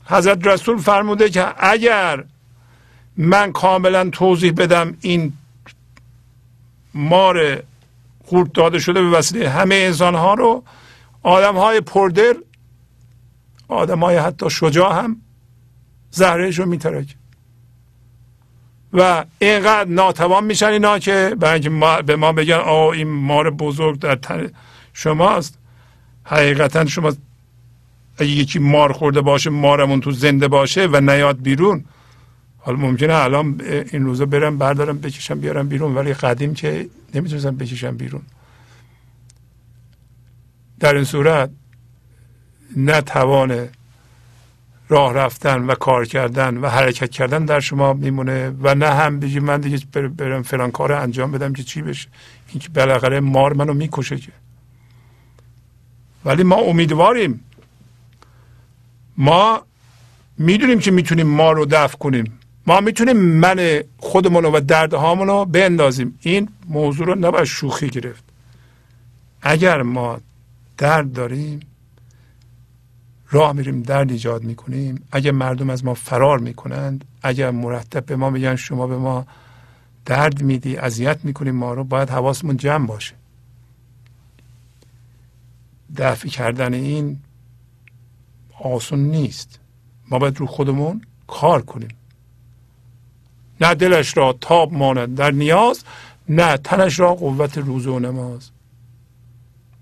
حضرت 0.06 0.48
رسول 0.48 0.78
فرموده 0.78 1.30
که 1.30 1.54
اگر 1.58 2.24
من 3.18 3.52
کاملا 3.52 4.10
توضیح 4.10 4.52
بدم 4.52 4.98
این 5.02 5.34
مار 6.94 7.64
خورد 8.26 8.52
داده 8.52 8.80
شده 8.80 9.02
به 9.02 9.10
وسیله 9.10 9.50
همه 9.50 9.76
انسان 9.76 10.16
ها 10.16 10.34
رو 10.34 10.64
آدم 11.24 11.58
های 11.58 11.82
پردر 11.82 12.36
آدم 13.68 14.00
های 14.00 14.18
حتی 14.18 14.50
شجاع 14.50 15.04
هم 15.04 15.22
زهرش 16.12 16.60
رو 16.60 16.66
میترک 16.66 17.16
و 18.94 19.26
اینقدر 19.40 19.90
ناتوان 19.90 20.44
میشن 20.44 20.66
اینا 20.66 21.00
که 21.00 21.36
به 22.06 22.16
ما 22.16 22.32
بگن 22.32 22.56
آه 22.56 22.88
این 22.88 23.08
مار 23.08 23.50
بزرگ 23.50 24.00
در 24.00 24.16
تن 24.16 24.52
شماست. 24.94 25.58
حقیقتا 26.24 26.86
شما 26.86 27.14
اگه 28.18 28.30
یکی 28.30 28.60
مار 28.60 28.92
خورده 28.92 29.22
باشه 29.22 29.50
مارمون 29.50 30.02
تو 30.02 30.12
زنده 30.12 30.48
باشه 30.48 30.88
و 30.92 31.02
نیاد 31.02 31.42
بیرون 31.42 31.86
حالا 32.58 32.78
ممکنه 32.78 33.14
الان 33.14 33.62
این 33.92 34.06
روزا 34.06 34.26
برم 34.26 34.58
بردارم 34.58 34.98
بکشم 34.98 35.40
بیارم 35.40 35.68
بیرون 35.68 35.96
ولی 35.96 36.14
قدیم 36.14 36.54
که 36.54 36.90
نمی‌تونستم 37.14 37.56
بکشم 37.56 37.98
بیرون. 37.98 38.22
در 40.80 40.96
این 40.96 41.04
صورت 41.04 41.50
نه 42.78 43.02
توان 43.02 43.68
راه 44.90 45.14
رفتن 45.14 45.64
و 45.66 45.76
کار 45.76 46.06
کردن 46.06 46.58
و 46.58 46.68
حرکت 46.68 47.12
کردن 47.12 47.46
در 47.46 47.60
شما 47.60 47.94
میمونه 47.94 48.50
و 48.62 48.76
نه 48.76 48.90
هم 48.90 49.20
بگی 49.20 49.40
من 49.40 49.62
دیگه 49.62 49.80
برم 50.18 50.44
فلان 50.44 50.72
کار 50.72 50.94
انجام 50.94 51.32
بدم 51.32 51.54
که 51.54 51.64
چی 51.64 51.82
بشه. 51.82 52.08
این 52.50 52.60
که 52.60 52.70
بالاخره 52.70 53.20
مار 53.20 53.54
منو 53.54 53.74
می‌کشه 53.74 54.18
که. 54.18 54.32
ولی 56.26 56.44
ما 56.44 56.56
امیدواریم. 56.56 57.40
ما 59.18 59.62
می‌دونیم 60.38 60.80
که 60.80 60.92
می‌تونیم 60.92 61.28
ما 61.28 61.52
رو 61.52 61.66
دفع 61.66 61.98
کنیم. 61.98 62.40
ما 62.68 62.82
می‌تونیم 62.82 63.18
من 63.18 63.84
خودمون 63.98 64.46
و 64.46 64.60
دردهامون 64.60 65.28
رو 65.28 65.46
بندازیم. 65.46 66.20
این 66.22 66.50
موضوع 66.68 67.08
رو 67.08 67.16
نباید 67.16 67.44
شوخی 67.44 67.90
گرفت. 67.90 68.24
اگر 69.42 69.82
ما 69.82 70.20
درد 70.78 71.14
داریم 71.14 71.60
راه 73.30 73.54
میریم 73.54 73.82
درد 73.82 74.12
ایجاد 74.12 74.44
می‌کنیم. 74.44 75.04
اگر 75.12 75.32
مردم 75.32 75.70
از 75.70 75.86
ما 75.86 75.94
فرار 75.94 76.40
می‌کنند 76.40 77.06
اگر 77.24 77.52
مرتب 77.52 78.06
به 78.06 78.16
ما 78.16 78.30
میگن 78.30 78.56
شما 78.56 78.88
به 78.88 78.98
ما 78.98 79.26
درد 80.06 80.42
میدی 80.42 80.78
اذیت 80.78 81.20
می‌کنیم 81.24 81.56
ما 81.56 81.74
رو 81.74 81.84
باید 81.84 82.10
حواسمون 82.10 82.58
جمع 82.58 82.88
باشه. 82.88 83.14
دفع 85.98 86.28
کردن 86.28 86.74
این 86.74 87.20
آسون 88.60 89.00
نیست. 89.00 89.60
ما 90.10 90.20
باید 90.20 90.38
رو 90.38 90.46
خودمون 90.46 91.02
کار 91.28 91.62
کنیم. 91.62 91.96
نه 93.62 93.76
دلش 93.76 94.18
را 94.18 94.38
تاب 94.42 94.74
ماند 94.74 95.16
در 95.16 95.32
نیاز 95.32 95.84
نه 96.30 96.58
تنش 96.58 97.00
را 97.00 97.16
قوت 97.16 97.58
روز 97.58 97.88
و 97.88 98.00
نماز. 98.00 98.50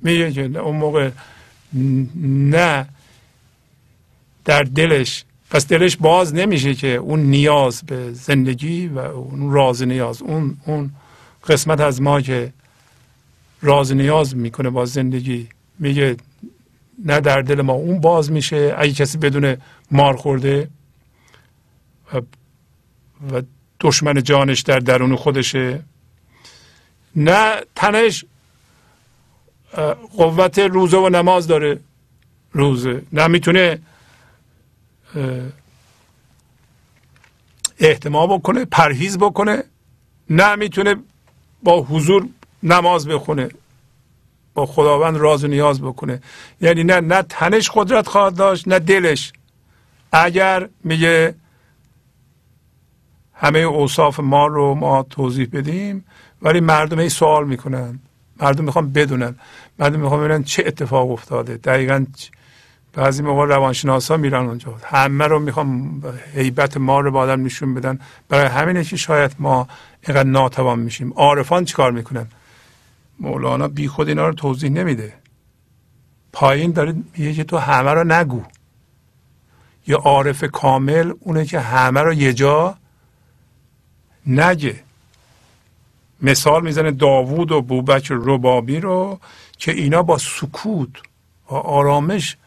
میگه 0.01 0.31
که 0.31 0.41
اون 0.41 0.75
موقع 0.75 1.11
نه 2.15 2.87
در 4.45 4.63
دلش 4.63 5.25
پس 5.49 5.67
دلش 5.67 5.97
باز 5.97 6.35
نمیشه 6.35 6.73
که 6.73 6.87
اون 6.87 7.19
نیاز 7.19 7.83
به 7.83 8.13
زندگی 8.13 8.87
و 8.87 8.99
اون 8.99 9.51
راز 9.51 9.83
نیاز 9.83 10.21
اون 10.21 10.57
اون 10.65 10.91
قسمت 11.47 11.79
از 11.79 12.01
ما 12.01 12.21
که 12.21 12.53
راز 13.61 13.91
نیاز 13.91 14.35
می‌کنه 14.35 14.69
با 14.69 14.85
زندگی 14.85 15.49
میگه 15.81 16.17
نه 17.05 17.19
در 17.19 17.41
دل 17.41 17.61
ما 17.61 17.73
اون 17.73 18.01
باز 18.01 18.31
میشه. 18.31 18.75
اگه 18.77 18.93
کسی 18.93 19.17
بدون 19.17 19.57
مار 19.91 20.15
خورده 20.15 20.69
و, 22.13 22.21
و 23.31 23.41
دشمن 23.79 24.23
جانش 24.23 24.61
در 24.61 24.79
درون 24.79 25.15
خودشه. 25.15 25.83
نه 27.15 27.61
تنش 27.75 28.25
قوت 30.17 30.59
روزه 30.59 30.97
و 30.97 31.09
نماز 31.09 31.47
داره. 31.47 31.79
روزه. 32.51 33.01
نه 33.13 33.27
می‌تونه 33.27 33.79
احتمام 37.79 38.37
بکنه 38.37 38.65
پرهیز 38.65 39.17
بکنه. 39.17 39.63
نه 40.29 40.55
می‌تونه 40.55 40.95
با 41.63 41.81
حضور 41.81 42.27
نماز 42.63 43.07
بخونه. 43.07 43.49
با 44.53 44.65
خداوند 44.65 45.17
راز 45.17 45.43
و 45.43 45.47
نیاز 45.47 45.81
بکنه. 45.81 46.21
یعنی 46.61 46.83
نه 46.83 46.99
نه 46.99 47.21
تنش 47.21 47.71
قدرت 47.73 48.07
خواهد 48.07 48.35
داشت 48.35 48.67
نه 48.67 48.79
دلش. 48.79 49.33
اگر 50.11 50.69
میگه 50.83 51.35
همه 53.33 53.59
اوصاف 53.59 54.19
ما 54.19 54.47
رو 54.47 54.75
ما 54.75 55.03
توضیح 55.03 55.47
بدیم 55.53 56.05
ولی 56.41 56.59
مردم 56.59 56.99
ای 56.99 57.09
سوال 57.09 57.47
می‌کنن. 57.47 57.99
مردم 58.41 58.63
می‌خوان 58.63 58.91
بدونن. 58.91 59.35
مردم 59.79 59.99
می‌خوان 59.99 60.19
ببینن 60.19 60.43
چه 60.43 60.63
اتفاق 60.65 61.11
افتاده. 61.11 61.57
دقیقا 61.57 62.05
بعضی 62.93 63.23
موقع 63.23 63.45
روانشناس 63.45 64.11
ها 64.11 64.17
میرن 64.17 64.45
اونجا. 64.45 64.75
همه 64.83 65.27
رو 65.27 65.39
می‌خوام 65.39 66.01
حیبت 66.35 66.77
ما 66.77 66.99
رو 66.99 67.11
با 67.11 67.19
آدم 67.19 67.45
نشون 67.45 67.73
بدن. 67.73 67.99
برای 68.29 68.47
همینه 68.47 68.83
که 68.83 68.97
شاید 68.97 69.35
ما 69.39 69.67
اینقدر 70.07 70.29
ناتوان 70.29 70.79
میشیم. 70.79 71.13
عارفان 71.13 71.65
چیکار 71.65 71.91
می‌کنن؟ 71.91 72.27
مولانا 73.19 73.67
بی 73.67 73.87
خود 73.87 74.07
اینا 74.07 74.27
رو 74.27 74.33
توضیح 74.33 74.69
نمیده. 74.69 75.13
پایین 76.33 76.71
داره 76.71 76.95
میگه 77.17 77.33
که 77.33 77.43
تو 77.43 77.57
همه 77.57 77.91
رو 77.91 78.03
نگو. 78.03 78.43
یه 79.87 79.95
عارف 79.95 80.43
کامل 80.43 81.13
اونه 81.19 81.45
که 81.45 81.59
همه 81.59 82.01
رو 82.01 82.13
یه 82.13 82.33
جا 82.33 82.77
نگه. 84.25 84.83
مثال 86.21 86.63
می‌زنه 86.63 86.91
داوود 86.91 87.51
و 87.51 87.61
بوبک 87.61 88.07
ربابی 88.09 88.79
رو 88.79 89.19
که 89.57 89.71
اینا 89.71 90.03
با 90.03 90.17
سکوت 90.17 90.89
و 91.49 91.55
آرامش 91.55 92.37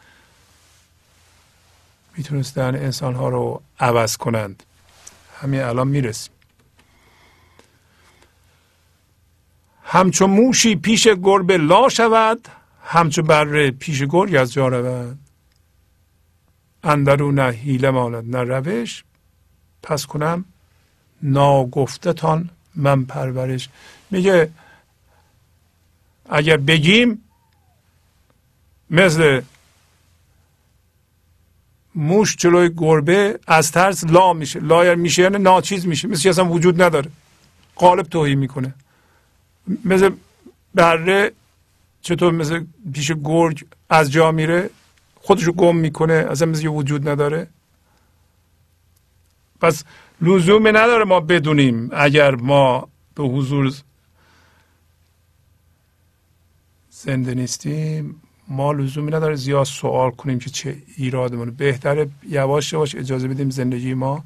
می‌تونستن 2.17 2.75
انسان 2.75 3.15
ها 3.15 3.29
رو 3.29 3.61
عوض 3.79 4.17
کنند. 4.17 4.63
همین 5.41 5.61
الان 5.61 5.87
می‌رسیم. 5.87 6.34
همچون 9.87 10.29
موشی 10.29 10.75
پیش 10.75 11.07
گربه 11.07 11.57
لا 11.57 11.89
شود 11.89 12.47
همچو 12.83 13.21
بره 13.21 13.71
پیش 13.71 14.03
گرگ 14.03 14.35
از 14.35 14.53
جا 14.53 14.67
رود. 14.67 15.17
اندرو 16.83 17.31
نه 17.31 17.49
حیله 17.49 17.89
ماند 17.89 18.35
نه 18.35 18.43
روش. 18.43 19.03
پس 19.83 20.05
کنم 20.05 20.45
ناگفته 21.21 22.13
تان 22.13 22.49
من 22.75 23.05
پرورش. 23.05 23.69
میگه 24.11 24.49
اگر 26.29 26.57
بگیم 26.57 27.23
مثل 28.89 29.41
موش 31.95 32.35
جلوی 32.35 32.69
گربه 32.77 33.39
از 33.47 33.71
ترس 33.71 34.03
لا 34.03 34.33
میشه 34.33 34.59
لایر 34.59 34.95
میشه 34.95 35.21
یعنی 35.21 35.37
ناچیز 35.37 35.87
میشه. 35.87 36.07
مثل 36.07 36.29
اصلا 36.29 36.45
وجود 36.45 36.81
نداره. 36.81 37.09
قالب 37.75 38.05
توهی 38.05 38.35
می‌کنه. 38.35 38.73
مثل 39.85 40.09
بره 40.75 41.31
چطور 42.01 42.33
مثل 42.33 42.65
پیش 42.93 43.11
گرگ 43.23 43.65
از 43.89 44.11
جا 44.11 44.31
میره 44.31 44.69
خودشو 45.21 45.51
گم 45.51 45.75
می‌کنه 45.75 46.13
اصلا 46.13 46.47
مثل 46.47 46.67
وجود 46.67 47.09
نداره. 47.09 47.47
پس 49.61 49.83
لزومی 50.21 50.69
نداره 50.71 51.03
ما 51.03 51.19
بدونیم 51.19 51.89
اگر 51.93 52.35
ما 52.35 52.87
به 53.15 53.23
حضور 53.23 53.73
زنده 56.89 57.33
نیستیم 57.33 58.21
ما 58.47 58.71
لزومی 58.71 59.11
نداره 59.11 59.35
زیاد 59.35 59.63
سوال 59.65 60.11
کنیم 60.11 60.39
که 60.39 60.49
چه 60.49 60.77
ایرادمونه. 60.97 61.51
بهتره 61.51 62.09
یواش 62.29 62.73
یواش 62.73 62.95
اجازه 62.95 63.27
بدیم 63.27 63.49
زندگی 63.49 63.93
ما 63.93 64.23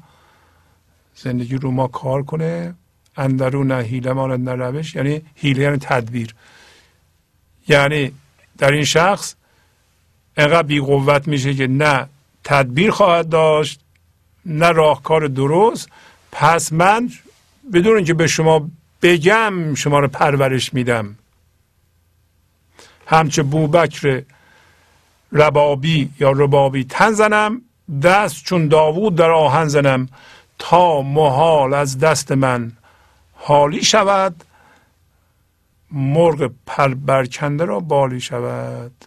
زندگی 1.14 1.56
رو 1.56 1.70
ما 1.70 1.88
کار 1.88 2.22
کنه. 2.22 2.74
اندرو 3.16 3.64
نه 3.64 3.82
هیله 3.82 4.12
مانند 4.12 4.48
روش 4.48 4.94
یعنی 4.94 5.22
هیله 5.34 5.62
یعنی 5.62 5.76
تدبیر. 5.76 6.34
یعنی 7.68 8.12
در 8.58 8.72
این 8.72 8.84
شخص 8.84 9.34
انقدر 10.36 10.62
بی 10.62 10.80
قوت 10.80 11.28
میشه 11.28 11.54
که 11.54 11.66
نه 11.66 12.06
تدبیر 12.44 12.90
خواهد 12.90 13.28
داشت 13.28 13.80
نه 14.46 14.70
راهکار 14.70 15.26
درست. 15.26 15.88
پس 16.32 16.72
من 16.72 17.10
بدون 17.72 17.96
اینکه 17.96 18.14
به 18.14 18.26
شما 18.26 18.68
بگم 19.02 19.74
شما 19.74 19.98
رو 19.98 20.08
پرورش 20.08 20.74
میدم. 20.74 21.16
همچه 23.06 23.42
بوبکر 23.42 24.22
ربابی 25.32 26.10
یا 26.20 26.30
ربابی 26.30 26.84
تن 26.84 27.12
زنم 27.12 27.62
دست 28.02 28.44
چون 28.44 28.68
داوود 28.68 29.14
در 29.14 29.30
آهن 29.30 29.68
زنم 29.68 30.08
تا 30.58 31.02
محال 31.02 31.74
از 31.74 31.98
دست 31.98 32.32
من 32.32 32.72
حالی 33.42 33.84
شود 33.84 34.44
مرغ 35.92 36.50
پر 36.66 36.94
برکنده 36.94 37.64
را 37.64 37.80
بالی 37.80 38.20
شود. 38.20 39.04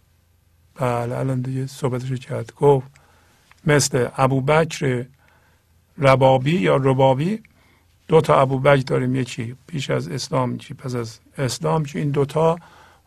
بله 0.76 1.18
الان 1.18 1.42
دیگه 1.42 1.68
صحبتش 1.68 2.12
کرد. 2.12 2.54
گفت 2.54 2.88
مثل 3.66 4.08
ابوبکر 4.18 5.06
ربابی 5.98 6.58
یا 6.58 6.76
ربابی 6.76 7.44
دو 8.08 8.22
تا 8.22 8.42
ابوبکر 8.42 8.84
داریم. 8.84 9.16
یکی 9.16 9.56
پیش 9.68 9.90
از 9.90 10.08
اسلام 10.08 10.56
یکی 10.56 10.74
پس 10.74 10.96
از 10.96 11.20
اسلام. 11.38 11.86
که 11.86 12.00
این 12.00 12.12
دوتا 12.12 12.58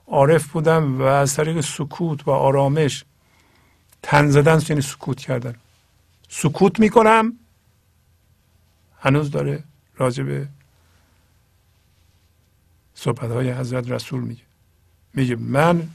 عارف 0.07 0.47
بودن 0.47 0.83
و 0.83 1.03
از 1.03 1.35
طریق 1.35 1.61
سکوت 1.61 2.29
و 2.29 2.31
آرامش 2.31 3.05
تن 4.03 4.31
زدن 4.31 4.61
یعنی 4.69 4.83
سکوت 4.83 5.21
کردن. 5.21 5.55
سکوت 6.29 6.81
می‌کنم 6.81 7.33
هنوز 9.01 9.31
داره 9.31 9.65
راجع 9.97 10.45
صحبت 12.99 13.31
های 13.31 13.51
حضرت 13.51 13.91
رسول 13.91 14.21
میگه. 14.21 14.43
میگه 15.15 15.37
من 15.37 15.89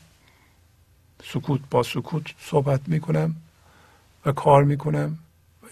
سکوت 1.23 1.61
با 1.69 1.83
سکوت 1.83 2.23
صحبت 2.39 2.81
می‌کنم 2.87 3.35
و 4.25 4.31
کار 4.31 4.63
می‌کنم 4.63 5.17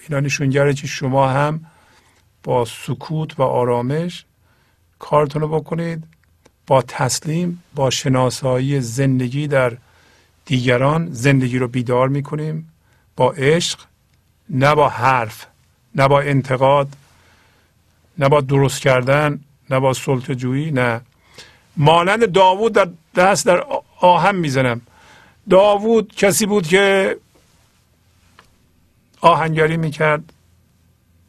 اینا 0.08 0.20
نشونگره 0.20 0.74
که 0.74 0.88
شما 0.88 1.30
هم 1.30 1.66
با 2.44 2.66
سکوت 2.66 3.40
و 3.40 3.44
آرامش 3.44 4.26
کارتون 5.00 5.42
رو 5.42 5.48
بکنید 5.48 6.04
با 6.68 6.82
تسلیم 6.82 7.64
با 7.76 7.90
شناسایی 7.90 8.82
زندگی 8.82 9.48
در 9.48 9.78
دیگران 10.46 11.08
زندگی 11.12 11.58
رو 11.58 11.68
بیدار 11.68 12.10
می‌کنیم 12.10 12.72
با 13.16 13.32
عشق 13.32 13.80
نه 14.50 14.76
با 14.76 14.90
حرف 14.90 15.46
نه 15.96 16.08
با 16.08 16.22
انتقاد 16.22 16.94
نه 18.18 18.30
با 18.30 18.42
درست 18.42 18.82
کردن 18.82 19.40
نه 19.70 19.80
با 19.80 19.94
سلطه 19.94 20.36
جویی 20.36 20.72
نه. 20.72 21.02
مانند 21.80 22.32
داوود 22.32 22.74
در 22.74 22.90
دست 23.16 23.46
در 23.46 23.64
آهم 24.00 24.36
می‌زنم. 24.36 24.82
داوود 25.50 26.16
کسی 26.16 26.46
بود 26.46 26.68
که 26.68 27.18
آهنگری 29.22 29.78
می‌کرد 29.78 30.34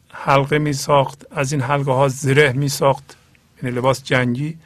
حلقه 0.09 0.59
می 0.59 0.73
ساخت 0.73 1.25
از 1.31 1.51
این 1.51 1.61
حلقه 1.61 1.91
ها 1.91 2.07
زره 2.07 2.51
می 2.51 2.69
ساخت 2.69 3.17
یعنی 3.63 3.75
لباس 3.75 4.03
جنگی. 4.03 4.57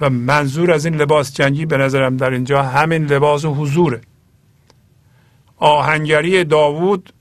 و 0.00 0.10
منظور 0.10 0.72
از 0.72 0.84
این 0.84 0.94
لباس 0.94 1.34
جنگی 1.34 1.66
به 1.66 1.76
نظرم 1.76 2.16
در 2.16 2.30
اینجا 2.30 2.62
همین 2.62 3.06
لباس 3.06 3.44
حضوره. 3.44 4.00
آهنگری 5.56 6.44
داوود 6.44 7.12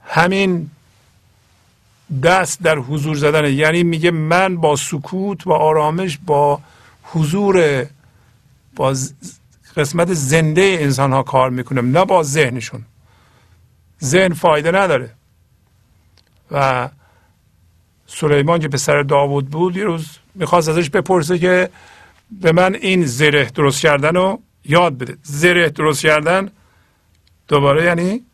همین 0.00 0.70
دست 2.22 2.62
در 2.62 2.78
حضور 2.78 3.16
زدن. 3.16 3.52
یعنی 3.52 3.82
میگه 3.82 4.10
من 4.10 4.56
با 4.56 4.76
سکوت 4.76 5.46
و 5.46 5.52
آرامش 5.52 6.18
با 6.26 6.60
حضور 7.02 7.86
با 8.76 8.94
قسمت 9.76 10.12
زنده 10.12 10.76
انسان 10.80 11.12
ها 11.12 11.22
کار 11.22 11.50
می‌کنم 11.50 11.98
نه 11.98 12.04
با 12.04 12.22
ذهنشون. 12.22 12.84
ذهن 14.04 14.34
فایده 14.34 14.70
نداره. 14.70 15.10
و 16.50 16.88
سلیمان 18.06 18.60
که 18.60 18.68
پسر 18.68 19.02
داوود 19.02 19.50
بود 19.50 19.76
یه 19.76 19.84
روز 19.84 20.18
می‌خواست 20.34 20.68
ازش 20.68 20.90
بپرسه 20.90 21.38
که 21.38 21.70
به 22.40 22.52
من 22.52 22.74
این 22.74 23.04
زره 23.06 23.44
درست 23.44 23.80
کردن 23.80 24.14
رو 24.14 24.42
یاد 24.64 24.98
بده. 24.98 25.16
زره 25.22 25.68
درست 25.68 26.02
کردن 26.02 26.50
دوباره 27.48 27.84
یعنی 27.84 28.24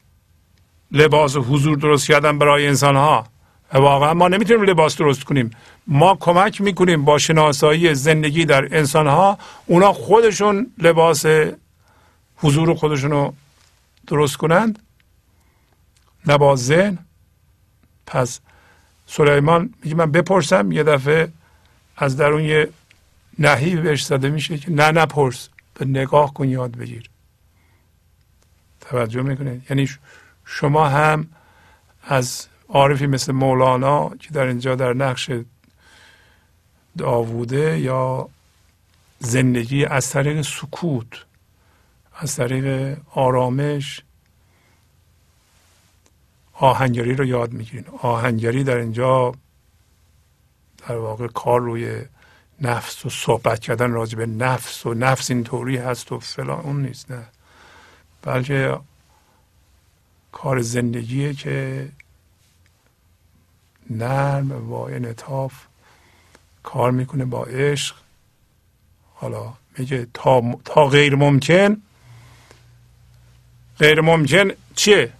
لباس 0.92 1.36
و 1.36 1.42
حضور 1.42 1.78
درست 1.78 2.06
کردن 2.08 2.38
برای 2.38 2.66
انسان 2.66 2.96
ها 2.96 3.26
واقعا 3.72 4.14
ما 4.14 4.28
نمی‌تونیم 4.28 4.62
لباس 4.62 4.96
درست 4.96 5.24
کنیم. 5.24 5.50
ما 5.86 6.16
کمک 6.20 6.60
می‌کنیم 6.60 7.04
با 7.04 7.18
شناسایی 7.18 7.94
زندگی 7.94 8.44
در 8.44 8.76
انسان 8.76 9.06
ها 9.06 9.38
اونا 9.66 9.92
خودشون 9.92 10.72
لباس 10.78 11.26
حضور 12.36 12.74
خودشون 12.74 13.10
رو 13.10 13.34
درست 14.06 14.36
کنند. 14.36 14.78
نه 16.26 16.38
با 16.38 16.56
ذهن. 16.56 16.98
پس 18.06 18.40
سلیمان 19.06 19.74
میگه 19.82 19.96
من 19.96 20.10
بپرسم 20.10 20.72
یه 20.72 20.82
دفعه 20.82 21.28
از 21.96 22.16
درون 22.16 22.42
یه 22.42 22.68
نهی 23.38 23.76
بهش 23.76 24.04
زده 24.04 24.30
میشه 24.30 24.58
که 24.58 24.70
نه 24.70 24.90
نپرس. 24.90 25.48
به 25.74 25.84
نگاه 25.84 26.34
کن 26.34 26.48
یاد 26.48 26.76
بگیر. 26.76 27.10
توجه 28.80 29.22
می‌کنید؟ 29.22 29.62
یعنی 29.70 29.90
شما 30.44 30.88
هم 30.88 31.28
از 32.02 32.46
عارفی 32.74 33.06
مثل 33.06 33.32
مولانا 33.32 34.08
که 34.08 34.30
در 34.30 34.46
اینجا 34.46 34.74
در 34.74 34.92
نقش 34.92 35.30
داووده 36.98 37.80
یا 37.80 38.28
زندگی 39.18 39.84
از 39.84 40.10
طریق 40.10 40.42
سکوت 40.42 41.24
از 42.14 42.36
طریق 42.36 42.96
آرامش 43.10 44.02
آهنگری 46.52 47.14
رو 47.14 47.24
یاد 47.24 47.52
می‌گیرین. 47.52 47.84
آهنگری 48.02 48.64
در 48.64 48.76
اینجا 48.76 49.32
در 50.88 50.96
واقع 50.96 51.26
کار 51.26 51.60
روی 51.60 52.02
نفس 52.60 53.06
و 53.06 53.10
صحبت 53.10 53.58
کردن 53.58 53.90
راجع 53.90 54.18
به 54.18 54.26
نفس 54.26 54.86
و 54.86 54.94
نفس 54.94 55.30
اینطوری 55.30 55.76
هست 55.76 56.12
و 56.12 56.18
فلان 56.18 56.60
اون 56.60 56.82
نیست 56.82 57.10
نه. 57.10 57.24
بلکه 58.22 58.78
کار 60.32 60.60
زندگیه 60.60 61.34
که 61.34 61.88
نرم 63.90 64.72
و 64.72 64.74
انعطاف 64.74 65.52
کار 66.62 66.90
می‌کنه 66.90 67.24
با 67.24 67.44
عشق. 67.44 67.96
حالا 69.14 69.52
میگه 69.78 70.06
تا, 70.14 70.42
تا 70.64 70.86
غیر 70.86 71.14
ممکن 71.14 71.76
غیر 73.78 74.00
ممکن 74.00 74.50
چیه؟ 74.74 75.12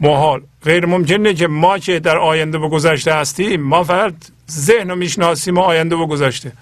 محال 0.00 0.42
غیر 0.62 0.86
ممکنه 0.86 1.34
که 1.34 1.46
ما 1.46 1.78
که 1.78 2.00
در 2.00 2.18
آینده 2.18 2.58
و 2.58 2.68
گذشته 2.68 3.14
هستیم 3.14 3.60
ما 3.62 3.84
فقط 3.84 4.14
ذهن 4.50 4.90
و 4.90 4.94
می‌شناسیم 4.94 5.58
و 5.58 5.60
آینده 5.60 5.96
و 5.96 6.06
گذشته 6.06 6.52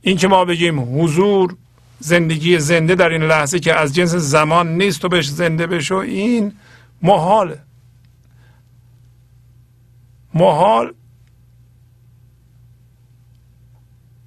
این 0.00 0.16
که 0.16 0.28
ما 0.28 0.44
بگیم 0.44 1.00
حضور 1.00 1.56
زندگی 2.00 2.58
زنده 2.58 2.94
در 2.94 3.08
این 3.08 3.22
لحظه 3.22 3.60
که 3.60 3.74
از 3.74 3.94
جنس 3.94 4.10
زمان 4.14 4.78
نیست 4.78 5.04
و 5.04 5.08
بهش 5.08 5.28
زنده 5.28 5.66
بشو 5.66 5.94
این 5.94 6.52
محاله 7.02 7.58
محال 10.34 10.94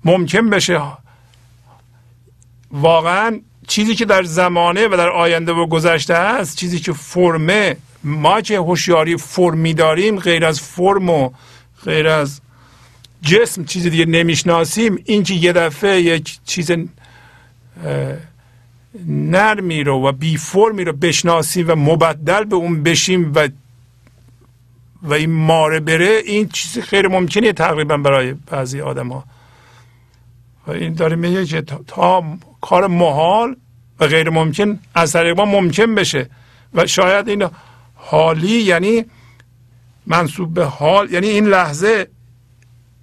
ممکن 0.06 0.50
بشه 0.50 0.82
واقعا 2.72 3.40
چیزی 3.68 3.96
که 3.96 4.06
در 4.06 4.24
زمانه 4.24 4.88
و 4.88 4.98
در 4.98 5.10
آینده 5.10 5.52
و 5.52 5.68
گذشته 5.68 6.14
است 6.14 6.58
چیزی 6.58 6.80
که 6.80 6.94
فرمه 6.94 7.78
ما 8.04 8.42
که 8.42 8.58
هوشیاری 8.58 9.18
فرمی 9.18 9.74
داریم 9.74 10.20
غیر 10.20 10.46
از 10.46 10.62
فرم 10.62 11.10
و 11.10 11.30
غیر 11.86 12.08
از 12.08 12.42
جسم 13.22 13.66
چیز 13.66 13.88
دیگه 13.88 14.06
نمی‌شناسیم. 14.06 15.00
این 15.06 15.24
که 15.24 15.34
یه 15.34 15.54
دفعه 15.54 16.02
یک 16.02 16.40
چیز 16.46 16.72
نرمی 19.06 19.84
رو 19.84 20.08
و 20.08 20.12
بی 20.12 20.38
فرمی 20.38 20.84
رو 20.84 20.94
بشناسیم 20.94 21.70
و 21.70 21.76
مبدل 21.76 22.44
به 22.44 22.56
اون 22.56 22.84
بشیم 22.84 23.32
و 23.36 23.50
و 25.06 25.14
این 25.14 25.32
ماره 25.32 25.80
بره 25.80 26.22
این 26.26 26.50
چیز 26.50 26.80
خیر 26.80 27.08
ممکنه 27.08 27.54
تقریبا 27.54 27.98
برای 27.98 28.34
بعضی 28.34 28.82
آدم 28.82 29.08
ها 29.08 29.24
و 30.68 30.72
این 30.72 30.94
داره 30.94 31.16
میگه 31.16 31.46
که 31.46 31.62
تا 31.62 32.24
کار 32.62 32.88
محال 32.88 33.56
و 34.00 34.08
غیر 34.08 34.30
ممکن 34.30 34.80
از 34.96 35.12
طریق 35.12 35.40
ما 35.40 35.46
ممکن 35.46 35.96
بشه. 35.96 36.30
و 36.74 36.88
شاید 36.88 37.30
این 37.30 37.48
حالی 37.96 38.62
یعنی 38.62 39.06
منصوب 40.08 40.54
به 40.54 40.66
حال 40.66 41.12
یعنی 41.12 41.28
این 41.28 41.46
لحظه 41.46 42.08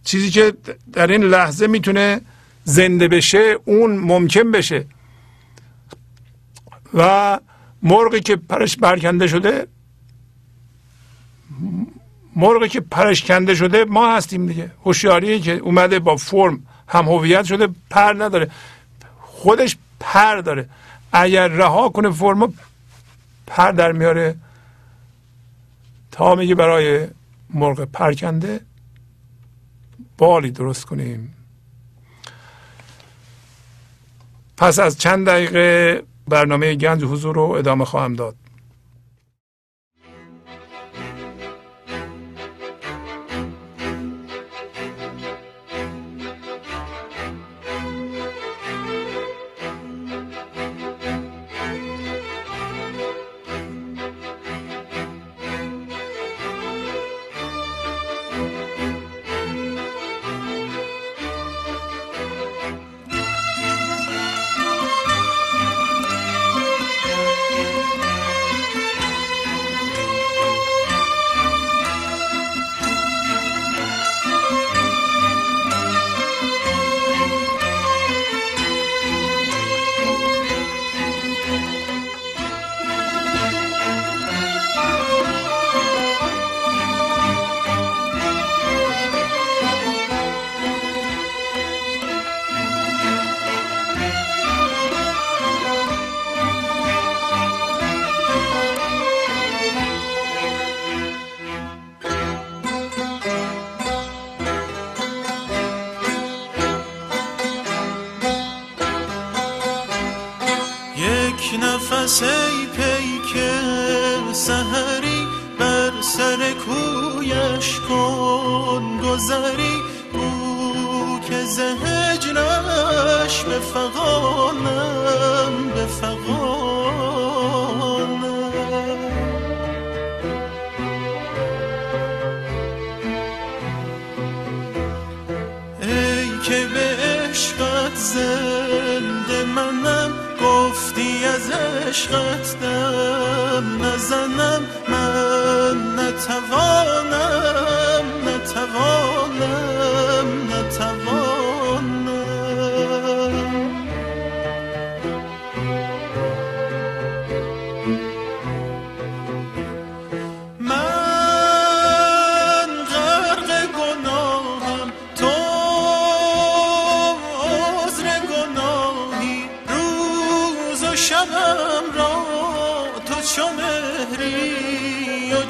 چیزی 0.05 0.31
که 0.31 0.53
در 0.93 1.07
این 1.07 1.23
لحظه 1.23 1.67
می‌تونه 1.67 2.21
زنده 2.65 3.09
بشه 3.09 3.59
اون 3.65 3.97
ممکن 3.97 4.51
بشه. 4.51 4.87
و 6.95 7.39
مرغی 7.83 8.21
که 8.21 8.37
پرش 8.37 8.77
برکنده 8.77 9.27
شده 9.27 9.67
مرغی 12.37 12.69
که 12.69 12.81
پرش 12.81 13.25
کنده 13.25 13.55
شده 13.55 13.85
ما 13.85 14.17
هستیم 14.17 14.47
دیگه. 14.47 14.71
هوشیاری 14.85 15.41
که 15.41 15.53
اومده 15.53 15.99
با 15.99 16.17
فرم 16.17 16.67
هم 16.89 17.05
هویت 17.05 17.45
شده 17.45 17.69
پر 17.91 18.15
نداره. 18.25 18.51
خودش 19.21 19.77
پر 20.01 20.37
داره. 20.37 20.69
اگر 21.13 21.49
رها 21.49 21.89
کنه 21.89 22.11
فرم 22.11 22.55
پر 23.47 23.73
در 23.73 23.93
میاره. 23.93 24.37
تا 26.11 26.35
میگه 26.35 26.55
برای 26.55 27.09
مرغ 27.51 27.85
پرکنده 27.85 28.61
بالی 30.19 30.51
درست 30.51 30.85
کنیم. 30.85 31.35
پس 34.57 34.79
از 34.79 34.99
چند 34.99 35.27
دقیقه 35.27 36.03
برنامه 36.29 36.75
گنج 36.75 37.05
حضور 37.05 37.35
رو 37.35 37.43
ادامه 37.43 37.85
خواهم 37.85 38.15
داد. 38.15 38.37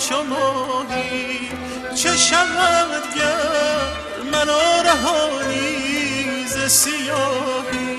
چو 0.09 0.23
ماهی 0.23 1.49
چه 1.95 2.16
شود 2.16 3.15
گر 3.16 3.93
من 4.33 4.49
آرهانی 4.51 6.47
ز 6.47 6.57
سیاهی؟ 6.73 7.93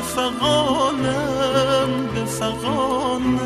به 0.00 0.06
فقانم 0.06 1.90
به 2.14 2.24
فقانم 2.24 3.38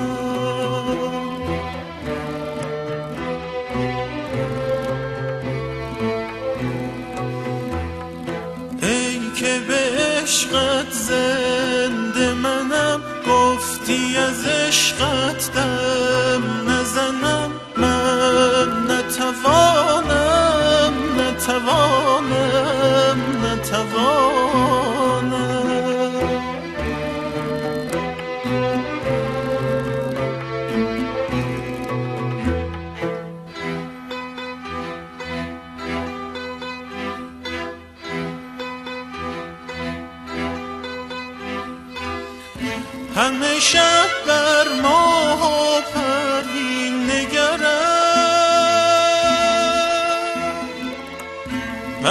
ای 8.83 9.31
که 9.37 9.61
به 9.69 9.81
عشقت 10.23 10.93
زنده 10.93 12.35
منم 12.35 13.01
گفتی 13.29 14.17
از 14.17 14.47
عشقت 14.47 15.51
دم 15.55 16.71
نزنم. 16.71 17.51
من 17.77 18.91
نتوانم 18.91 20.95
نتوانم 21.21 23.19
نتوانم. 23.45 24.44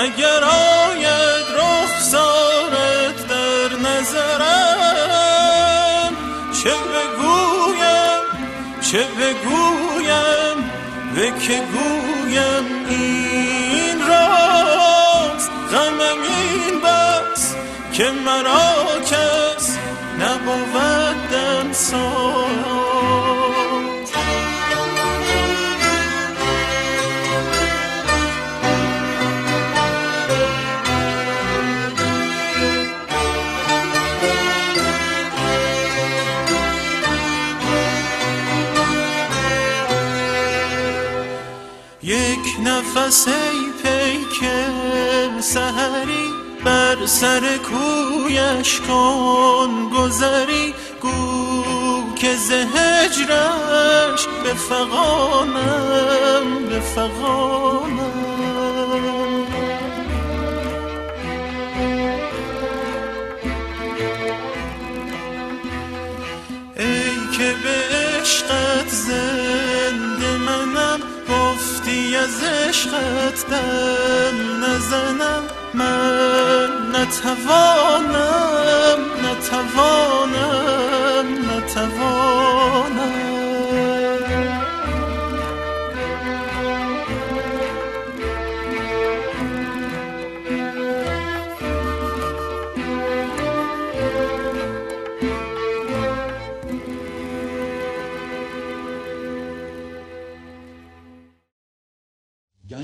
مگر 0.03 0.43
آید 0.43 1.45
رخسارت 1.57 3.27
در 3.27 3.69
نظرم 3.89 4.93
چه 6.63 6.69
بگویم 6.69 8.23
چه 8.81 9.03
بگویم 9.03 10.57
به 11.15 11.31
که 11.39 11.61
گویم 11.73 12.65
این 12.89 14.07
راست 14.07 15.51
غمم 15.71 16.21
این 16.23 16.75
بس 16.81 17.55
که 17.93 18.11
مرا 18.25 18.99
کس 19.01 19.77
نبودم 20.19 21.73
ساز. 21.73 22.82
نفس 42.95 43.27
ای 43.27 43.59
پیک 43.83 44.49
سهری 45.39 46.29
بر 46.65 47.05
سر 47.05 47.57
کویش 47.57 48.79
کن 48.79 49.89
گذری 49.97 50.73
گو 51.01 52.15
که 52.15 52.35
زهجرش 52.35 54.27
به 54.43 54.53
فقانم 54.53 55.85
به 56.69 56.79
فقانم 56.79 58.32
عشقت 72.73 73.39
دم 73.49 74.65
نزنم 74.65 75.43
من 75.73 76.69
نتوانم 76.91 78.21
نتوانم 79.23 80.47
نتوانم. 81.49 83.22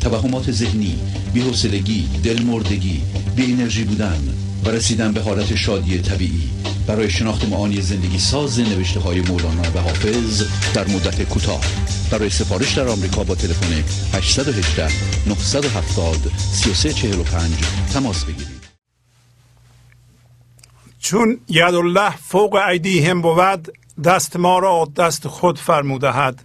توهمات 0.00 0.50
ذهنی 0.50 0.98
بی‌حوصلگی 1.34 2.08
دلمردگی 2.24 3.02
بی 3.36 3.52
انرژی 3.52 3.84
بودن 3.84 4.34
و 4.64 4.68
رسیدن 4.68 5.12
به 5.12 5.20
حالت 5.20 5.54
شادی 5.54 5.98
طبیعی. 5.98 6.50
برای 6.86 7.10
شناخت 7.10 7.48
معانی 7.48 7.80
زندگی 7.80 8.18
ساز 8.18 8.60
نوشته 8.60 9.00
های 9.00 9.20
مولانا 9.20 9.62
و 9.74 9.80
حافظ 9.80 10.42
در 10.74 10.88
مدت 10.88 11.22
کوتاه. 11.22 11.60
برای 12.10 12.30
سفارش 12.30 12.74
در 12.74 12.88
آمریکا 12.88 13.24
با 13.24 13.34
تلفن 13.34 13.84
818 14.14 14.88
970 15.26 16.16
3345 16.52 17.52
تماس 17.92 18.24
بگیرید. 18.24 18.60
چون 21.00 21.40
ید 21.48 21.74
الله 21.74 22.16
فوق 22.16 22.54
ایدیهم 22.54 23.22
بود 23.22 23.68
دست 24.04 24.36
ما 24.36 24.58
را 24.58 24.88
دست 24.96 25.28
خود 25.28 25.58
فرمودهد 25.58 26.42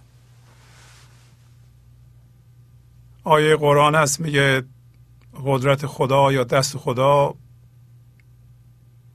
آیه 3.26 3.56
قرآن 3.56 3.94
هست 3.94 4.20
میگه 4.20 4.62
قدرت 5.44 5.86
خدا 5.86 6.32
یا 6.32 6.44
دست 6.44 6.76
خدا 6.76 7.34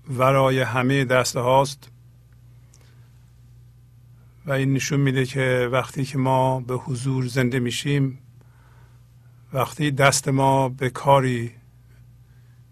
ورای 0.10 0.60
همه 0.60 1.06
دست 1.06 1.38
هاست. 1.38 1.92
و 4.46 4.52
این 4.52 4.74
نشون 4.74 5.00
میده 5.00 5.26
که 5.26 5.70
وقتی 5.72 6.06
که 6.06 6.18
ما 6.18 6.60
به 6.60 6.76
حضور 6.76 7.26
زنده 7.26 7.60
میشیم 7.60 8.20
وقتی 9.54 9.92
دست 9.92 10.28
ما 10.28 10.70
به 10.70 10.90
کاری 10.90 11.52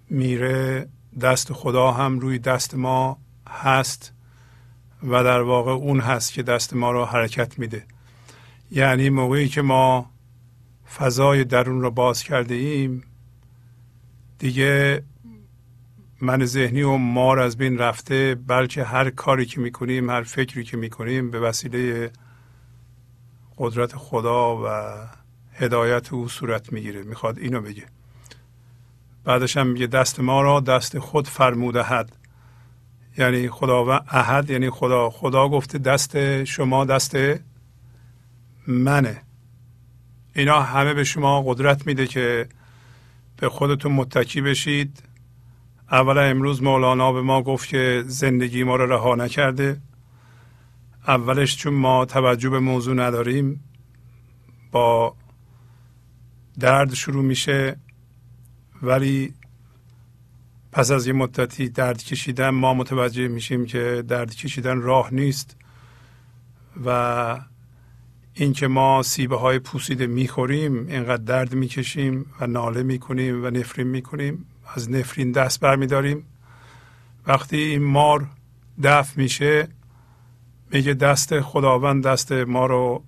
میره 0.10 0.88
دست 1.22 1.54
خدا 1.54 1.92
هم 1.92 2.20
روی 2.20 2.40
دست 2.40 2.76
ما 2.76 3.18
هست 3.50 4.14
و 5.04 5.24
در 5.24 5.42
واقع 5.42 5.72
اون 5.72 6.00
هست 6.00 6.34
که 6.34 6.44
دست 6.44 6.74
ما 6.74 6.92
رو 6.92 7.06
حرکت 7.06 7.60
میده. 7.60 7.86
یعنی 8.72 9.10
موقعی 9.10 9.48
که 9.48 9.62
ما 9.62 10.12
فضای 10.98 11.44
درون 11.44 11.82
رو 11.82 11.92
باز 11.92 12.24
کرده 12.24 12.56
ایم 12.56 13.04
دیگه 14.40 15.04
من 16.22 16.46
ذهنی 16.46 16.82
و 16.82 16.98
مار 16.98 17.40
از 17.40 17.58
بین 17.58 17.78
رفته 17.78 18.36
بلکه 18.48 18.84
هر 18.84 19.10
کاری 19.10 19.46
که 19.46 19.62
می‌کنیم 19.62 20.10
هر 20.10 20.24
فکری 20.24 20.64
که 20.64 20.78
می‌کنیم 20.78 21.32
به 21.32 21.40
وسیله 21.40 22.12
قدرت 23.58 23.96
خدا 23.96 24.64
و 24.66 24.68
هدایت 25.54 26.14
او 26.14 26.30
صورت 26.30 26.74
می‌گیره. 26.74 27.04
می‌خواد 27.04 27.40
اینو 27.40 27.62
بگه. 27.62 27.86
بعدش 29.24 29.58
هم 29.58 29.68
میگه 29.68 29.88
دست 29.88 30.20
ما 30.20 30.42
را 30.42 30.60
دست 30.60 31.00
خود 31.00 31.28
فرمودهد 31.28 32.16
یعنی 33.18 33.50
خدا 33.50 33.86
و 33.86 33.90
احد 33.90 34.50
یعنی 34.50 34.70
خدا. 34.70 35.10
خدا 35.10 35.50
گفته 35.50 35.78
دست 35.78 36.44
شما 36.44 36.86
دست 36.86 37.18
منه. 38.68 39.22
اینا 40.40 40.62
همه 40.62 40.94
به 40.94 41.04
شما 41.04 41.42
قدرت 41.42 41.88
میده 41.88 42.08
که 42.08 42.50
به 43.38 43.50
خودتون 43.50 43.92
متکی 43.92 44.42
بشید. 44.42 45.04
اولا 45.92 46.22
امروز 46.22 46.64
مولانا 46.64 47.12
به 47.12 47.22
ما 47.22 47.42
گفت 47.42 47.70
که 47.70 48.04
زندگی 48.08 48.64
ما 48.64 48.76
رو 48.76 48.94
رها 48.94 49.16
نکرده. 49.16 49.82
اولش 51.08 51.58
چون 51.58 51.74
ما 51.74 52.06
توجه 52.06 52.50
به 52.50 52.60
موضوع 52.60 52.96
نداریم 52.96 53.64
با 54.72 55.16
درد 56.60 56.94
شروع 56.94 57.24
میشه 57.24 57.76
ولی 58.82 59.34
پس 60.72 60.92
از 60.92 61.08
یه 61.08 61.14
مدتی 61.14 61.70
درد 61.70 62.04
کشیدن 62.04 62.50
ما 62.50 62.74
متوجه 62.74 63.28
میشیم 63.28 63.66
که 63.66 64.04
درد 64.08 64.36
کشیدن 64.36 64.82
راه 64.82 65.14
نیست 65.14 65.58
و 66.86 67.40
اینکه 68.42 68.68
ما 68.68 69.04
سیبه 69.04 69.36
های 69.38 69.60
پوسیده 69.60 70.08
می‌خوریم 70.08 70.88
اینقدر 70.88 71.24
درد 71.24 71.54
می‌کشیم 71.54 72.26
و 72.40 72.48
ناله 72.48 72.84
می‌کنیم 72.84 73.46
و 73.46 73.50
نفرین 73.50 73.88
می‌کنیم. 73.88 74.46
از 74.76 74.92
نفرین 74.92 75.32
دست 75.32 75.60
برمیداریم. 75.60 76.26
وقتی 77.28 77.58
این 77.58 77.84
مار 77.84 78.28
دفع 78.84 79.22
میشه 79.22 79.68
میگه 80.72 80.94
دست 80.94 81.42
خداوند 81.42 82.04
دست 82.04 82.32
ما 82.32 82.66
رو 82.66 83.04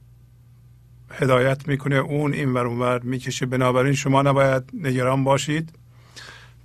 هدایت 1.12 1.68
می‌کنه. 1.68 1.96
اون 1.96 2.34
این 2.34 2.54
ور 2.54 2.66
اونور 2.66 3.00
می‌کشه. 3.00 3.46
بنابراین 3.46 3.94
شما 3.94 4.22
نباید 4.22 4.64
نگران 4.74 5.24
باشید. 5.24 5.76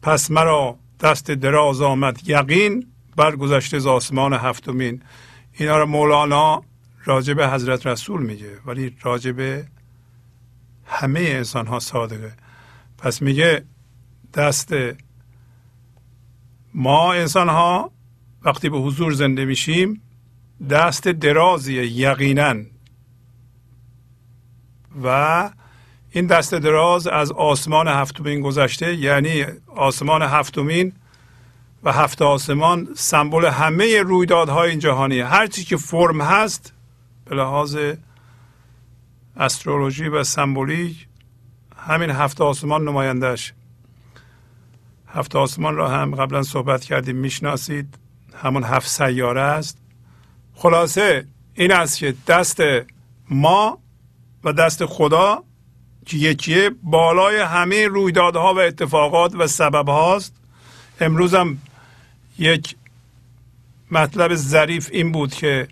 پس 0.02 0.30
مرا 0.30 0.78
دست 1.00 1.30
دراز 1.30 1.80
آمد 1.80 2.28
یقین 2.28 2.86
بر 3.16 3.36
گذشته 3.36 3.78
ز 3.78 3.86
آسمان 3.86 4.32
هفتمین. 4.32 5.02
اینا 5.52 5.78
رو 5.78 5.86
مولانا 5.86 6.62
راجع 7.06 7.34
به 7.34 7.48
حضرت 7.48 7.86
رسول 7.86 8.22
میگه 8.22 8.58
ولی 8.66 8.96
راجع 9.02 9.32
به 9.32 9.66
همه 10.86 11.20
انسان 11.20 11.66
ها 11.66 11.78
صادقه. 11.78 12.32
پس 12.98 13.22
میگه 13.22 13.64
دست 14.34 14.74
ما 16.74 17.12
انسان 17.12 17.48
ها 17.48 17.92
وقتی 18.42 18.68
به 18.68 18.78
حضور 18.78 19.12
زنده 19.12 19.44
میشیم 19.44 20.02
دست 20.70 21.08
درازیه 21.08 21.86
یقینا. 21.86 22.54
و 25.02 25.50
این 26.10 26.26
دست 26.26 26.54
دراز 26.54 27.06
از 27.06 27.32
آسمان 27.32 27.88
هفتمین 27.88 28.40
گذشته 28.40 28.94
یعنی 28.94 29.44
آسمان 29.66 30.22
هفتمین 30.22 30.92
و 31.82 31.92
هفت 31.92 32.22
آسمان 32.22 32.88
سمبل 32.94 33.44
همه 33.44 34.02
رویدادهای 34.02 34.70
این 34.70 34.78
جهانیه 34.78 35.26
هر 35.26 35.46
چی 35.46 35.64
که 35.64 35.76
فرم 35.76 36.20
هست 36.20 36.72
به 37.26 37.36
لحاظ 37.36 37.76
استرولوژی 39.36 40.08
و 40.08 40.24
سمبولیک 40.24 41.06
همین 41.76 42.10
هفت 42.10 42.40
آسمان 42.40 42.88
نمایندهش 42.88 43.52
هفت 45.08 45.36
آسمان 45.36 45.76
را 45.76 45.88
هم 45.88 46.14
قبلا 46.14 46.42
صحبت 46.42 46.84
کردیم 46.84 47.16
می‌شناسید. 47.16 47.98
همون 48.42 48.64
هفت 48.64 48.88
سیاره 48.88 49.40
است. 49.40 49.78
خلاصه 50.54 51.26
این 51.54 51.72
است 51.72 51.98
که 51.98 52.14
دست 52.26 52.60
ما 53.30 53.78
و 54.44 54.52
دست 54.52 54.86
خدا 54.86 55.42
که 56.06 56.16
یکیه 56.16 56.70
بالای 56.82 57.36
همه 57.36 57.86
رویدادها 57.86 58.54
و 58.54 58.58
اتفاقات 58.58 59.34
و 59.34 59.46
سبب 59.46 59.88
هاست. 59.88 60.34
امروز 61.00 61.34
هم 61.34 61.58
یک 62.38 62.76
مطلب 63.90 64.34
ظریف 64.34 64.88
این 64.92 65.12
بود 65.12 65.34
که 65.34 65.68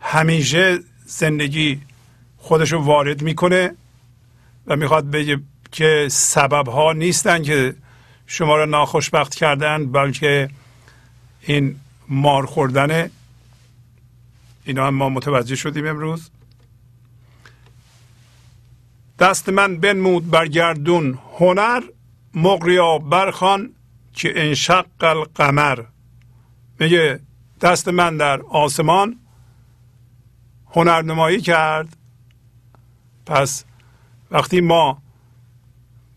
همیشه 0.00 0.78
زندگی 1.04 1.80
خودشو 2.36 2.76
وارد 2.76 3.22
می‌کنه 3.22 3.74
و 4.66 4.76
می‌خواد 4.76 5.10
بگه 5.10 5.40
که 5.72 6.08
سبب 6.10 6.68
ها 6.68 6.92
نیستن 6.92 7.42
که 7.42 7.74
شما 8.26 8.56
را 8.56 8.64
ناخوشبخت 8.64 9.34
کردن 9.34 9.92
بلکه 9.92 10.48
این 11.40 11.76
مار 12.08 12.46
خوردن 12.46 13.10
اینا 14.64 14.86
هم 14.86 14.94
ما 14.94 15.08
متوجه 15.08 15.56
شدیم 15.56 15.86
امروز. 15.86 16.30
دست 19.18 19.48
من 19.48 19.76
بنمود 19.76 20.30
بر 20.30 20.46
گردون 20.46 21.18
هنر 21.38 21.82
مقریا 22.34 22.98
برخان 22.98 23.70
که 24.14 24.32
انشق 24.36 24.86
القمر. 25.00 25.78
میگه 26.80 27.20
دست 27.60 27.88
من 27.88 28.16
در 28.16 28.40
آسمان 28.40 29.16
هنرنمایی 30.74 31.40
کرد. 31.40 31.96
پس 33.26 33.64
وقتی 34.30 34.60
ما 34.60 35.02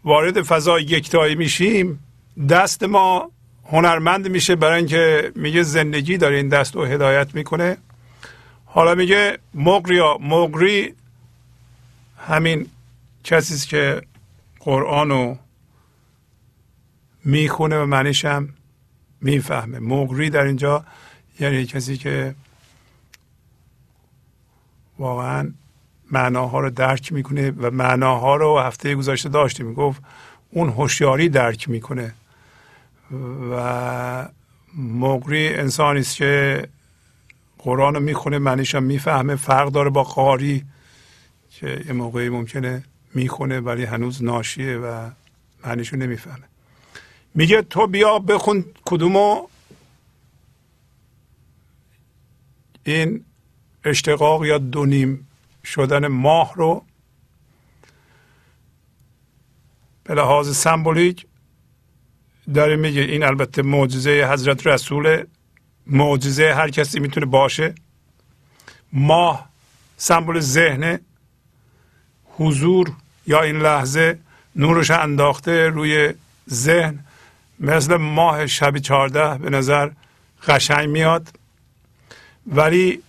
وارد 0.03 0.41
فضای 0.41 0.83
یکتایی 0.83 1.35
میشیم 1.35 2.03
دست 2.49 2.83
ما 2.83 3.31
هنرمند 3.65 4.27
میشه 4.27 4.55
برای 4.55 4.77
اینکه 4.77 5.31
میگه 5.35 5.63
زندگی 5.63 6.17
داره 6.17 6.35
این 6.35 6.49
دست 6.49 6.75
رو 6.75 6.85
هدایت 6.85 7.35
می‌کنه. 7.35 7.77
حالا 8.65 8.95
میگه 8.95 9.37
مقریا 9.53 10.17
مقری 10.17 10.93
همین 12.27 12.67
کسی 13.23 13.67
که 13.67 14.01
قرآن 14.59 15.09
رو 15.09 15.37
می‌خونه 17.25 17.77
و 17.77 17.85
معنیش 17.85 18.25
هم 18.25 18.49
می‌فهمه. 19.21 19.79
مقری 19.79 20.29
در 20.29 20.43
اینجا 20.43 20.85
یعنی 21.39 21.65
کسی 21.65 21.97
که 21.97 22.35
واقعا 24.99 25.53
معناها 26.11 26.59
رو 26.59 26.69
درک 26.69 27.13
می‌کنه 27.13 27.51
و 27.51 27.71
معناها 27.71 28.35
رو 28.35 28.59
هفته 28.59 28.95
گذشته 28.95 29.29
داشتیم. 29.29 29.73
گفت 29.73 30.01
اون 30.51 30.69
هوشیاری 30.69 31.29
درک 31.29 31.69
می‌کنه. 31.69 32.13
و 33.51 34.29
مقری 34.77 35.47
انسانی 35.47 35.99
است 35.99 36.15
که 36.15 36.67
قرآن 37.57 37.95
رو 37.95 37.99
می‌خونه 37.99 38.37
معنیش 38.37 38.75
هم 38.75 38.83
می‌فهمه. 38.83 39.35
فرق 39.35 39.69
داره 39.69 39.89
با 39.89 40.03
قاری 40.03 40.65
که 41.49 41.83
یه 41.87 41.93
موقعی 41.93 42.29
ممکنه 42.29 42.83
می‌خونه 43.13 43.59
ولی 43.59 43.83
هنوز 43.83 44.23
ناشیه 44.23 44.77
و 44.77 45.09
معنیشو 45.65 45.97
نمی‌فهمه. 45.97 46.43
میگه 47.35 47.61
تو 47.61 47.87
بیا 47.87 48.19
بخون 48.19 48.65
کدومو؟ 48.85 49.47
این 52.83 53.25
اشتقاق 53.89 54.45
یا 54.45 54.57
دونیم 54.57 55.27
شدن 55.65 56.07
ماه 56.07 56.53
رو 56.55 56.83
به 60.03 60.13
لحاظ 60.13 60.57
سمبولیک 60.57 61.25
داره 62.53 62.75
میگه. 62.75 63.01
این 63.01 63.23
البته 63.23 63.61
معجزه 63.61 64.29
حضرت 64.31 64.67
رسول 64.67 65.23
معجزه 65.87 66.53
هر 66.53 66.69
کسی 66.69 66.99
می‌تونه 66.99 67.25
باشه. 67.25 67.75
ماه 68.93 69.49
سمبل 69.97 70.39
ذهن 70.39 70.99
حضور 72.37 72.91
یا 73.27 73.41
این 73.41 73.59
لحظه 73.59 74.19
نورش 74.55 74.91
انداخته 74.91 75.69
روی 75.69 76.13
ذهن. 76.49 76.99
مثل 77.59 77.95
ماه 77.95 78.47
شب 78.47 78.77
چهارده 78.77 79.37
به 79.37 79.49
نظر 79.49 79.91
قشنگ 80.47 80.89
میاد. 80.89 81.27
ولی 82.47 83.03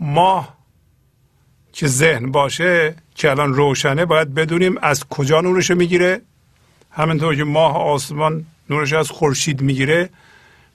ماه 0.00 0.56
که 1.72 1.86
ذهن 1.86 2.30
باشه 2.30 2.96
که 3.14 3.30
الان 3.30 3.54
روشنه 3.54 4.04
باید 4.04 4.34
بدونیم 4.34 4.78
از 4.82 5.04
کجا 5.04 5.40
نورش 5.40 5.70
می‌گیره. 5.70 6.22
همینطور 6.90 7.36
که 7.36 7.44
ماه 7.44 7.76
آسمان 7.76 8.46
نورش 8.70 8.92
از 8.92 9.10
خورشید 9.10 9.60
می‌گیره. 9.60 10.10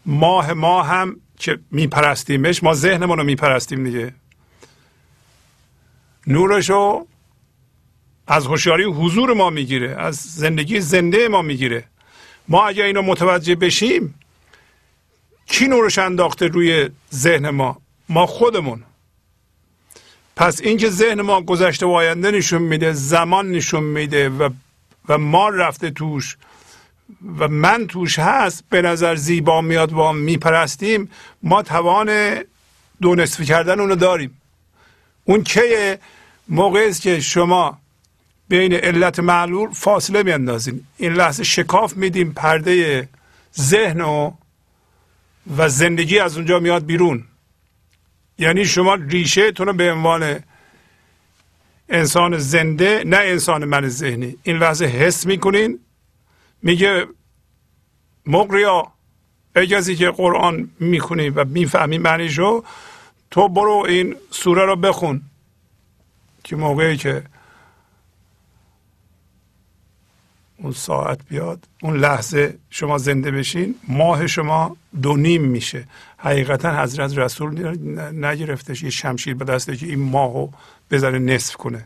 ماه 0.06 0.54
ما 0.54 0.84
هم 0.84 1.16
که 1.38 1.60
میپرستیمش 1.72 2.64
ما 2.64 2.74
ذهنمون 2.74 3.18
رو 3.18 3.24
میپرستیم 3.24 3.84
دیگه. 3.84 4.14
نورش 6.28 6.70
رو 6.70 7.08
از 8.28 8.46
هوشیاری 8.46 8.84
حضور 8.84 9.34
ما 9.34 9.50
می‌گیره 9.50 9.96
از 10.00 10.16
زندگی 10.16 10.80
زنده 10.80 11.28
ما 11.28 11.42
می‌گیره. 11.42 11.84
ما 12.48 12.68
اگر 12.68 12.84
اینو 12.84 13.02
متوجه 13.02 13.56
بشیم 13.56 14.16
کی 15.46 15.68
نورش 15.68 15.98
انداخته 15.98 16.48
روی 16.48 16.90
ذهن 17.14 17.50
ما؟ 17.50 17.82
ما 18.10 18.26
خودمون. 18.26 18.84
پس 20.42 20.62
اینکه 20.62 20.90
ذهن 20.90 21.22
ما 21.22 21.42
گذشته 21.42 21.86
و 21.86 21.90
آینده 21.90 22.32
نشون 22.32 22.62
میده 22.62 22.94
زمان 22.94 23.52
نشون 23.52 23.84
میده 23.84 24.30
و 24.30 24.50
و 25.10 25.18
ما 25.18 25.50
رفته 25.50 25.92
توش 25.92 26.38
و 27.40 27.48
من 27.48 27.88
توش 27.88 28.20
هست 28.20 28.64
به 28.70 28.82
نظر 28.82 29.16
زیبا 29.16 29.62
میاد 29.62 29.94
و 29.94 30.12
میپرستیم 30.12 31.10
ما 31.44 31.62
توان 31.62 32.40
دو 33.02 33.16
نصفی 33.16 33.46
کردن 33.46 33.80
اونو 33.80 33.96
داریم. 33.96 34.42
اون 35.26 35.44
که 35.44 36.00
موقعی 36.48 36.90
است 36.90 37.02
که 37.02 37.20
شما 37.20 37.78
بین 38.48 38.74
علت 38.74 39.20
معلول 39.20 39.70
فاصله 39.72 40.24
میاندازیم 40.24 40.88
این 40.98 41.14
لحظه 41.14 41.44
شکاف 41.44 41.94
میدیم 41.94 42.32
پرده 42.32 43.08
ذهن 43.60 44.02
و 45.58 45.70
زندگی 45.70 46.20
از 46.20 46.38
اونجا 46.38 46.60
میاد 46.60 46.86
بیرون. 46.86 47.24
یعنی 48.42 48.66
شما 48.66 48.96
ریشه 48.96 49.52
تون 49.52 49.68
رو 49.68 49.74
به 49.74 49.92
عنوان 49.92 50.40
انسان 51.90 52.38
زنده 52.38 53.04
نه 53.06 53.18
انسان 53.18 53.66
من 53.66 53.88
ذهنی. 53.88 54.38
این 54.44 54.58
لحظه 54.58 54.86
حس 54.86 55.26
می‌کنین. 55.26 55.80
میگه 56.62 57.06
مقریا 58.26 58.88
اجازی 59.56 59.96
که 59.96 60.10
قرآن 60.10 60.70
می‌خونی 60.80 61.30
و 61.30 61.46
می‌فهمی 61.46 61.98
معنیشو 61.98 62.64
تو 63.32 63.48
برو 63.48 63.86
این 63.88 64.16
سوره 64.32 64.66
رو 64.66 64.76
بخون. 64.76 65.22
که 66.44 66.56
موقعی 66.56 66.98
که 66.98 67.24
اون 70.64 70.72
ساعت 70.72 71.20
بیاد 71.30 71.68
اون 71.82 71.98
لحظه 71.98 72.58
شما 72.70 72.98
زنده 72.98 73.32
بشین 73.32 73.76
ماه 73.88 74.28
شما 74.28 74.78
دو 75.02 75.18
نیم 75.18 75.44
میشه. 75.44 75.88
حقیقتا 76.18 76.82
حضرت 76.82 77.18
رسول 77.18 77.78
نگرفتش 78.26 78.84
یه 78.84 78.90
شمشیر 78.90 79.36
به 79.36 79.46
دسته 79.46 79.76
که 79.76 79.86
این 79.86 80.00
ماهو 80.00 80.50
بذاره 80.92 81.20
نصف 81.20 81.56
کنه. 81.56 81.86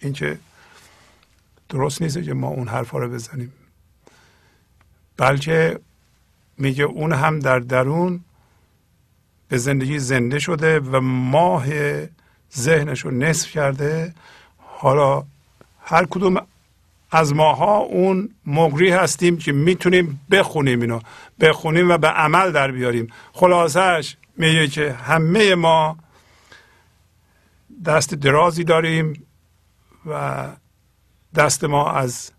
این 0.00 0.12
که 0.12 0.38
درست 1.68 2.02
نیست 2.02 2.22
که 2.22 2.34
ما 2.34 2.48
اون 2.48 2.68
حرفا 2.68 2.98
رو 2.98 3.08
بزنیم. 3.08 3.52
بلکه 5.16 5.80
میگه 6.58 6.84
اون 6.84 7.12
هم 7.12 7.38
در 7.38 7.58
درون 7.58 8.20
به 9.48 9.58
زندگی 9.58 9.98
زنده 9.98 10.38
شده 10.38 10.80
و 10.80 11.00
ماه 11.00 11.66
ذهنش 12.56 13.00
رو 13.00 13.10
نصف 13.10 13.50
کرده. 13.50 14.14
حالا 14.58 15.24
هر 15.84 16.04
کدوم 16.04 16.46
از 17.10 17.34
ماها 17.34 17.78
اون 17.78 18.30
مقری 18.46 18.90
هستیم 18.90 19.36
که 19.36 19.52
می‌تونیم 19.52 20.20
بخونیم 20.30 20.80
اینو 20.80 21.00
بخونیم 21.40 21.90
و 21.90 21.98
به 21.98 22.08
عمل 22.08 22.52
در 22.52 22.70
بیاریم. 22.70 23.08
خلاصش 23.32 24.16
میگه 24.36 24.68
که 24.68 24.92
همه 24.92 25.54
ما 25.54 25.96
دست 27.84 28.14
درازی 28.14 28.64
داریم 28.64 29.26
و 30.06 30.46
دست 31.34 31.64
ما 31.64 31.90
از 31.90 32.30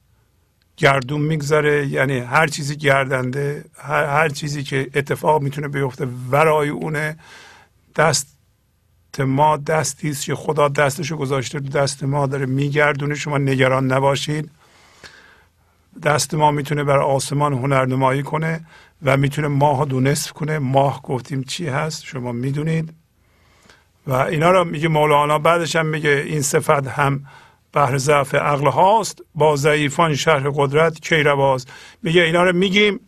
گردون 0.78 1.22
میگذره. 1.22 1.88
یعنی 1.88 2.20
هر 2.20 2.48
چیزی 2.48 2.76
گردنده 2.76 3.66
هر, 3.78 4.06
هر 4.06 4.30
چیزی 4.30 4.64
که 4.64 4.90
اتفاق 4.96 5.42
می‌تونه 5.42 5.68
بیفته 5.68 6.08
ورای 6.32 6.70
اونه 6.70 7.18
دست 7.96 8.35
ما 9.24 9.58
دستی 9.58 10.10
است 10.10 10.26
که 10.26 10.36
خدا 10.36 10.68
دستشو 10.68 11.18
گذاشته 11.18 11.60
دست 11.60 12.04
ما 12.04 12.28
داره 12.28 12.46
میگردونه. 12.46 13.16
شما 13.16 13.38
نگران 13.38 13.92
نباشید 13.92 14.50
دست 16.04 16.34
ما 16.34 16.52
می‌تونه 16.52 16.84
بر 16.84 16.98
آسمان 16.98 17.54
هنرنمایی 17.54 18.24
کنه 18.24 18.66
و 19.04 19.18
می‌تونه 19.18 19.48
ماه 19.48 19.86
دو 19.86 20.00
نصف 20.00 20.32
کنه. 20.32 20.60
ماه 20.60 21.02
گفتیم 21.02 21.44
چی 21.44 21.68
هست؟ 21.68 22.04
شما 22.06 22.32
می‌دونید. 22.32 22.94
و 24.08 24.14
اینا 24.14 24.52
رو 24.52 24.64
میگه 24.64 24.88
مولانا 24.88 25.40
بعدش 25.40 25.76
هم 25.76 25.86
میگه 25.86 26.10
این 26.10 26.42
صفت 26.42 26.88
هم 26.88 27.26
بهر 27.72 27.98
ضعف 27.98 28.36
عقل 28.36 28.68
هاست. 28.68 29.22
با 29.36 29.56
ضعیفان 29.56 30.16
شهر 30.16 30.50
قدرت 30.50 31.00
کی 31.00 31.16
رواز 31.16 31.66
میگه 32.04 32.22
اینا 32.22 32.44
رو 32.44 32.56
میگیم. 32.56 33.00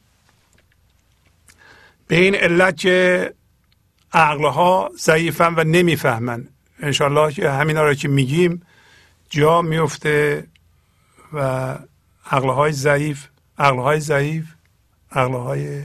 به 2.08 2.16
این 2.16 2.36
علت 2.36 2.78
که 2.78 3.34
عقل 4.14 4.46
ها 4.46 4.92
ضعیفن 4.98 5.54
و 5.58 5.64
نمی‌فهمن. 5.64 6.48
انشالله 6.80 7.32
که 7.34 7.50
همینا 7.50 7.84
رو 7.84 7.94
که 7.94 8.08
میگیم 8.08 8.62
جا 9.30 9.62
میفته 9.62 10.48
و 11.34 11.40
عقل 12.32 12.50
های 12.50 12.72
ضعیف 12.72 13.28
عقل 13.58 13.80
های 13.80 14.00
ضعیف 14.00 14.46
عقل 15.12 15.34
های 15.34 15.84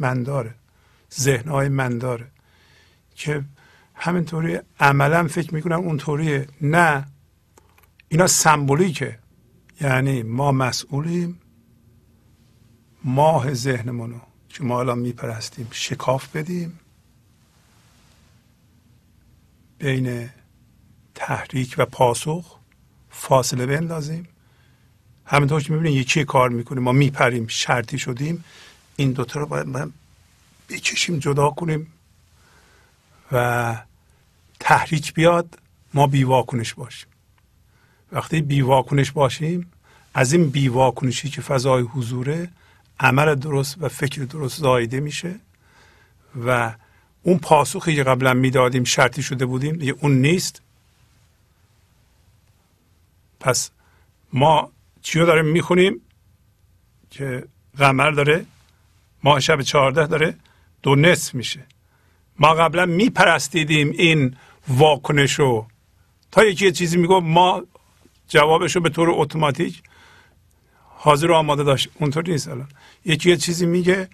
منداره 0.00 0.54
ذهن 1.14 1.48
های 1.48 1.68
منداره 1.68 2.26
که 3.14 3.44
همینطوری 3.94 4.58
عملا 4.80 5.28
فکر 5.28 5.54
می‌کنم 5.54 5.78
اونطوریه. 5.78 6.46
نه 6.60 7.06
اینا 8.08 8.26
سمبولیکه. 8.26 9.18
یعنی 9.80 10.22
ما 10.22 10.52
مسئولیم 10.52 11.40
ماه 13.04 13.54
ذهنمونو 13.54 14.20
که 14.48 14.64
ما 14.64 14.80
الان 14.80 14.98
میپرستیم 14.98 15.68
شکاف 15.70 16.36
بدیم. 16.36 16.80
بین 19.78 20.30
تحریک 21.14 21.74
و 21.78 21.86
پاسخ 21.86 22.56
فاصله 23.10 23.66
بندازیم. 23.66 24.28
همینطور 25.24 25.62
که 25.62 25.72
می‌بینید 25.72 26.00
یکی 26.00 26.24
کار 26.24 26.48
می‌کنیم 26.48 26.82
ما 26.82 26.92
میپریم 26.92 27.46
شرطی 27.46 27.98
شدیم. 27.98 28.44
این 28.96 29.12
دوتا 29.12 29.40
رو 29.40 29.46
باید 29.46 29.92
بکشیم 30.68 31.18
جدا 31.18 31.50
کنیم 31.50 31.92
و 33.32 33.76
تحریک 34.60 35.14
بیاد 35.14 35.58
ما 35.94 36.06
بیواکنش 36.06 36.74
باشیم. 36.74 37.08
وقتی 38.12 38.40
بیواکنش 38.40 39.12
باشیم 39.12 39.72
از 40.14 40.32
این 40.32 40.50
بیواکنشی 40.50 41.28
که 41.28 41.40
فضای 41.40 41.82
حضوره 41.82 42.50
عمل 43.00 43.34
درست 43.34 43.76
و 43.80 43.88
فکر 43.88 44.22
درست 44.22 44.58
زایده 44.60 45.00
میشه 45.00 45.34
و 46.46 46.74
اون 47.22 47.38
پاسخی 47.38 47.94
که 47.94 48.02
قبلا 48.02 48.34
می‌دادیم 48.34 48.84
شرطی 48.84 49.22
شده 49.22 49.46
بودیم 49.46 49.76
دیگه 49.76 49.94
اون 50.00 50.12
نیست. 50.12 50.62
پس 53.40 53.70
ما 54.32 54.72
چیو 55.02 55.26
داریم 55.26 55.44
می‌خونیم؟ 55.44 56.00
که 57.10 57.44
قمر 57.78 58.10
داره 58.10 58.46
ماه 59.24 59.40
شب 59.40 59.62
چهارده 59.62 60.06
داره 60.06 60.34
دو 60.82 60.94
نصف 60.94 61.34
میشه. 61.34 61.66
ما 62.38 62.54
قبلا 62.54 62.86
میپرستیدیم 62.86 63.90
این 63.90 64.36
واکنش 64.68 65.32
رو 65.32 65.66
تا 66.30 66.44
یکی 66.44 66.72
چیزی 66.72 66.96
میگو 66.96 67.20
ما 67.20 67.62
جوابش 68.28 68.76
رو 68.76 68.82
به 68.82 68.88
طور 68.88 69.08
اتوماتیک 69.10 69.82
حاضر 70.96 71.30
و 71.30 71.34
آماده 71.34 71.64
داشت. 71.64 71.88
اونطور 71.94 72.28
نیست 72.28 72.48
الان. 72.48 72.68
یکی 73.04 73.30
یه 73.30 73.36
چیزی 73.36 73.66
میگه 73.66 74.08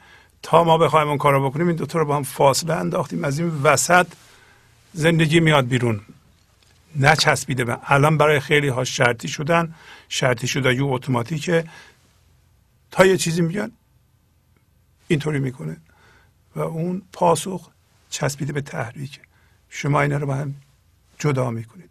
تا 0.44 0.64
ما 0.64 0.78
بخوایم 0.78 1.08
اون 1.08 1.18
کارو 1.18 1.50
بکنیم 1.50 1.66
این 1.66 1.76
دوتا 1.76 1.98
رو 1.98 2.04
با 2.04 2.16
هم 2.16 2.22
فاصله 2.22 2.74
انداختیم. 2.74 3.24
از 3.24 3.38
این 3.38 3.48
وسط 3.62 4.06
زندگی 4.92 5.40
میاد 5.40 5.66
بیرون. 5.66 6.00
نچسبیده 6.96 7.64
به 7.64 7.78
الان 7.84 8.18
برای 8.18 8.40
خیلی 8.40 8.68
ها 8.68 8.84
شرطی 8.84 9.28
شدن. 9.28 9.74
شرطی 10.08 10.46
شده 10.46 10.74
یو 10.74 10.86
اتوماتیکه. 10.86 11.64
تا 12.90 13.06
یه 13.06 13.16
چیزی 13.16 13.42
میگن 13.42 13.70
اینطوری 15.08 15.38
می‌کنه. 15.38 15.76
و 16.56 16.60
اون 16.60 17.02
پاسخ 17.12 17.70
چسبیده 18.10 18.52
به 18.52 18.60
تحریک. 18.60 19.20
شما 19.68 20.00
اینا 20.00 20.16
رو 20.16 20.26
با 20.26 20.34
هم 20.34 20.54
جدا 21.18 21.50
می‌کنید. 21.50 21.90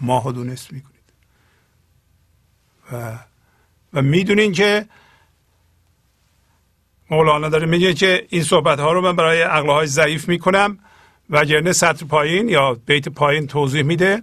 ماه 0.00 0.32
دونست 0.32 0.72
می‌کنید. 0.72 0.96
و 2.92 3.18
و 3.92 4.02
می‌دونین 4.02 4.52
که 4.52 4.86
مولانا 7.10 7.48
داره 7.48 7.66
میگه 7.66 7.94
که 7.94 8.26
این 8.28 8.42
صحبت 8.42 8.80
ها 8.80 8.92
رو 8.92 9.00
من 9.00 9.16
برای 9.16 9.42
عقل 9.42 9.68
های 9.68 9.86
ضعیف 9.86 10.28
می‌کنم 10.28 10.78
وگرنه 11.30 11.72
سطر 11.72 12.06
پایین 12.06 12.48
یا 12.48 12.76
بیت 12.86 13.08
پایین 13.08 13.46
توضیح 13.46 13.82
میده. 13.82 14.22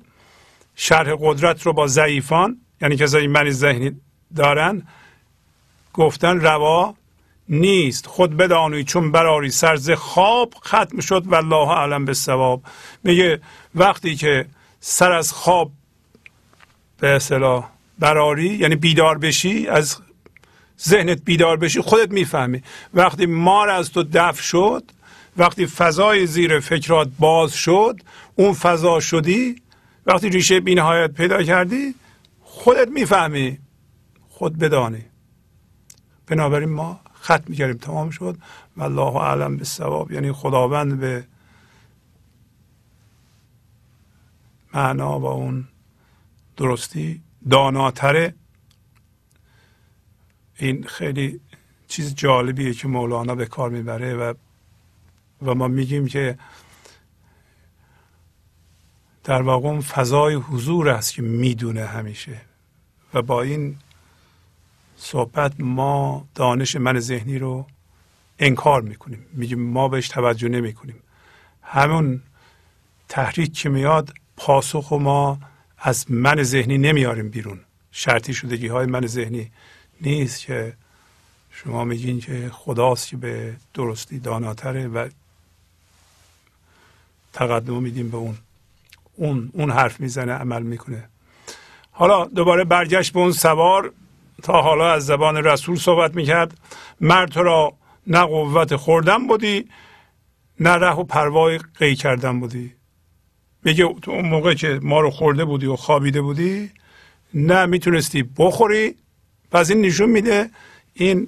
شرح 0.75 1.15
قدرت 1.19 1.61
رو 1.61 1.73
با 1.73 1.87
ضعیفان 1.87 2.57
یعنی 2.81 2.95
کسایی 2.95 3.27
من 3.27 3.49
ذهنی 3.49 3.91
دارن 4.35 4.87
گفتن 5.93 6.39
روا 6.39 6.95
نیست. 7.49 8.07
خود 8.07 8.37
بدانوی 8.37 8.83
چون 8.83 9.11
براری 9.11 9.49
سرز 9.49 9.91
خواب 9.91 10.53
ختم 10.65 10.99
شد 10.99 11.23
و 11.27 11.35
الله 11.35 11.69
اعلم 11.69 12.05
به 12.05 12.13
ثواب 12.13 12.63
میگه 13.03 13.39
وقتی 13.75 14.15
که 14.15 14.45
سر 14.79 15.11
از 15.11 15.31
خواب 15.31 15.71
به 16.99 17.07
اصطلاح 17.07 17.69
براری 17.99 18.47
یعنی 18.47 18.75
بیدار 18.75 19.17
بشی 19.17 19.67
از 19.67 19.97
ذهنت 20.83 21.21
بیدار 21.25 21.57
بشی 21.57 21.81
خودت 21.81 22.11
می‌فهمی. 22.11 22.63
وقتی 22.93 23.25
مار 23.25 23.69
از 23.69 23.91
تو 23.91 24.03
دف 24.03 24.41
شد 24.41 24.83
وقتی 25.37 25.65
فضای 25.65 26.27
زیر 26.27 26.59
فکرات 26.59 27.09
باز 27.19 27.53
شد 27.53 28.01
اون 28.35 28.53
فضا 28.53 28.99
شدی 28.99 29.61
وقتی 30.05 30.29
ریشه 30.29 30.59
بینهایت 30.59 31.11
پیدا 31.11 31.43
کردی 31.43 31.95
خودت 32.41 32.87
می‌فهمی. 32.87 33.57
خود 34.29 34.57
بدانی. 34.57 35.05
بنابراین 36.27 36.69
ما 36.69 36.99
خط 37.21 37.49
میگریم 37.49 37.77
تمام 37.77 38.09
شد. 38.09 38.37
و 38.77 38.83
الله 38.83 39.15
اعلم 39.15 39.57
به 39.57 39.65
ثواب 39.65 40.11
یعنی 40.11 40.31
خداوند 40.31 40.99
به 40.99 41.23
معنا 44.73 45.19
با 45.19 45.31
اون 45.31 45.67
درستی 46.57 47.21
داناتره. 47.49 48.35
این 50.64 50.83
خیلی 50.83 51.40
چیز 51.88 52.16
جالبیه 52.16 52.74
که 52.74 52.88
مولانا 52.88 53.35
به 53.35 53.45
کار 53.45 53.69
می‌بره 53.69 54.16
و 54.16 54.33
و 55.45 55.56
ما 55.56 55.67
میگیم 55.67 56.08
که 56.08 56.38
در 59.24 59.42
واقع 59.42 59.69
اون 59.69 59.82
فضای 59.82 60.33
حضور 60.33 60.90
است 60.90 61.14
که 61.14 61.22
می‌دونه 61.22 61.85
همیشه 61.85 62.42
و 63.14 63.22
با 63.22 63.42
این 63.42 63.77
صحبت 64.98 65.53
ما 65.59 66.27
دانش 66.35 66.75
من 66.75 67.00
ذهنی 67.00 67.40
رو 67.40 67.67
انکار 68.40 68.82
می‌کنیم. 68.82 69.25
میگیم 69.33 69.59
ما 69.59 69.88
بهش 69.88 70.08
توجه 70.08 70.50
نمی‌کنیم. 70.50 70.95
همون 71.61 72.22
تحریک 73.09 73.53
که 73.53 73.69
میاد 73.69 74.14
پاسخ 74.38 74.93
ما 74.93 75.40
از 75.77 76.11
من 76.11 76.43
ذهنی 76.43 76.77
نمیاریم 76.77 77.30
بیرون. 77.30 77.59
شرطی 77.92 78.33
شدگی 78.33 78.67
های 78.67 78.85
من 78.85 79.08
ذهنی 79.08 79.51
نیست 80.03 80.41
که 80.41 80.73
شما 81.51 81.83
میگین 81.83 82.19
که 82.19 82.49
خداست 82.53 83.07
که 83.07 83.17
به 83.17 83.56
درستی 83.73 84.19
داناتره 84.19 84.88
و 84.88 85.09
تقدم 87.33 87.83
میدیم 87.83 88.09
به 88.09 88.17
اون. 88.17 88.38
اون 89.15 89.51
اون 89.53 89.72
حرف 89.72 89.99
می‌زنه 89.99 90.32
عمل 90.32 90.64
می‌کنه. 90.64 91.09
حالا 91.91 92.25
دوباره 92.25 92.64
برگشت 92.64 93.14
به 93.14 93.19
اون 93.19 93.32
سوار 93.32 93.91
تا 94.43 94.61
حالا 94.61 94.91
از 94.91 95.06
زبان 95.06 95.38
رسول 95.38 95.77
صحبت 95.77 96.15
می‌کرد. 96.15 96.57
مرد 97.01 97.30
تو 97.30 97.43
را 97.43 97.73
نه 98.07 98.25
قوت 98.25 98.75
خوردن 98.75 99.27
بودی 99.27 99.69
نه 100.59 100.69
ره 100.69 100.93
و 100.93 101.03
پروای 101.03 101.59
قی 101.80 101.95
کردن 101.95 102.40
بودی. 102.40 102.73
میگه 103.64 103.95
تو 104.01 104.11
اون 104.11 104.30
موقع 104.30 104.53
که 104.53 104.80
ما 104.83 104.99
رو 104.99 105.11
خورده 105.11 105.45
بودی 105.45 105.65
و 105.65 105.75
خوابیده 105.75 106.22
بودی 106.22 106.72
نه 107.33 107.65
می‌تونستی 107.65 108.23
بخوری 108.38 108.95
پس 109.53 109.69
این 109.69 109.82
نشون 109.82 110.09
میده 110.09 110.49
این 110.93 111.27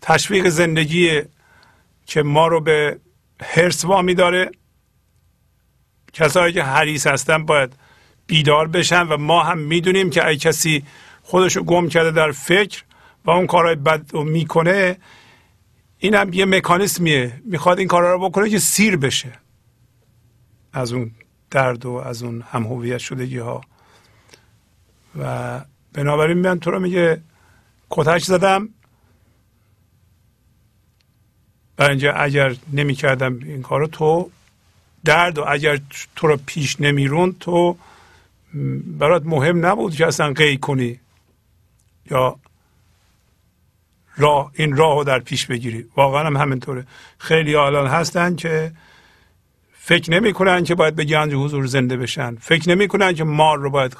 تشویق 0.00 0.48
زندگی 0.48 1.22
که 2.06 2.22
ما 2.22 2.46
رو 2.46 2.60
به 2.60 2.98
هرس 3.42 3.84
وامی 3.84 4.14
داره. 4.14 4.50
کسایی 6.12 6.52
که 6.52 6.62
حریص 6.62 7.06
هستن 7.06 7.46
باید 7.46 7.72
بیدار 8.26 8.68
بشن 8.68 9.02
و 9.02 9.16
ما 9.16 9.42
هم 9.42 9.58
می‌دونیم 9.58 10.10
که 10.10 10.26
ای 10.26 10.36
کسی 10.36 10.84
خودش 11.22 11.56
رو 11.56 11.64
گم 11.64 11.88
کرده 11.88 12.10
در 12.10 12.32
فکر 12.32 12.82
و 13.24 13.30
اون 13.30 13.46
کارهای 13.46 13.74
بد 13.74 14.10
رو 14.12 14.24
می‌کنه 14.24 14.96
این 15.98 16.14
هم 16.14 16.32
یه 16.32 16.44
مکانیسمیه 16.44 17.40
می‌خواد 17.44 17.78
این 17.78 17.88
کارها 17.88 18.12
رو 18.12 18.28
بکنه 18.28 18.50
که 18.50 18.58
سیر 18.58 18.96
بشه 18.96 19.32
از 20.72 20.92
اون 20.92 21.10
درد 21.50 21.86
و 21.86 21.92
از 21.92 22.22
اون 22.22 22.44
هم 22.50 22.62
هویت 22.62 22.98
شدگی 22.98 23.38
ها 23.38 23.60
و 25.18 25.60
بنابراین 25.92 26.38
من 26.38 26.60
تو 26.60 26.70
رو 26.70 26.80
میگه 26.80 27.22
کتک 27.90 28.24
زدم. 28.24 28.68
برای 31.76 31.90
اینجا 31.90 32.12
اگر 32.12 32.56
نمی 32.72 32.94
کردم 32.94 33.38
این 33.38 33.62
کارو 33.62 33.86
تو 33.86 34.30
درد 35.04 35.38
و 35.38 35.44
اگر 35.48 35.80
تو 36.16 36.26
رو 36.26 36.38
پیش 36.46 36.80
نمیرون 36.80 37.36
تو 37.40 37.76
برات 38.98 39.26
مهم 39.26 39.66
نبود 39.66 39.94
که 39.94 40.06
اصلا 40.06 40.32
قی 40.32 40.56
کنی 40.56 41.00
یا 42.10 42.36
راه 44.16 44.52
این 44.54 44.76
راه 44.76 44.94
رو 44.94 45.04
در 45.04 45.18
پیش 45.18 45.46
بگیری. 45.46 45.86
واقعا 45.96 46.26
هم 46.26 46.36
همینطوره. 46.36 46.86
خیلی 47.18 47.54
الان 47.54 47.86
هستن 47.86 48.36
که 48.36 48.72
فکر 49.72 50.10
نمی‌کنن 50.10 50.64
که 50.64 50.74
باید 50.74 50.96
به 50.96 51.04
گنج 51.04 51.34
حضور 51.34 51.66
زنده 51.66 51.96
بشن. 51.96 52.36
فکر 52.36 52.70
نمی‌کنن 52.70 53.14
که 53.14 53.24
مار 53.24 53.58
رو 53.58 53.70
باید 53.70 53.96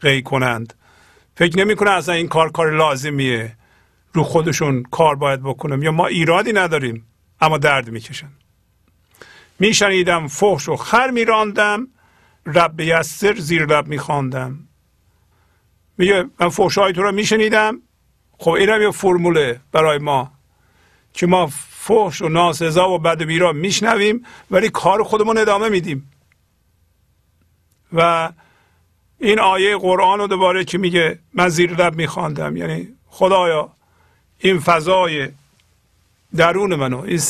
قی 0.00 0.22
کنند. 0.22 0.74
فکر 1.40 1.58
نمی‌کنن 1.58 1.90
اصلا 1.90 2.14
این 2.14 2.28
کار 2.28 2.50
کار 2.50 2.76
لازمیه. 2.76 3.56
رو 4.12 4.22
خودشون 4.22 4.82
کار 4.82 5.16
باید 5.16 5.42
بکنم 5.42 5.82
یا 5.82 5.92
ما 5.92 6.06
ایرادی 6.06 6.52
نداریم 6.52 7.06
اما 7.40 7.58
درد 7.58 7.90
می‌کشن. 7.90 8.30
میشنیدم 9.58 10.26
فحش 10.26 10.68
و 10.68 10.76
خر 10.76 11.10
میراندم 11.10 11.88
رب 12.46 12.80
یسر 12.80 13.34
زیر 13.34 13.66
لب 13.66 13.86
میخواندم. 13.86 14.58
میگه 15.98 16.24
من 16.40 16.48
فحشای 16.48 16.92
تو 16.92 17.02
رو 17.02 17.12
میشنیدم. 17.12 17.82
خب 18.38 18.50
این 18.50 18.68
هم 18.68 18.82
یه 18.82 18.90
فرموله 18.90 19.60
برای 19.72 19.98
ما. 19.98 20.32
که 21.12 21.26
ما 21.26 21.46
فحش 21.70 22.22
و 22.22 22.28
ناسزا 22.28 22.90
و 22.90 22.98
بد 22.98 23.22
بیرا 23.22 23.52
میشنویم 23.52 24.26
ولی 24.50 24.68
کار 24.68 25.02
خودمون 25.02 25.38
ادامه 25.38 25.68
میدیم. 25.68 26.10
و 27.92 28.32
این 29.20 29.40
آیه 29.40 29.76
قرآن 29.76 30.18
رو 30.18 30.26
دوباره 30.26 30.64
که 30.64 30.78
میگه؟ 30.78 31.18
من 31.34 31.48
زیر 31.48 31.74
لب 31.74 31.94
میخواندم. 31.94 32.56
یعنی 32.56 32.88
خدایا 33.08 33.70
این 34.38 34.60
فضای 34.60 35.28
درون 36.36 36.74
منو 36.74 37.00
این 37.00 37.20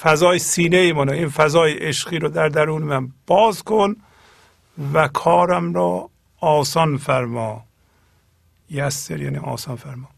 فضای 0.00 0.38
سینه 0.38 0.92
منو 0.92 1.12
این 1.12 1.28
فضای 1.28 1.72
عشقی 1.72 2.18
رو 2.18 2.28
در 2.28 2.48
درون 2.48 2.82
من 2.82 3.08
باز 3.26 3.62
کن 3.62 3.96
و 4.92 5.08
کارم 5.08 5.74
رو 5.74 6.10
آسان 6.40 6.96
فرما. 6.96 7.64
یسر 8.70 9.20
یعنی 9.20 9.38
آسان 9.38 9.76
فرما. 9.76 10.08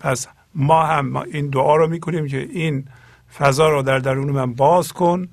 پس 0.00 0.26
ما 0.54 0.86
هم 0.86 1.16
این 1.16 1.50
دعا 1.50 1.76
رو 1.76 1.88
می‌کنیم 1.88 2.28
که 2.28 2.38
این 2.38 2.88
فضا 3.38 3.68
رو 3.68 3.82
در 3.82 3.98
درون 3.98 4.30
من 4.30 4.54
باز 4.54 4.92
کن 4.92 5.28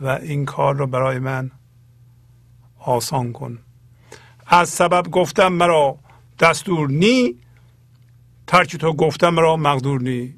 و 0.00 0.08
این 0.08 0.44
کار 0.44 0.76
رو 0.76 0.86
برای 0.86 1.18
من 1.18 1.50
آسان 2.84 3.32
کن. 3.32 3.58
از 4.46 4.68
سبب 4.68 5.10
گفتم 5.10 5.48
مرا 5.48 5.98
دستور 6.40 6.90
نی 6.90 7.34
ترک 8.46 8.76
تو 8.76 8.92
گفتم 8.92 9.28
مرا 9.28 9.56
مقدور 9.56 10.00
نی. 10.00 10.34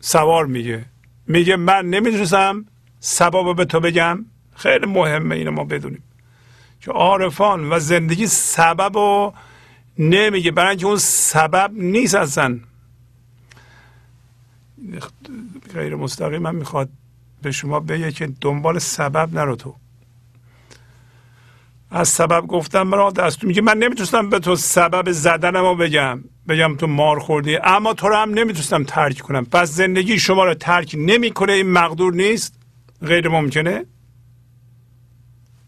سوار 0.00 0.46
میگه. 0.46 0.84
میگه 1.26 1.56
من 1.56 1.86
نمی‌دونستم 1.86 2.66
سبب 3.00 3.56
به 3.56 3.64
تو 3.64 3.80
بگم. 3.80 4.24
خیلی 4.54 4.86
مهمه 4.86 5.34
اینو 5.34 5.50
ما 5.50 5.64
بدونیم. 5.64 6.02
که 6.80 6.90
عارفان 6.90 7.72
و 7.72 7.78
زندگی 7.78 8.26
سبب 8.26 8.96
و 8.96 9.32
نمیگه. 9.98 10.50
برای 10.50 10.70
اینکه 10.70 10.86
اون 10.86 10.98
سبب 10.98 11.70
نیست 11.74 12.14
اصلا. 12.14 12.60
غیر 15.74 15.96
مستقیم 15.96 16.42
من 16.42 16.54
می‌خواد 16.54 16.88
به 17.42 17.52
شما 17.52 17.80
بگه 17.80 18.12
که 18.12 18.26
دنبال 18.40 18.78
سبب 18.78 19.34
نرو 19.34 19.56
تو. 19.56 19.74
از 21.90 22.08
سبب 22.08 22.46
گفتم 22.46 22.82
مرا 22.82 23.10
دستور 23.10 23.48
میگه. 23.48 23.62
من 23.62 23.78
نمی‌تونستم 23.78 24.30
به 24.30 24.38
تو 24.38 24.56
سبب 24.56 25.12
زدنمو 25.12 25.74
بگم. 25.74 26.24
بگم 26.48 26.76
تو 26.76 26.86
مار 26.86 27.18
خوردی. 27.18 27.56
اما 27.56 27.94
تو 27.94 28.08
رو 28.08 28.16
هم 28.16 28.30
نمی‌تونستم 28.30 28.84
ترک 28.84 29.18
کنم. 29.18 29.44
پس 29.44 29.70
زندگی 29.70 30.18
شما 30.18 30.44
رو 30.44 30.54
ترک 30.54 30.94
نمی‌کنه. 30.98 31.52
این 31.52 31.70
مقدور 31.70 32.14
نیست. 32.14 32.54
غیر 33.02 33.28
ممکنه. 33.28 33.84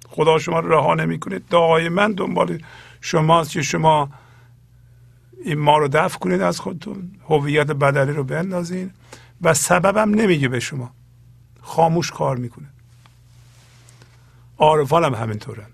خدا 0.09 0.39
شما 0.39 0.61
رو 0.61 0.69
رها 0.73 0.95
نمی‌کنه. 0.95 1.41
دائما 1.51 2.09
دنبال 2.09 2.63
شماست 3.01 3.51
که 3.51 3.63
شما 3.63 4.11
این 5.45 5.59
ما 5.59 5.79
رو 5.79 5.89
دفع 5.89 6.19
کنید 6.19 6.41
از 6.41 6.61
خودتون. 6.61 7.13
هویت 7.29 7.67
بدلی 7.67 8.13
رو 8.13 8.25
بندازین. 8.25 8.91
و 9.43 9.55
سببم 9.55 10.15
نمیگه 10.15 10.49
به 10.49 10.61
شما. 10.61 10.91
خاموش 11.63 12.11
کار 12.11 12.37
می‌کنه. 12.37 12.67
عارفان 14.59 15.05
هم 15.05 15.15
همینطورن. 15.15 15.67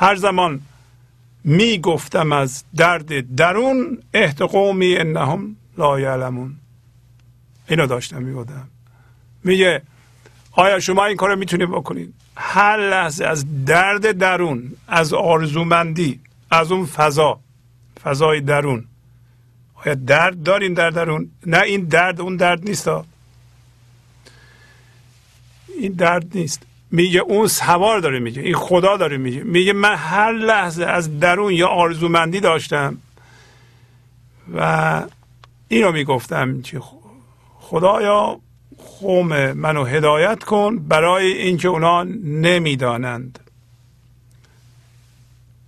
هر 0.00 0.14
زمان 0.14 0.60
می 1.44 1.78
گفتم 1.78 2.32
از 2.32 2.64
درد 2.76 3.34
درون 3.36 3.98
احت 4.14 4.42
قومی 4.42 4.96
انهم 4.96 5.56
لا 5.78 6.00
یعلمون. 6.00 6.56
اینو 7.68 7.86
داشتم 7.86 8.22
می‌گفتم. 8.22 8.68
میگه 9.44 9.82
آیا 10.52 10.80
شما 10.80 11.04
این 11.04 11.16
کار 11.16 11.34
می‌تونید 11.34 11.68
بکنید 11.68 12.14
هر 12.36 12.76
لحظه 12.90 13.24
از 13.24 13.64
درد 13.64 14.12
درون 14.18 14.72
از 14.88 15.12
آرزومندی 15.12 16.20
از 16.50 16.72
اون 16.72 16.86
فضا 16.86 17.40
فضای 18.02 18.40
درون. 18.40 18.84
آیا 19.74 19.94
درد 19.94 20.42
دارین 20.42 20.74
در 20.74 20.90
درون؟ 20.90 21.30
نه 21.46 21.60
این 21.62 21.84
درد 21.84 22.20
اون 22.20 22.36
درد 22.36 22.68
نیست. 22.68 22.88
این 25.78 25.92
درد 25.92 26.36
نیست. 26.36 26.66
میگه 26.90 27.20
اون 27.20 27.46
سوار 27.46 27.98
داره 28.00 28.18
میگه 28.18 28.42
این 28.42 28.54
خدا 28.54 28.96
داره 28.96 29.16
میگه. 29.16 29.42
میگه 29.42 29.72
من 29.72 29.94
هر 29.94 30.32
لحظه 30.32 30.84
از 30.84 31.20
درون 31.20 31.52
یا 31.52 31.68
آرزومندی 31.68 32.40
داشتم 32.40 32.98
و 34.54 35.02
اینو 35.68 35.92
می‌گفتم 35.92 36.62
که 36.62 36.80
خدایا 37.54 38.40
قوم 39.00 39.52
منو 39.52 39.84
هدایت 39.84 40.44
کن 40.44 40.78
برای 40.78 41.32
اینکه 41.32 41.68
اونا 41.68 42.02
نمی‌دانند. 42.24 43.38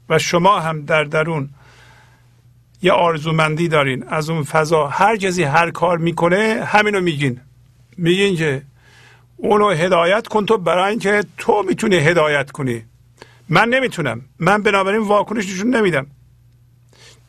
و 0.08 0.18
شما 0.18 0.60
هم 0.60 0.84
در 0.84 1.04
درون 1.04 1.48
یه 2.82 2.92
آرزومندی 2.92 3.68
دارین. 3.68 4.04
از 4.08 4.30
اون 4.30 4.42
فضا 4.42 4.86
هر 4.86 5.16
کسی 5.16 5.42
هر 5.42 5.70
کار 5.70 5.98
می‌کنه 5.98 6.64
همینو 6.66 7.00
میگین. 7.00 7.40
میگین 7.96 8.36
که 8.36 8.62
اونو 9.42 9.70
هدایت 9.70 10.28
کن 10.28 10.46
تو 10.46 10.58
برای 10.58 10.90
اینکه 10.90 11.24
تو 11.38 11.62
می‌تونی 11.68 11.96
هدایت 11.96 12.50
کنی. 12.50 12.84
من 13.48 13.68
نمی‌تونم. 13.68 14.22
من 14.38 14.62
بنابراین 14.62 15.00
واکنش 15.00 15.46
نشون 15.46 15.76
نمیدم. 15.76 16.06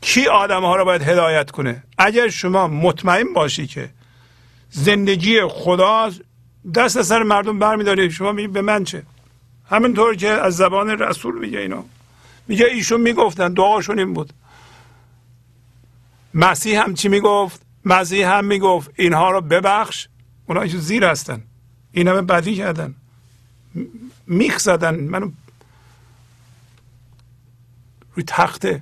کی 0.02 0.28
آدم 0.28 0.62
ها 0.62 0.76
رو 0.76 0.86
باید 0.86 1.02
هدایت 1.02 1.52
کنه؟ 1.52 1.84
اگر 1.98 2.30
شما 2.30 2.68
مطمئن 2.68 3.34
باشی 3.34 3.68
که 3.68 3.90
زندگی 4.70 5.42
خدا 5.42 6.12
دست 6.76 7.02
سر 7.02 7.24
مردم 7.24 7.60
برمیداری 7.60 8.12
شما 8.12 8.32
میگی 8.32 8.48
به 8.48 8.62
من 8.62 8.84
چه؟ 8.84 9.04
همینطور 9.70 10.16
که 10.16 10.30
از 10.30 10.58
زبان 10.58 10.90
رسول 10.90 11.40
میگه 11.40 11.60
اینو. 11.60 11.84
میگه 12.48 12.66
ایشون 12.66 13.02
می‌گفتن 13.02 13.54
دعاشون 13.54 14.00
این 14.00 14.14
بود. 14.14 14.34
مسیح 16.34 16.84
هم 16.84 16.94
چی 16.94 17.10
می‌گفت؟ 17.10 17.62
مسیح 17.86 18.28
هم 18.28 18.46
می‌گفت 18.46 18.92
اینها 18.96 19.32
رو 19.32 19.42
ببخش. 19.42 20.08
اونا 20.46 20.68
زیر 20.68 21.06
هستن. 21.06 21.44
این 21.94 22.08
همه 22.08 22.22
بدی 22.22 22.56
کردن. 22.56 22.96
میخ 24.28 24.60
زدن. 24.60 24.96
منو 24.96 25.32
روی 28.16 28.24
تخته. 28.28 28.82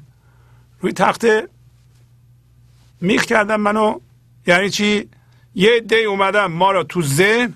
روی 0.79 0.93
تخته 0.93 1.47
میخ 3.01 3.25
کردن 3.25 3.55
منو. 3.55 3.99
یعنی 4.47 4.69
چی؟ 4.69 5.09
یه 5.55 5.79
دی 5.79 6.03
اومدن 6.03 6.45
ما 6.45 6.71
را 6.71 6.83
تو 6.83 7.01
ذهن 7.01 7.53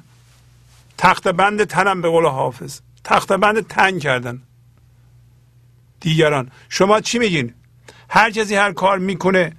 تخت 0.97 1.27
بند 1.27 1.63
تنم 1.63 2.01
به 2.01 2.09
قول 2.09 2.25
حافظ. 2.25 2.79
تخت 3.03 3.33
بند 3.33 3.67
تنگ 3.67 4.01
کردن. 4.01 4.41
دیگران. 5.99 6.51
شما 6.69 7.01
چی 7.01 7.19
میگین؟ 7.19 7.53
هر 8.09 8.31
کسی 8.31 8.55
هر 8.55 8.71
کار 8.71 8.99
می‌کنه 8.99 9.53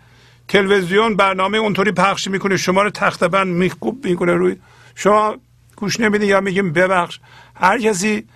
تلویزیون 0.49 1.17
برنامه 1.17 1.59
اونطوری 1.59 1.93
پخش 1.93 2.29
می‌کنه 2.29 2.57
شما 2.57 2.83
رو 2.83 2.91
تخته 2.91 3.29
بند 3.29 3.47
میکوب 3.47 4.07
می‌کنه 4.07 4.33
روی 4.33 4.57
شما 4.95 5.37
گوش 5.77 6.01
نمیدین 6.01 6.29
یا 6.29 6.41
میگیم 6.41 6.73
ببخش. 6.73 7.21
هر 7.55 7.79
کسی 7.79 8.27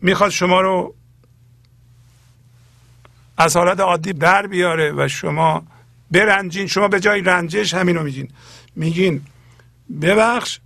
می‌خواد 0.00 0.30
شما 0.30 0.60
رو 0.60 0.94
از 3.36 3.56
حالت 3.56 3.80
عادی 3.80 4.12
در 4.12 4.46
بیاره 4.46 4.92
و 4.92 5.08
شما 5.08 5.62
برنجین 6.10 6.66
شما 6.66 6.88
به 6.88 7.00
جای 7.00 7.20
رنجش 7.20 7.74
همینو 7.74 8.02
میگین. 8.02 8.28
میگین 8.76 9.22
ببخش 10.02 10.60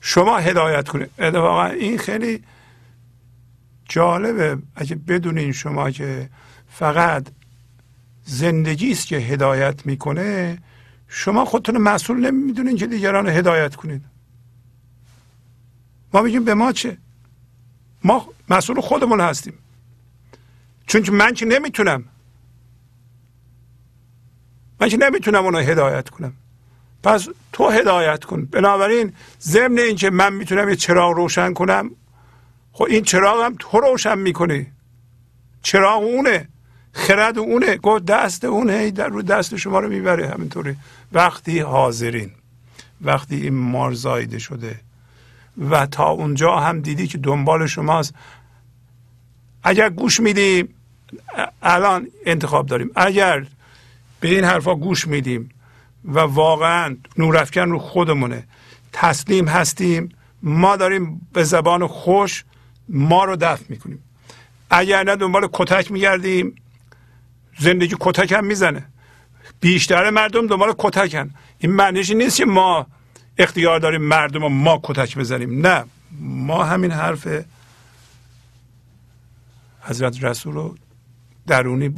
شما 0.00 0.38
هدایت 0.38 0.88
کنید. 0.88 1.10
اتفاقا 1.18 1.64
این 1.64 1.98
خیلی 1.98 2.42
جالبه. 3.88 4.58
اگه 4.76 4.96
بدونین 4.96 5.52
شما 5.52 5.90
که 5.90 6.30
فقط 6.68 7.26
زندگی 8.24 8.92
است 8.92 9.06
که 9.06 9.16
هدایت 9.16 9.86
می‌کنه 9.86 10.58
شما 11.08 11.44
خودتون 11.44 11.78
مسئول 11.78 12.30
نمی‌دونین 12.30 12.76
که 12.76 12.86
دیگران 12.86 13.28
هدایت 13.28 13.76
کنید. 13.76 14.02
ما 16.16 16.22
میگیم 16.22 16.44
به 16.44 16.54
ما 16.54 16.72
چه؟ 16.72 16.98
ما 18.04 18.28
مسئول 18.48 18.80
خودمون 18.80 19.20
هستیم. 19.20 19.58
چون 20.86 21.10
من 21.10 21.34
که 21.34 21.46
نمی‌تونم. 21.46 22.04
من 24.80 24.88
که 24.88 24.96
نمی‌تونم 24.96 25.44
اونو 25.44 25.58
هدایت 25.58 26.08
کنم. 26.08 26.32
پس 27.02 27.28
تو 27.52 27.68
هدایت 27.68 28.24
کن. 28.24 28.44
بنابراین 28.44 29.12
ضمن 29.40 29.78
اینکه 29.78 30.10
من 30.10 30.32
می‌تونم 30.32 30.68
یه 30.68 30.76
چراغ 30.76 31.12
روشن 31.16 31.52
کنم 31.52 31.90
خب 32.72 32.84
این 32.84 33.04
چراغ 33.04 33.44
هم 33.44 33.56
تو 33.58 33.80
روشن 33.80 34.18
می‌کنی. 34.18 34.66
چراغ 35.62 36.02
اونه 36.02 36.48
خرد 36.92 37.38
اونه 37.38 37.76
گفت 37.76 38.04
دست 38.04 38.44
اونه 38.44 38.90
در 38.90 39.08
رو 39.08 39.22
دست 39.22 39.56
شما 39.56 39.80
رو 39.80 39.88
می‌بره. 39.88 40.28
همینطوری. 40.28 40.76
وقتی 41.12 41.60
حاضرین 41.60 42.30
وقتی 43.00 43.36
این 43.36 43.54
مار 43.54 43.92
زایده 43.92 44.38
شده 44.38 44.85
و 45.58 45.86
تا 45.86 46.08
اونجا 46.08 46.56
هم 46.56 46.80
دیدی 46.80 47.06
که 47.06 47.18
دنبال 47.18 47.66
شماست. 47.66 48.14
اگر 49.62 49.90
گوش 49.90 50.20
میدیم 50.20 50.68
الان 51.62 52.08
انتخاب 52.26 52.66
داریم. 52.66 52.90
اگر 52.96 53.46
به 54.20 54.28
این 54.28 54.44
حرفا 54.44 54.74
گوش 54.74 55.06
میدیم 55.06 55.48
و 56.04 56.18
واقعا 56.20 56.96
نورافکن 57.18 57.70
رو 57.70 57.78
خودمونه 57.78 58.44
تسلیم 58.92 59.48
هستیم 59.48 60.08
ما 60.42 60.76
داریم 60.76 61.28
به 61.32 61.44
زبان 61.44 61.86
خوش 61.86 62.44
ما 62.88 63.24
رو 63.24 63.36
دفع 63.36 63.64
می‌کنیم. 63.68 64.02
اگر 64.70 65.02
نه 65.02 65.16
دنبال 65.16 65.48
کتک 65.52 65.92
میگردیم 65.92 66.54
زندگی 67.58 67.96
کتک 68.00 68.32
هم 68.32 68.44
می‌زنه. 68.44 68.84
بیشتر 69.60 70.10
مردم 70.10 70.46
دنبال 70.46 70.74
کتکن. 70.78 71.30
این 71.58 71.72
معنیش 71.72 72.10
نیست 72.10 72.36
که 72.36 72.44
ما 72.44 72.86
اختیار 73.38 73.78
داریم 73.78 74.02
مردم 74.02 74.42
رو 74.42 74.48
ما 74.48 74.80
کتک 74.82 75.18
بزنیم. 75.18 75.66
نه 75.66 75.84
ما 76.20 76.64
همین 76.64 76.90
حرف 76.90 77.28
حضرت 79.80 80.24
رسول 80.24 80.54
رو 80.54 80.74
درونی 81.46 81.94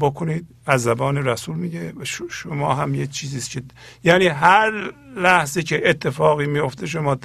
بکنید. 0.00 0.46
از 0.66 0.82
زبان 0.82 1.16
رسول 1.16 1.56
میگه 1.56 1.94
شما 2.30 2.74
هم 2.74 2.94
یه 2.94 3.06
چیزیست 3.06 3.50
که 3.50 3.62
یعنی 4.04 4.26
هر 4.26 4.92
لحظه 5.16 5.62
که 5.62 5.90
اتفاقی 5.90 6.46
میفته 6.46 6.86
شما 6.86 7.16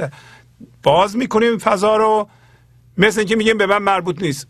باز 0.83 1.15
می‌کنیم 1.15 1.57
فضا 1.57 1.97
رو. 1.97 2.29
مثل 2.97 3.19
اینکه 3.19 3.35
میگیم 3.35 3.57
به 3.57 3.65
من 3.65 3.77
مربوط 3.77 4.21
نیست. 4.21 4.47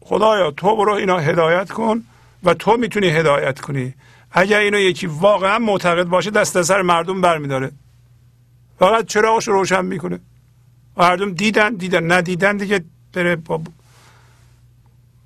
خدایا 0.00 0.50
تو 0.50 0.76
برو 0.76 0.92
اینا 0.92 1.18
هدایت 1.18 1.70
کن 1.70 2.04
و 2.42 2.54
تو 2.54 2.76
می‌تونی 2.76 3.08
هدایت 3.08 3.60
کنی. 3.60 3.94
اگر 4.36 4.58
اینو 4.58 4.78
یکی 4.78 5.06
واقعا 5.06 5.58
معتقد 5.58 6.04
باشه 6.04 6.30
دست 6.30 6.62
سر 6.62 6.82
مردم 6.82 7.20
برمیداره. 7.20 7.72
فقط 8.78 9.06
چراغش 9.06 9.48
روشن 9.48 9.84
می‌کنه. 9.84 10.20
مردم 10.96 11.32
دیدن 11.32 11.74
دیدن 11.74 12.12
ندیدن 12.12 12.56
دیگه 12.56 12.84
بره 13.12 13.36
با 13.36 13.60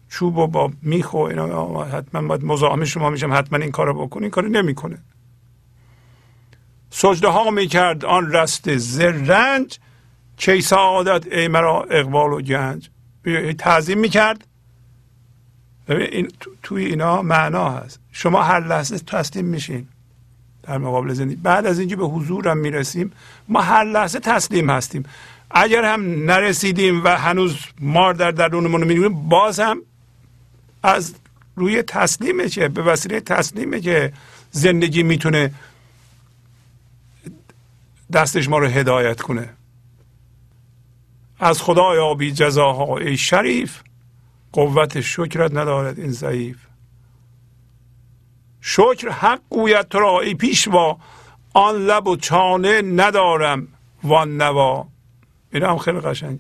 چوب 0.09 0.39
و 0.39 0.47
با 0.47 0.73
میخ 0.83 1.15
و 1.15 1.17
اینا. 1.17 1.85
حتما 1.85 2.29
باید 2.29 2.45
مزاحم 2.45 2.85
شما 2.85 3.11
میشم 3.11 3.33
حتما 3.33 3.59
این 3.59 3.71
کارو 3.71 4.07
بکن. 4.07 4.23
این 4.23 4.31
کارو 4.31 4.49
نمی‌کنه. 4.49 4.99
سجده 6.91 7.29
ها 7.29 7.51
می‌کرد 7.51 8.05
آن 8.05 8.33
رست 8.33 8.77
زرنج 8.77 9.79
چه 10.37 10.61
سعادت 10.61 11.27
ای 11.33 11.49
مرا 11.49 11.83
اقبال 11.91 12.33
و 12.33 12.41
گنج. 12.41 12.91
تعظیم 13.59 13.99
می‌کرد. 13.99 14.45
این 15.89 16.29
توی 16.63 16.85
اینا 16.85 17.23
معنا 17.23 17.71
هست. 17.71 18.01
شما 18.13 18.43
هر 18.43 18.67
لحظه 18.67 18.99
تسلیم 18.99 19.45
میشین 19.45 19.89
در 20.63 20.79
مقابل 20.79 21.13
زندگی. 21.13 21.37
بعد 21.37 21.67
از 21.67 21.79
اینکه 21.79 21.97
به 21.97 22.05
حضورم 22.05 22.57
می‌رسیم. 22.59 23.13
ما 23.49 23.63
هر 23.63 23.85
لحظه 23.85 24.21
تسلیم 24.21 24.71
هستیم. 24.71 25.05
اگر 25.51 25.85
هم 25.85 26.25
نرسیدیم 26.25 27.05
و 27.05 27.09
هنوز 27.09 27.59
مار 27.81 28.15
در 28.15 28.31
درونمون 28.31 28.85
می‌بینیم 28.85 29.29
باز 29.29 29.61
هم 29.61 29.83
از 30.83 31.15
روی 31.57 31.83
تسلیمه 31.83 32.49
که 32.49 32.69
به 32.69 32.83
وسیله 32.83 33.21
تسلیمه 33.21 33.81
که 33.81 34.13
زندگی 34.51 35.03
می‌تونه 35.03 35.55
دستش 38.13 38.49
ما 38.49 38.59
رو 38.59 38.67
هدایت 38.67 39.21
کنه. 39.21 39.49
از 41.41 41.63
خدا 41.63 41.95
یابی 41.95 42.33
جزاها 42.33 42.99
ای 42.99 43.17
شریف. 43.17 43.81
قوت 44.53 45.01
شکرت 45.01 45.55
ندارد 45.55 45.99
این 45.99 46.11
ضعیف. 46.11 46.57
شکر 48.61 49.09
حق 49.09 49.41
گوید 49.51 49.89
تو 49.89 49.99
را 49.99 50.21
ای 50.21 50.35
پیشوا 50.35 50.99
آن 51.55 51.75
لب 51.75 52.07
و 52.07 52.17
چانه 52.17 52.83
ندارم 52.83 53.69
وان 54.05 54.37
نوا. 54.37 54.89
این 55.53 55.63
هم 55.63 55.79
خیلی 55.79 56.01
قشنگ. 56.01 56.39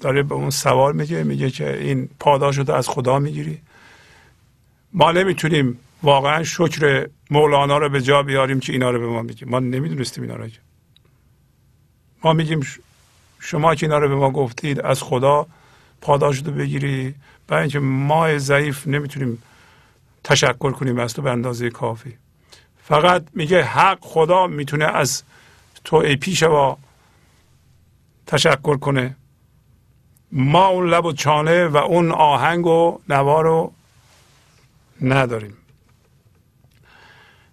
داره 0.00 0.22
به 0.22 0.34
اون 0.34 0.50
سوال 0.50 0.96
میگه 0.96 1.22
میگه 1.22 1.50
که 1.50 1.78
این 1.78 2.08
پاداش 2.20 2.58
رو 2.58 2.70
از 2.70 2.88
خدا 2.88 3.18
می‌گیری. 3.18 3.60
ما 4.92 5.12
نمی‌تونیم 5.12 5.78
واقعا 6.02 6.44
شکر 6.44 7.08
مولانا 7.30 7.78
رو 7.78 7.88
به 7.88 8.02
جا 8.02 8.22
بیاریم 8.22 8.60
که 8.60 8.72
اینا 8.72 8.90
رو 8.90 9.00
به 9.00 9.06
ما 9.06 9.22
میگه. 9.22 9.46
ما 9.46 9.58
نمی‌دونستیم 9.58 10.24
اینا 10.24 10.36
رو 10.36 10.48
ما 12.24 12.32
میگیم 12.32 12.60
شما 13.46 13.74
که 13.74 13.86
اینا 13.86 13.98
رو 13.98 14.08
به 14.08 14.14
ما 14.14 14.30
گفتید 14.30 14.80
از 14.80 15.02
خدا 15.02 15.46
پاداش 16.00 16.38
رو 16.38 16.52
بگیری. 16.52 17.14
برای 17.48 17.62
اینکه 17.62 17.78
ما 17.78 18.38
ضعیف 18.38 18.86
نمی‌تونیم 18.86 19.42
تشکر 20.24 20.70
کنیم 20.70 20.98
از 20.98 21.14
تو 21.14 21.22
به 21.22 21.30
اندازه 21.30 21.70
کافی. 21.70 22.16
فقط 22.82 23.24
میگه 23.32 23.62
حق 23.62 23.98
خدا 24.00 24.46
می‌تونه 24.46 24.84
از 24.84 25.22
تو 25.84 25.96
ای 25.96 26.16
پیشوا 26.16 26.78
تشکر 28.26 28.76
کنه. 28.76 29.16
ما 30.32 30.66
اون 30.66 30.88
لب 30.88 31.04
و 31.04 31.12
چانه 31.12 31.66
و 31.66 31.76
اون 31.76 32.12
آهنگ 32.12 32.66
و 32.66 32.98
نوا 33.08 33.40
رو 33.40 33.72
نداریم. 35.00 35.56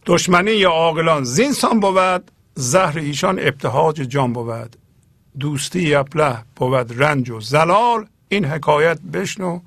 دشمنی 0.05 0.51
یا 0.51 0.69
عاقلان 0.69 1.23
زینسان 1.23 1.79
بود 1.79 2.31
زهر 2.55 2.97
ایشان 2.97 3.39
ابتهاج 3.39 3.95
جان 3.95 4.33
بود. 4.33 4.82
دوستی 5.39 5.95
ابله 5.95 6.37
بود 6.55 7.03
رنج 7.03 7.29
و 7.29 7.39
زلال 7.39 8.07
این 8.29 8.45
حکایت 8.45 9.01
بشنو 9.01 9.59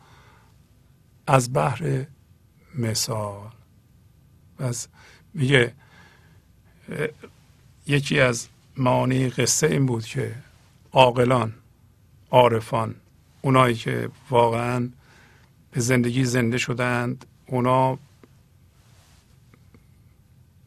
از 1.26 1.52
بحر 1.52 2.06
مثال. 2.74 3.50
از 4.58 4.88
میگه 5.34 5.72
یکی 7.86 8.20
از 8.20 8.48
معانی 8.76 9.28
قصه 9.28 9.66
این 9.66 9.86
بود 9.86 10.04
که 10.04 10.34
عاقلان 10.92 11.54
عارفان 12.30 12.94
اونایی 13.42 13.74
که 13.74 14.08
واقعا 14.30 14.88
به 15.70 15.80
زندگی 15.80 16.24
زنده 16.24 16.58
شدند 16.58 17.26
اونا 17.46 17.98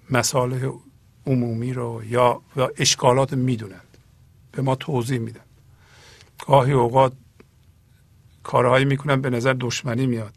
مسائل 0.10 0.72
عمومی 1.26 1.74
رو 1.74 2.04
یا, 2.06 2.42
یا 2.56 2.72
اشکالات 2.78 3.34
می‌دونند 3.34 3.89
به 4.60 4.64
ما 4.66 4.76
توضیح 4.76 5.20
میدن. 5.20 5.42
گاهی 6.48 6.72
اوقات 6.72 7.14
کارهایی 8.44 8.86
می‌کنن 8.86 9.22
به 9.22 9.30
نظر 9.30 9.56
دشمنی 9.60 10.08
میاد. 10.08 10.34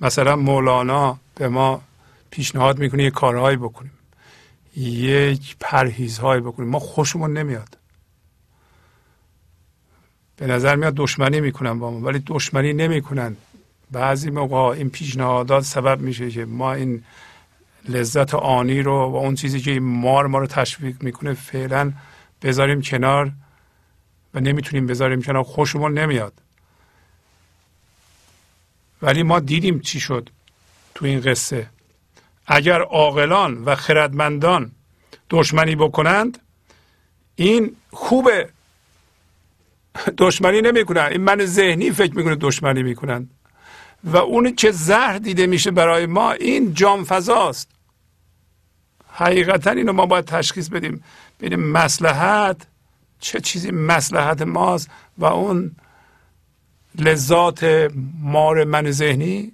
مثلا 0.00 0.36
مولانا 0.36 1.18
به 1.34 1.48
ما 1.48 1.82
پیشنهاد 2.30 2.78
می‌کنه 2.78 3.02
یه 3.04 3.10
کارهایی 3.10 3.56
بکنیم. 3.56 3.92
یک 4.76 5.56
پرهیزهایی 5.60 6.40
بکنیم. 6.40 6.68
ما 6.68 6.78
خوشمون 6.78 7.32
نمیاد. 7.38 7.78
به 10.36 10.46
نظر 10.46 10.76
میاد 10.76 10.94
دشمنی 10.94 11.40
می‌کنن 11.40 11.78
با 11.78 11.90
ما 11.90 12.00
ولی 12.00 12.22
دشمنی 12.26 12.72
نمی‌کنن. 12.72 13.36
بعضی 13.90 14.30
موقع 14.30 14.56
این 14.56 14.90
پیشنهادات 14.90 15.64
سبب 15.64 16.00
میشه 16.00 16.30
که 16.30 16.44
ما 16.44 16.72
این 16.72 17.04
لذت 17.88 18.34
آنی 18.34 18.82
رو 18.82 18.92
و 18.92 19.16
اون 19.16 19.34
چیزی 19.34 19.60
که 19.60 19.70
این 19.70 19.82
مار 19.82 20.26
ما 20.26 20.38
رو 20.38 20.46
تشویق 20.46 21.02
می‌کنه 21.02 21.34
فعلا 21.34 21.92
بذاریم 22.42 22.80
کنار. 22.82 23.32
و 24.34 24.40
نمی‌تونیم 24.40 24.86
بذاریم 24.86 25.22
کنار 25.22 25.42
خوشمون 25.42 25.98
نمیاد. 25.98 26.32
ولی 29.02 29.22
ما 29.22 29.40
دیدیم 29.40 29.80
چی 29.80 30.00
شد 30.00 30.28
تو 30.94 31.04
این 31.04 31.20
قصه. 31.20 31.66
اگر 32.46 32.80
عاقلان 32.80 33.64
و 33.64 33.74
خردمندان 33.74 34.72
دشمنی 35.30 35.76
بکنند 35.76 36.38
این 37.36 37.76
خوبه 37.90 38.48
دشمنی 40.18 40.60
نمی‌کنن. 40.60 41.00
این 41.00 41.20
من 41.20 41.44
ذهنی 41.46 41.90
فکر 41.90 42.16
می‌کنه 42.16 42.34
دشمنی 42.34 42.82
می‌کنن. 42.82 43.28
و 44.04 44.16
اون 44.16 44.54
که 44.54 44.70
زهر 44.70 45.18
دیده 45.18 45.46
میشه 45.46 45.70
برای 45.70 46.06
ما 46.06 46.32
این 46.32 46.74
جام 46.74 47.04
فضاست. 47.04 47.68
حقیقتا 49.12 49.70
اینو 49.70 49.92
ما 49.92 50.06
باید 50.06 50.24
تشخیص 50.24 50.68
بدیم. 50.68 51.04
ببینیم 51.40 51.60
مسلحت 51.60 52.66
چه 53.22 53.40
چیزی 53.40 53.70
مسلحت 53.70 54.42
ماست 54.42 54.90
و 55.18 55.24
اون 55.24 55.76
لذات 56.98 57.90
مار 58.20 58.64
من 58.64 58.90
ذهنی؟ 58.90 59.52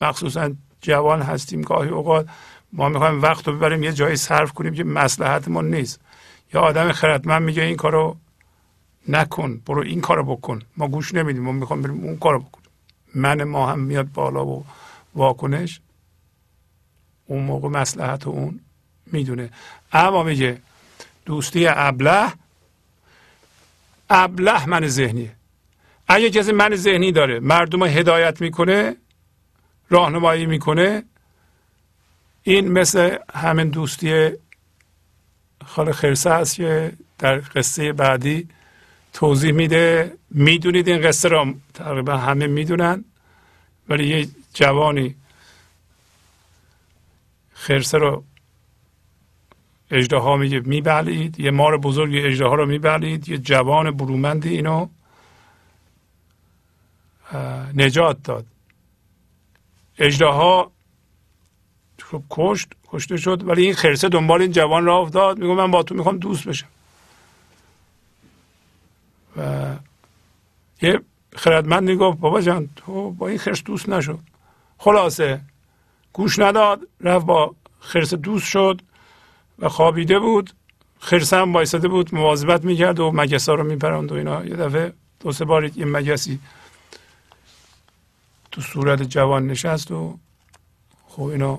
مخصوصا 0.00 0.52
جوان 0.80 1.22
هستیم 1.22 1.62
گاهی 1.62 1.90
اوقات. 1.90 2.28
ما 2.72 2.88
می‌خوایم 2.88 3.22
وقت 3.22 3.48
رو 3.48 3.56
ببریم 3.56 3.82
یه 3.82 3.92
جایی 3.92 4.16
صرف 4.16 4.52
کنیم 4.52 4.74
که 4.74 4.84
مسلحتمون 4.84 5.74
نیست. 5.74 6.00
یا 6.54 6.60
آدم 6.60 6.92
خردمند 6.92 7.42
میگه 7.42 7.62
این 7.62 7.76
کارو 7.76 8.16
نکن 9.08 9.62
برو 9.66 9.82
این 9.82 10.00
کارو 10.00 10.36
بکن. 10.36 10.62
ما 10.76 10.88
گوش 10.88 11.14
نمیدیم 11.14 11.42
ما 11.42 11.52
می‌خوام 11.52 11.82
بریم 11.82 12.04
اون 12.04 12.16
کارو 12.16 12.38
بکنیم. 12.38 12.70
من 13.14 13.44
ما 13.44 13.72
هم 13.72 13.80
میاد 13.80 14.12
بالا 14.12 14.46
و 14.46 14.64
واکنش 15.14 15.80
اون 17.26 17.42
موقع 17.42 17.68
مسلحت 17.68 18.26
اون 18.26 18.60
می‌دونه. 19.06 19.50
اما 19.92 20.22
میگه 20.22 20.62
دوستی 21.24 21.66
ابله. 21.68 22.32
ابله 24.10 24.66
من 24.66 24.88
ذهنیه. 24.88 25.36
اگه 26.08 26.30
کسی 26.30 26.52
من 26.52 26.76
ذهنی 26.76 27.12
داره 27.12 27.40
مردم 27.40 27.84
رو 27.84 27.86
هدایت 27.86 28.40
می‌کنه 28.40 28.96
راهنمایی 29.90 30.46
می‌کنه 30.46 31.02
این 32.42 32.72
مثل 32.72 33.16
همین 33.34 33.68
دوستی 33.68 34.30
خال 35.66 35.92
خرسه 35.92 36.30
است 36.30 36.54
که 36.54 36.92
در 37.18 37.38
قصه 37.38 37.92
بعدی 37.92 38.48
توضیح 39.12 39.52
میده. 39.52 40.16
می‌دونید 40.30 40.88
این 40.88 41.02
قصه 41.02 41.28
را 41.28 41.54
تقریبا 41.74 42.16
همه 42.16 42.46
می‌دونن 42.46 43.04
ولی 43.88 44.06
یه 44.06 44.28
جوانی 44.54 45.14
خرسه 47.52 47.98
رو 47.98 48.24
اجده 49.90 50.36
میگه 50.36 50.60
میبلید 50.60 51.40
یه 51.40 51.50
مار 51.50 51.78
بزرگ 51.78 52.12
اجده 52.24 52.44
رو 52.44 52.66
میبلید 52.66 53.28
یه 53.28 53.38
جوان 53.38 53.90
برومندی 53.90 54.48
اینو 54.48 54.88
نجات 57.74 58.22
داد. 58.22 58.46
اجده 59.98 60.26
ها 60.26 60.70
خب 61.98 62.22
کشت 62.30 62.68
کشته 62.88 63.16
شد 63.16 63.48
ولی 63.48 63.62
این 63.62 63.74
خرسه 63.74 64.08
دنبال 64.08 64.42
این 64.42 64.52
جوان 64.52 64.84
را 64.84 64.98
افتاد. 64.98 65.38
میگه 65.38 65.54
من 65.54 65.70
با 65.70 65.82
تو 65.82 65.94
می‌خوام 65.94 66.18
دوست 66.18 66.48
بشم. 66.48 66.66
و 69.36 69.74
یه 70.82 71.00
خردمند 71.36 71.90
گفت 71.90 72.18
بابا 72.18 72.40
جان 72.40 72.68
تو 72.76 73.10
با 73.10 73.28
این 73.28 73.38
خرس 73.38 73.62
دوست 73.62 73.88
نشد 73.88 74.18
خلاصه 74.78 75.40
گوش 76.12 76.38
نداد 76.38 76.80
رفت 77.00 77.26
با 77.26 77.54
خرس 77.80 78.14
دوست 78.14 78.46
شد. 78.48 78.82
و 79.60 79.68
خوابیده 79.68 80.18
بود. 80.18 80.50
خرس 81.00 81.32
هم 81.32 81.52
بایستده 81.52 81.88
بود 81.88 82.14
مواظبت 82.14 82.64
می‌کرد 82.64 83.00
و 83.00 83.12
مگسا 83.14 83.54
رو 83.54 83.64
میپرند 83.64 84.12
و 84.12 84.14
اینا. 84.14 84.44
یه 84.44 84.56
دفعه 84.56 84.92
دو 85.20 85.32
سه 85.32 85.44
بار 85.44 85.64
یه 85.78 85.84
مگسی 85.84 86.38
تو 88.52 88.60
صورت 88.60 89.02
جوان 89.02 89.46
نشست 89.46 89.90
و 89.90 90.18
خب 91.08 91.22
اینا 91.22 91.58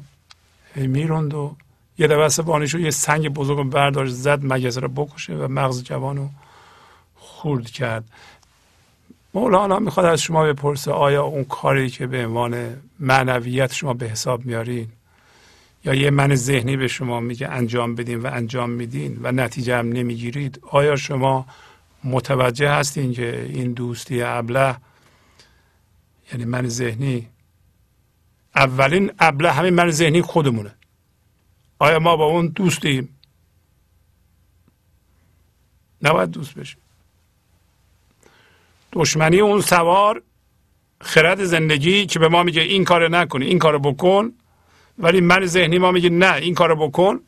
می‌روند 0.75 1.33
و 1.33 1.55
یه 1.97 2.07
دفعه 2.07 2.27
سه 2.29 2.43
یه 2.79 2.91
سنگ 2.91 3.29
بزرگ 3.29 3.69
برداشت 3.69 4.13
زد 4.13 4.39
مگس 4.43 4.77
رو 4.77 4.87
بکشه 4.87 5.33
و 5.33 5.47
مغز 5.47 5.83
جوان 5.83 6.17
رو 6.17 6.29
خورد 7.15 7.69
کرد. 7.69 8.03
مولانا 9.33 9.79
می‌خواد 9.79 10.05
از 10.05 10.21
شما 10.21 10.43
بپرسه 10.43 10.91
آیا 10.91 11.23
اون 11.23 11.43
کاری 11.43 11.89
که 11.89 12.07
به 12.07 12.25
عنوان 12.25 12.81
معنویت 12.99 13.73
شما 13.73 13.93
به 13.93 14.07
حساب 14.07 14.45
میارین 14.45 14.87
یا 15.85 15.93
یه 15.93 16.09
من 16.09 16.35
ذهنی 16.35 16.77
به 16.77 16.87
شما 16.87 17.19
میگه 17.19 17.47
انجام 17.47 17.95
بدین 17.95 18.19
و 18.19 18.27
انجام 18.33 18.69
میدین 18.69 19.19
و 19.21 19.31
نتیجه 19.31 19.77
هم 19.77 19.89
نمی‌گیرید 19.89 20.59
آیا 20.69 20.95
شما 20.95 21.45
متوجه 22.03 22.69
هستین 22.69 23.13
که 23.13 23.45
این 23.49 23.73
دوستی 23.73 24.21
ابله 24.21 24.75
یعنی 26.31 26.45
من 26.45 26.67
ذهنی 26.67 27.27
اولین 28.55 29.11
ابله 29.19 29.51
همین 29.51 29.73
من 29.73 29.91
ذهنی 29.91 30.21
خودمونه. 30.21 30.75
آیا 31.79 31.99
ما 31.99 32.17
با 32.17 32.25
اون 32.25 32.47
دوستیم؟ 32.47 33.17
نباید 36.01 36.31
دوست 36.31 36.53
بشیم. 36.53 36.81
دشمنی 38.93 39.39
اون 39.39 39.61
سوار 39.61 40.21
خرد 41.01 41.43
زندگی 41.43 42.05
که 42.05 42.19
به 42.19 42.27
ما 42.27 42.43
میگه 42.43 42.61
این 42.61 42.83
کار 42.83 43.07
نکنی 43.07 43.45
این 43.45 43.59
کارو 43.59 43.79
بکن 43.79 44.33
ولی 45.01 45.21
من 45.21 45.45
ذهنی 45.45 45.77
ما 45.77 45.91
میگه 45.91 46.09
نه 46.09 46.33
این 46.35 46.53
کارو 46.53 46.87
بکن. 46.87 47.19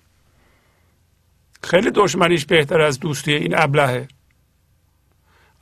خیلی 1.64 1.92
دشمنیش 1.92 2.46
بهتر 2.46 2.82
از 2.82 3.00
دوستی 3.00 3.34
این 3.34 3.58
ابلهه. 3.58 4.08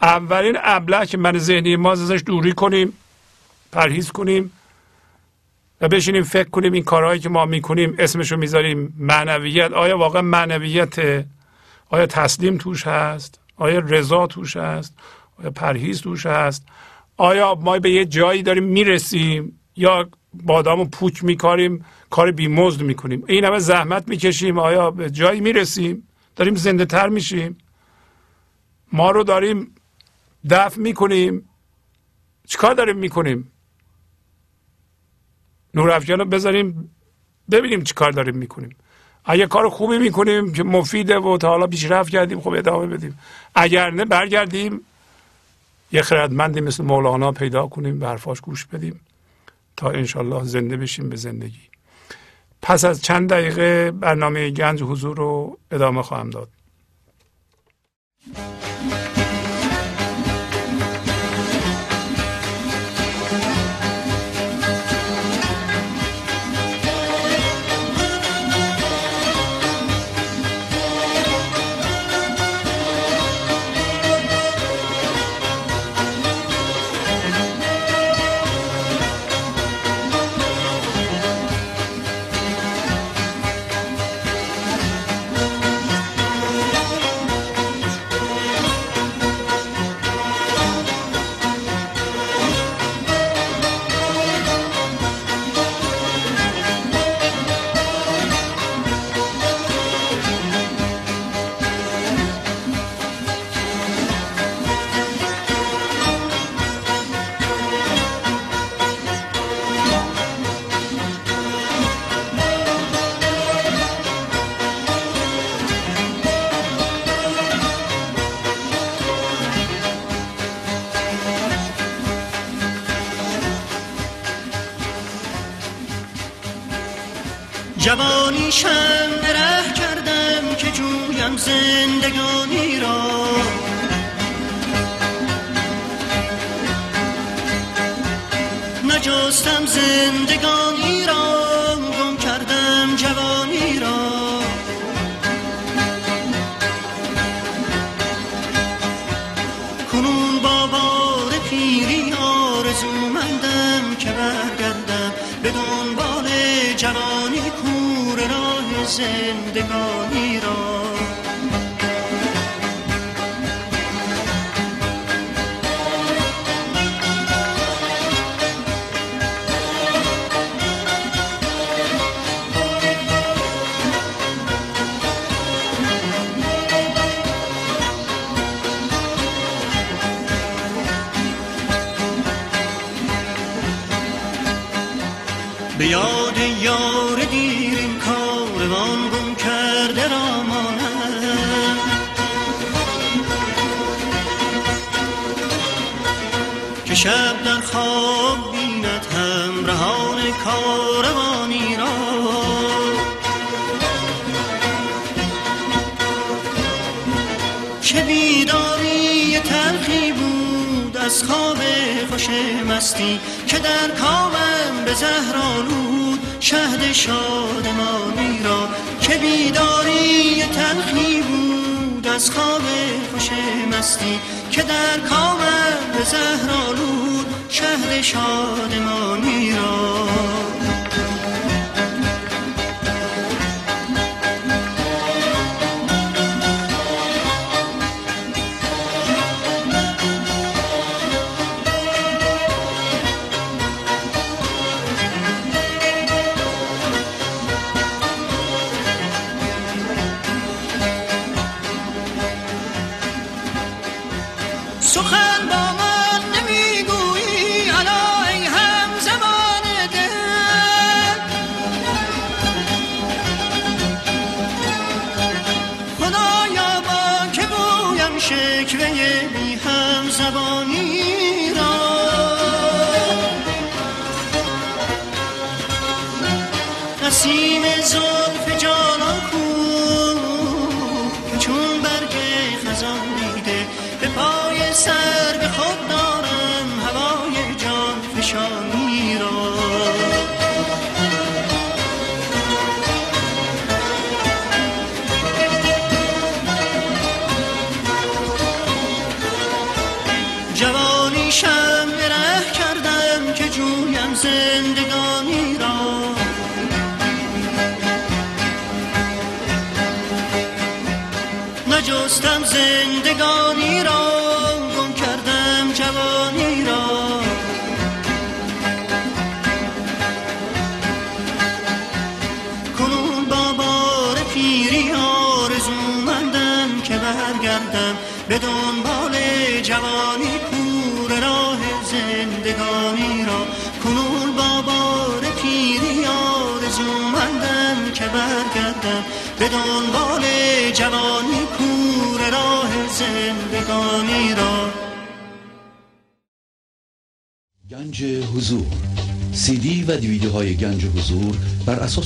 اولین 0.01 0.57
ابله 0.61 1.05
که 1.05 1.17
من 1.17 1.37
ذهنی 1.37 1.75
ما 1.75 1.91
ازش 1.91 2.23
دوری 2.25 2.53
کنیم 2.53 2.93
پرهیز 3.71 4.11
کنیم 4.11 4.51
و 5.81 5.87
بشینیم 5.87 6.23
فکر 6.23 6.49
کنیم 6.49 6.73
این 6.73 6.83
کارهایی 6.83 7.19
که 7.19 7.29
ما 7.29 7.45
می‌کنیم 7.45 7.95
اسمشو 7.99 8.37
می‌ذاریم 8.37 8.93
معنویت. 8.97 9.71
آیا 9.71 9.97
واقعا 9.97 10.21
معنویت؟ 10.21 11.25
آیا 11.89 12.05
تسلیم 12.05 12.57
توش 12.57 12.87
هست؟ 12.87 13.39
آیا 13.55 13.79
رضا 13.79 14.27
توش 14.27 14.57
هست؟ 14.57 14.93
آیا 15.39 15.51
پرهیز 15.51 16.01
توش 16.01 16.25
هست؟ 16.25 16.65
آیا 17.17 17.55
ما 17.55 17.79
به 17.79 17.91
یه 17.91 18.05
جایی 18.05 18.43
داریم 18.43 18.63
می‌رسیم؟ 18.63 19.59
یا 19.75 20.09
بادامو 20.33 20.85
پوک 20.85 21.23
میکاریم 21.23 21.85
کار 22.09 22.31
بیمزد 22.31 22.81
می‌کنیم. 22.81 23.23
این 23.27 23.45
همه 23.45 23.59
زحمت 23.59 24.07
می‌کشیم. 24.07 24.59
آیا 24.59 24.91
به 24.91 25.09
جایی 25.09 25.41
می‌رسیم؟ 25.41 26.07
داریم 26.35 26.55
زنده 26.55 26.85
تر 26.85 27.09
میشیم. 27.09 27.57
ما 28.93 29.11
رو 29.11 29.23
داریم 29.23 29.75
دفع 30.49 30.79
می‌کنیم. 30.79 31.49
چیکار 32.47 32.73
داریم 32.73 32.97
می‌کنیم؟ 32.97 33.51
نور 35.73 35.91
افجان 35.91 36.19
رو 36.19 36.25
بذاریم 36.25 36.95
ببینیم 37.51 37.83
چی 37.83 37.93
کار 37.93 38.11
داریم 38.11 38.37
می‌کنیم. 38.37 38.75
اگه 39.25 39.47
کار 39.47 39.69
خوبی 39.69 39.97
می‌کنیم 39.97 40.53
که 40.53 40.63
مفیده 40.63 41.19
و 41.19 41.37
تا 41.37 41.49
حالا 41.49 41.67
پیشرفت 41.67 42.09
کردیم 42.09 42.41
خب 42.41 42.49
ادامه 42.49 42.87
بدیم. 42.87 43.19
اگر 43.55 43.91
نه 43.91 44.05
برگردیم. 44.05 44.81
یه 45.91 46.01
خردمندی 46.01 46.61
مثل 46.61 46.83
مولانا 46.83 47.31
پیدا 47.31 47.67
کنیم 47.67 47.99
به 47.99 48.07
حرفاش 48.07 48.41
گوش 48.41 48.65
بدیم. 48.65 48.99
تا 49.77 49.89
انشالله 49.89 50.43
زنده 50.43 50.77
بشیم 50.77 51.09
به 51.09 51.15
زندگی. 51.15 51.69
پس 52.61 52.85
از 52.85 53.01
چند 53.01 53.29
دقیقه 53.29 53.91
برنامه 53.91 54.49
گنج 54.49 54.83
حضور 54.83 55.17
رو 55.17 55.57
ادامه 55.71 56.01
خواهم 56.01 56.29
داد. 56.29 56.49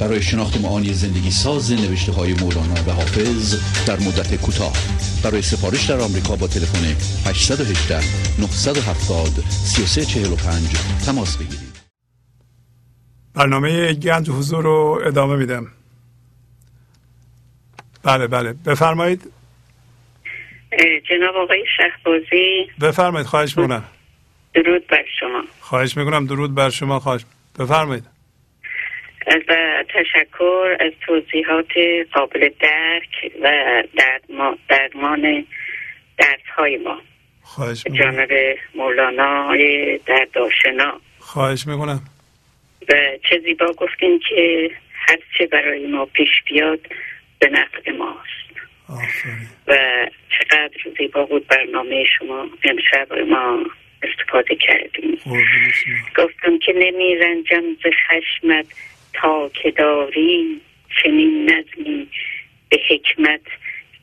برای 0.00 0.22
شناخت 0.22 0.60
معانی 0.60 0.92
زندگی 0.92 1.30
ساز 1.30 1.72
نوشته 1.72 2.12
های 2.12 2.32
مولانا 2.34 2.74
و 2.86 2.90
حافظ 2.90 3.54
در 3.86 3.96
مدت 3.96 4.40
کوتاه. 4.44 4.72
برای 5.24 5.42
سفارش 5.42 5.90
در 5.90 6.00
آمریکا 6.00 6.36
با 6.36 6.46
تلفن 6.46 6.84
818 7.30 7.94
970 8.40 9.44
3345 9.50 10.68
تماس 11.06 11.36
بگیرید. 11.36 11.80
برنامه 13.34 13.92
گنج 13.94 14.30
حضور 14.30 14.64
رو 14.64 15.00
ادامه 15.06 15.36
میدم. 15.36 15.66
بله 18.02 18.26
بله. 18.26 18.52
بفرمایید. 18.52 19.32
جناب 21.10 21.36
آقای 21.36 21.64
شهبازی. 21.76 22.70
بفرمایید 22.80 23.26
خواهش 23.26 23.58
می‌کنم. 23.58 23.84
درود 24.54 24.86
بر 24.86 25.04
شما. 25.20 25.42
خواهش 25.60 25.96
می‌کنم 25.96 26.26
درود 26.26 26.54
بر 26.54 26.70
شما 26.70 27.00
خواهش. 27.00 27.24
بفرمایید. 27.58 28.19
و 29.48 29.84
تشکر 29.88 30.76
از 30.80 30.92
توضیحات 31.06 31.72
قابل 32.12 32.50
درک 32.60 33.32
و 33.42 33.48
درما- 33.96 34.58
درمان 34.68 35.46
درس 36.18 36.46
های 36.56 36.76
ما. 36.76 37.00
خواهش 37.42 37.84
جانب 37.92 38.30
مولانا 38.74 39.56
درداشنا 40.06 41.00
خواهش 41.18 41.66
می‌کنم. 41.66 42.00
و 42.88 42.94
چه 43.30 43.38
زیبا 43.38 43.66
گفتین 43.72 44.20
که 44.28 44.70
هر 44.92 45.18
چه 45.38 45.46
برای 45.46 45.86
ما 45.86 46.06
پیش 46.06 46.28
بیاد 46.50 46.80
به 47.38 47.48
نقد 47.48 47.90
ماست. 47.90 48.50
آفرین. 48.88 49.46
و 49.68 49.76
چقدر 50.38 50.76
زیبا 50.98 51.24
بود 51.24 51.46
برنامه 51.46 52.04
شما 52.18 52.48
امشب 52.64 53.12
ما 53.28 53.64
استفاده 54.02 54.54
کردیم. 54.56 55.18
گفتم 56.16 56.58
که 56.58 56.72
نمی 56.72 57.14
رنجم 57.14 57.62
ز 57.74 57.86
خشمت 58.08 58.66
تا 59.12 59.48
که 59.48 59.70
داری 59.70 60.60
چنین 61.02 61.50
نظمی 61.50 62.08
به 62.68 62.80
حکمت 62.88 63.40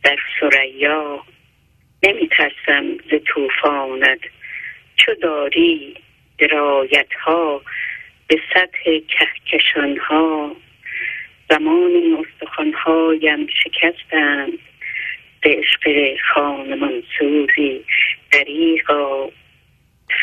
در 0.04 0.18
سریا 0.40 1.24
نمی 2.04 2.28
ترسم 2.28 2.98
ز 2.98 3.14
طوفانت. 3.26 4.20
چو 4.96 5.14
داری 5.14 5.96
درایت 6.38 7.14
ها 7.14 7.62
به 8.28 8.42
سطح 8.54 9.00
کهکشان 9.08 9.98
ها 9.98 10.56
زمانی 11.50 12.18
استخوانهایم 12.20 13.48
شکستند. 13.48 14.60
به 15.42 15.50
عشق 15.50 16.16
خانمان 16.34 17.04
سوزی 17.20 17.86
دریغا. 18.32 19.30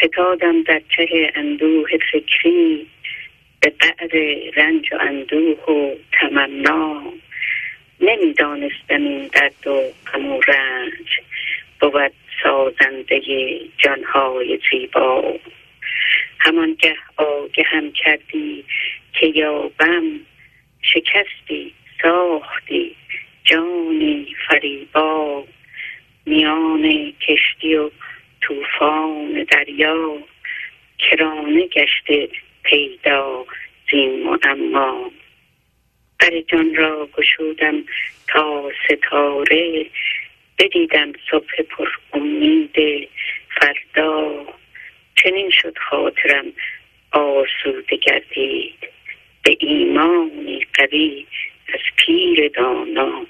فتادم 0.02 0.62
در 0.62 0.82
چه 0.96 1.32
اندوه 1.34 1.88
فکری 2.12 2.86
به 3.64 3.70
قعر 3.70 4.36
رنج 4.56 4.92
و 4.92 4.96
اندوه 5.00 5.74
و 5.74 5.94
تمنا 6.12 7.02
نمی‌دانستم 8.00 9.04
این 9.04 9.26
درد 9.26 9.66
و 9.66 9.82
غم 10.12 10.26
و 10.26 10.40
رنج 10.40 11.20
بود 11.80 12.12
سازنده 12.42 13.20
جانهای 13.78 14.58
زیبا. 14.70 15.34
همانگه 16.38 16.96
آگهم 17.16 17.92
کردی 17.92 18.64
که 19.12 19.26
یابم 19.26 20.20
شکستی 20.82 21.74
ساختی 22.02 22.96
جانی 23.44 24.36
فریبا. 24.48 25.44
میان 26.26 27.12
کشتی 27.28 27.74
و 27.74 27.90
طوفان 28.40 29.46
دریا 29.50 30.18
کرانه 30.98 31.66
گشته 31.66 32.28
پیدا 32.64 33.46
زین 33.90 34.22
معما 34.22 35.10
در 36.20 36.40
جان 36.40 36.74
را 36.74 37.08
گشودم 37.16 37.84
تا 38.28 38.70
ستاره 38.84 39.86
بدیدم 40.58 41.12
صبح 41.30 41.62
پر 41.62 41.88
امید 42.12 43.08
فردا. 43.60 44.46
چنین 45.16 45.50
شد 45.50 45.78
خاطرم 45.78 46.44
آسوده 47.12 47.96
گردید. 47.96 48.88
به 49.42 49.56
ایمانی 49.60 50.66
قوی 50.74 51.26
از 51.74 51.80
پیر 51.96 52.48
دانا. 52.48 53.26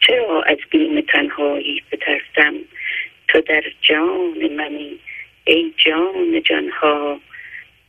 چرا 0.00 0.42
از 0.42 0.58
بیم 0.70 1.00
تنهایی 1.00 1.82
بترسم؟ 1.92 2.54
تو 3.28 3.40
در 3.40 3.64
جان 3.80 4.52
منی 4.56 4.98
ای 5.44 5.72
جان 5.76 6.42
جانها. 6.42 7.20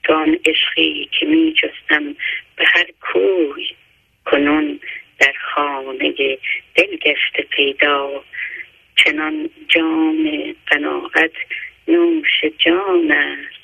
آن 0.09 0.37
عشقی 0.45 1.09
که 1.19 1.25
می 1.25 1.53
جستم 1.53 2.15
به 2.55 2.65
هر 2.65 2.87
کوی 3.01 3.65
کنون 4.25 4.79
در 5.19 5.33
خانه 5.53 6.13
دل 6.75 6.95
گشته 6.95 7.41
پیدا. 7.49 8.23
چنان 8.95 9.49
جام 9.67 10.55
قناعت 10.67 11.31
نوش 11.87 12.41
جان 12.57 13.11
است. 13.11 13.63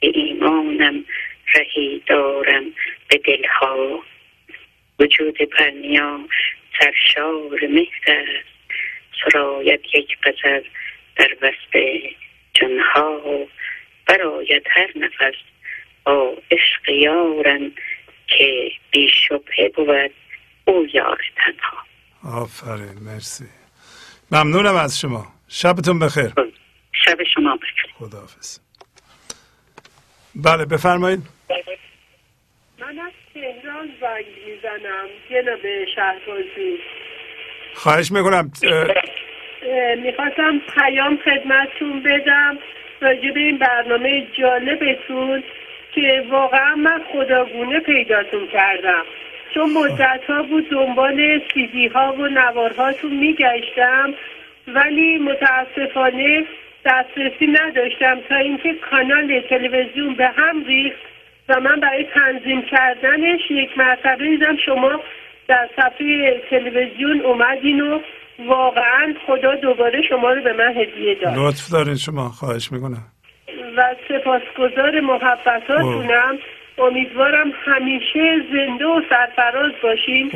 به 0.00 0.12
ایمانم 0.14 1.04
رهی 1.54 2.02
دارم 2.06 2.64
به 3.08 3.18
دلها. 3.18 4.02
وجود 5.00 5.42
پرنیا 5.42 6.20
سرشار 6.78 7.60
مهر 7.68 8.02
است. 8.06 8.52
یک 9.94 10.18
قذر 10.22 10.62
در 11.16 11.36
وسط 11.42 12.02
جنها 12.54 13.20
براید 14.06 14.66
هر 14.70 14.90
نفس 14.96 15.34
با 16.04 16.36
عشق 16.50 16.88
یارم 16.88 17.72
که 18.26 18.70
بی 18.90 19.08
شبهه 19.08 19.68
بود 19.76 20.10
او 20.64 20.86
یار 20.94 21.18
تنها. 21.36 22.42
آفرین 22.42 22.98
مرسی. 23.06 23.44
ممنونم 24.32 24.76
از 24.76 25.00
شما. 25.00 25.26
شبتون 25.48 25.98
بخیر. 25.98 26.32
شب 26.92 27.22
شما 27.34 27.56
بخیر. 27.56 27.94
خداحافظ. 27.98 28.58
بله 30.34 30.64
بفرمایید. 30.64 31.20
من 32.78 32.98
از 32.98 33.12
تهران 33.34 33.88
زنگ 34.00 34.26
می‌زنم. 34.46 35.08
جناب 35.30 35.84
شهبازی 35.94 36.78
خواهش 37.74 38.12
می‌کنم 38.12 38.52
می‌خواستم 40.02 40.58
پیام 40.74 41.18
خدمتتون 41.24 42.02
بدم. 42.02 42.58
راجع 43.00 43.30
به 43.34 43.40
این 43.40 43.58
برنامه 43.58 44.26
جالبتون. 44.38 45.42
که 45.94 46.24
واقعا 46.30 46.74
من 46.74 47.00
خداگونه 47.12 47.80
پیداتون 47.80 48.46
کردم. 48.52 49.02
چون 49.54 49.72
مدت 49.72 50.20
ها 50.28 50.42
بود 50.42 50.68
دنبال 50.68 51.40
سیدی 51.54 51.86
ها 51.86 52.12
و 52.12 52.26
نوارهاتون 52.26 53.12
میگشتم 53.16 54.14
ولی 54.68 55.18
متاسفانه 55.18 56.44
دسترسی 56.84 57.46
نداشتم 57.46 58.20
تا 58.28 58.36
اینکه 58.36 58.74
کانال 58.90 59.40
تلویزیون 59.40 60.14
به 60.14 60.28
هم 60.28 60.64
ریخت 60.64 60.98
و 61.48 61.60
من 61.60 61.80
برای 61.80 62.06
تنظیم 62.14 62.62
کردنش 62.62 63.40
یک 63.50 63.78
مرتبه 63.78 64.28
دیدم 64.28 64.56
شما 64.56 65.00
در 65.48 65.68
صفحه 65.76 66.42
تلویزیون 66.50 67.20
اومدین 67.20 67.80
و 67.80 68.00
واقعا 68.46 69.14
خدا 69.26 69.54
دوباره 69.54 70.02
شما 70.08 70.30
رو 70.30 70.42
به 70.42 70.52
من 70.52 70.70
هدیه 70.76 71.14
داد. 71.14 71.34
لطف 71.36 71.70
دارین 71.72 71.96
شما 71.96 72.28
خواهش 72.28 72.72
می‌کنم. 72.72 73.04
و 73.76 73.94
سپاسگزار 74.08 75.00
محبتاتونم. 75.00 76.38
امیدوارم 76.78 77.52
همیشه 77.64 78.42
زنده 78.52 78.84
و 78.84 79.00
سرفراز 79.10 79.72
باشین 79.82 80.30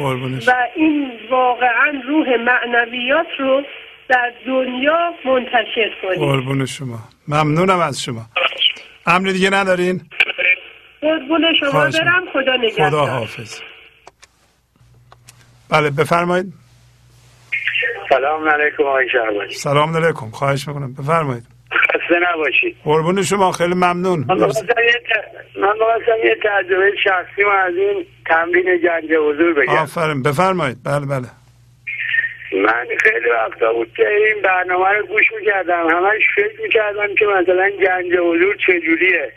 و 0.46 0.54
این 0.74 1.12
واقعا 1.30 2.02
روح 2.08 2.26
معنویات 2.36 3.26
رو 3.38 3.62
در 4.08 4.32
دنیا 4.46 5.12
منتشر 5.24 5.90
کنید 6.02 6.18
قربون 6.18 6.66
شما. 6.66 6.98
ممنونم 7.28 7.80
از 7.80 8.02
شما. 8.02 8.22
امر 9.06 9.28
دیگه 9.28 9.50
ندارین؟ 9.50 10.00
قربون 11.00 11.54
شما 11.60 11.70
برم. 11.70 12.24
خدا 12.32 12.56
نگهدار. 12.56 12.90
خدا 12.90 13.06
حافظ. 13.06 13.60
بله 15.70 15.90
بفرمایید. 15.90 16.52
سلام 18.08 18.48
علیکم 18.48 18.82
آقای 18.82 19.08
شهبانی 19.12 19.52
سلام 19.52 19.96
علیکم. 19.96 20.30
خواهش 20.30 20.68
می‌کنم. 20.68 20.94
بفرمایید. 20.94 21.55
خسته 21.98 22.20
نباشید. 22.32 22.76
قربون 22.84 23.22
شما 23.22 23.52
خیلی 23.52 23.74
ممنون. 23.74 24.24
من 24.28 24.34
می‌خواستم 24.34 24.74
یه 26.24 26.36
تجربه 26.44 26.92
شخصی 27.04 27.44
ما 27.44 27.52
از 27.52 27.74
این 27.76 28.06
تمرین 28.26 28.76
گنج 28.76 29.12
حضور 29.12 29.54
بگم. 29.54 29.72
آفرین. 29.72 30.22
بفرمایید. 30.22 30.76
بله 30.84 31.06
بله. 31.06 31.28
من 32.52 32.86
خیلی 33.00 33.28
وقتا 33.30 33.72
بود 33.72 33.92
که 33.96 34.08
این 34.08 34.42
برنامه 34.42 34.88
رو 34.88 35.06
گوش 35.06 35.24
می‌کردم. 35.38 35.86
همش 35.90 36.22
فکر 36.36 36.62
می‌کردم 36.62 37.14
که 37.14 37.26
مثلا 37.26 37.70
گنج 37.70 38.12
حضور 38.12 38.56
چجوریه. 38.66 39.32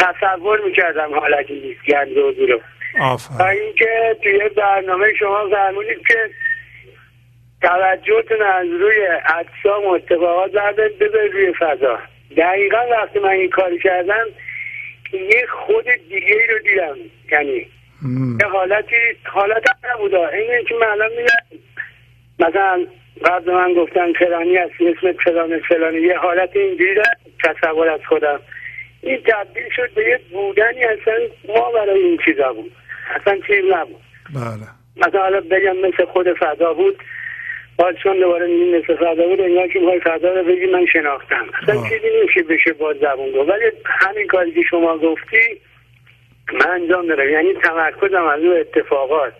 تصور 0.00 0.60
می‌کردم 0.64 1.14
حالتی 1.14 1.54
نیست 1.54 1.80
گنج 1.86 2.18
حضور 2.18 2.48
رو. 2.50 2.60
آفرین. 3.00 3.60
اینکه 3.60 4.16
توی 4.22 4.48
برنامه 4.56 5.06
شما 5.18 5.48
فرمودید 5.50 6.06
که 6.08 6.30
توجهتون 7.62 8.42
از 8.42 8.66
روی 8.66 9.06
اجسام 9.38 9.84
و 9.84 9.88
اتفاقات 9.88 10.52
بردارید 10.52 10.98
بذارید 10.98 11.32
روی 11.32 11.52
فضا. 11.52 11.98
دقیقا 12.36 12.78
وقتی 12.90 13.18
من 13.18 13.28
این 13.28 13.50
کاری 13.50 13.78
کردم 13.78 14.24
یه 15.12 15.46
خود 15.66 15.84
دیگه 16.08 16.36
ای 16.36 16.46
رو 16.46 16.58
دیدم 16.58 16.96
یعنی. 17.32 17.66
یه 18.40 18.46
حالتی 18.46 18.96
حالت 19.24 19.68
هم 19.68 19.90
نبودا. 19.94 20.28
اینه 20.28 20.64
که 20.64 20.74
من 20.74 20.86
الان 20.86 21.10
میگم 21.10 21.60
مثلا 22.38 22.86
قبل 23.24 23.52
من 23.52 23.74
گفتن 23.74 24.12
فلانی 24.12 24.56
هستی 24.56 24.88
اسم 24.88 25.12
فلان 25.24 25.60
فلانی 25.60 26.00
یه 26.00 26.18
حالت 26.18 26.56
اینجوری 26.56 27.00
تصور 27.44 27.88
از 27.88 28.00
خودم. 28.08 28.40
این 29.02 29.22
تبدیل 29.26 29.68
شد 29.76 29.94
به 29.94 30.02
یه 30.02 30.20
بودنی 30.32 30.84
اصلا 30.84 31.14
ما 31.48 31.72
برای 31.72 32.00
این 32.00 32.18
چیزا 32.24 32.52
بود. 32.52 32.72
اصلا 33.20 33.38
چیز 33.46 33.64
نبود. 33.72 34.00
بله. 34.34 34.66
مثلا 34.96 35.20
حالا 35.20 35.40
بگم 35.40 35.76
مثل 35.76 36.04
خود 36.04 36.26
فضا 36.38 36.74
بود. 36.74 37.02
باز 37.80 37.94
چون 38.02 38.18
دوباره 38.18 38.46
میگیم 38.46 38.76
مثل 38.76 38.96
فضا 38.96 39.26
بود 39.26 39.40
انگار 39.40 39.68
که 39.68 39.78
می‌خوای 39.78 40.00
فضا 40.00 40.28
رو 40.28 40.44
بگی 40.44 40.66
من 40.66 40.86
شناختم. 40.86 41.46
اصلا. 41.62 41.88
چیزی 41.88 42.08
نیست 42.20 42.34
که 42.34 42.42
بشه 42.42 42.72
با 42.72 42.94
زبون 42.94 43.30
گفت 43.30 43.48
ولی 43.48 43.64
همین 43.84 44.26
کاری 44.26 44.52
که 44.52 44.62
شما 44.70 44.98
گفتی 44.98 45.60
من 46.52 46.70
انجام 46.70 47.06
دارم 47.06 47.28
یعنی 47.28 47.54
تمرکزم 47.54 48.24
از 48.24 48.42
روی 48.42 48.58
اتفاقات 48.58 49.32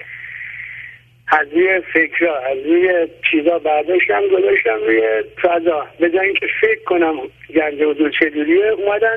از 1.29 1.47
روی 1.53 1.81
فکرها 1.81 2.37
از 2.37 2.59
روی 2.67 3.09
چیزا 3.31 3.59
برداشتم 3.59 4.23
گذاشتم 4.29 4.79
روی 4.87 5.03
فضا. 5.43 5.87
به 5.99 6.11
جای 6.11 6.27
اینکه 6.27 6.47
فکر 6.61 6.85
کنم 6.85 7.17
گنج 7.55 7.83
حضور 7.83 8.11
چجوریه 8.11 8.67
اومدن 8.67 9.17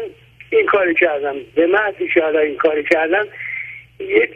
این 0.50 0.66
کاری 0.66 0.94
کردم. 0.94 1.36
به 1.56 1.68
محضی 1.68 2.08
که 2.14 2.22
حالا 2.22 2.40
این 2.40 2.56
کاری 2.56 2.84
کردم 2.84 3.28
یک 4.00 4.32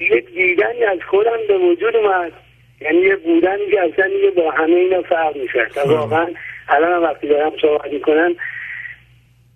یک 0.00 0.26
دیدنی 0.34 0.84
از 0.84 0.98
خودم 1.10 1.38
به 1.48 1.58
وجود 1.58 1.96
اومد. 1.96 2.32
یعنی 2.84 2.98
یه 2.98 3.16
بودن 3.16 3.56
که 3.70 3.80
اصلا 3.80 4.08
دیگه 4.08 4.30
با 4.30 4.50
همه 4.50 4.74
اینا 4.74 5.02
فرق 5.02 5.36
و 5.86 5.90
واقعا 5.90 6.26
الان 6.68 7.02
وقتی 7.02 7.28
دارم 7.28 7.52
صحبت 7.62 7.92
می‌کنم 7.92 8.34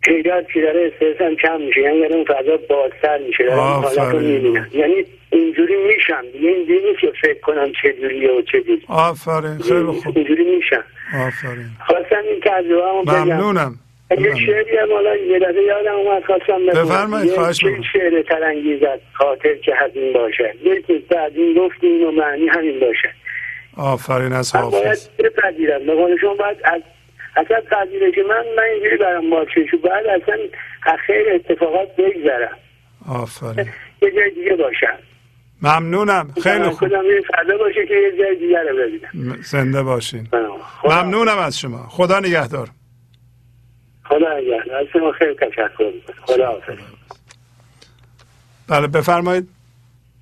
تعداد 0.06 0.46
که 0.46 0.60
داره 0.60 0.92
استرس 0.92 1.20
هم 1.20 1.36
کم 1.36 1.60
میشه. 1.60 1.80
یعنی 1.80 2.00
داره 2.00 2.14
اون 2.14 2.24
فضا 2.24 2.56
بازتر 2.68 3.18
میشه 3.18 3.44
دارم 3.44 3.58
این 3.58 3.82
حالت 3.82 3.98
رو. 3.98 4.20
می‌بینم 4.20 4.68
یعنی 4.72 5.04
اینجوری 5.30 5.76
میشم. 5.76 6.22
دیگه 6.32 6.48
اینجوری 6.48 6.80
نیست 6.88 7.00
که 7.00 7.12
فکر 7.22 7.40
کنم 7.40 7.72
چجوریه 7.82 8.30
و 8.32 8.42
چجوری 8.42 8.82
آفرین. 8.88 9.58
خیلی 9.58 9.84
خوب. 9.84 10.18
اینجوری 10.18 10.56
میشم. 10.56 10.84
آفرین. 11.26 11.70
خواستم 11.86 12.22
این 12.30 12.40
تجربه 12.40 13.12
ممنونم. 13.12 13.74
یه. 14.10 14.34
شعری 14.46 14.76
هم 14.76 14.92
حالا 14.92 15.16
یه 15.16 15.38
دفعه 15.38 15.62
یادم 15.62 15.94
اومد 15.94 16.24
خواستم. 16.24 16.66
بفرمایید، 16.66 17.34
خواهش 17.34 17.64
می‌کنم. 17.64 17.82
شعر 17.92 18.22
ترانگیزت 18.22 19.00
خاطر 19.12 19.54
که 19.54 19.72
حزین 19.80 20.12
باشه. 20.12 20.54
یک 20.62 20.84
از 21.16 21.32
این 21.34 21.54
گفتیم 21.54 22.08
و 22.08 22.10
معنی 22.10 22.48
همین 22.48 22.80
باشه. 22.80 23.10
آفرین 23.76 24.32
از 24.32 24.56
من 24.56 24.70
باید 24.70 24.86
حافظ. 24.86 25.08
بپذیرم. 25.18 25.86
به 25.86 25.94
قول 25.94 26.16
شما 26.20 26.34
باید 26.34 26.56
از 26.64 26.82
اصلا 27.36 27.60
پذیرش 27.60 28.18
من 28.28 28.44
من 28.56 28.62
اینجوری 28.72 28.96
برام 28.96 29.30
باشه 29.30 29.66
شو 29.70 29.78
باید 29.78 30.06
اصلا 30.06 30.36
از 30.86 30.98
خیر 31.06 31.26
اتفاقات 31.34 31.96
بگذرم. 31.96 32.56
آفرین. 33.08 33.66
یه 34.02 34.10
جای 34.10 34.30
دیگه 34.30 34.56
باشم. 34.56 34.98
ممنونم. 35.62 36.28
خیلی 36.42 36.64
خوب. 36.64 36.88
فضا 36.88 37.58
باشه 37.58 37.86
که 37.86 37.94
یه 37.94 38.18
جای 38.18 38.36
دیگه 38.36 38.58
رو 38.58 38.76
ببینم. 38.76 39.36
زنده 39.42 39.82
باشین. 39.82 40.28
ممنونم 40.84 41.38
از 41.38 41.58
شما. 41.58 41.86
خدا 41.88 42.18
نگهدار. 42.18 42.68
خدا 44.18 44.38
نگهدار 44.38 44.76
از 44.76 44.86
شما 44.92 45.12
خیلی 45.12 45.34
تشکر 45.34 45.92
می‌کنم. 45.94 46.16
خدا 46.26 46.46
حافظ 46.46 46.78
بله 48.68 48.86
بفرمایید. 48.86 49.48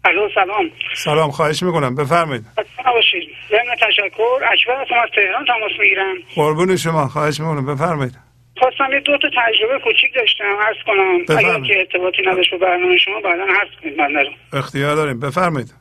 الو 0.05 0.28
سلام. 0.34 0.70
سلام 0.97 1.31
خواهش 1.31 1.62
می‌کنم. 1.62 1.94
بفرمایید. 1.94 2.44
خسته 2.58 2.89
نباشید 2.89 3.28
ضمن 3.50 3.76
تشکر 3.89 4.39
اکبر 4.52 4.82
هستم 4.82 4.94
از 5.05 5.08
تهران 5.14 5.44
تماس 5.47 5.73
می‌گیرم. 5.81 6.14
قربون 6.34 6.76
شما 6.76 7.06
خواهش 7.08 7.40
می‌کنم. 7.40 7.66
بفرمایید. 7.74 8.18
خواستم 8.56 8.92
یه 8.92 9.00
دو 9.00 9.18
تا 9.18 9.28
تجربه 9.28 9.78
کوچیک 9.84 10.14
داشتم. 10.14 10.44
عرض 10.44 10.76
کنم 10.86 11.18
بفرمایید. 11.23 11.48
اگر 11.48 11.66
که 11.66 11.78
ارتباطی 11.78 12.23
نداشت 12.26 12.50
به 12.50 12.58
برنامه 12.58 12.97
شما 12.98 13.20
بعدا 13.20 13.42
عرض 13.42 13.70
کنید 13.82 14.00
رو 14.00 14.58
اختیار 14.58 14.94
داریم. 14.94 15.20
بفرمایید. 15.20 15.74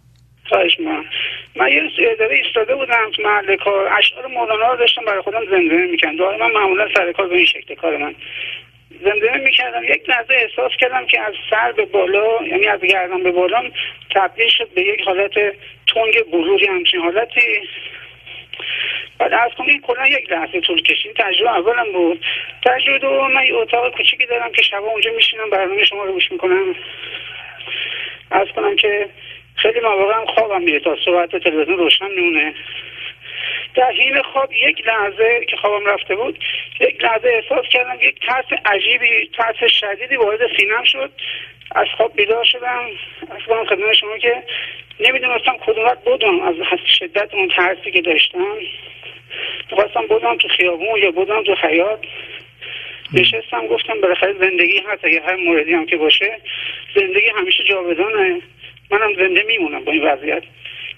خواهش 0.50 0.80
می‌کنم. 0.80 1.04
من 1.56 1.72
یه 1.72 1.92
اداره 1.98 2.36
ایستاده 2.36 2.76
بودم 2.76 3.12
تو 3.16 3.24
محل 3.24 3.56
کار. 3.56 3.94
اشعار 3.98 4.28
مولانا 4.28 4.72
رو 4.72 4.78
داشتم 4.78 5.06
برای 5.06 5.22
خودم 5.22 5.46
زمزمه 5.46 5.88
می‌کردم. 5.88 6.18
دائما 6.18 6.48
معمولا 6.48 6.88
سر 6.96 7.12
کار 7.12 7.28
به 7.28 7.36
این 7.36 7.46
شکل 7.46 7.76
کار 7.76 7.98
من 7.98 8.16
زمزمه 9.04 9.38
می‌کردم. 9.38 9.84
یک 9.84 10.10
لحظه 10.10 10.34
احساس 10.34 10.72
کردم 10.80 11.06
که 11.06 11.22
از 11.22 11.34
سر 11.50 11.72
به 11.72 11.86
بالا 11.86 12.46
یعنی 12.46 12.68
از 12.68 12.82
گردن 12.82 13.24
به 13.24 13.32
بالا 13.32 13.72
تبدیل 14.16 14.50
شد 14.50 14.70
به 14.70 14.82
یک 14.82 15.02
حالت 15.02 15.34
تنگ 15.94 16.24
بلوری 16.32 16.68
همچین 16.68 17.00
حالتی. 17.00 17.42
بعد 19.20 19.34
از 19.34 19.52
کنم 19.58 19.80
کلا 19.82 20.08
یک 20.08 20.32
لحظه 20.32 20.62
طول 20.62 20.82
کشید. 20.82 21.14
تجربه 21.16 21.52
اولم 21.52 21.92
بود. 21.94 22.26
تجربه 22.66 23.00
دوم 23.00 23.34
من 23.34 23.44
یه 23.44 23.56
اتاق 23.56 23.96
کوچیکی 23.98 24.26
دارم 24.26 24.52
که 24.52 24.62
شبا 24.62 24.88
اونجا 24.88 25.12
میشینم 25.12 25.50
برنامه 25.50 25.86
شما 25.86 26.04
رو 26.04 26.12
گوش 26.12 26.32
می‌کنم. 26.32 26.76
از 28.32 28.48
کنم 28.56 28.76
که 28.76 29.10
خیلی 29.56 29.80
مواقع 29.80 30.14
هم 30.14 30.26
خوابم 30.26 30.62
میره. 30.62 30.80
تا 30.80 30.98
صحبت 31.06 31.36
تلویزیون 31.36 31.78
روشن 31.78 32.12
میمونه. 32.12 32.54
در 33.76 33.92
حین 33.92 34.22
خواب 34.22 34.54
یک 34.54 34.88
لحظه 34.88 35.46
که 35.50 35.58
خوابم 35.58 35.86
رفته 35.86 36.16
بود 36.16 36.40
یک 36.80 37.04
لحظه 37.04 37.28
احساس 37.28 37.66
کردم 37.66 37.98
یک 38.02 38.20
ترس 38.20 38.46
عجیبی 38.66 39.30
ترس 39.38 39.72
شدیدی 39.72 40.16
وارد 40.16 40.40
سینم 40.58 40.84
شد. 40.84 41.12
از 41.76 41.88
خواب 41.98 42.16
بیدار 42.16 42.44
شدم. 42.44 42.86
از 43.22 43.42
کنم 43.48 43.66
خدمت 43.66 43.94
شما 43.94 44.18
که 44.18 44.44
نمی‌دونستم 45.00 45.58
کدوم 45.66 45.84
وقت 45.84 46.04
بودم. 46.04 46.42
از 46.42 46.56
شدت 47.00 47.34
اون 47.34 47.48
ترسی 47.48 47.92
که 47.92 48.02
داشتم. 48.02 48.58
خواستم 49.70 50.08
بودم 50.08 50.38
تو 50.38 50.48
خیابون 50.48 51.00
یا 51.00 51.12
بودم 51.12 51.44
تو 51.44 51.56
حیات 51.56 52.00
نشستم 53.14 53.68
گفتم 53.68 54.02
بالاخره 54.02 54.34
زندگی 54.34 54.80
هست. 54.88 55.06
اگه 55.06 55.22
هر 55.22 55.36
موردی 55.36 55.74
هم 55.74 55.86
که 55.86 55.98
باشه 55.98 56.38
زندگی 56.96 57.30
همیشه 57.38 57.64
جاودانه. 57.64 58.42
منم 58.94 59.14
زنده 59.14 59.44
میمونم 59.48 59.84
با 59.84 59.92
این 59.92 60.06
وضعیت. 60.06 60.44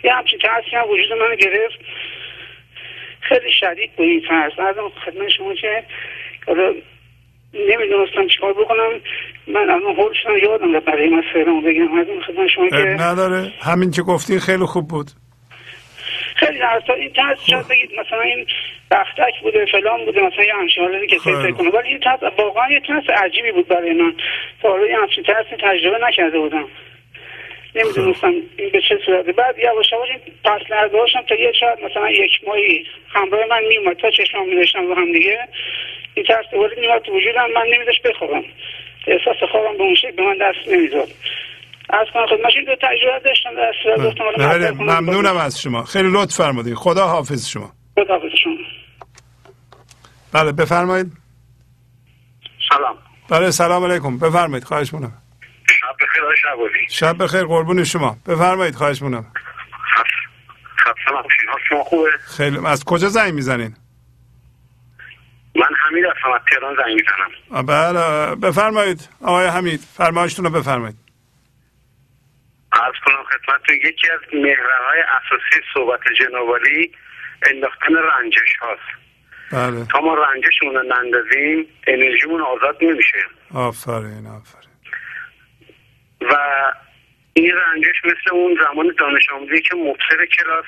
یه 0.04 0.14
همچین 0.14 0.40
ترسی 0.40 0.76
هم 0.76 0.90
وجود 0.90 1.14
من 1.14 1.36
گرفت. 1.36 1.80
خیلی 3.22 3.52
شدید 3.60 3.92
بود 3.96 4.06
این 4.06 4.22
ترس. 4.30 4.60
ازم 4.60 4.92
خدمت 5.06 5.30
شما 5.30 5.54
که 5.54 5.84
حالا 6.48 6.74
نمی‌دونستم 7.54 8.28
چیکار 8.28 8.54
بکنم. 8.54 8.92
من 9.48 9.70
الان 9.70 9.96
هول 9.96 10.14
شدم 10.24 10.38
یادم 10.38 10.76
رفت 10.76 10.86
برای 10.86 11.10
من 11.10 11.24
سرمو 11.34 11.62
بگم 11.62 12.00
از 12.00 12.08
خدمت 12.28 12.48
شما 12.48 12.70
که 12.70 12.76
نداره. 12.76 13.52
همین 13.62 13.92
که 13.92 14.02
گفتین 14.02 14.40
خیلی 14.40 14.66
خوب 14.66 14.88
بود. 14.88 15.08
خیلی 16.36 16.60
درسا 16.60 16.94
این 16.94 17.14
ترس 17.14 17.38
شاید 17.50 17.68
بگید 17.68 17.90
مثلا 18.00 18.22
این 18.22 18.46
بختک 18.92 19.42
بوده 19.42 19.66
فلان 19.66 20.06
بوده 20.06 20.22
مثلا 20.22 20.44
یه 20.44 20.54
همچین 20.56 20.84
حالتی 20.84 21.08
که 21.08 21.20
فکر 21.20 21.52
کنه 21.52 21.70
ولی 21.70 21.88
این 21.88 22.00
ترس 22.00 22.20
واقعا 22.38 22.72
یه 22.72 22.80
ترس 22.80 23.04
عجیبی 23.10 23.52
بود 23.52 23.68
برای 23.68 23.94
من. 23.94 24.14
تا 24.62 24.70
حالا 24.70 24.88
یه 24.88 24.98
همچین 24.98 25.24
ترسی 25.24 25.56
تجربه 25.60 25.98
نکرده 26.08 26.40
بودم. 26.40 26.68
نمی‌دونستم 27.76 28.28
این 28.58 28.70
به 28.74 28.82
چه 28.90 29.00
صورته. 29.06 29.32
بعد 29.32 29.58
یواش 29.60 29.92
یواش 29.92 30.10
این 30.10 30.20
پس 30.44 30.62
لحظه 30.72 30.98
هاشم 30.98 31.22
تا 31.30 31.36
یه 31.36 31.52
شاید 31.60 31.80
مثلا 31.86 32.10
یک 32.12 32.32
ماهی 32.48 32.86
همراه 33.08 33.46
من 33.50 33.64
میومد 33.70 33.98
تا 33.98 34.12
چشمام 34.12 34.50
میداشتم 34.50 34.88
رو 34.88 34.96
هم 34.96 35.12
دیگه. 35.12 35.40
این 36.14 36.26
ترس 36.26 36.46
دوباره 36.52 36.80
میومد 36.80 37.02
تو 37.02 37.12
وجودم 37.12 37.52
من 37.56 37.66
نمیداشت 37.74 38.02
بخوابم. 38.08 38.44
احساس 39.08 39.50
خوابم 39.52 39.78
به 39.78 39.84
اون 39.84 39.96
شکل 39.96 40.12
به 40.12 40.24
من 40.24 40.38
دست 40.42 40.68
نمی‌داد. 40.68 41.10
از 41.90 42.08
کنم 42.14 42.26
خدمتش 42.28 42.56
این 42.56 42.66
دو 42.66 42.76
تجربه 42.76 43.20
داشتم. 43.26 43.56
در 43.56 43.74
صورت 43.84 44.38
بله. 44.38 44.72
کنم. 44.72 45.00
ممنونم 45.00 45.38
از 45.38 45.62
شما. 45.62 45.84
خیلی 45.84 46.10
لطف 46.12 46.36
فرمودید 46.36 46.74
خدا 46.74 47.08
حافظ 47.08 47.50
شما. 47.50 47.72
خداحافظ 47.96 48.36
شما. 48.44 48.58
بله 50.34 50.52
بفرمایید. 50.52 51.08
سلام. 52.70 52.98
بله 53.30 53.52
سلام 53.52 53.84
علیکم. 53.84 54.18
بفرمایید. 54.20 54.64
خواهش 54.64 54.94
می‌کنم. 54.94 55.12
شب 55.12 55.25
بخیر 56.16 56.50
آقای 56.50 56.72
شب 56.90 57.24
بخیر 57.24 57.44
قربون 57.44 57.84
شما. 57.84 58.18
بفرمایید 58.28 58.76
خواهش 58.76 59.02
حال 59.02 59.24
شما 61.70 61.84
خوبه؟ 61.84 62.10
خیلی 62.38 62.58
از 62.66 62.86
کجا 62.86 63.08
زنگ 63.10 63.34
می‌زنین؟ 63.34 63.76
من 65.56 65.68
حمید 65.86 66.06
هستم 66.06 66.32
از 66.32 66.42
تهران 66.52 66.76
زنگ 66.76 66.96
می‌زنم. 66.96 67.66
بله 67.66 68.36
بفرمایید 68.36 69.10
آقای 69.22 69.48
حمید 69.48 69.80
فرمایشتون 69.80 70.46
رو 70.46 70.52
بفرمایید. 70.52 70.96
عرض 72.72 72.96
کنم 73.06 73.24
خدمتتون 73.24 73.76
یکی 73.76 74.10
از 74.12 74.20
محورهای 74.34 75.02
اساسی 75.02 75.66
صحبت 75.74 76.00
جنابالی 76.20 76.92
انداختن 77.50 77.94
رنجش 77.94 78.56
هاست. 78.62 78.82
بله. 79.52 79.86
تا 79.86 80.00
ما 80.02 80.14
رنجشمون 80.14 80.76
رو 80.76 80.84
نندازیم 80.84 81.68
انرژیمون 81.88 82.42
آزاد 82.42 82.78
نمیشه. 82.82 83.18
آفرین 83.54 84.28
آفرین. 84.28 84.65
و 86.30 86.36
این 87.34 87.56
رنجش 87.56 88.06
مثل 88.06 88.36
اون 88.36 88.58
زمان 88.64 88.96
دانش 89.00 89.30
آموزی 89.30 89.62
که 89.62 89.76
مبصر 89.76 90.26
کلاس 90.26 90.66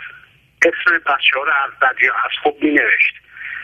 اسم 0.62 0.98
بچه 0.98 1.38
ها 1.38 1.44
رو 1.44 1.52
از 1.66 1.80
بد 1.82 2.02
یا 2.02 2.14
از 2.14 2.32
خوب 2.44 2.64
می 2.64 2.72
نوشت 2.72 3.16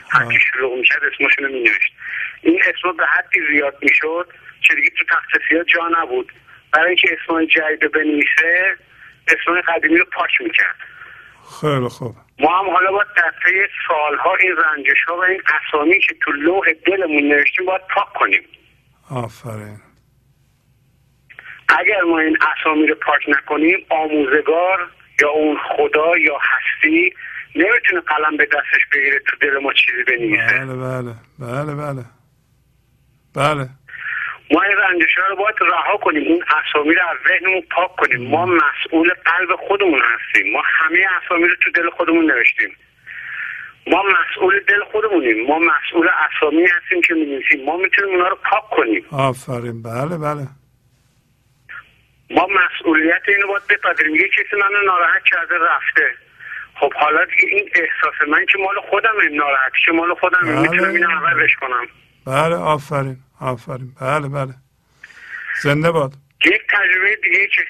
هرکی 0.10 0.40
شروع 0.40 0.78
می 0.78 0.84
کرد 0.84 1.04
اسمشون 1.04 1.46
رو 1.46 1.54
می 1.54 1.60
نوشت 1.60 1.94
این 2.42 2.62
اسم 2.62 2.98
به 2.98 3.06
حدی 3.06 3.40
زیاد 3.52 3.78
می 3.82 3.90
شد 3.94 4.28
که 4.62 4.76
دیگه 4.76 4.90
تو 4.90 5.04
تخت 5.04 5.66
جا 5.76 5.88
نبود. 5.88 6.34
برای 6.74 6.88
اینکه 6.88 7.18
اسم 7.22 7.46
جدید 7.46 7.92
بنویسه 7.92 8.76
اسم 9.28 9.62
قدیمی 9.62 9.98
رو 9.98 10.06
پاک 10.06 10.42
می 10.42 10.52
کرد 10.52 10.76
خیلی 11.62 11.90
خوب. 11.90 12.16
ما 12.40 12.60
هم 12.60 12.70
حالا 12.70 12.92
باید 12.92 13.08
در 13.18 13.34
طی 13.44 13.60
سالها 13.88 14.36
این 14.36 14.56
رنجش 14.58 15.04
ها 15.08 15.18
و 15.18 15.24
این 15.24 15.42
اسامی 15.48 16.00
که 16.00 16.16
تو 16.22 16.32
لوح 16.32 16.66
دلمون 16.86 17.24
نوشتیم 17.24 17.66
باید 17.66 17.82
پاک 17.96 18.14
کنیم. 18.14 18.44
آفرین. 19.12 19.80
اگر 21.70 22.02
ما 22.02 22.20
این 22.20 22.38
اسامی 22.58 22.88
رو 22.88 22.96
پاک 22.96 23.22
نکنیم 23.28 23.86
آموزگار 23.90 24.90
یا 25.22 25.30
اون 25.30 25.58
خدا 25.58 26.18
یا 26.18 26.38
هستی 26.38 27.14
نمی‌تونه 27.56 28.02
قلم 28.02 28.38
به 28.38 28.46
دستش 28.46 28.82
بگیره 28.94 29.20
تو 29.20 29.36
دل 29.42 29.58
ما 29.58 29.74
چیزی 29.74 30.04
بنویسه. 30.04 30.66
بله 30.66 30.76
بله 30.76 31.14
بله 31.40 31.76
بله 31.76 32.06
بله. 33.36 33.70
ما 34.52 34.62
این 34.62 34.78
رنجش 34.78 35.18
رو 35.30 35.36
باید 35.36 35.56
رها 35.62 35.98
کنیم 35.98 36.32
اون 36.32 36.44
اسامی 36.44 36.94
رو 36.94 37.02
از 37.10 37.18
ذهنمون 37.30 37.62
پاک 37.72 37.96
کنیم. 37.96 38.30
ما 38.30 38.46
مسئول 38.46 39.14
قلب 39.26 39.56
خودمون 39.68 40.02
هستیم. 40.02 40.54
ما 40.54 40.62
همه 40.66 40.98
اسامی 41.24 41.48
رو 41.48 41.56
تو 41.64 41.72
دل 41.72 41.90
خودمون 41.90 42.32
نوشتیم. 42.32 42.76
ما 43.88 44.04
مسئول 44.04 44.60
دل 44.60 44.84
خودمونیم. 44.92 45.48
ما 45.48 45.60
مسئول 45.60 46.10
اسامی 46.30 46.64
هستیم 46.64 47.02
که 47.02 47.14
می‌نویسیم. 47.14 47.66
ما 47.66 47.78
می‌تونیم 47.78 48.16
اونا 48.16 48.28
رو 48.28 48.36
پاک 48.36 48.70
کنیم. 48.70 49.06
آفرین. 49.12 49.84
بله 49.84 50.18
بله. 50.18 50.48
ما 52.34 52.48
مسئولیت 52.48 53.22
اینو 53.28 53.48
باید 53.48 53.68
بپذیریم. 53.70 54.16
یه 54.16 54.28
کسی 54.28 54.56
منو 54.56 54.82
ناراحت 54.82 55.24
کرده 55.24 55.56
رفته. 55.58 56.16
خب 56.76 56.94
حالا 56.94 57.26
دیگه 57.26 57.48
این 57.48 57.70
احساس 57.76 58.28
من 58.28 58.46
که 58.46 58.58
مال 58.58 58.76
خودم 58.90 59.14
ناراحتی 59.32 59.78
که 59.86 59.92
مال 59.92 60.14
خودم 60.14 60.40
بله. 60.42 60.62
می‌تونم 60.62 60.94
اینو 60.94 61.10
عوضش 61.10 61.56
کنم. 61.56 61.88
بله 62.28 62.56
آفرین 62.56 63.18
آفرین. 63.42 63.96
بله 64.02 64.30
بله. 64.30 64.54
زنده 65.62 65.92
باد. 65.92 66.12
یک 66.46 66.62
تجربه 66.70 67.16
دیگه 67.24 67.48
که 67.48 67.66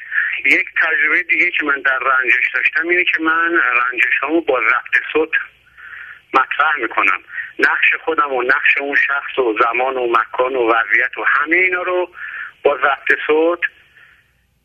یک 0.45 0.65
تجربه 0.81 1.23
دیگه 1.23 1.51
که 1.51 1.65
من 1.65 1.81
در 1.85 1.99
رنجش 1.99 2.49
داشتم 2.53 2.87
اینه 2.87 3.03
که 3.03 3.23
من 3.23 3.51
رنجش 3.53 4.13
رو 4.21 4.41
با 4.41 4.61
ضبط 4.61 5.03
صوت 5.13 5.29
مطرح 6.33 6.75
می‌کنم. 6.81 7.19
نقش 7.59 7.95
خودم 8.05 8.33
و 8.33 8.41
نقش 8.41 8.77
اون 8.79 8.95
شخص 8.95 9.39
و 9.39 9.55
زمان 9.63 9.97
و 9.97 10.07
مکان 10.11 10.55
و 10.55 10.73
وضعیت 10.73 11.17
و 11.17 11.23
همه 11.27 11.55
اینا 11.55 11.81
رو 11.81 12.09
با 12.63 12.77
ضبط 12.77 13.19
صوت 13.27 13.59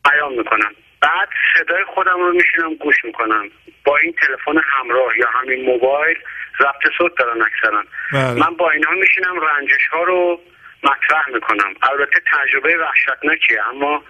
بیان 0.05 0.33
می‌کنم. 0.33 0.75
بعد 1.01 1.28
صدای 1.55 1.85
خودم 1.85 2.18
رو 2.18 2.33
میشینم 2.33 2.75
گوش 2.75 3.05
می‌کنم. 3.05 3.51
با 3.85 3.97
این 3.97 4.12
تلفن 4.12 4.60
همراه 4.65 5.18
یا 5.18 5.28
همین 5.28 5.65
موبایل 5.65 6.18
ضبط 6.59 6.93
صوت 6.99 7.18
دارن 7.18 7.43
اکثرا. 7.43 7.85
بله. 8.12 8.33
من 8.33 8.57
با 8.57 8.70
اینها 8.70 8.93
میشینم 8.93 9.41
رنجش 9.41 9.86
ها 9.91 10.02
رو 10.02 10.41
مطرح 10.83 11.28
می‌کنم. 11.35 11.75
البته 11.83 12.20
تجربه 12.33 12.77
وحشتناکیه 12.77 13.68
اما 13.68 14.05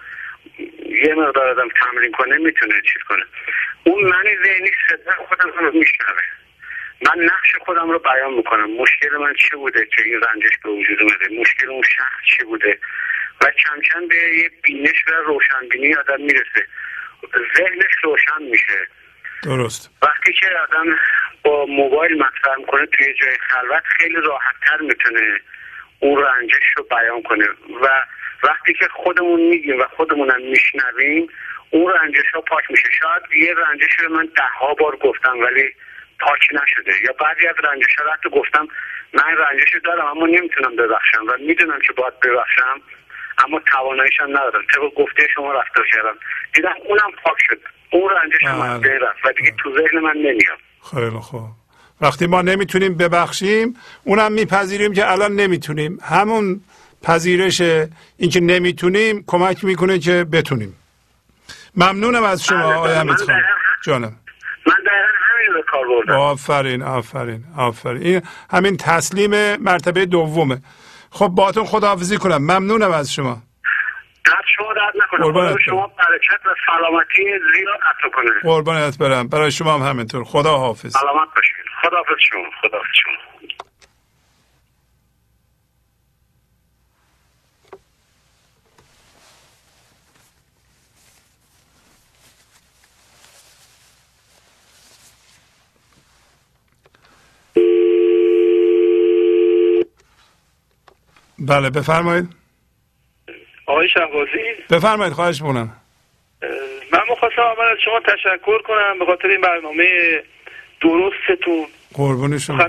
یه 1.07 1.15
مقدار 1.15 1.47
آدم 1.47 1.69
تمرین 1.69 2.11
کنه 2.11 2.37
می‌تونه 2.37 2.81
چیز 2.81 3.03
کنه. 3.09 3.23
اون 3.83 4.03
من 4.03 4.23
ذهنی 4.45 4.71
صدای 4.89 5.15
خودم 5.27 5.51
رو 5.59 5.71
میشنوه. 5.71 6.21
من 7.01 7.23
نقش 7.23 7.55
خودم 7.65 7.91
رو 7.91 7.99
بیان 7.99 8.33
می‌کنم. 8.33 8.71
مشکل 8.71 9.17
من 9.17 9.33
چی 9.33 9.55
بوده 9.55 9.85
که 9.85 10.01
این 10.03 10.21
رنجش 10.21 10.57
به 10.63 10.69
وجود 10.69 11.01
اومده؟ 11.01 11.39
مشکل 11.39 11.69
اون 11.69 11.81
شخص 11.81 12.37
چی 12.37 12.43
بوده؟ 12.43 12.79
و 13.41 13.51
کم 13.51 13.81
کم 13.81 14.07
به 14.07 14.15
یه 14.15 14.51
بینش 14.63 15.07
و 15.07 15.11
روشنبینی 15.11 15.95
آدم 15.95 16.21
می‌رسه. 16.21 16.67
ذهنش 17.57 17.91
روشن 18.03 18.43
میشه. 18.51 18.87
درست. 19.43 19.91
وقتی 20.01 20.33
که 20.33 20.47
آدم 20.69 20.99
با 21.43 21.65
موبایل 21.65 22.17
مطرح 22.17 22.55
می‌کنه 22.57 22.85
توی 22.85 23.13
جای 23.13 23.37
خلوت 23.49 23.83
خیلی 23.85 24.15
راحتتر 24.15 24.77
می‌تونه 24.81 25.39
اون 25.99 26.23
رنجش 26.23 26.63
رو 26.77 26.83
بیان 26.83 27.21
کنه. 27.21 27.47
و 27.81 27.87
وقتی 28.43 28.73
که 28.73 28.87
خودمون 28.87 29.41
میگیم 29.41 29.79
و 29.79 29.83
خودمونم 29.83 30.41
میشنویم 30.41 31.27
اون 31.69 31.93
رنجش 31.93 32.31
ها 32.33 32.41
پاک 32.41 32.71
میشه. 32.71 32.89
شاید 32.99 33.23
یه 33.47 33.53
رنجش 33.53 33.99
رو 33.99 34.15
من 34.15 34.25
ده 34.25 34.43
ها 34.59 34.73
بار 34.73 34.95
گفتم 34.95 35.39
ولی 35.39 35.73
پاک 36.19 36.47
نشده. 36.51 36.93
یا 37.03 37.13
بعضی 37.13 37.47
از 37.47 37.55
رنجش 37.63 37.95
ها 37.97 38.05
رو 38.05 38.11
حتی 38.11 38.29
گفتم 38.29 38.67
من 39.13 39.37
رنجش 39.37 39.73
رو 39.73 39.79
دارم 39.79 40.05
اما 40.05 40.27
نمی‌تونم 40.27 40.75
ببخشم 40.75 41.25
و 41.27 41.37
می‌دونم 41.39 41.79
که 41.79 41.93
باید 41.93 42.19
ببخشم. 42.19 42.81
اما 43.45 43.59
تواناییش 43.71 44.13
هم 44.21 44.29
ندارم 44.29 44.61
طبق 44.75 45.03
گفته 45.03 45.27
شما 45.35 45.53
رفتار 45.53 45.85
کردم 45.93 46.15
دیدم 46.55 46.73
اونم 46.89 47.11
پاک 47.23 47.37
شد. 47.49 47.59
اون 47.91 48.09
رنجش 48.09 48.43
هم 48.43 48.61
از 48.61 48.81
بله. 48.81 48.99
رفت 48.99 49.25
و 49.25 49.31
دیگه 49.37 49.53
تو 49.63 49.69
ذهن 49.77 49.99
من 49.99 50.13
نمیاد. 50.15 50.57
خیلی 50.91 51.19
خوب. 51.19 51.41
وقتی 52.01 52.27
ما 52.27 52.41
نمی‌تونیم 52.41 52.97
ببخشیم 52.97 53.75
اونم 54.03 54.31
میپذیریم 54.31 54.93
که 54.93 55.11
الان 55.11 55.35
نمی‌تونیم. 55.35 55.99
همون 56.03 56.61
پذیرش 57.03 57.61
اینکه 58.17 58.39
نمی‌تونیم 58.39 59.23
کمک 59.27 59.63
می‌کنه 59.63 59.99
که 59.99 60.25
بتونیم. 60.31 60.75
ممنونم 61.75 62.23
از 62.23 62.43
شما 62.43 62.57
بله، 62.57 62.75
آقای 62.75 62.91
بله. 62.91 62.99
حمید 62.99 63.19
من 63.19 63.25
خان 63.25 63.41
جانم. 63.83 64.15
من 64.67 64.73
همین 65.37 65.53
رو 65.53 65.61
کار 65.71 65.87
بردم. 65.87 66.19
آفرین 66.19 66.81
آفرین 66.81 67.43
آفرین. 67.57 68.03
این 68.03 68.21
همین 68.51 68.77
تسلیم 68.77 69.55
مرتبه 69.55 70.05
دومه. 70.05 70.61
خب 71.11 71.27
باتون 71.27 71.65
خداحافظی 71.65 72.17
کنم. 72.17 72.37
ممنونم 72.37 72.91
از 72.91 73.13
شما. 73.13 73.37
درد 74.25 74.43
شما 74.57 74.73
درد 74.73 74.93
خدا 75.09 75.31
به 75.31 75.61
شما 75.65 75.87
برکت 75.87 76.45
و 76.45 76.49
سلامتی 76.67 77.23
زیاد 77.23 77.79
عطا 77.85 78.09
کنه. 78.15 78.31
قربانت 78.43 78.97
برم. 78.97 79.27
برای 79.27 79.51
شما 79.51 79.73
هم 79.73 79.81
همینطور. 79.89 80.23
خدا 80.23 80.57
حافظ 80.57 80.91
سلامت 80.91 81.27
باشید 81.35 81.65
خداحافظ 81.81 82.15
شما. 82.29 82.43
خداحافظ 82.61 82.89
شما. 83.03 83.28
بله 101.47 101.69
بفرمایید. 101.69 102.25
آقای 103.65 103.89
شهبازی؟ 103.89 104.43
بفرمایید 104.71 105.13
خواهش 105.13 105.41
می‌کنم. 105.41 105.75
من 106.93 107.01
می‌خواستم 107.09 107.41
اول 107.41 107.65
از 107.65 107.77
شما 107.85 107.99
تشکر 107.99 108.61
کنم 108.61 108.99
به 108.99 109.05
خاطر 109.05 109.27
این 109.27 109.41
برنامه 109.41 109.85
درستتون. 110.81 111.67
قربون 111.93 112.37
شما. 112.37 112.67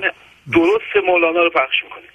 درست 0.52 1.06
مولانا 1.06 1.42
رو 1.42 1.50
پخش 1.50 1.76
می‌کنید. 1.84 2.10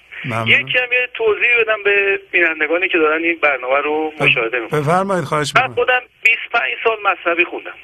یکی 0.48 0.78
هم 0.78 0.92
یه 0.92 1.10
توضیح 1.14 1.50
بدم 1.60 1.84
به 1.84 2.20
بینندگانی 2.32 2.88
که 2.88 2.98
دارن 2.98 3.24
این 3.24 3.40
برنامه 3.42 3.78
رو 3.78 4.14
مشاهده 4.20 4.60
می‌کنن. 4.60 4.82
بفرمایید 4.82 5.24
خواهش 5.24 5.54
من 5.56 5.74
خودم 5.74 6.02
25 6.24 6.64
سال 6.84 6.98
مذهبی 7.04 7.46
خوندم. 7.46 7.76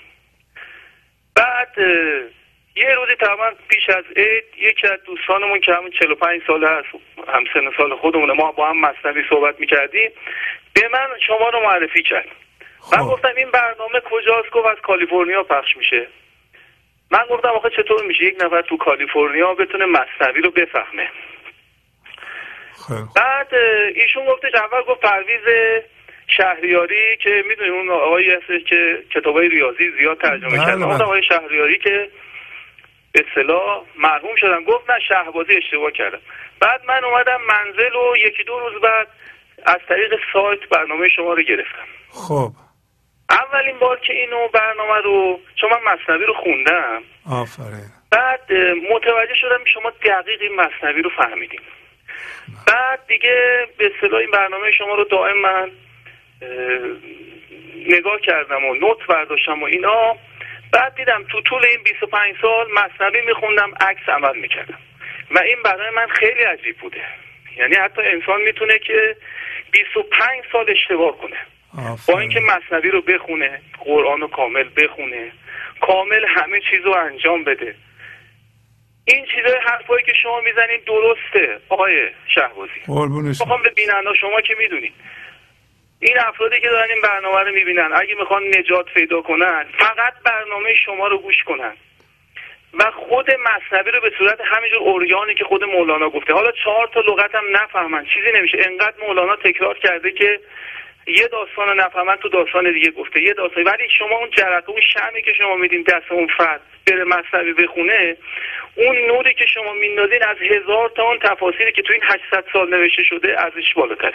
بعد 1.35 1.75
یه 2.75 2.95
روزی 2.95 3.15
تقریبا 3.15 3.51
پیش 3.69 3.89
از 3.89 4.03
عید 4.15 4.43
یکی 4.57 4.87
از 4.87 4.99
دوستانمون 5.05 5.59
که 5.59 5.73
همون 5.73 5.91
45 5.91 6.41
ساله 6.47 6.67
هست 6.69 6.87
هم 7.27 7.43
سن 7.53 7.71
سال 7.77 7.95
خودمونه 7.95 8.33
ما 8.33 8.51
با 8.51 8.69
هم 8.69 8.77
مصنوی 8.77 9.23
صحبت 9.29 9.59
می‌کردیم 9.59 10.11
به 10.73 10.89
من 10.93 11.07
شما 11.27 11.49
رو 11.49 11.59
معرفی 11.59 12.03
کرد 12.03 12.27
من 12.91 12.97
خب. 12.97 13.13
گفتم 13.13 13.33
این 13.37 13.51
برنامه 13.51 13.99
کجاست 13.99 14.49
گفت 14.51 14.65
از 14.65 14.77
کالیفرنیا 14.83 15.43
پخش 15.43 15.77
میشه 15.77 16.07
من 17.11 17.25
گفتم 17.29 17.49
آخه 17.49 17.69
چطور 17.69 18.05
میشه 18.05 18.23
یک 18.23 18.35
نفر 18.43 18.61
تو 18.61 18.77
کالیفرنیا 18.77 19.53
بتونه 19.53 19.85
مصنوی 19.85 20.41
رو 20.41 20.51
بفهمه 20.51 21.09
خوب. 22.73 23.07
بعد 23.15 23.53
ایشون 23.95 24.25
گفتش 24.25 24.55
اول 24.55 24.81
گفت 24.81 25.01
پرویز 25.01 25.73
شهریاری 26.27 27.17
که 27.23 27.43
می‌دونی 27.47 27.69
اون 27.69 27.89
آقایی 27.89 28.31
هستش 28.31 28.63
که 28.63 29.03
کتابای 29.15 29.49
ریاضی 29.49 29.91
زیاد 29.99 30.17
ترجمه 30.21 30.49
بله، 30.49 30.65
کرده 30.65 30.75
بله. 30.75 30.85
اون 30.85 31.01
آقای 31.01 31.23
شهریاری 31.23 31.77
که 31.77 32.09
به 33.11 33.25
اصطلاح 33.29 33.83
مرحوم 33.97 34.35
شدن 34.37 34.63
گفت 34.63 34.89
نه 34.89 34.99
شهبازی 35.07 35.57
اشتباه 35.57 35.91
کردم. 35.91 36.19
بعد 36.59 36.85
من 36.85 37.03
اومدم 37.03 37.41
منزل 37.41 37.95
و 37.95 38.17
یکی 38.17 38.43
دو 38.43 38.59
روز 38.59 38.81
بعد 38.81 39.07
از 39.65 39.79
طریق 39.89 40.19
سایت 40.33 40.59
برنامه 40.69 41.07
شما 41.07 41.33
رو 41.33 41.41
گرفتم. 41.41 41.87
خب. 42.09 42.51
اولین 43.29 43.79
بار 43.79 43.99
که 43.99 44.13
اینو 44.13 44.47
برنامه 44.47 45.01
رو 45.03 45.39
چون 45.55 45.69
من 45.69 45.93
مصنوی 45.93 46.25
رو 46.25 46.33
خوندم 46.33 47.01
آفرین. 47.31 47.89
بعد 48.11 48.53
متوجه 48.91 49.35
شدم 49.35 49.65
شما 49.65 49.89
دقیق 49.89 50.41
این 50.41 50.55
مصنوی 50.55 51.01
رو 51.01 51.09
فهمیدیم. 51.09 51.61
بعد 52.67 53.07
دیگه 53.07 53.67
به 53.77 53.91
اصطلاح 53.95 54.19
این 54.19 54.31
برنامه 54.31 54.71
شما 54.71 54.95
رو 54.95 55.03
دائم 55.03 55.37
من 55.37 55.71
اه، 56.41 56.49
نگاه 57.97 58.19
کردم 58.19 58.65
و 58.65 58.73
نوت 58.73 59.07
برداشتم 59.07 59.63
و 59.63 59.65
اینا. 59.65 60.15
بعد 60.71 60.95
دیدم 60.95 61.23
تو 61.31 61.41
طول 61.41 61.65
این 61.65 61.83
25 61.83 62.35
سال 62.41 62.67
مصنوی 62.73 63.21
میخوندم 63.21 63.71
عکس 63.81 64.09
عمل 64.09 64.37
می‌کردم. 64.39 64.77
و 65.31 65.39
این 65.39 65.57
برای 65.63 65.89
من 65.95 66.07
خیلی 66.07 66.43
عجیب 66.43 66.77
بوده. 66.77 67.01
یعنی 67.57 67.75
حتی 67.75 68.01
انسان 68.01 68.41
می‌تونه 68.41 68.79
که 68.79 69.15
25 69.71 70.43
سال 70.51 70.65
اشتباه 70.69 71.17
کنه. 71.17 71.37
با 72.07 72.19
اینکه 72.19 72.39
مصنوی 72.39 72.89
رو 72.91 73.01
بخونه 73.01 73.61
قرآن 73.79 74.21
رو 74.21 74.27
کامل 74.27 74.69
بخونه 74.77 75.31
کامل 75.81 76.25
همه 76.27 76.61
چیز 76.71 76.85
رو 76.85 76.91
انجام 76.91 77.43
بده. 77.43 77.75
این 79.05 79.25
چیزای 79.25 79.59
حرفایی 79.65 80.05
که 80.05 80.13
شما 80.23 80.41
می‌زنید 80.41 80.85
درسته 80.85 81.59
آقای 81.69 82.09
شهبازی. 82.27 82.81
می‌خوام 83.41 83.63
به 83.63 83.69
بیننده 83.69 84.13
شما 84.21 84.41
که 84.41 84.55
می‌دونید. 84.59 84.93
این 86.03 86.19
افرادی 86.19 86.59
که 86.59 86.67
دارن 86.69 86.89
این 86.89 87.01
برنامه 87.01 87.39
رو 87.39 87.51
می‌بینن 87.51 87.89
اگه 87.93 88.15
می‌خوان 88.15 88.43
نجات 88.47 88.85
پیدا 88.93 89.21
کنن 89.21 89.65
فقط 89.77 90.13
برنامه 90.25 90.73
شما 90.73 91.07
رو 91.07 91.17
گوش 91.17 91.43
کنن. 91.43 91.73
و 92.73 92.91
خود 92.91 93.31
مصنوی 93.31 93.91
رو 93.91 94.01
به 94.01 94.11
صورت 94.17 94.41
همینجور 94.41 94.79
اوریانی 94.79 95.33
که 95.33 95.43
خود 95.43 95.63
مولانا 95.63 96.09
گفته. 96.09 96.33
حالا 96.33 96.51
چهار 96.51 96.87
تا 96.87 96.99
لغت 96.99 97.35
هم 97.35 97.43
نفهمن 97.51 98.05
چیزی 98.05 98.31
نمیشه. 98.35 98.57
انقدر 98.61 98.97
مولانا 99.07 99.35
تکرار 99.35 99.77
کرده 99.77 100.11
که 100.11 100.39
یه 101.07 101.27
داستان 101.27 101.79
نفهمن 101.79 102.15
تو 102.15 102.29
داستان 102.29 102.71
دیگه 102.71 102.91
گفته. 102.91 103.21
یه 103.21 103.33
داستان. 103.33 103.63
ولی 103.63 103.89
شما 103.89 104.17
اون 104.17 104.29
جرقه 104.29 104.69
اون 104.69 104.81
شمی 104.81 105.21
که 105.21 105.33
شما 105.33 105.55
میدین 105.55 105.83
دست 105.83 106.11
اون 106.11 106.27
فرد 106.37 106.61
بره 106.87 107.03
مصنوی 107.03 107.53
بخونه 107.53 108.17
اون 108.75 108.97
نوری 108.97 109.33
که 109.33 109.45
شما 109.45 109.73
میندازین 109.73 110.23
از 110.23 110.37
هزار 110.37 110.89
تا 110.89 111.03
اون 111.03 111.19
تفاصیلی 111.19 111.71
که 111.71 111.81
تو 111.81 111.93
این 111.93 112.01
800 112.03 112.43
سال 112.53 112.69
نوشته 112.69 113.03
شده 113.03 113.41
ارزش 113.41 113.73
بالاتره. 113.75 114.13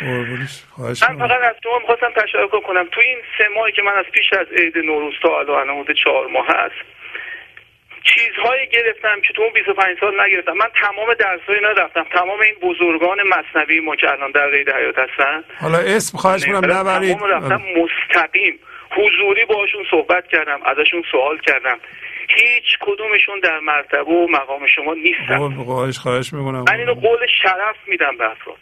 من 0.00 1.18
فقط 1.18 1.42
از 1.42 1.56
شما 1.64 1.78
می‌خواستم 1.78 2.10
تشکر 2.16 2.60
کنم. 2.60 2.88
تو 2.92 3.00
این 3.00 3.18
سه 3.38 3.48
ماهی 3.54 3.72
که 3.72 3.82
من 3.82 3.92
از 3.92 4.04
پیش 4.04 4.32
از 4.32 4.46
عید 4.56 4.78
نوروز 4.78 5.14
تا 5.22 5.38
الان 5.38 5.68
حدود 5.80 5.96
چهار 6.04 6.26
ماه 6.26 6.46
هست 6.48 6.74
چیزهایی 8.02 8.66
گرفتم 8.66 9.20
که 9.20 9.32
تو 9.32 9.42
اون 9.42 9.52
25 9.52 9.96
سال 10.00 10.20
نگرفتم. 10.20 10.52
من 10.52 10.68
تمام 10.82 11.14
درسایی 11.14 11.60
نرفتم. 11.60 12.06
تمام 12.12 12.40
این 12.40 12.54
بزرگان 12.62 13.18
مصنوی 13.22 13.80
ما 13.80 13.96
که 13.96 14.10
الان 14.10 14.30
در 14.30 14.50
قید 14.50 14.70
حیات 14.70 14.98
هستن. 14.98 15.44
حالا 15.60 15.78
اسم 15.78 16.18
خواهش 16.18 16.44
برای 16.44 16.74
نبرید. 16.74 17.18
تمام 17.18 17.30
رفتم 17.30 17.62
مستقیم. 17.76 18.58
حضوری 18.90 19.44
باشون 19.44 19.84
صحبت 19.90 20.28
کردم 20.28 20.60
ازشون 20.64 21.02
سوال 21.10 21.38
کردم. 21.38 21.78
هیچ 22.28 22.78
کدومشون 22.80 23.40
در 23.40 23.58
مرتبه 23.58 24.02
و 24.02 24.26
مقام 24.30 24.66
شما 24.66 24.94
نیستن. 24.94 25.64
خواهش 25.64 25.98
خواهش 25.98 26.32
می‌کنم. 26.32 26.64
من 26.68 26.78
اینو 26.78 26.94
قول 26.94 27.18
شرف 27.42 27.76
میدم 27.86 28.16
به 28.16 28.30
افراد. 28.30 28.56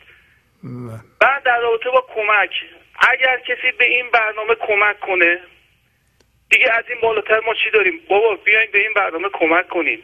بعد 1.20 1.42
در 1.42 1.60
رابطه 1.60 1.90
با 1.90 2.06
کمک 2.14 2.50
اگر 3.12 3.38
کسی 3.38 3.72
به 3.78 3.84
این 3.84 4.10
برنامه 4.10 4.54
کمک 4.54 5.00
کنه 5.00 5.40
دیگه 6.50 6.72
از 6.72 6.84
این 6.88 7.00
بالاتر 7.00 7.40
ما 7.40 7.54
چی 7.54 7.70
داریم؟ 7.70 8.00
بابا 8.08 8.36
بیاین 8.36 8.68
به 8.72 8.78
این 8.78 8.92
برنامه 8.96 9.28
کمک 9.32 9.68
کنین 9.68 10.02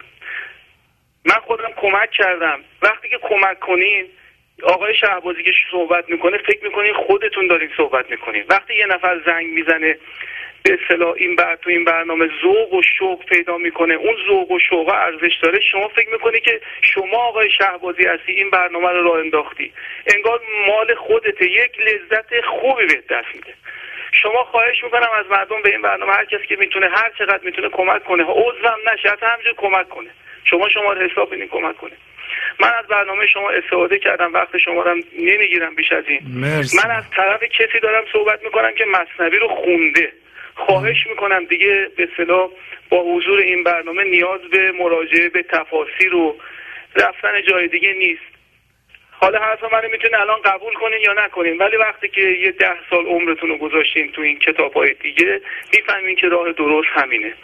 من 1.25 1.41
خودم 1.41 1.73
کمک 1.77 2.11
کردم. 2.11 2.61
وقتی 2.83 3.09
که 3.09 3.19
کمک 3.23 3.61
کنین 3.61 4.07
آقای 4.63 4.95
شهبازی 4.95 5.43
که 5.43 5.53
صحبت 5.71 6.09
می‌کنه 6.09 6.39
فکر 6.39 6.65
می‌کنین 6.65 6.95
خودتون 6.95 7.47
دارین 7.47 7.71
صحبت 7.77 8.11
می‌کنین. 8.11 8.45
وقتی 8.49 8.75
یه 8.75 8.87
نفر 8.87 9.21
زنگ 9.27 9.47
می‌زنه 9.47 9.99
به 10.65 10.79
اصطلاح 10.83 11.15
این 11.17 11.37
بر 11.37 11.57
تو 11.57 11.71
این 11.71 11.85
برنامه 11.85 12.29
ذوق 12.43 12.73
و 12.73 12.83
شوق 12.99 13.25
پیدا 13.25 13.59
می‌کنه. 13.59 13.95
اون 13.95 14.17
ذوق 14.29 14.51
و 14.51 14.59
شوق 14.59 14.89
ارزش 14.89 15.37
داره. 15.43 15.61
شما 15.61 15.89
فکر 15.89 16.09
می‌کنی 16.13 16.41
که 16.41 16.61
شما 16.81 17.17
آقای 17.17 17.51
شهبازی 17.51 18.05
هستی 18.05 18.33
این 18.33 18.51
برنامه 18.51 18.89
رو 18.89 19.03
راه 19.03 19.19
انداختی. 19.19 19.73
انگار 20.15 20.41
مال 20.69 20.95
خودته 20.95 21.47
یک 21.47 21.81
لذت 21.81 22.41
خوبی 22.41 22.87
به 22.87 22.95
دست 23.11 23.35
میده. 23.35 23.55
شما 24.13 24.45
خواهش 24.45 24.85
می‌کنم 24.85 25.09
از 25.19 25.27
مردم 25.31 25.63
به 25.63 25.71
این 25.71 25.83
برنامه 25.83 26.13
هر 26.13 26.25
کسی 26.25 26.47
که 26.47 26.57
می‌تونه 26.57 26.89
هر 26.89 27.11
چقدر 27.19 27.45
می‌تونه 27.45 27.69
کمک 27.69 28.05
کنه. 28.05 28.23
عضوم 28.23 28.79
نشه 28.93 29.09
حتی 29.09 29.27
همینجور 29.27 29.55
کمک 29.57 29.89
کنه. 29.89 30.11
شما 30.45 30.69
شما 30.69 30.93
رو 30.93 31.11
حساب 31.11 31.35
بدین 31.35 31.49
کمک 31.49 31.77
کنه. 31.77 31.93
من 32.61 32.73
از 32.79 32.87
برنامه 32.87 33.27
شما 33.27 33.51
استفاده 33.51 33.99
کردم. 33.99 34.33
وقت 34.33 34.59
شما 34.59 34.83
رو 34.83 34.95
نمی‌گیرم 35.19 35.75
بیش 35.75 35.93
از 35.93 36.05
این. 36.07 36.21
مرسی. 36.35 36.79
من 36.85 36.91
از 36.91 37.11
طرف 37.11 37.43
کسی 37.43 37.81
دارم 37.83 38.05
صحبت 38.13 38.45
می‌کنم 38.45 38.73
که 38.73 38.85
مصنوی 38.85 39.39
رو 39.39 39.49
خونده. 39.49 40.13
خواهش 40.55 41.07
می‌کنم 41.07 41.45
دیگه 41.45 41.91
به 41.97 42.09
اصطلاح 42.13 42.49
با 42.89 43.03
حضور 43.03 43.39
این 43.39 43.65
برنامه 43.65 44.05
نیاز 44.05 44.41
به 44.41 44.73
مراجعه 44.73 45.29
به 45.29 45.43
تفاسیر 45.43 46.15
و 46.15 46.37
رفتن 46.97 47.43
جای 47.49 47.69
دیگه 47.69 47.93
نیست. 47.93 48.23
حالا 49.11 49.39
حرف 49.39 49.65
منو 49.73 49.89
می‌تونه 49.93 50.21
الان 50.21 50.39
قبول 50.45 50.75
کنین 50.75 51.01
یا 51.01 51.13
نکنین 51.25 51.59
ولی 51.59 51.77
وقتی 51.77 52.09
که 52.09 52.21
یه 52.21 52.53
ده 52.53 52.77
سال 52.91 53.07
عمرتون 53.07 53.49
رو 53.49 53.57
گذاشتین 53.59 54.13
تو 54.13 54.23
این 54.23 54.39
کتاب 54.39 54.73
های 54.73 54.95
دیگه 55.03 55.41
می‌فهمین 55.73 56.17
که 56.17 56.29
راه 56.29 56.53
درست 56.53 56.89
همینه. 56.95 57.35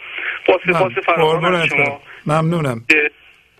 با 0.47 0.59
سپاس 0.67 0.91
فراوان 1.05 1.67
شما. 1.67 2.01
ممنونم. 2.27 2.85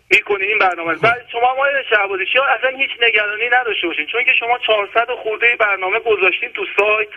که 0.10 0.16
می‌کنین 0.16 0.50
این 0.50 0.58
برنامه 0.58 0.96
بعد 0.96 1.26
شما 1.32 1.56
ما 1.56 1.66
شهبازی 1.90 2.26
ها 2.36 2.46
اصلا 2.46 2.78
هیچ 2.78 2.92
نگرانی 3.02 3.50
نداشته 3.50 3.88
باشین. 3.88 4.06
چون 4.06 4.24
که 4.24 4.34
شما 4.40 4.58
400 4.58 5.12
خورده 5.24 5.56
برنامه 5.60 6.00
گذاشتین 6.00 6.50
تو 6.50 6.66
سایت. 6.80 7.10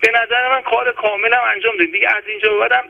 به 0.00 0.10
نظر 0.10 0.48
من 0.48 0.62
کار 0.62 0.92
کاملم 0.92 1.40
انجام 1.54 1.72
دادین. 1.72 1.90
دیگه 1.92 2.08
از 2.16 2.22
اینجا 2.26 2.58
بعدم 2.58 2.84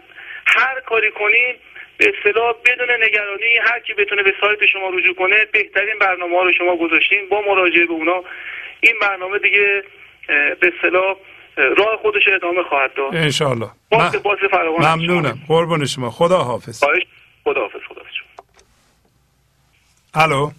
هر 0.46 0.80
کاری 0.80 1.10
کنین 1.10 1.54
به 1.98 2.12
اصطلاح 2.16 2.54
بدون 2.64 2.90
نگرانی 3.04 3.56
هر 3.64 3.80
کی 3.80 3.94
بتونه 3.94 4.22
به 4.22 4.34
سایت 4.40 4.66
شما 4.66 4.88
رجوع 4.90 5.14
کنه 5.14 5.44
بهترین 5.52 5.98
برنامه 5.98 6.36
ها 6.36 6.42
رو 6.42 6.52
شما 6.52 6.76
گذاشتین. 6.76 7.28
با 7.28 7.42
مراجعه 7.48 7.86
به 7.86 7.92
اونا 7.92 8.24
این 8.80 8.94
برنامه 9.00 9.38
دیگه 9.38 9.82
به 10.60 10.72
اصطلاح 10.76 11.16
اه، 11.58 11.64
راه 11.64 11.96
خودش 11.96 12.26
رو 12.26 12.34
ادامه 12.34 12.62
خواهد 12.62 12.94
داد. 12.94 13.14
فراوان 14.48 14.84
از 14.84 14.84
شما. 14.84 14.96
ممنونم 14.96 15.38
قربون 15.48 15.86
شما. 15.86 16.10
خدا 16.10 16.38
حافظ 16.38 16.84
خواهش. 16.84 17.02
خداحافظ. 17.44 17.80
خداحافظ. 17.88 18.14
الو. 20.14 20.50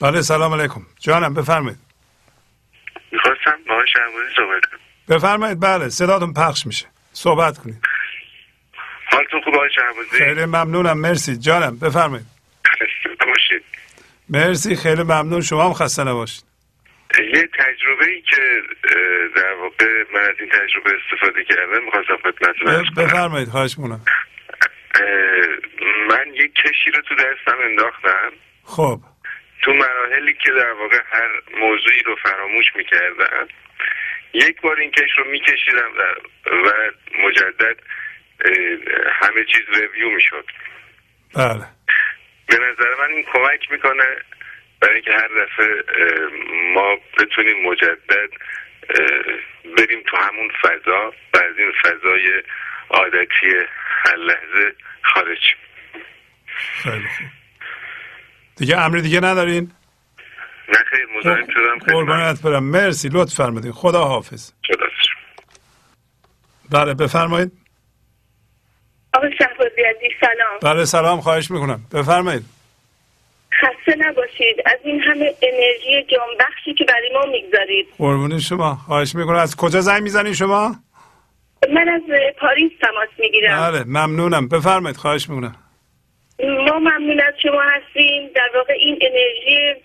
بله 0.00 0.22
سلام 0.22 0.54
علیکم. 0.54 0.86
جانم 1.00 1.34
بفرمایید. 1.34 1.78
می‌خواستم 3.12 3.58
با 3.68 3.74
آقای 3.74 3.86
شهبازی 3.92 4.34
صحبت 4.36 4.64
کنم. 4.64 5.16
بفرمایید 5.16 5.60
بله 5.60 5.88
صداتون 5.88 6.32
پخش 6.32 6.66
میشه. 6.66 6.86
صحبت 7.12 7.58
کنید. 7.58 7.84
حالتون 9.12 9.40
خوب 9.44 9.54
آقای 9.54 9.70
شهبازی؟ 9.74 10.24
خیلی 10.24 10.44
ممنونم 10.44 10.98
مرسی. 10.98 11.36
جانم 11.36 11.78
بفرمایید. 11.78 12.26
باشید 13.26 13.64
مرسی 14.28 14.76
خیلی 14.76 15.02
ممنون. 15.02 15.40
شما 15.40 15.64
هم 15.64 15.72
خسته 15.72 16.04
نباشید. 16.04 16.44
یه 17.18 17.48
تجربه 17.58 18.06
ای 18.06 18.22
که 18.22 18.62
در 19.36 19.54
واقع 19.54 19.86
من 20.14 20.20
از 20.20 20.36
این 20.40 20.48
تجربه 20.48 20.90
استفاده 21.04 21.44
کردم 21.44 21.84
می‌خواستم 21.84 22.16
خدمتتون. 22.16 23.04
بفرمایید 23.04 23.48
خواهش 23.48 23.78
می‌کنم. 23.78 24.00
اه، 24.06 24.27
من 26.08 26.34
یک 26.34 26.54
کشی 26.54 26.90
رو 26.90 27.02
تو 27.02 27.14
دستم 27.14 27.58
انداختم. 27.64 28.32
خب. 28.64 29.00
تو 29.62 29.72
مراحلی 29.72 30.34
که 30.34 30.50
در 30.52 30.72
واقع 30.72 31.00
هر 31.12 31.28
موضوعی 31.58 32.02
رو 32.06 32.16
فراموش 32.16 32.66
می‌کردم 32.76 33.48
یک 34.32 34.60
بار 34.60 34.80
این 34.80 34.90
کش 34.90 35.18
رو 35.18 35.24
میکشیدم 35.24 35.92
و, 35.98 36.02
مجدد 37.18 37.76
همه 39.12 39.44
چیز 39.44 39.80
ریویو 39.80 40.10
می‌شد. 40.10 40.44
بله. 41.34 41.64
به 42.48 42.56
نظر 42.56 42.94
من 42.98 43.12
این 43.14 43.24
کمک 43.32 43.70
می‌کنه 43.70 44.04
برای 44.80 44.94
اینکه 44.94 45.12
هر 45.12 45.28
دفعه 45.28 45.84
ما 46.74 46.98
بتونیم 47.18 47.62
مجدد 47.62 48.30
بریم 49.76 50.02
تو 50.06 50.16
همون 50.16 50.50
فضا. 50.62 51.14
و 51.34 51.36
از 51.36 51.58
این 51.58 51.72
فضای 51.82 52.42
عادتی 52.90 53.46
هر 54.04 54.16
لحظه 54.16 54.74
خارج. 55.02 55.38
خیلی 56.82 57.08
خوب. 57.18 57.26
دیگه 58.56 58.78
امری 58.78 59.02
دیگه 59.02 59.20
ندارین؟ 59.20 59.72
نه 60.68 60.78
خیر 60.90 61.06
مزاحم 61.18 61.46
شدم. 61.46 61.78
خدمت. 61.78 61.92
قربانت 61.92 62.42
برم. 62.42 62.64
مرسی 62.64 63.08
لطف 63.12 63.34
فرمودین. 63.34 63.72
خدا 63.72 64.04
حافظ 64.04 64.52
بله 66.70 66.94
بفرمایید. 66.94 67.52
آقای 69.14 69.30
شهبازی 69.38 69.82
عزیز 69.82 70.10
سلام. 70.20 70.74
بله 70.74 70.84
سلام 70.84 71.20
خواهش 71.20 71.50
می‌کنم. 71.50 71.80
بفرمایید. 71.94 72.44
خسته 73.60 73.96
نباشید. 73.98 74.56
از 74.66 74.78
این 74.84 75.00
همه 75.00 75.34
انرژی 75.42 76.06
جانبخشی 76.16 76.74
که 76.74 76.84
برای 76.84 77.10
ما 77.14 77.26
می‌گذارید. 77.32 77.86
قربون 77.98 78.38
شما. 78.38 78.74
خواهش 78.74 79.14
می‌کنم. 79.14 79.36
از 79.36 79.56
کجا 79.56 79.80
زنگ 79.80 80.02
می‌زنین 80.02 80.32
شما؟ 80.32 80.76
من 81.74 81.88
از 81.88 82.02
پاریس 82.40 82.72
تماس 82.80 83.08
می‌گیرم. 83.18 83.70
بله 83.70 83.84
ممنونم. 83.84 84.48
بفرمایید 84.48 84.96
خواهش 84.96 85.28
می‌کنم. 85.28 85.56
ما 86.66 86.78
ممنون 86.78 87.20
از 87.20 87.34
شما 87.42 87.62
هستیم. 87.62 88.30
در 88.34 88.50
واقع 88.54 88.72
این 88.72 88.98
انرژی 89.00 89.80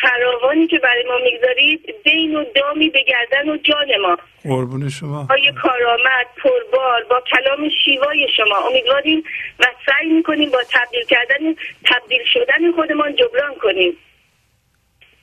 فراوانی 0.00 0.66
که 0.66 0.78
برای 0.78 1.04
ما 1.08 1.18
می‌گذارید 1.24 1.94
بین 2.04 2.36
و 2.36 2.44
دامی 2.56 2.90
به 2.90 3.02
گردن 3.02 3.48
و 3.48 3.56
جان 3.56 3.86
ما. 4.02 4.18
قربون 4.42 4.88
شما. 4.88 5.22
های 5.22 5.52
کارآمد 5.62 6.26
پربار 6.42 7.04
با 7.10 7.22
کلام 7.30 7.68
شیوای 7.84 8.28
شما. 8.36 8.68
امیدواریم 8.68 9.22
و 9.60 9.64
سعی 9.86 10.08
می‌کنیم 10.08 10.50
با 10.50 10.58
تبدیل 10.72 11.04
کردن 11.04 11.54
تبدیل 11.84 12.20
شدن 12.32 12.72
خودمان 12.74 13.16
جبران 13.16 13.54
کنیم. 13.62 13.92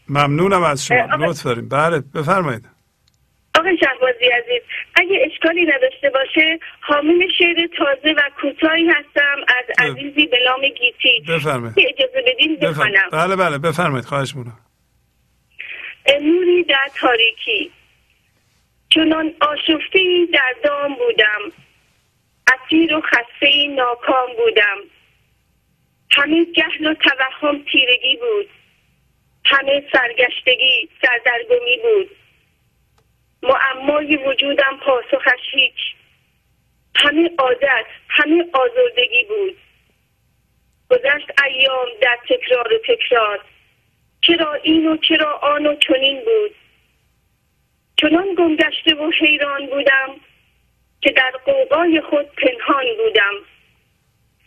ممنونم 0.10 0.64
از 0.64 0.86
شما. 0.86 1.16
لطف 1.20 1.44
داریم. 1.44 1.70
بله 1.70 2.04
بفرمایید. 2.16 2.71
آقای 3.60 3.78
شهبازی 3.78 4.26
عزیز 4.26 4.62
اگه 4.96 5.30
اشکالی 5.32 5.66
نداشته 5.66 6.10
باشه 6.10 6.60
حامل 6.82 7.28
شعر 7.38 7.68
تازه 7.78 8.14
و 8.18 8.22
کوتاهی 8.42 8.88
هستم 8.90 9.36
از 9.48 9.66
عزیزی 9.88 10.28
به 10.28 10.38
نام 10.46 10.62
گیتی. 10.62 11.24
بفرمایید. 11.30 11.76
که 11.76 11.90
اجازه 11.90 12.22
بدین 12.28 12.56
بخوانم. 12.56 13.10
بله 13.12 13.36
بله 13.36 13.58
بفرمایید. 13.58 14.06
خواهش 14.06 14.36
می‌کنم. 14.36 14.60
نوری 16.22 16.64
در 16.64 16.88
تاریکی. 16.96 17.72
چنان 18.90 19.34
آشفته 19.42 20.28
در 20.34 20.56
دام 20.64 20.96
بودم. 20.96 21.52
اسیر 22.54 22.96
و 22.96 23.02
خسته 23.02 23.68
ناکام 23.68 24.30
بودم. 24.38 24.78
همه 26.12 26.46
جهل 26.46 26.86
و 26.88 26.94
توهم 26.94 27.66
تیرگی 27.72 28.18
بود. 28.18 28.50
همه 29.46 29.84
سرگشتگی 29.94 30.90
سردرگمی 31.02 31.78
بود. 31.84 32.21
معمای 33.44 34.18
وجودم 34.18 34.80
پاسخش 34.86 35.40
هیچ. 35.52 35.96
همه 36.96 37.32
عادت 37.38 37.86
همه 38.08 38.46
آزردگی 38.54 39.24
بود. 39.24 39.58
گذشت 40.90 41.44
ایام 41.46 41.88
در 42.02 42.18
تکرار 42.30 42.74
و 42.74 42.78
تکرار. 42.88 43.40
چرا 44.22 44.54
این 44.54 44.88
و 44.88 44.98
چرا 44.98 45.34
آن 45.34 45.66
و 45.66 45.76
چنین 45.76 46.20
بود. 46.20 46.56
چنان 48.02 48.36
گمگشته 48.38 48.96
و 48.96 49.12
حیران 49.12 49.66
بودم 49.68 50.16
که 51.02 51.12
در 51.12 51.32
قوقای 51.46 52.02
خود 52.02 52.26
پنهان 52.26 52.86
بودم. 52.98 53.34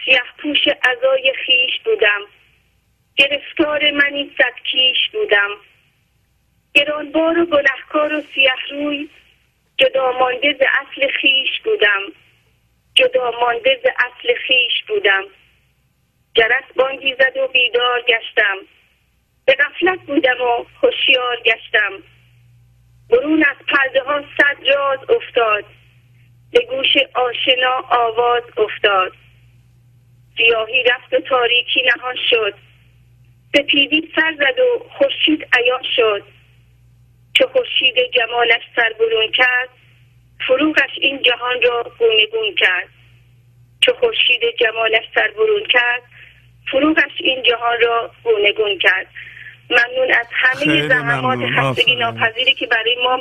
سیه 0.05 0.23
پوش 0.39 0.69
ازای 0.83 1.33
خیش 1.47 1.81
بودم. 1.85 2.21
گرفتار 3.17 3.91
منی 3.91 4.35
صدکیش 4.39 5.11
بودم. 5.13 5.51
گرانبار 6.75 7.39
و 7.39 7.47
گنهکار 7.47 8.15
و 8.15 8.23
سیه 8.35 8.53
روی 8.71 9.09
جدا 9.77 10.13
مانده 10.13 10.53
ز 10.53 10.63
اصل 10.63 11.09
خیش 11.21 11.61
بودم. 11.65 12.01
جدا 12.95 13.31
مانده 13.41 13.81
ز 13.83 13.87
اصل 13.87 14.35
خیش 14.35 14.85
بودم. 14.89 15.25
جرس 16.35 16.65
بانگی 16.77 17.15
زد 17.15 17.37
و 17.37 17.49
بیدار 17.49 18.01
گشتم. 18.01 18.57
به 19.47 19.55
غفلت 19.55 20.01
بودم 20.01 20.41
و 20.41 20.65
هوشیار 20.83 21.41
گشتم. 21.41 21.93
برون 23.11 23.45
از 23.45 23.67
پرده 23.69 24.03
ها 24.03 24.21
صد 24.21 24.69
راز 24.69 25.11
افتاد. 25.11 25.65
به 26.53 26.61
گوش 26.61 26.97
آشنا 27.15 27.85
آواز 27.89 28.43
افتاد. 28.57 29.13
سیاهی 30.37 30.83
رفت 30.83 31.13
و 31.13 31.21
تاریکی 31.21 31.83
نهان 31.83 32.17
شد. 32.31 32.55
سپیدی 33.57 34.13
سر 34.17 34.35
زد 34.39 34.59
و 34.59 34.87
خورشید 34.99 35.49
عیان 35.53 35.83
شد. 35.97 36.35
چه 37.35 37.47
خورشید 37.47 37.95
جمالش 38.15 38.63
سر 38.77 38.93
برون 38.99 39.31
کرد 39.35 39.69
فروغش 40.47 40.91
این 41.01 41.23
جهان 41.23 41.63
را 41.63 41.93
گونگون 41.99 42.55
کرد. 42.59 42.89
چو 43.81 43.93
خورشید 43.93 44.41
جمالش 44.61 45.05
سر 45.15 45.31
برون 45.37 45.67
کرد 45.71 46.03
فروغش 46.71 47.13
این 47.21 47.43
جهان 47.43 47.81
را 47.81 48.11
گونگون 48.25 48.79
کرد. 48.79 49.07
ممنون 49.71 50.11
از 50.21 50.27
همه 50.33 50.89
زحمات. 50.89 51.39
خستگی. 51.59 51.95
ناپذیری 51.95 52.55
که 52.55 52.67
برای 52.67 52.97
ما 53.05 53.21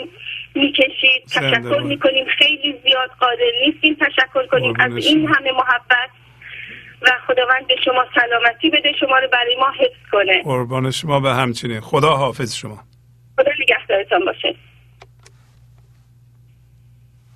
می‌کشید. 0.56 1.24
تشکر. 1.32 1.80
می‌کنیم. 1.80 2.26
خیلی 2.38 2.80
زیاد 2.84 3.10
قادر 3.20 3.52
نیستیم. 3.66 3.98
تشکر 4.02 4.48
کنیم. 4.48 4.74
از 4.80 5.06
این. 5.06 5.28
همه 5.28 5.52
محبت 5.52 6.10
و 7.02 7.12
خداوند 7.28 7.68
به 7.68 7.76
شما 7.86 8.06
سلامتی 8.16 8.70
بده 8.70 8.92
شما 9.00 9.20
رو 9.20 9.28
برای 9.28 9.56
ما 9.56 9.72
حفظ 9.80 10.10
کنه. 10.12 10.42
قربان 10.44 10.92
شما 10.92 11.20
به 11.20 11.30
همچنین. 11.30 11.80
خدا 11.80 12.10
حافظ 12.10 12.56
شما. 12.56 12.80
خدا 13.38 13.52
نگهدارتان 13.60 14.26
باشه. 14.26 14.56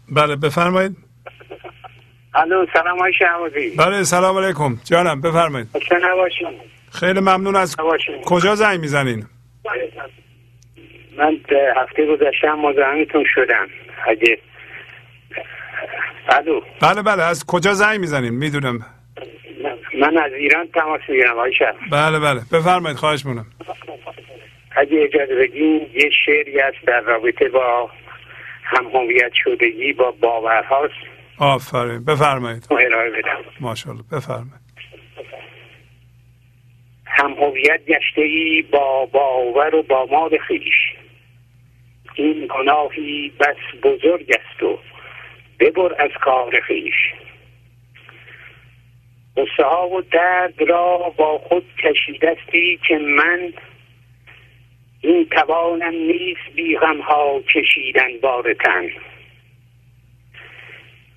بله 0.09 0.35
بفرمایید. 0.35 0.97
الو 2.33 2.65
سلام 2.73 2.99
های 2.99 3.13
شهبازی. 3.13 3.75
بله 3.77 4.03
سلام 4.03 4.37
علیکم. 4.37 4.77
جانم 4.83 5.21
بفرمایید. 5.21 5.67
خیلی 6.91 7.19
ممنون 7.19 7.55
از. 7.55 7.75
کجا 8.25 8.55
زنگ 8.55 8.79
می‌زنین؟ 8.79 9.25
من 11.17 11.37
هفته 11.77 12.05
گذشته 12.05 12.51
مزاحمتون 12.51 13.25
شدم. 13.35 13.67
اگه 14.07 14.39
الو. 16.29 16.61
بله 16.81 17.01
بله 17.01 17.23
از 17.23 17.45
کجا 17.45 17.73
زنگ 17.73 17.99
می‌زنین؟ 17.99 18.33
می‌دونم. 18.33 18.85
من 20.01 20.17
از 20.17 20.31
ایران 20.33 20.67
تماس 20.73 21.01
می‌گیرم 21.09 21.31
آقای 21.31 21.53
شهر 21.53 21.75
بله 21.91 22.19
بله 22.19 22.41
بفرمایید 22.53 22.97
خواهش 22.97 23.25
مونم 23.25 23.45
اگه 24.77 25.03
اجازه 25.03 25.35
بدین 25.35 25.89
یه 25.93 26.09
شعری 26.25 26.59
است 26.59 26.85
در 26.87 27.01
رابطه 27.01 27.49
با 27.49 27.89
هم 28.63 28.85
هویت 28.85 29.31
شدگی 29.43 29.93
با 29.93 30.11
باورهاست 30.11 30.93
آفرین. 31.39 32.05
بفرمایید. 32.05 32.67
ارائه 32.71 33.11
بدم. 33.11 33.37
ماشاءالله. 33.59 34.03
بفرمایید. 34.11 34.67
هم 37.05 37.33
هویت 37.33 37.85
گشته 37.85 38.21
ای 38.21 38.61
با 38.61 39.05
باور 39.05 39.75
و 39.75 39.83
با 39.83 40.05
مال 40.05 40.37
خیش. 40.47 40.93
این 42.15 42.47
گناهی 42.47 43.31
بس 43.39 43.81
بزرگ 43.83 44.33
است 44.39 44.63
و 44.63 44.79
ببر 45.59 45.95
از 46.03 46.11
کار 46.21 46.59
خیش. 46.59 47.13
غصه 49.37 49.63
ها 49.63 49.89
و 49.89 50.01
درد 50.01 50.61
را 50.69 51.13
با 51.17 51.37
خود 51.37 51.65
کشیدستی 51.83 52.79
که 52.87 52.97
من 52.97 53.53
این 55.01 55.29
توانم 55.29 55.93
نیست 55.93 56.55
بی 56.55 56.77
غم 56.77 57.01
ها 57.01 57.41
کشیدن 57.41 58.17
بار 58.21 58.53
تن. 58.53 58.89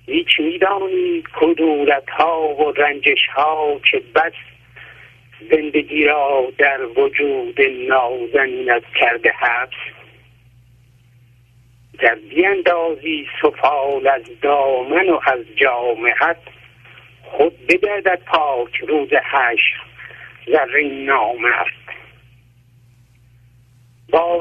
هیچ 0.05 0.39
میدانی 0.39 1.23
کدورت 1.35 2.09
ها 2.09 2.41
و 2.41 2.71
رنجش 2.71 3.27
ها 3.35 3.79
که 3.91 4.01
بس 4.15 4.33
زندگی 5.51 6.05
را 6.05 6.53
در 6.57 6.85
وجود 6.85 7.61
نازنینت 7.87 8.83
کرده 8.95 9.31
حبس 9.31 9.77
در 11.99 12.15
بیندازی 12.15 13.27
سفال 13.41 14.07
از 14.07 14.21
دامن 14.41 15.09
و 15.09 15.19
از 15.25 15.39
جامعت 15.55 16.37
خود 17.23 17.67
بگردد 17.67 18.21
پاک 18.25 18.77
روز 18.77 19.09
حشر 19.13 19.81
زرین 20.47 21.05
نامرد 21.05 21.80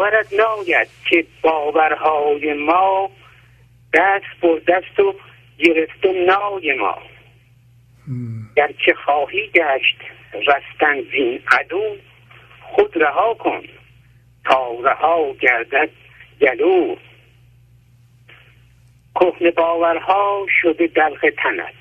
باورت 0.01 0.33
ناید 0.33 0.89
که 1.11 1.27
باورهای 1.43 2.53
ما 2.53 3.11
دست 3.95 4.41
بر 4.43 4.59
دست 4.69 5.01
و 5.01 5.15
گرفته 5.59 6.13
نای 6.27 6.73
ما. 6.75 6.99
در 8.57 8.73
که 8.73 8.95
خواهی 8.95 9.51
گشت 9.55 9.97
رستن 10.33 11.01
زین 11.13 11.43
عدو 11.49 11.97
خود 12.63 13.03
رها 13.03 13.35
کن 13.35 13.63
تا 14.45 14.81
رها 14.85 15.33
گردد 15.33 15.91
گلو. 16.41 16.97
کهن 19.15 19.51
باورها 19.51 20.47
شده 20.63 20.87
دلق 20.87 21.31
تنت. 21.39 21.75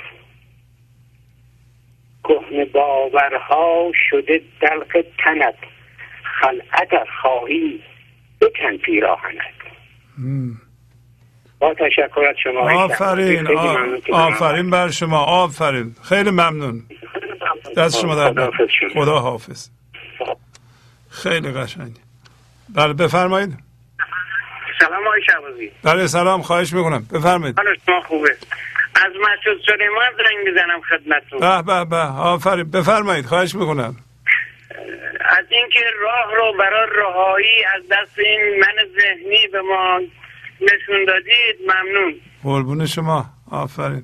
کهن 2.24 2.66
باورها 2.66 3.92
شده 4.10 4.42
دلق 4.62 5.06
تنت. 5.18 5.56
خلعت 6.24 7.08
خواهی 7.22 7.89
بکن 8.42 8.78
پیراهنت. 8.78 9.60
با 11.60 11.74
تشکر 11.74 12.22
از 12.30 12.36
شما 12.44 12.84
آفرین 12.84 13.48
آفرین 14.12 14.70
بر 14.70 14.90
شما 14.90 15.18
آفرین. 15.18 15.96
خیلی 16.10 16.30
ممنون. 16.30 16.84
دست 17.78 18.00
شما 18.00 18.16
در 18.16 18.52
شما. 18.68 19.04
خدا 19.04 19.20
حافظ. 19.20 19.70
خیلی 21.10 21.52
قشنگ. 21.52 21.96
بله 22.76 22.94
بفرمایید. 22.94 23.58
سلام 24.80 25.08
آقای 25.08 25.22
شعبازی 25.26 25.72
بله 25.84 26.08
سلام 26.08 26.42
خواهش 26.42 26.74
می‌کنم. 26.74 27.06
بفرمایید. 27.14 27.58
حالا 27.58 27.72
شما 27.86 28.02
خوبه. 28.02 28.30
از 28.96 29.12
مسجد 29.22 29.62
سلیمان 29.66 30.12
زنگ 30.18 30.48
می‌زنم 30.48 30.82
خدمتتون. 30.90 31.40
به 31.40 31.62
به 31.62 31.86
به. 31.86 31.98
آفرین. 32.20 32.72
بفرمایید 32.72 33.26
خواهش 33.26 33.56
می‌کنم. 33.56 33.96
از 35.30 35.46
اینکه 35.50 35.80
راه 36.00 36.36
رو 36.36 36.54
برای 36.60 36.88
رهایی 36.96 37.66
از 37.76 37.84
دست 37.92 38.20
این 38.20 38.60
من 38.60 39.02
ذهنی 39.02 39.48
به 39.48 39.62
ما 39.62 40.00
نشون 40.62 41.06
دادید 41.06 41.56
ممنون. 41.68 42.16
قربون 42.44 42.86
شما. 42.86 43.26
آفرین. 43.52 44.04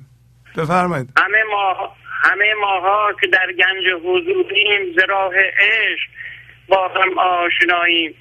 بفرمایید. 0.56 1.08
همه 1.18 1.42
ما 1.50 1.96
همه 2.22 2.54
ماها 2.60 3.12
که 3.20 3.26
در 3.26 3.46
گنج 3.52 4.02
حضوریم 4.04 4.92
ز 4.96 4.98
راه 5.08 5.34
عشق 5.36 6.08
با 6.68 6.88
هم 6.88 7.18
آشناییم. 7.18 8.14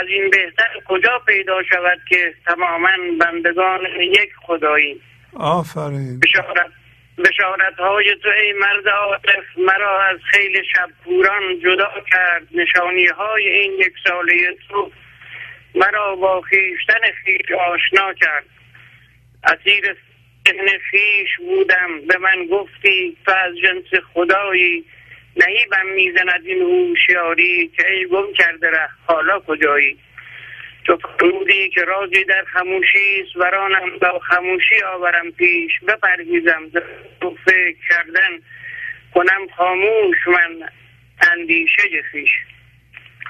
از 0.00 0.06
این 0.08 0.30
بهتر 0.30 0.68
کجا 0.88 1.18
پیدا 1.26 1.62
شود 1.62 1.98
که 2.08 2.34
تماما 2.46 2.88
بندگان 3.20 3.80
یک 4.00 4.30
خداییم؟ 4.46 5.00
آفرین. 5.36 6.20
بشارت 6.20 6.70
بشارت 7.18 7.74
های 7.78 8.16
تو 8.22 8.28
ای 8.28 8.52
مرد 8.52 8.88
عاطف 8.88 9.44
مرا 9.56 10.02
از 10.02 10.18
خیل 10.30 10.62
شب 10.62 10.90
پوران 11.04 11.60
جدا 11.60 11.92
کرد. 12.12 12.42
نشانی 12.54 13.06
های 13.06 13.48
این 13.48 13.72
یک 13.72 13.92
ساله 14.08 14.56
تو 14.68 14.90
مرا 15.74 16.16
با 16.16 16.40
خیشتن 16.40 17.00
خیش 17.24 17.52
آشنا 17.52 18.12
کرد. 18.12 18.44
اسیر 19.44 19.96
ذهن 20.48 20.78
خیش 20.90 21.28
بودم. 21.38 22.06
به 22.08 22.18
من 22.18 22.46
گفتی 22.46 23.16
تو 23.26 23.32
از 23.32 23.54
جنس 23.56 24.02
خدایی 24.14 24.84
نهیبم 25.36 25.86
می‌زند 25.94 26.42
این 26.44 26.62
هوشیاری 26.62 27.70
که 27.76 27.92
ای 27.92 28.06
گم 28.06 28.32
کرده 28.32 28.70
ره. 28.70 28.88
حالا 29.06 29.40
کجایی؟ 29.40 29.98
تو 30.84 30.98
فرمودی 31.18 31.68
که 31.74 31.80
رازی 31.80 32.24
در 32.24 32.44
خموشی 32.52 33.22
است 33.24 33.36
ورانم 33.36 33.98
با 34.02 34.18
خموشی 34.18 34.82
آورم 34.94 35.30
پیش. 35.30 35.72
بپرهیزم 35.88 36.80
تو 37.20 37.36
فکر 37.44 37.76
کردن 37.90 38.30
کنم 39.14 39.46
خاموش 39.56 40.16
من 40.28 40.68
اندیشه 41.32 41.82
خیش. 42.12 42.30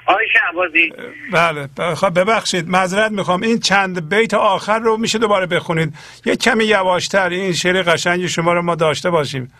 آقای 0.05 0.25
شعبازی 0.33 0.93
بله 1.33 1.67
بخ- 1.77 2.03
ببخشید 2.03 2.69
معذرت 2.69 3.11
می‌خوام. 3.11 3.41
این 3.43 3.59
چند 3.59 4.09
بیت 4.09 4.33
آخر 4.33 4.79
رو 4.79 4.97
میشه 4.97 5.17
دوباره 5.19 5.45
بخونید؟ 5.45 5.93
یه 6.25 6.35
کمی 6.35 6.63
یواشتر 6.65 7.29
این 7.29 7.53
شعر 7.53 7.81
قشنگ 7.81 8.27
شما 8.27 8.53
رو 8.53 8.61
ما 8.61 8.75
داشته 8.75 9.09
باشیم. 9.09 9.51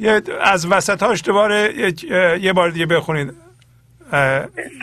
یه 0.00 0.20
از 0.40 0.66
وسطاش 0.72 1.22
دوباره 1.24 1.74
یه, 2.40 2.52
بار 2.52 2.70
دیگه 2.70 2.86
بخونید. 2.86 3.32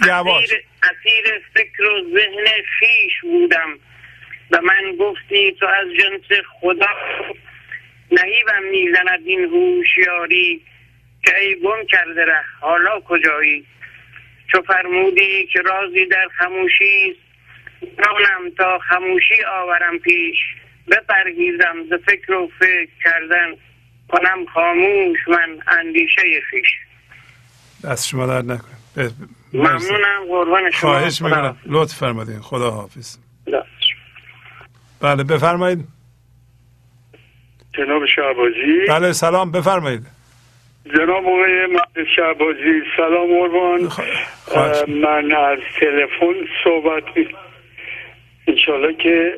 یواش. 0.08 0.44
اسیر, 0.84 1.42
فکر 1.54 1.84
و 1.84 2.02
ذهن 2.14 2.46
خیش 2.80 3.14
بودم 3.22 3.80
و 4.52 4.62
من 4.62 4.96
گفتی 5.00 5.56
تو 5.60 5.66
از 5.66 5.88
جنس 5.88 6.40
خدا 6.62 6.88
نهیبم 8.12 8.64
می‌زند 8.72 9.22
این 9.26 9.44
هوشیاری 9.44 10.62
که 11.26 11.40
ای 11.40 11.56
گم 11.56 11.86
کرده 11.92 12.26
ره. 12.26 12.44
حالا 12.60 13.00
کجایی؟ 13.00 13.66
چو 14.52 14.62
فرمودی 14.62 15.48
که 15.54 15.62
رازی 15.62 16.06
در 16.06 16.28
خموشی 16.38 17.12
است. 17.12 17.20
رانم 17.98 18.50
تا 18.58 18.80
خموشی 18.80 19.44
آورم 19.44 20.00
پیش. 20.00 20.38
بپرهیزم 20.92 21.84
ز 21.90 21.94
فکر 22.06 22.34
و 22.34 22.52
فکر 22.60 22.90
کردن. 23.04 23.56
کنم 24.10 24.46
خاموش 24.54 25.20
من 25.28 25.60
اندیشه 25.68 26.22
خیش. 26.50 26.68
دست 27.84 28.08
شما 28.08 28.28
در 28.28 28.42
نکنه. 28.42 28.77
ممنونم 29.54 30.26
قربان 30.30 30.72
شما. 30.72 30.92
خواهش 30.92 31.22
می‌کنم. 31.22 31.58
لطف 31.66 31.96
فرمودین 31.96 32.40
خدا 32.40 32.72
حافظ. 32.72 33.18
بله 35.02 35.24
بفرمایید. 35.24 35.88
جناب 37.78 38.06
شعبازی 38.16 38.86
بله 38.90 39.14
سلام. 39.14 39.52
بفرمایید. 39.52 40.06
جناب 40.98 41.26
آقای 41.26 41.80
شعبازی 42.16 42.82
سلام 42.98 43.28
قربان. 43.28 43.82
من 44.88 45.36
از 45.36 45.60
تلفن 45.80 46.48
صحبت 46.64 47.04
انشالله 48.48 48.94
که 48.94 49.38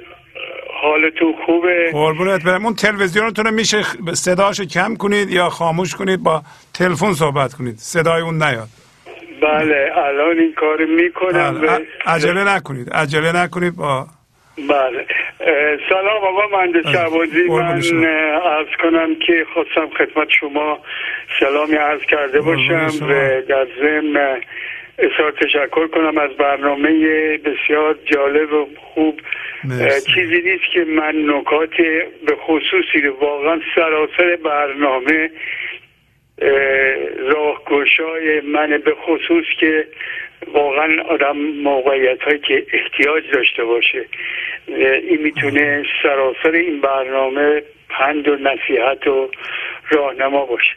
حالتون 0.82 1.34
خوبه. 1.46 1.90
قربونت 1.92 2.44
برم. 2.44 2.66
اون 2.66 2.76
تلویزیونتون 2.76 3.46
رو 3.46 3.52
میشه 3.52 3.84
صداشو 4.14 4.66
کم 4.66 4.96
کنید 4.96 5.30
یا 5.30 5.50
خاموش 5.50 5.96
کنید 5.96 6.24
با 6.24 6.44
تلفن 6.74 7.14
صحبت 7.14 7.54
کنید. 7.54 7.78
صدای 7.78 8.22
اون 8.22 8.44
نیاد. 8.44 8.68
بله 9.42 9.92
الان 9.98 10.40
این 10.40 10.54
کار 10.54 10.86
می‌کنم 10.86 11.62
بله. 11.62 11.86
عجله 12.06 12.56
نکنید 12.56 12.90
عجله 12.90 13.44
نکنید 13.44 13.76
با 13.76 14.06
بله 14.70 15.06
سلام 15.90 16.24
آقا 16.24 16.58
مهندس 16.58 16.92
شعبازی 16.92 17.48
قربون 17.48 17.82
شما. 17.82 18.00
من 18.00 18.06
عرض 18.06 18.68
کنم 18.84 19.16
که 19.16 19.46
خواستم 19.54 19.90
خدمت 19.98 20.28
شما 20.40 20.80
سلامی 21.40 21.76
عرض 21.76 22.02
کرده 22.02 22.42
باشم. 22.42 22.90
و 23.02 23.42
در 23.48 23.68
ضمن 23.82 24.42
اظهار 25.00 25.32
تشکر 25.32 25.88
کنم 25.88 26.18
از 26.18 26.30
برنامه 26.38 26.90
بسیار 27.38 27.96
جالب 28.06 28.54
و 28.54 28.68
خوب 28.94 29.22
مرسی. 29.64 30.12
چیزی 30.14 30.42
نیست 30.42 30.64
که 30.74 30.86
من 30.86 31.16
نکات 31.26 31.78
به 32.28 32.36
خصوصی 32.36 33.02
رو 33.02 33.14
واقعا 33.22 33.60
سراسر 33.76 34.38
برنامه 34.46 35.30
راهگشای 37.20 38.42
من 38.42 38.82
به 38.86 38.96
خصوص 38.96 39.46
که 39.60 39.88
واقعا 40.54 41.04
آدم 41.04 41.38
موقعیت 41.38 42.22
هایی 42.22 42.40
که 42.40 42.66
احتیاج 42.74 43.24
داشته 43.34 43.64
باشه. 43.64 44.06
این 45.08 45.22
می‌تونه 45.22 45.84
سراسر 46.04 46.52
این 46.52 46.82
برنامه 46.82 47.62
پند 47.90 48.28
و 48.28 48.36
نصیحت 48.36 49.08
و 49.08 49.30
راهنما 49.90 50.46
باشه. 50.46 50.72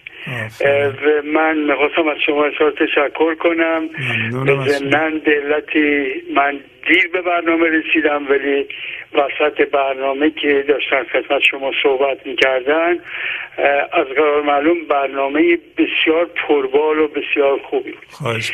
و 1.05 1.23
من 1.25 1.59
می‌خواستم 1.59 2.09
از 2.09 2.19
شما 2.27 2.45
اظهار 2.45 2.71
تشکر 2.71 3.35
کنم. 3.35 3.89
شما. 4.31 4.65
ضمنا 4.65 5.19
دلتی 5.19 6.13
من 6.35 6.61
دیر 6.89 7.09
به 7.13 7.23
برنامه 7.23 7.67
رسیدم 7.67 8.27
ولی 8.31 8.67
وسط 9.15 9.71
برنامه 9.71 10.31
که 10.31 10.65
داشتن 10.69 11.05
خدمت 11.05 11.43
شما 11.51 11.73
صحبت 11.83 12.27
می‌کردن 12.27 12.99
از 13.93 14.07
قرار 14.07 14.43
معلوم 14.43 14.85
برنامه 14.89 15.59
بسیار 15.79 16.25
پربال 16.49 16.99
و 16.99 17.09
بسیار 17.09 17.59
خوبی 17.59 17.91
بود. 17.91 18.07
خواهش 18.11 18.53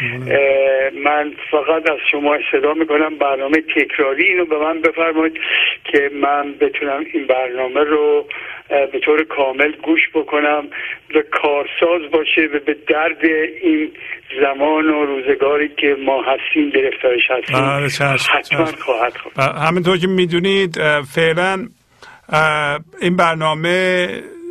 من 1.05 1.33
فقط 1.51 1.91
از 1.91 1.99
شما 2.11 2.39
صدا 2.53 2.75
می‌کنم 2.75 3.19
برنامه 3.19 3.61
تکراری 3.61 4.25
اینو 4.25 4.45
به 4.45 4.59
من 4.59 4.81
بفرمایید 4.81 5.41
که 5.85 6.11
من 6.15 6.53
بتونم 6.61 7.05
این 7.13 7.27
برنامه 7.27 7.81
رو 7.81 8.27
به 8.69 8.99
طور 8.99 9.25
کامل 9.25 9.73
گوش 9.83 10.01
بکنم 10.15 10.69
و 11.15 11.23
کارساز 11.31 12.11
باشه 12.11 12.41
و 12.41 12.59
به 12.59 12.77
درد 12.89 13.25
این 13.63 13.91
زمان 14.41 14.91
و 14.91 15.05
روزگاری 15.05 15.69
که 15.69 15.97
ما 16.05 16.23
هستیم 16.23 16.71
گرفتارش 16.71 17.31
هستیم. 17.31 17.57
بله، 17.57 17.89
حتما. 18.27 18.67
خواهد 18.85 19.13
همینطور 19.57 19.99
که 19.99 20.07
می‌دونید 20.07 21.03
فعلا 21.03 21.69
این 23.01 23.17
برنامه 23.17 24.09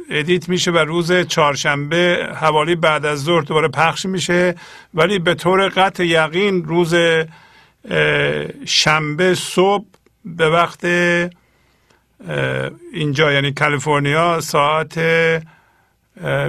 ادیت 0.10 0.50
میشه 0.50 0.72
و 0.72 0.78
روز 0.78 1.14
چهارشنبه 1.14 2.30
حوالی 2.36 2.76
بعد 2.76 3.06
از 3.06 3.24
ظهر 3.24 3.42
دوباره 3.42 3.68
پخش 3.68 4.06
میشه. 4.06 4.56
ولی 4.94 5.20
به 5.20 5.34
طور 5.36 5.70
قطع 5.70 6.04
یقین 6.06 6.64
روز 6.64 6.96
شنبه 8.66 9.36
صبح 9.36 9.86
به 10.26 10.50
وقت 10.50 10.86
اینجا 12.94 13.32
یعنی 13.32 13.52
کالیفرنیا 13.52 14.42
ساعت 14.42 15.00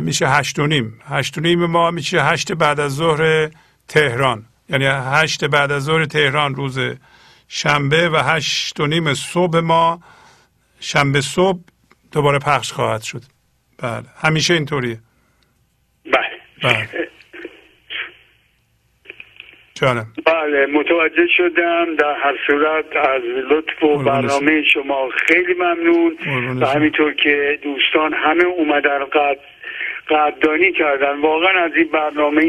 میشه 0.00 0.28
هشت 0.28 0.58
و 0.58 0.66
نیم. 0.66 1.00
هشت 1.08 1.38
و 1.38 1.40
نیم 1.40 1.66
ما 1.66 1.90
میشه 1.90 2.22
هشت 2.22 2.52
بعد 2.52 2.80
از 2.80 2.94
ظهر 2.94 3.50
تهران. 3.88 4.44
یعنی 4.70 4.84
هشت 4.86 5.44
بعد 5.44 5.72
از 5.72 5.84
ظهر 5.84 6.04
تهران 6.04 6.54
روز 6.54 6.78
شنبه 7.48 8.08
و 8.08 8.16
هشت 8.16 8.80
و 8.80 8.86
نیم 8.86 9.14
صبح 9.14 9.60
ما 9.60 10.00
شنبه 10.80 11.20
صبح 11.20 11.60
دوباره 12.12 12.38
پخش 12.38 12.72
خواهد 12.72 13.02
شد. 13.02 13.22
بله 13.78 14.02
همیشه 14.22 14.54
اینطوریه. 14.54 14.98
بله. 16.04 16.40
بله. 16.62 17.08
جانم. 19.74 20.06
بله 20.26 20.66
متوجه 20.66 21.26
شدم 21.36 21.96
در 21.96 22.14
هر 22.22 22.34
صورت 22.46 22.96
از 22.96 23.22
لطف 23.50 23.82
و 23.82 23.98
برنامه 23.98 24.62
شما. 24.62 25.08
خیلی 25.26 25.54
ممنون. 25.54 26.18
و. 26.60 26.66
همینطور 26.66 27.12
که 27.12 27.58
دوستان 27.62 28.14
همه 28.14 28.44
اومدن 28.44 29.04
قد 29.04 29.38
قدردانی 30.10 30.72
کردن. 30.72 31.20
واقعا 31.20 31.64
از 31.64 31.72
این 31.76 31.88
برنامه 31.92 32.42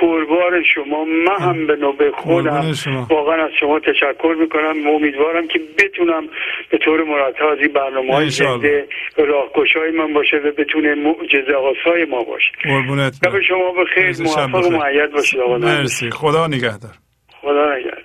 پربار 0.00 0.62
شما. 0.74 1.04
من 1.04 1.40
هم 1.40 1.66
به 1.66 1.76
نوبه 1.76 2.10
خودم. 2.10 2.72
واقعا 3.10 3.44
از 3.44 3.50
شما 3.60 3.80
تشکر 3.80 4.34
می‌کنم. 4.40 4.86
و 4.86 4.90
امیدوارم 4.94 5.48
که 5.48 5.58
بتونم 5.78 6.28
به 6.70 6.78
طور 6.78 7.04
مرتب 7.04 7.46
از 7.46 7.58
این 7.58 7.72
برنامه 7.72 8.14
های. 8.14 8.30
زنده 8.30 8.86
راهگشای 9.16 9.90
من 9.90 10.12
باشه 10.12 10.36
و 10.36 10.52
بتونه 10.58 10.94
معجزه 10.94 11.52
آسای 11.52 12.04
ما 12.04 12.22
باشه. 12.22 12.50
قربونت 12.64 13.12
شب 13.24 13.40
شما 13.48 13.72
بخیر. 13.72 14.06
مرسی، 14.06 14.28
شب 14.28 14.40
موفق 14.40 14.66
و. 14.66 14.70
معید 14.70 15.12
باشید 15.12 15.40
آقا. 15.40 15.58
مرسی. 15.58 16.10
خدا 16.10 16.46
نگهدار. 16.46 16.92
خدا 17.42 17.74
نگهدار. 17.74 18.04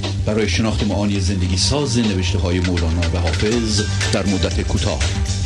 برای 0.25 0.49
شناخت 0.49 0.83
معانی 0.83 1.19
زندگی 1.19 1.57
ساز 1.57 1.97
نوشته 1.97 2.39
های 2.39 2.59
مولانا 2.59 3.01
و 3.13 3.17
حافظ 3.17 3.81
در 4.13 4.25
مدت 4.25 4.61
کوتاه. 4.61 4.99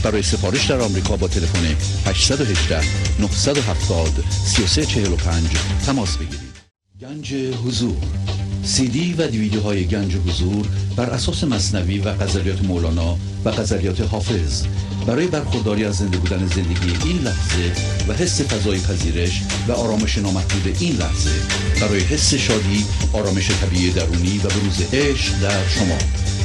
برای 0.04 0.22
سفارش 0.22 0.66
در 0.66 0.80
آمریکا 0.80 1.16
با 1.16 1.28
تلفن 1.28 1.76
818 2.06 2.82
970 3.20 4.24
3345 4.46 5.44
تماس 5.86 6.18
بگیرید. 6.18 6.56
گنج 7.02 7.34
حضور. 7.66 7.98
سی 8.64 8.88
دی 8.88 9.14
و 9.14 9.28
دیویدیو 9.28 9.62
های 9.62 9.86
گنج 9.86 10.16
حضور 10.16 10.68
بر 10.96 11.10
اساس 11.10 11.44
مصنوی 11.44 12.00
و 12.00 12.14
غزلیات 12.14 12.64
مولانا 12.64 13.18
و 13.46 13.52
غزلیات 13.52 14.02
حافظ. 14.02 14.64
برای 15.08 15.28
برخورداری 15.28 15.86
از 15.86 15.96
زنده 15.96 16.18
بودن 16.18 16.48
زندگی 16.48 17.10
این 17.10 17.18
لحظه 17.18 17.72
و 18.08 18.14
حس 18.14 18.42
فضای 18.42 18.80
پذیرش 18.80 19.42
و 19.68 19.72
آرامش 19.72 20.18
نامحدود 20.18 20.78
این 20.80 20.96
لحظه 20.96 21.32
برای 21.82 22.00
حس 22.00 22.34
شادی 22.34 22.86
آرامش 23.14 23.52
طبیعی 23.52 23.92
درونی 23.92 24.38
و 24.38 24.48
بروز 24.48 24.82
عشق 24.94 25.40
در 25.40 25.68
شما. 25.68 25.98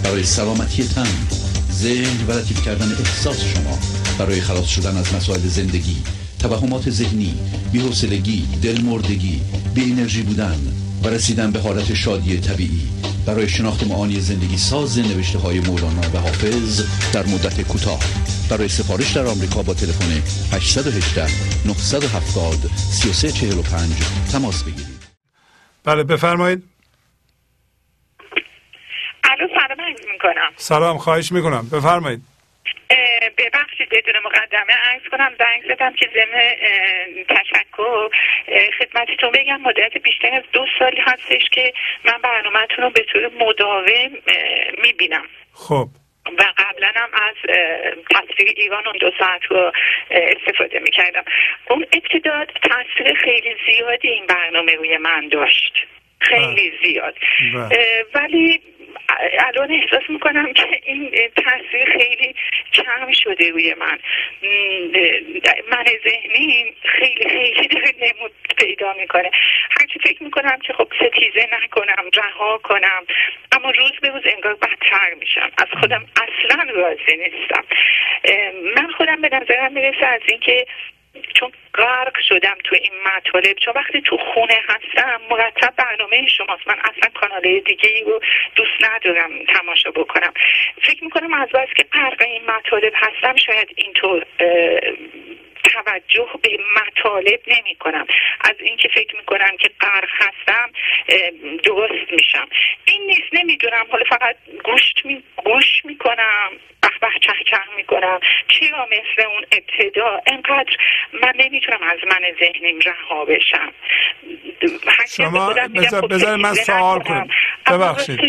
برای 0.03 0.25
سلامتی 0.25 0.85
تن 0.85 1.27
ذهن 1.73 2.27
و 2.29 2.33
لطیف 2.33 2.65
کردن 2.65 2.93
احساس 2.93 3.37
شما. 3.55 3.79
برای 4.19 4.41
خلاص 4.41 4.67
شدن 4.67 4.97
از 4.97 5.15
مسائل 5.15 5.49
زندگی 5.49 5.97
توهمات 6.39 6.91
ذهنی 6.91 7.35
بی‌حوصلگی 7.73 8.49
دلمردگی 8.63 9.41
بی 9.75 9.93
انرژی 9.93 10.23
بودن 10.23 10.59
و 11.05 11.09
رسیدن 11.09 11.51
به 11.51 11.61
حالت 11.61 11.95
شادی 11.95 12.39
طبیعی. 12.39 12.89
برای 13.27 13.49
شناخت 13.49 13.87
معانی 13.87 14.21
زندگی 14.21 14.59
ساز 14.59 14.99
نوشته 14.99 15.39
های 15.39 15.61
مولانا 15.61 16.11
و 16.15 16.19
حافظ 16.19 16.83
در 17.13 17.27
مدت 17.27 17.61
کوتاه. 17.61 18.01
برای 18.49 18.69
سفارش 18.69 19.13
در 19.13 19.27
آمریکا 19.27 19.63
با 19.63 19.75
تلفن 19.75 20.23
818 20.53 21.27
970 21.67 22.71
3345 22.91 23.91
تماس 24.33 24.63
بگیرید. 24.63 24.90
بله 25.91 26.05
بفرمایید. 26.05 26.63
الو 29.25 29.49
سلام 29.49 29.81
عرض 29.81 30.07
می‌کنم. 30.13 30.53
سلام 30.57 30.99
خواهش 30.99 31.33
می‌کنم. 31.33 31.69
بفرمایید 31.73 32.21
ببخشید 33.39 33.89
بدون 33.89 34.15
مقدمه 34.25 34.73
عرض 34.93 35.03
کنم 35.11 35.33
زنگ 35.39 35.75
زدم 35.75 35.93
که 35.93 36.11
ضمن 36.15 36.41
اه، 36.61 37.25
تشکر 37.29 38.09
اه، 38.49 38.71
خدمتتون 38.79 39.31
بگم 39.31 39.61
مدت 39.61 39.99
بیشتر 40.03 40.35
از 40.35 40.43
دو 40.53 40.67
سالی 40.79 41.01
هستش 41.01 41.49
که 41.53 41.73
من 42.05 42.19
برنامهتون 42.23 42.85
رو 42.85 42.91
به 42.91 43.05
طور 43.13 43.31
مداوم 43.41 44.11
می‌بینم 44.83 45.25
خب 45.53 45.89
و 46.39 46.43
قبلا 46.59 46.91
هم 46.95 47.09
از 47.13 47.37
اه، 47.49 47.93
تصویر 48.11 48.53
دیوان 48.53 48.87
اون 48.87 48.97
دو 49.01 49.11
ساعت 49.19 49.45
رو 49.45 49.57
اه، 49.57 49.73
استفاده 50.11 50.79
می‌کردم 50.79 51.25
اون 51.71 51.87
ابتدا 51.93 52.31
زیاد 52.31 52.49
تاثیر 52.63 53.15
خیلی 53.15 53.57
زیادی 53.67 54.09
این 54.09 54.27
برنامه 54.27 54.75
روی 54.75 54.97
من 54.97 55.29
داشت 55.29 55.73
خیلی 56.21 56.73
زیاد 56.83 57.15
بله. 57.55 57.63
اه، 57.63 57.71
ولی 58.15 58.61
الان 59.39 59.73
احساس 59.73 60.03
می‌کنم 60.09 60.53
که 60.53 60.81
این 60.85 61.11
تاثیر 61.37 61.99
خیلی 61.99 62.35
کم 62.73 63.13
شده 63.13 63.50
روی 63.61 63.75
من. 63.75 63.99
من 65.71 65.85
ذهنی 66.05 66.75
خیلی 66.85 67.29
خیلی 67.29 67.69
داره 67.69 67.95
نمود 68.01 68.33
پیدا 68.59 68.93
می‌کنه. 68.93 69.31
هرچی 69.71 69.99
فکر 69.99 70.23
می‌کنم 70.23 70.59
که 70.59 70.73
خب 70.73 70.93
ستیزه 70.97 71.49
نکنم 71.53 72.11
رها 72.15 72.59
کنم. 72.59 73.07
اما 73.53 73.71
روز 73.71 73.93
به 74.03 74.09
روز 74.09 74.23
انگار 74.25 74.55
بدتر 74.55 75.15
میشم. 75.19 75.51
از 75.59 75.69
خودم 75.81 76.07
اصلا 76.17 76.67
راضی 76.75 77.17
نیستم. 77.17 77.65
من 78.77 78.93
خودم 78.93 79.21
به 79.21 79.29
نظرم 79.33 79.73
می‌رسه 79.73 80.07
از 80.07 80.21
اینکه 80.29 80.67
چون 81.35 81.53
غرق 81.75 82.21
شدم 82.29 82.57
تو 82.65 82.77
این 82.81 82.93
مطالب 83.05 83.53
چون 83.53 83.75
وقتی 83.77 84.01
تو 84.01 84.17
خونه 84.17 84.61
هستم 84.69 85.21
مرتب 85.31 85.75
برنامه 85.77 86.27
شماست. 86.27 86.69
من 86.69 86.79
اصلا 86.79 87.11
کانال 87.15 87.61
دیگه 87.61 87.89
ای 87.89 88.05
رو 88.05 88.21
دوست 88.57 88.71
ندارم 88.81 89.45
تماشا 89.45 89.91
بکنم. 89.91 90.33
فکر 90.83 91.05
می‌کنم 91.05 91.35
از 91.35 91.49
بس 91.49 91.69
که 91.77 91.83
غرق 91.83 92.23
این 92.23 92.43
مطالب 92.51 92.93
هستم 92.97 93.37
شاید 93.51 93.69
اینطور 93.77 94.27
توجه 95.65 96.29
به 96.43 96.59
مطالب 96.77 97.41
نمی 97.47 97.75
کنم 97.75 98.07
از 98.41 98.55
اینکه 98.61 98.89
فکر 98.89 99.17
می 99.17 99.25
کنم 99.25 99.57
که 99.61 99.71
غرق 99.81 100.09
هستم 100.13 100.71
درست 101.65 102.13
میشم 102.13 102.49
این 102.85 103.03
نیست 103.07 103.29
نمی‌دونم 103.33 103.87
حالا 103.91 104.05
فقط 104.11 104.37
گوش 104.65 104.93
می 105.05 105.23
گوش 105.37 105.85
می‌کنم 105.85 106.51
به 106.83 106.89
به 107.01 107.09
چه 107.21 107.33
چه 107.51 107.57
می‌کنم 107.77 108.21
چرا 108.49 108.87
مثل 108.91 109.29
اون 109.29 109.45
ابتدا 109.53 110.21
انقدر 110.27 110.77
من 111.13 111.33
نمی‌تونم 111.39 111.83
از 111.83 111.99
من 112.05 112.21
ذهنیم 112.41 112.79
رها 112.79 113.25
بشم 113.25 113.73
شما 115.17 115.53
بذار- 115.53 116.01
خب 116.01 116.15
بذار 116.15 116.37
من 116.37 116.55
سوال. 116.55 117.01
کنم. 117.01 117.29
ببخشید. 117.67 118.21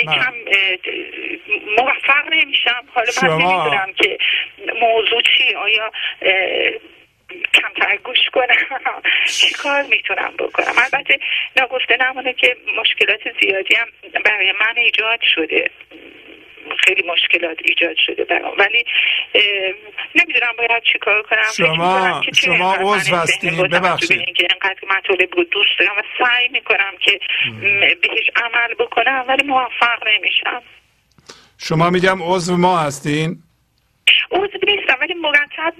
یکم 0.00 0.34
اه، 0.46 0.76
موفق 1.78 2.32
نمیشم. 2.32 2.84
حالا 2.94 3.06
من 3.22 3.28
شما- 3.28 3.36
نمی‌دونم 3.36 3.92
که 3.92 4.18
موضوع 4.80 5.22
چی. 5.22 5.54
آیا 5.54 5.90
کمتر 7.54 7.96
گوش 8.04 8.30
کنم؟ 8.32 9.02
چی 9.38 9.54
کار 9.54 9.82
می‌تونم 9.82 10.32
بکنم؟ 10.38 10.72
البته 10.92 11.18
نگفته 11.56 11.96
نمونه 12.00 12.32
که 12.32 12.56
مشکلات 12.80 13.20
زیادی 13.42 13.74
هم 13.74 13.86
برای 14.24 14.52
من 14.52 14.74
ایجاد 14.76 15.20
شده. 15.34 15.70
خیلی 16.84 17.02
مشکلات 17.08 17.58
ایجاد 17.64 17.96
شده 18.06 18.24
برام. 18.24 18.54
ولی 18.58 18.84
نمی‌دونم 20.14 20.52
باید 20.58 20.82
چی 20.92 20.98
کار 20.98 21.22
کنم. 21.22 21.42
شما- 21.56 22.20
که 22.24 22.32
شما 22.34 22.74
عضو 22.74 23.16
هستین. 23.16 23.62
ببخشید. 23.62 24.20
اینکه 24.20 24.46
اینقدر 24.50 24.80
مطالب 24.98 25.34
رو 25.36 25.44
دوست 25.44 25.70
دارم 25.78 25.92
و 25.98 26.02
سعی 26.18 26.48
می‌کنم 26.48 26.92
که 27.00 27.20
بهش 28.02 28.30
عمل 28.36 28.74
بکنم 28.78 29.24
ولی 29.28 29.46
موفق 29.46 30.08
نمیشم. 30.08 30.62
شما 31.58 31.90
میگم 31.90 32.18
عضو 32.22 32.56
ما 32.56 32.78
هستین. 32.78 33.42
عضو 34.30 34.58
نیستم 34.66 34.96
ولی 35.00 35.14
مرتب 35.14 35.74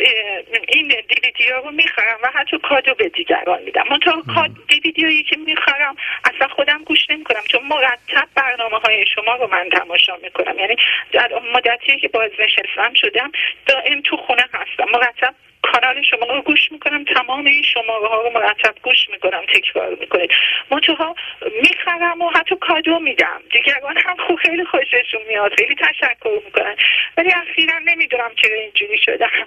این 0.68 0.88
دیویدی 0.88 1.48
ها 1.52 1.58
رو 1.58 1.70
می‌خرم 1.70 2.18
و 2.22 2.30
حتی 2.34 2.58
کادو 2.58 2.94
به 2.94 3.08
دیگران 3.08 3.62
میدم. 3.62 3.84
منتها 3.90 4.48
دیویدی 4.68 5.04
هایی 5.04 5.22
که 5.22 5.36
می‌خرم 5.36 5.96
اصلا 6.24 6.48
خودم 6.48 6.82
گوش 6.84 7.10
نمی‌کنم 7.10 7.42
چون 7.48 7.60
مرتب 7.68 8.28
برنامه 8.34 8.78
های 8.78 9.06
شما 9.06 9.34
رو 9.34 9.48
من 9.50 9.68
تماشا 9.72 10.16
می‌کنم. 10.22 10.58
یعنی 10.58 10.76
در 11.12 11.30
مدتی 11.54 12.00
که 12.00 12.08
بازنشستم 12.08 12.94
شدم 12.94 13.32
دائم 13.66 14.00
تو 14.00 14.16
خونه 14.16 14.44
هستم. 14.52 14.86
مرتب 14.92 15.34
کانال 15.62 16.02
شما 16.02 16.34
رو 16.34 16.42
گوش 16.42 16.72
می‌کنم. 16.72 17.04
تمام 17.04 17.44
این 17.46 17.62
شماره 17.62 18.08
ها 18.08 18.22
رو 18.22 18.30
مرتب 18.30 18.74
گوش 18.82 19.08
می‌کنم. 19.12 19.40
تکرار 19.54 19.96
می‌کنید. 20.00 20.30
منتها 20.70 21.14
می‌خرم 21.62 22.20
و 22.20 22.30
حتی 22.30 22.56
کادو 22.60 22.98
میدم. 22.98 23.40
دیگران 23.52 23.96
هم 23.96 24.16
خب 24.28 24.34
خیلی 24.34 24.64
خوششون 24.64 25.20
میاد. 25.28 25.52
خیلی 25.58 25.74
تشکر 25.74 26.40
می‌کنن. 26.44 26.76
ولی 27.16 27.32
اخیرا 27.32 27.78
نمی‌دونم 27.78 28.30
چرا 28.42 28.56
اینجوری 28.56 28.98
شدم. 28.98 29.46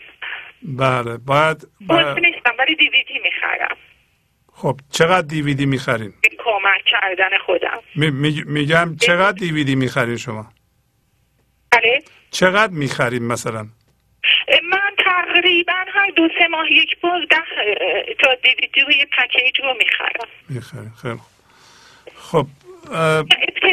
بله 0.61 1.17
باید, 1.17 1.67
باید 1.87 2.07
نیستم 2.07 2.53
ولی 2.59 2.75
دیویدی 2.75 3.19
می‌خرم. 3.23 3.77
خب 4.53 4.79
چقدر 4.91 5.27
دیویدی 5.27 5.65
می‌خرین؟ 5.65 6.13
کمک 6.45 6.83
کردن 6.85 7.37
خودم. 7.45 7.79
می- 7.95 8.11
می- 8.11 8.43
میگم 8.47 8.95
چقدر 9.01 9.37
دیویدی 9.37 9.75
می‌خرین 9.75 10.17
شما؟ 10.17 10.45
بله. 11.71 11.99
چقدر 12.31 12.73
می‌خرین 12.73 13.23
مثلا؟ 13.27 13.67
من 14.69 14.82
تقریبا 15.05 15.73
هر 15.93 16.11
دو 16.15 16.29
سه 16.39 16.47
ماه 16.47 16.71
یک 16.71 16.99
بار 17.01 17.25
ده 17.29 18.15
تا 18.19 18.35
دیویدی 18.35 18.81
روی 18.81 19.05
پکیج 19.05 19.61
رو 19.61 19.73
می‌خرم 19.79 20.27
می‌خرین 20.49 20.91
خیلی. 21.01 21.19
خب 22.15 22.47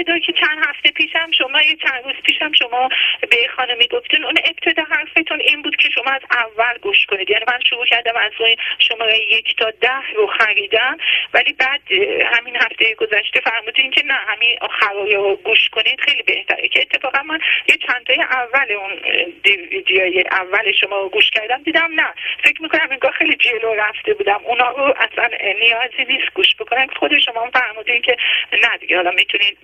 ابتدا 0.01 0.19
که 0.19 0.33
چند 0.33 0.59
هفته 0.69 0.91
پیشم 0.91 1.31
شما 1.39 1.63
یه 1.63 1.77
چند 1.77 2.05
روز 2.05 2.15
پیشم 2.25 2.53
شما 2.53 2.89
به 3.31 3.37
خانمی 3.57 3.89
گفتین. 3.89 4.25
اون 4.25 4.35
ابتدا 4.45 4.83
حرفتون 4.91 5.41
این 5.41 5.63
بود 5.63 5.77
که 5.77 5.89
شما 5.91 6.11
از 6.11 6.23
اول 6.31 6.79
گوش 6.83 7.07
کنید. 7.07 7.31
یعنی 7.31 7.45
من 7.49 7.59
شروع 7.69 7.87
کردم 7.87 8.17
از 8.17 8.33
اون 8.41 8.57
شماره 8.79 9.19
یک 9.19 9.57
تا 9.57 9.71
ده 9.71 10.13
رو 10.17 10.27
خریدم 10.27 10.99
ولی 11.35 11.53
بعد 11.53 11.81
همین 12.25 12.57
هفته 12.57 12.95
گذشته 12.95 13.41
فرمودین 13.41 13.91
که 13.91 14.03
نه 14.05 14.15
همین 14.15 14.59
آخرای 14.61 15.15
رو 15.15 15.37
گوش 15.37 15.69
کنید 15.69 16.01
خیلی 16.01 16.23
بهتره. 16.23 16.69
که 16.69 16.81
اتفاقا 16.81 17.23
من 17.23 17.39
یه 17.69 17.77
چند 17.87 18.07
تای 18.07 18.23
اول 18.23 18.73
اون 18.73 18.93
اه، 19.05 19.25
دیویدیوهای 19.43 20.25
اول 20.31 20.73
شما 20.73 20.99
رو 20.99 21.09
گوش 21.09 21.31
کردم 21.31 21.63
دیدم 21.63 21.91
نه. 21.95 22.15
فکر 22.45 22.63
می‌کنم 22.63 22.89
انگار 22.91 23.13
خیلی 23.13 23.37
جلو 23.37 23.75
رفته 23.75 24.15
بودم. 24.15 24.41
اونا 24.45 24.71
رو 24.71 24.95
اصلا 24.97 25.29
نیازی 25.61 26.05
نیست 26.09 26.35
گوش 26.35 26.55
بکنن. 26.59 26.87
خود 26.97 27.19
شما 27.19 27.51
فرمودین 27.51 28.03
که 28.03 28.17
نه 28.63 28.77
دیگه. 28.79 28.97
حالا 28.97 29.11
می‌تونید 29.11 29.59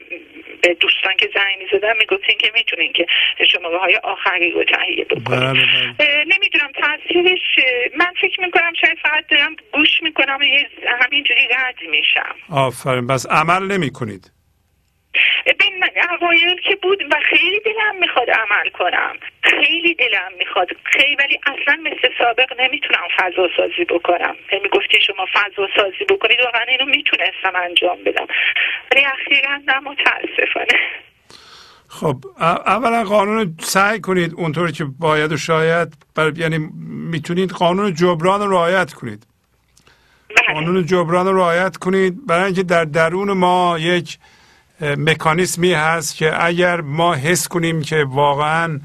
به 0.62 0.74
دوستان 0.74 1.12
که 1.18 1.30
زنگ 1.34 1.58
می‌زدن 1.58 1.96
می‌گفتین 1.98 2.38
که 2.38 2.50
می‌تونین 2.55 2.92
که 2.92 3.06
شماره 3.52 3.78
های 3.78 3.96
آخری 3.96 4.50
رو 4.50 4.64
تهیه 4.64 5.05
بکنید 5.05 5.28
بله 5.28 5.66
بله. 5.98 6.24
نمی‌دونم 6.24 6.72
تاثیرش 6.74 7.40
من 7.98 8.12
فکر 8.20 8.40
می‌کنم 8.40 8.72
شاید 8.80 8.98
فقط 9.02 9.26
دارم 9.30 9.56
گوش 9.72 10.02
می‌کنم 10.02 10.38
و 10.40 10.44
یه 10.44 10.68
همینجوری 11.00 11.48
رد 11.50 11.90
میشم. 11.90 12.34
آفرین 12.50 13.06
بس 13.06 13.26
عمل 13.26 13.72
نمی 13.72 13.90
من 15.81 15.91
اوایل 16.11 16.61
که 16.69 16.77
بود 16.83 17.03
و 17.03 17.17
خیلی 17.31 17.61
دلم 17.61 17.97
می‌خواد 18.01 18.31
عمل 18.31 18.70
کنم. 18.78 19.17
خیلی 19.43 19.95
دلم 19.95 20.31
می‌خواد. 20.39 20.69
خیلی 20.85 21.17
ولی 21.17 21.39
اصلا 21.47 21.78
مثل 21.83 22.15
سابق 22.19 22.61
نمی‌تونم 22.61 23.09
فضا 23.19 23.49
سازی 23.57 23.85
بکنم 23.85 24.36
می‌گفتی 24.62 24.99
شما 25.07 25.27
فضا 25.35 25.69
سازی 25.77 26.05
بکنید 26.09 26.39
واقعا 26.45 26.65
اینو 26.69 26.85
می‌تونستم 26.85 27.53
انجام 27.65 27.99
بدم. 28.07 28.27
ولی 28.93 29.05
اخیرا 29.05 29.57
نه 29.57 29.78
متاسفانه. 29.78 30.81
خب 31.89 32.17
اولا 32.67 33.05
قانون 33.05 33.57
سعی 33.61 34.01
کنید 34.01 34.33
اونطور 34.36 34.70
که 34.70 34.85
باید 35.01 35.33
و 35.33 35.36
شاید 35.36 35.89
بر... 36.15 36.33
یعنی 36.36 36.59
می‌تونید 37.11 37.51
قانون 37.51 37.95
جبران 37.95 38.41
رو 38.41 38.51
رعایت 38.51 38.93
کنید. 38.93 39.27
قانون 40.47 40.86
جبران 40.86 41.27
رو 41.27 41.36
رعایت 41.36 41.77
کنید. 41.77 42.27
برای 42.27 42.45
اینکه 42.45 42.62
در 42.62 42.85
درون 42.85 43.33
ما 43.33 43.78
یک 43.78 44.19
مکانیسمی 44.80 45.72
هست 45.72 46.16
که 46.16 46.44
اگر 46.44 46.80
ما 46.80 47.14
حس 47.14 47.48
کنیم 47.48 47.82
که 47.82 48.05
واقعا 48.05 48.80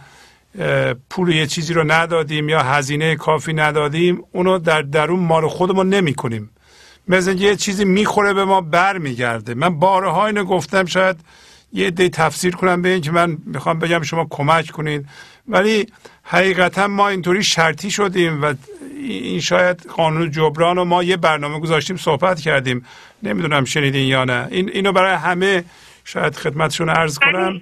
پول 1.10 1.30
یه 1.30 1.48
چیزی 1.48 1.74
رو 1.74 1.92
ندادیم 1.92 2.50
یا 2.50 2.64
هزینه 2.64 3.16
کافی 3.16 3.54
ندادیم 3.54 4.24
اونو 4.32 4.60
در 4.60 4.82
درون 4.82 5.20
مال 5.20 5.48
خودمون 5.48 5.90
نمی 5.90 6.14
کنیم 6.14 6.50
مثل 7.08 7.38
یه 7.38 7.56
چیزی 7.56 7.86
می‌خوره 7.86 8.34
به 8.34 8.46
ما 8.46 8.62
بر 8.62 8.98
میگرده 8.98 9.54
من 9.54 9.80
بارها 9.80 10.26
اینو 10.26 10.44
گفتم 10.44 10.86
شاید 10.86 11.20
یه 11.74 11.92
دی 11.92 12.10
تفسیر 12.10 12.56
کنم 12.56 12.82
به 12.82 12.90
این 12.90 13.02
که 13.02 13.12
من 13.12 13.38
می‌خوام 13.46 13.80
بگم 13.80 14.02
شما 14.02 14.28
کمک 14.30 14.72
کنید 14.72 15.06
ولی 15.48 15.88
حقیقتا 16.24 16.88
ما 16.88 17.10
اینطوری 17.10 17.44
شرطی 17.44 17.92
شدیم 17.92 18.44
و 18.44 18.54
این 18.98 19.40
شاید 19.40 19.86
قانون 19.86 20.32
جبران 20.32 20.78
و 20.78 20.86
ما 20.86 21.04
یه 21.04 21.18
برنامه 21.18 21.60
گذاشتیم 21.60 21.98
صحبت 21.98 22.40
کردیم. 22.40 22.86
نمی‌دونم 23.24 23.66
شنیدین 23.66 24.08
یا 24.08 24.24
نه. 24.26 24.48
این 24.52 24.70
اینو 24.70 24.92
برای 24.92 25.16
همه 25.16 25.64
شاید 26.06 26.36
خدمتشون 26.36 26.90
عرض 26.90 27.20
کنم. 27.20 27.62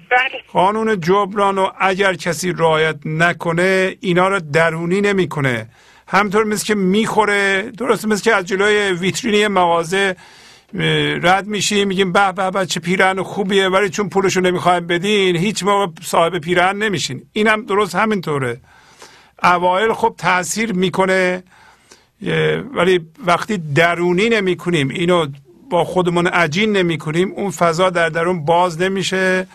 قانون 0.52 1.00
جبران 1.00 1.56
رو 1.56 1.72
اگر 1.78 2.14
کسی 2.14 2.52
رعایت 2.52 2.96
نکنه 3.04 3.96
اینا 4.00 4.28
رو 4.28 4.40
درونی 4.40 5.00
نمی‌کنه. 5.00 5.68
همطور 6.08 6.44
مثل 6.44 6.64
که 6.64 6.74
می‌خوره 6.74 7.62
درست 7.78 8.04
مثل 8.04 8.22
که 8.22 8.34
از 8.34 8.44
جلوی 8.44 8.92
ویترینی 8.92 9.48
مغازه 9.48 10.16
رد 11.22 11.46
میشیم 11.46 11.88
میگیم 11.88 12.12
به 12.12 12.32
به 12.32 12.50
به 12.50 12.66
چه 12.66 12.80
پیرهن 12.80 13.22
خوبیه 13.22 13.68
ولی 13.68 13.88
چون 13.90 14.08
پولشو 14.08 14.40
نمی‌خوایم 14.40 14.86
بدین 14.86 15.36
هیچ 15.36 15.62
موقع 15.62 15.86
صاحب 16.02 16.38
پیرهن 16.38 16.76
نمیشین. 16.76 17.22
اینم 17.32 17.64
درست 17.64 17.94
همینطوره. 17.94 18.60
اوایل 19.42 19.92
خب 19.92 20.14
تاثیر 20.18 20.72
می‌کنه 20.72 21.42
ولی 22.74 23.00
وقتی 23.26 23.58
درونی 23.58 24.28
نمی 24.28 24.56
کنیم 24.56 24.88
اینو 24.88 25.26
با 25.70 25.84
خودمون 25.84 26.26
عجین 26.26 26.72
نمی 26.72 26.98
کنیم 26.98 27.32
اون 27.32 27.50
فضا 27.50 27.90
در 27.90 28.08
درون 28.08 28.44
باز 28.44 28.80
نمیشه 28.80 29.46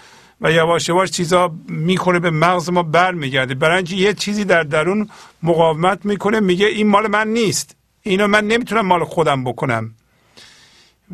و 0.42 0.52
یواش 0.52 0.90
یواش 0.90 1.11
چیزا 1.11 1.52
می‌کنه 1.68 2.19
به 2.19 2.30
مغز 2.30 2.69
ما 2.69 2.84
برمیگرده. 2.84 3.53
برای 3.53 3.76
اینکه 3.76 3.95
یه 3.95 4.14
چیزی 4.14 4.44
در 4.44 4.64
درون 4.64 5.10
مقاومت 5.44 6.06
می‌کنه 6.06 6.40
میگه 6.40 6.66
این 6.66 6.88
مال 6.88 7.08
من 7.08 7.27
نیست. 7.27 7.76
اینو 8.02 8.27
من 8.27 8.48
نمی‌تونم 8.48 8.85
مال 8.85 9.03
خودم 9.03 9.44
بکنم. 9.44 9.95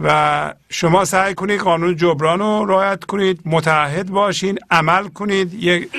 و 0.03 0.53
شما 0.69 1.05
سعی 1.05 1.33
کنید 1.33 1.59
قانون 1.59 1.95
جبران 1.95 2.39
رو 2.39 2.65
رعایت 2.65 3.03
کنید 3.03 3.39
متعهد 3.45 4.09
باشین 4.09 4.59
عمل 4.71 5.07
کنید. 5.07 5.53
یک 5.53 5.89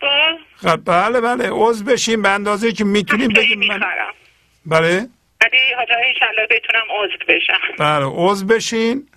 بار 0.00 0.76
بله 0.76 1.20
بله 1.20 1.48
عضو 1.52 1.84
بشین 1.84 2.22
به 2.22 2.28
اندازه 2.28 2.72
که 2.72 2.84
می‌تونیم 2.84 3.28
بگیم 3.28 3.58
من 3.58 3.80
بله؟ 4.66 5.08
ولی 5.40 5.58
حالا 5.76 6.46
بتونم 6.50 6.82
عضو 6.98 7.16
بشم. 7.28 7.60
بله 7.78 8.06
عضو 8.06 8.46
بشین 8.46 9.08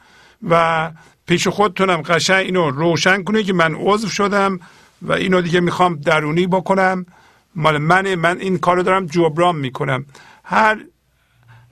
و 0.50 0.92
پیش 1.28 1.48
خودتونم 1.48 2.02
قشنگ 2.02 2.46
اینو 2.46 2.72
روشن 2.72 3.24
کنید 3.24 3.46
که 3.46 3.54
من 3.54 3.76
عضو 3.76 4.10
شدم 4.10 4.60
و 5.02 5.14
اینو 5.14 5.42
دیگه 5.42 5.60
می‌خوام 5.60 5.96
درونی 5.96 6.48
بکنم. 6.48 7.06
مال 7.56 7.78
منه 7.78 8.16
من 8.16 8.40
این 8.40 8.60
کارو 8.60 8.84
دارم 8.84 9.06
جبران 9.06 9.56
می‌کنم. 9.56 10.06
هر 10.44 10.78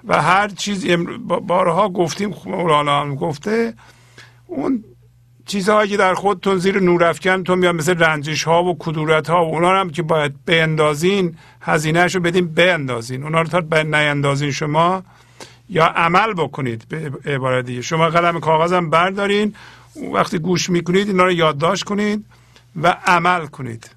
و 0.07 0.21
هر 0.21 0.47
چیز 0.47 0.85
بارها 1.47 1.89
گفتیم 1.89 2.35
مولانا 2.45 3.01
هم 3.01 3.15
گفته 3.15 3.73
اون 4.47 4.83
چیزهایی 5.45 5.89
که 5.89 5.97
در 5.97 6.13
خودتون 6.13 6.57
زیر 6.57 6.79
نور 6.79 7.03
افکنتون 7.03 7.59
میاد 7.59 7.75
مثل 7.75 7.99
رنجش 7.99 8.43
ها 8.43 8.63
و 8.63 8.77
کدورت 8.79 9.29
ها 9.29 9.45
و 9.45 9.47
اونا 9.47 9.79
هم 9.79 9.89
که 9.89 10.01
باید 10.01 10.33
بیندازین 10.45 11.37
هزینهش 11.61 12.15
رو 12.15 12.21
بدین 12.21 12.45
بیندازین. 12.45 13.23
اونا 13.23 13.41
رو 13.41 13.47
تا 13.47 13.81
نیندازین 13.81 14.51
شما 14.51 15.03
یا 15.69 15.85
عمل 15.85 16.33
بکنید 16.33 16.85
به 16.89 17.11
عبارت 17.25 17.65
دیگه. 17.65 17.81
شما 17.81 18.09
قلم 18.09 18.39
کاغذم 18.39 18.89
بردارین 18.89 19.55
وقتی 20.13 20.39
گوش 20.39 20.69
می‌کنید 20.69 21.07
اینا 21.07 21.23
رو 21.23 21.31
یادداشت 21.31 21.83
کنید 21.83 22.25
و 22.81 22.97
عمل 23.05 23.45
کنید. 23.45 23.89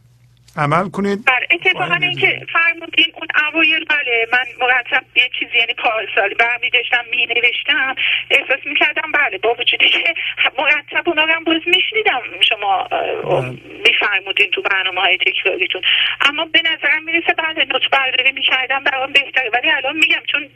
عمل 0.57 0.91
کنید. 0.91 1.25
بله 1.25 1.47
اتفاقا 1.51 1.95
اینکه 1.95 2.47
فرمودین 2.53 3.07
اون 3.15 3.29
اوایل 3.47 3.85
بله 3.85 4.27
من 4.33 4.45
مرتب 4.61 5.05
یه 5.17 5.31
چیزی 5.39 5.59
یعنی 5.59 5.75
پارسال 5.75 6.35
برمی 6.35 6.71
داشتم 6.71 7.05
می 7.11 7.27
نوشتم 7.27 7.95
احساس 8.31 8.67
می 8.67 8.75
کردم 8.75 9.13
بله 9.13 9.39
با 9.39 9.55
وجودی 9.55 9.89
که 9.89 10.15
مرتب 10.59 11.09
اونا 11.09 11.27
هم 11.27 11.45
باز 11.45 11.61
می 11.67 11.81
شنیدم 11.91 12.21
شما 12.49 12.89
می 13.85 13.95
فرمودین 14.01 14.51
تو 14.51 14.63
برنامه 14.63 15.01
های 15.01 15.19
تکراریتون 15.27 15.83
اما 16.21 16.45
به 16.45 16.61
نظرم 16.61 17.05
می‌رسه 17.05 17.33
بله 17.39 17.65
نوت 17.65 17.91
برداری 17.93 18.33
می 18.33 18.43
کردم 18.43 18.85
برام 18.85 19.13
بهتره. 19.13 19.51
ولی 19.55 19.71
الان 19.71 19.97
میگم 19.97 20.23
چون 20.33 20.49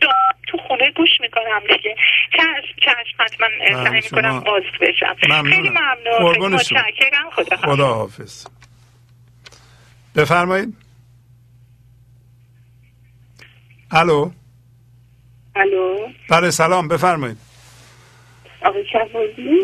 تو 0.47 0.59
خونه 0.59 0.91
گوش 0.91 1.11
می‌کنم 1.21 1.61
دیگه. 1.61 1.97
چشم 2.33 2.75
چشم 2.81 3.17
حتما 3.19 3.49
سعی 3.85 4.01
می‌کنم 4.05 4.41
باز 4.41 4.63
بشم. 4.81 5.17
خیلی 5.51 5.71
ممنون 5.71 6.55
متشکرم. 6.55 7.31
خدا, 7.33 7.57
خدا 7.57 7.87
حافظ 7.87 8.47
بفرمایید. 10.17 10.77
الو. 13.91 14.31
الو. 15.57 16.09
بله 16.31 16.51
سلام 16.51 16.89
بفرمایید. 16.89 17.39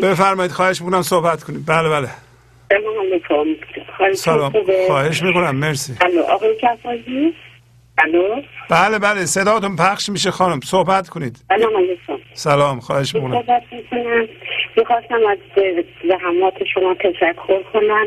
بفرمایید 0.03 0.51
خواهش 0.51 0.81
می‌کنم 0.81 1.01
صحبت 1.01 1.43
کنید. 1.43 1.65
بله 1.65 1.89
بله. 1.89 2.09
سلام 4.15 4.53
خواهش 4.87 5.23
می‌کنم. 5.23 5.55
مرسی. 5.55 5.97
الو 6.01 6.21
آقای 6.21 6.55
بله 8.69 8.99
بله 8.99 9.25
صداتون 9.25 9.75
پخش 9.75 10.09
میشه 10.09 10.31
خانم 10.31 10.59
صحبت 10.59 11.09
کنید. 11.09 11.37
سلام 11.47 11.77
علیکم. 11.77 12.17
سلام 12.33 12.79
خواهش 12.79 13.15
می‌کنم. 13.15 13.43
می‌خواستم 14.77 15.19
از 15.31 15.37
زحمات 16.09 16.53
شما 16.73 16.95
تشکر 16.95 17.63
کنم. 17.73 18.05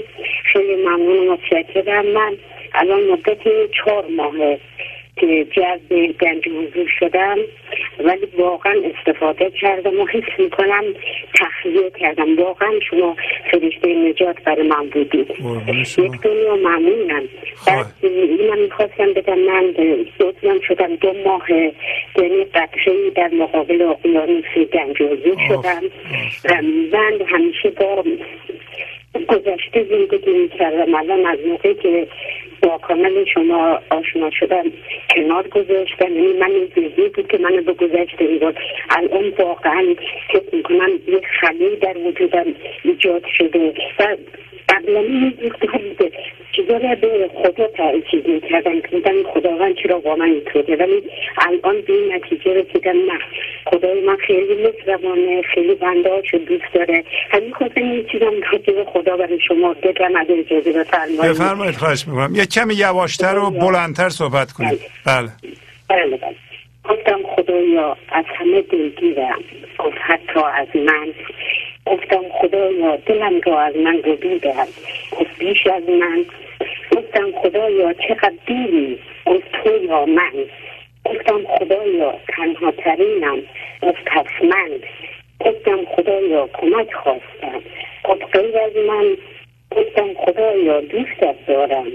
خیلی 0.52 0.76
ممنون 0.84 1.28
و 1.28 1.32
متشکرم. 1.32 2.06
من 2.06 2.36
الان 2.74 3.00
مدت 3.12 3.38
چهار 3.76 4.04
ماهه. 4.16 4.60
که 5.20 5.46
جذب 5.56 6.12
گنج 6.20 6.48
حضور 6.48 6.88
شدم 7.00 7.38
ولی 8.04 8.28
واقعا 8.38 8.74
استفاده 8.84 9.50
کردم 9.60 10.00
و 10.00 10.06
حس 10.06 10.38
می‌کنم 10.38 10.84
تخلیه 11.40 11.90
کردم. 12.00 12.36
واقعا 12.36 12.70
شما 12.90 13.16
فرشته 13.50 13.94
نجات 13.94 14.42
برای 14.44 14.68
من 14.68 14.88
بودید. 14.88 15.30
یک 15.98 16.20
دنیا 16.22 16.56
ممنونم. 16.56 17.22
بعد 17.66 17.86
من 18.50 18.58
می‌خواستم 18.58 19.12
بدم 19.12 19.38
من 19.38 19.74
دوتیم 20.18 20.60
شدم 20.68 20.96
دو 20.96 21.12
ماه 21.24 21.50
یعنی 21.50 22.44
قطعه 22.44 23.10
در 23.16 23.28
مقابل 23.28 23.82
اقیانوس 23.82 24.54
گنج 24.72 25.02
حضور 25.02 25.36
شدم. 25.48 25.82
من 26.92 27.18
همیشه 27.26 27.70
با 27.70 28.04
گذشته 29.28 29.84
زندگی 29.84 30.30
می‌کردم. 30.30 30.94
الان 30.94 31.26
از 31.26 31.38
موقعی 31.46 31.74
که 31.74 32.06
با 32.62 32.78
کانال 32.78 33.24
شما 33.34 33.80
آشنا 33.90 34.30
شدم 34.30 34.64
کنار 35.14 35.48
گذاشتم 35.48 36.12
یعنی 36.12 36.32
من 36.32 36.50
این 36.50 36.68
ذهنی 36.74 37.08
بود 37.08 37.28
که 37.28 37.38
منو 37.38 37.62
به 37.62 37.72
گذشته 37.72 38.26
میبود 38.26 38.58
الان 38.90 39.32
واقعا 39.38 39.94
فکر 40.32 40.56
می‌کنم 40.56 40.90
یه 41.08 41.20
خلی 41.40 41.76
در 41.76 41.98
وجودم 41.98 42.46
ایجاد 42.84 43.24
شده 43.38 43.74
و 43.98 44.16
قبلا 44.68 45.00
می‌گفتم 45.00 45.80
چیزا 46.52 46.76
رو 46.76 46.96
به 47.00 47.30
خدا 47.34 47.66
تأکید 47.66 48.28
می‌کردم 48.28 48.80
که 48.80 48.88
بودم 48.88 49.22
خداوند 49.22 49.74
چرا 49.82 49.98
با 49.98 50.16
من 50.16 50.26
اینطوره 50.26 50.76
ولی 50.76 51.02
الان 51.38 51.80
به 51.80 51.92
این 51.92 52.12
نتیجه 52.14 52.52
رسیدم 52.54 52.90
نه. 52.90 53.18
خدای 53.66 54.00
من 54.00 54.16
خیلی 54.16 54.54
مهربانه 54.54 55.42
خیلی 55.42 55.74
بنده 55.74 56.10
هاشو 56.10 56.38
دوست 56.38 56.74
داره. 56.74 57.04
همین 57.30 57.52
خواستم 57.52 57.80
این 57.80 58.06
چیزم 58.12 58.32
راجع 58.52 58.84
خدا 58.84 59.16
برای 59.16 59.40
شما 59.48 59.74
بگم 59.74 60.16
اگر 60.16 60.34
اجازه 60.34 60.72
بفرمایید. 60.72 61.20
بفرمایید 61.20 61.76
خواهش 61.76 62.08
می‌کنم. 62.08 62.34
یه 62.34 62.46
کمی 62.46 62.74
یواشتر 62.74 63.38
و 63.38 63.50
بلندتر 63.50 64.08
صحبت 64.08 64.52
کنید 64.52 64.80
بله. 65.06 65.28
بله. 65.88 66.16
بله 66.16 66.34
گفتم 66.84 67.20
خدایا 67.36 67.96
از 68.08 68.24
همه 68.38 68.62
دلگیرم. 68.62 69.38
گفت 69.78 69.96
حتی 70.00 70.40
از 70.54 70.68
من. 70.74 71.14
گفتم 71.88 72.24
خدایا 72.28 72.96
دلم 72.96 73.40
را 73.40 73.60
از 73.60 73.76
من 73.76 73.96
گزیدم 74.00 74.66
گفت 75.12 75.38
بیش 75.38 75.66
از 75.66 75.88
من. 75.88 76.24
گفتم 76.96 77.32
خدایا 77.32 77.92
چقدر 77.92 78.32
دیری 78.46 78.98
گفت 79.26 79.52
تو 79.52 79.84
یا 79.84 80.06
من. 80.06 80.32
گفتم 81.04 81.44
خدایا 81.58 82.14
تنها 82.28 82.70
ترینم 82.70 83.38
گفت 83.82 84.04
پس 84.04 84.26
من. 84.42 84.70
گفتم 85.40 85.84
خدایا 85.84 86.48
کمک 86.60 86.92
خواستم. 86.94 87.60
گفت 88.04 88.36
غیر 88.36 88.58
از 88.58 88.76
من. 88.76 89.16
گفتم 89.76 90.14
خدایا 90.14 90.80
دوستت 90.80 91.46
دارم. 91.46 91.86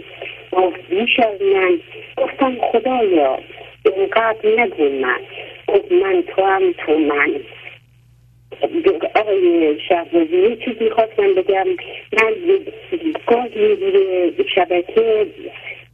گفت 0.52 0.80
بیش 0.90 1.20
از 1.20 1.42
من. 1.42 1.80
گفتم 2.18 2.58
خدایا 2.72 3.40
اینقدر 3.86 4.50
نگو 4.58 4.90
من. 4.90 5.20
گفت 5.68 5.92
من 5.92 6.22
تو 6.22 6.42
هم 6.42 6.72
تو 6.72 6.98
من. 6.98 7.36
آقای 9.16 9.78
شهبازی 9.90 10.38
یه 10.38 10.56
چیزی 10.56 10.90
خواستم 10.90 11.34
بگم. 11.34 11.68
من 12.14 12.34
گاهی 13.28 13.78
شبکه 14.56 15.26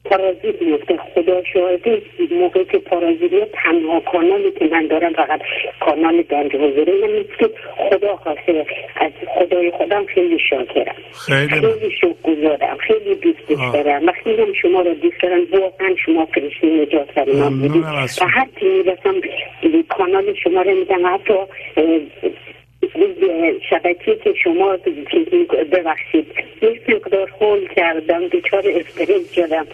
پارازیت 0.06 0.62
میفته 0.62 0.98
خدا 0.98 1.44
شاهده 1.54 2.02
موقعی 2.32 2.66
که 2.66 2.78
پارازیت 2.78 3.52
تنها 3.52 4.00
کانالی 4.00 4.52
که 4.52 4.66
من 4.66 4.88
دارم 4.88 5.14
فقط 5.14 5.42
کانال 5.80 6.22
گنج 6.22 6.56
حضوری 6.56 6.92
من 6.92 7.26
که 7.40 7.50
خدا 7.78 8.16
خواسته. 8.16 8.66
از 8.96 9.12
خدای 9.28 9.72
خودم 9.72 10.06
خیلی 10.06 10.40
شاکرم. 10.50 10.96
خیلی, 11.26 11.48
خیلی 11.48 11.92
شکر 11.92 12.14
گذارم 12.24 12.78
خیلی 12.78 13.16
دوستش 13.16 13.74
دارم 13.74 14.10
هم 14.10 14.54
شما 14.62 14.82
رو 14.82 14.94
دوست 14.94 15.22
دارم 15.24 15.42
واقعا 15.52 15.96
شما 16.06 16.26
فرشته 16.26 16.68
نجات 16.68 17.18
من 17.18 17.60
بودید. 17.60 17.84
و 18.22 18.26
هر 18.28 18.48
کی 18.60 18.66
می‌رسم 18.66 19.22
کانال 19.90 20.34
شما 20.44 20.62
رو 20.62 20.72
میدم 20.76 21.14
حتی 21.14 21.34
شبکه 23.70 24.16
که 24.16 24.34
شما 24.44 24.78
ببخشید. 25.72 26.28
یک 26.62 26.90
مقدار 26.90 27.30
خول 27.30 27.68
کردم 27.68 28.28
دچار 28.28 28.64
استرس 28.68 29.34
شدم. 29.34 29.68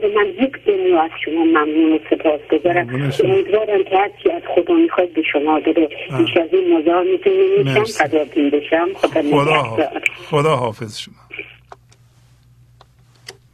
خود 0.00 0.10
من 0.14 0.26
یک 0.26 0.64
دنیا 0.66 1.02
از 1.02 1.10
شما 1.24 1.44
ممنون 1.44 1.92
و 1.92 1.98
سپاس 2.10 2.40
گذارم 2.52 2.88
امیدوارم 3.24 3.84
که 3.84 3.98
هرچی 3.98 4.30
از 4.30 4.42
خدا 4.54 4.74
می‌خواید 4.74 5.14
به 5.14 5.22
شما 5.32 5.60
داره 5.60 5.88
بیش 6.18 6.36
از 6.36 6.48
این 6.52 6.78
مزار 6.78 7.04
می‌تونی 7.04 7.62
نیستم 7.64 8.04
فداتون 8.04 8.50
بشم. 8.50 8.88
خدا 8.94 9.62
خدا, 9.62 9.90
خدا 10.30 10.56
حافظ 10.56 10.98
شما. 10.98 11.14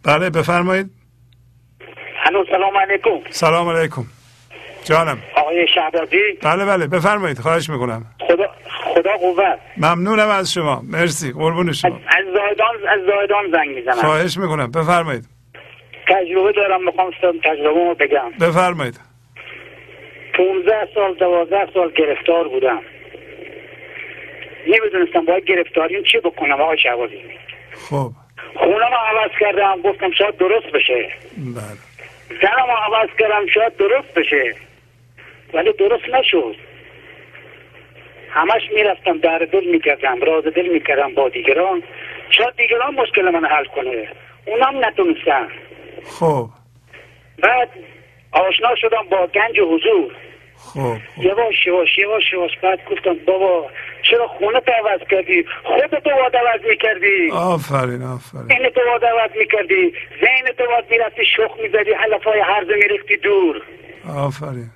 بله 0.05 0.31
بفرمایید. 0.31 0.91
هلو 2.17 2.45
سلام 2.51 2.77
علیکم. 2.77 3.31
سلام 3.31 3.69
علیکم. 3.69 4.05
جانم. 4.85 5.19
آقای 5.37 5.67
شهبازی. 5.75 6.17
بله 6.43 6.65
بله. 6.65 6.87
بفرمایید. 6.87 7.39
خواهش 7.39 7.71
می‌کنم. 7.71 8.05
خدا 8.21 8.47
خدا 8.95 9.17
قوت. 9.17 9.59
ممنونم 9.77 10.29
از 10.29 10.53
شما. 10.53 10.83
مرسی. 10.93 11.33
قربون 11.33 11.73
شما. 11.73 11.91
از 11.91 12.25
زایدان 12.25 12.89
از 12.89 13.01
زایدان 13.07 13.45
زنگ 13.53 13.69
می‌زنم. 13.77 13.95
خواهش 13.95 14.37
می‌کنم. 14.37 14.71
بفرمایید. 14.71 15.36
تجربه 16.09 16.53
دارم 16.53 16.85
می‌خوام 16.85 17.11
تجربه 17.45 17.81
رو 17.89 17.95
بگم. 17.95 18.31
بفرمایید. 18.41 19.01
15 20.35 20.89
سال 20.95 21.15
12 21.15 21.69
سال 21.75 21.93
گرفتار 21.93 22.49
بودم. 22.49 22.83
نمی‌دونستم 24.67 25.25
باید 25.25 25.45
گرفتاریم 25.45 26.03
چی 26.03 26.19
بکنم 26.19 26.61
آقای 26.61 26.79
شهبازی 26.79 27.21
خب. 27.73 28.11
خونم 28.55 28.91
رو 28.91 29.19
عوض 29.19 29.31
کردم 29.41 29.81
گفتم 29.83 30.11
شاید 30.11 30.37
درست 30.37 30.67
بشه. 30.67 31.09
بله. 31.37 31.79
زنم 32.43 32.67
رو 32.67 32.95
عوض 32.95 33.09
کردم 33.19 33.47
شاید 33.55 33.77
درست 33.77 34.15
بشه. 34.15 34.55
ولی 35.55 35.73
درست 35.73 36.09
نشد. 36.15 36.57
همش 38.31 38.63
می‌رفتم 38.75 39.19
در 39.19 39.39
دل 39.39 39.65
می‌کردم 39.65 40.21
راز 40.21 40.45
دل 40.45 40.67
می‌کردم 40.67 41.15
با 41.15 41.29
دیگران. 41.29 41.83
شاید 42.31 42.57
دیگران 42.57 42.95
مشکل 42.95 43.31
من 43.31 43.45
حل 43.45 43.65
کنه. 43.65 44.09
اونم 44.47 44.85
نتونستم 44.85 45.49
خب. 46.05 46.49
بعد 47.43 47.71
آشنا 48.33 48.75
شدم 48.77 49.03
با 49.11 49.27
گنج 49.27 49.61
حضور. 49.61 50.13
خب 50.59 50.97
یواش 51.17 51.67
یواش 51.67 51.99
یواش 51.99 52.33
یواش 52.33 52.59
بعد 52.63 52.79
گفتم 52.91 53.15
بابا 53.27 53.71
چرا 54.11 54.29
خونه 54.29 54.61
تو 54.61 54.73
عوض 54.73 55.01
کردی؟ 55.11 55.45
خودتو 55.65 56.11
باید 56.11 56.37
عوض 56.37 56.61
می‌کردی. 56.69 57.31
آفرین 57.33 58.03
آفرین. 58.03 58.53
این 58.53 58.71
تو 58.71 58.81
باید 58.87 59.05
عوض 59.05 59.31
می‌کردی. 59.39 59.93
ذهن 60.21 60.53
تو 60.59 60.67
باید 60.67 60.85
می‌رفتی 60.91 61.25
شخ 61.25 61.51
می‌زدی 61.63 61.93
حلفای 61.93 62.41
هرزه 62.41 62.75
میریختی 62.75 63.17
دور. 63.17 63.63
آفرین. 64.17 64.71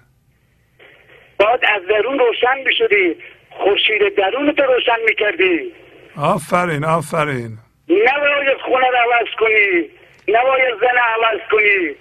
باید 1.38 1.60
از 1.74 1.82
درون 1.88 2.18
روشن 2.18 2.58
می‌شدی. 2.66 3.16
خورشید 3.50 4.14
درون 4.16 4.52
تو 4.52 4.62
روشن 4.62 5.00
می‌کردی. 5.08 5.72
آفرین 6.16 6.84
آفرین. 6.84 7.58
نباید 7.88 8.58
خونه 8.64 8.86
رو 8.86 8.96
عوض 8.96 9.28
کنی. 9.38 9.90
نباید 10.32 10.74
زن 10.80 10.98
عوض 10.98 11.40
کنی. 11.50 11.94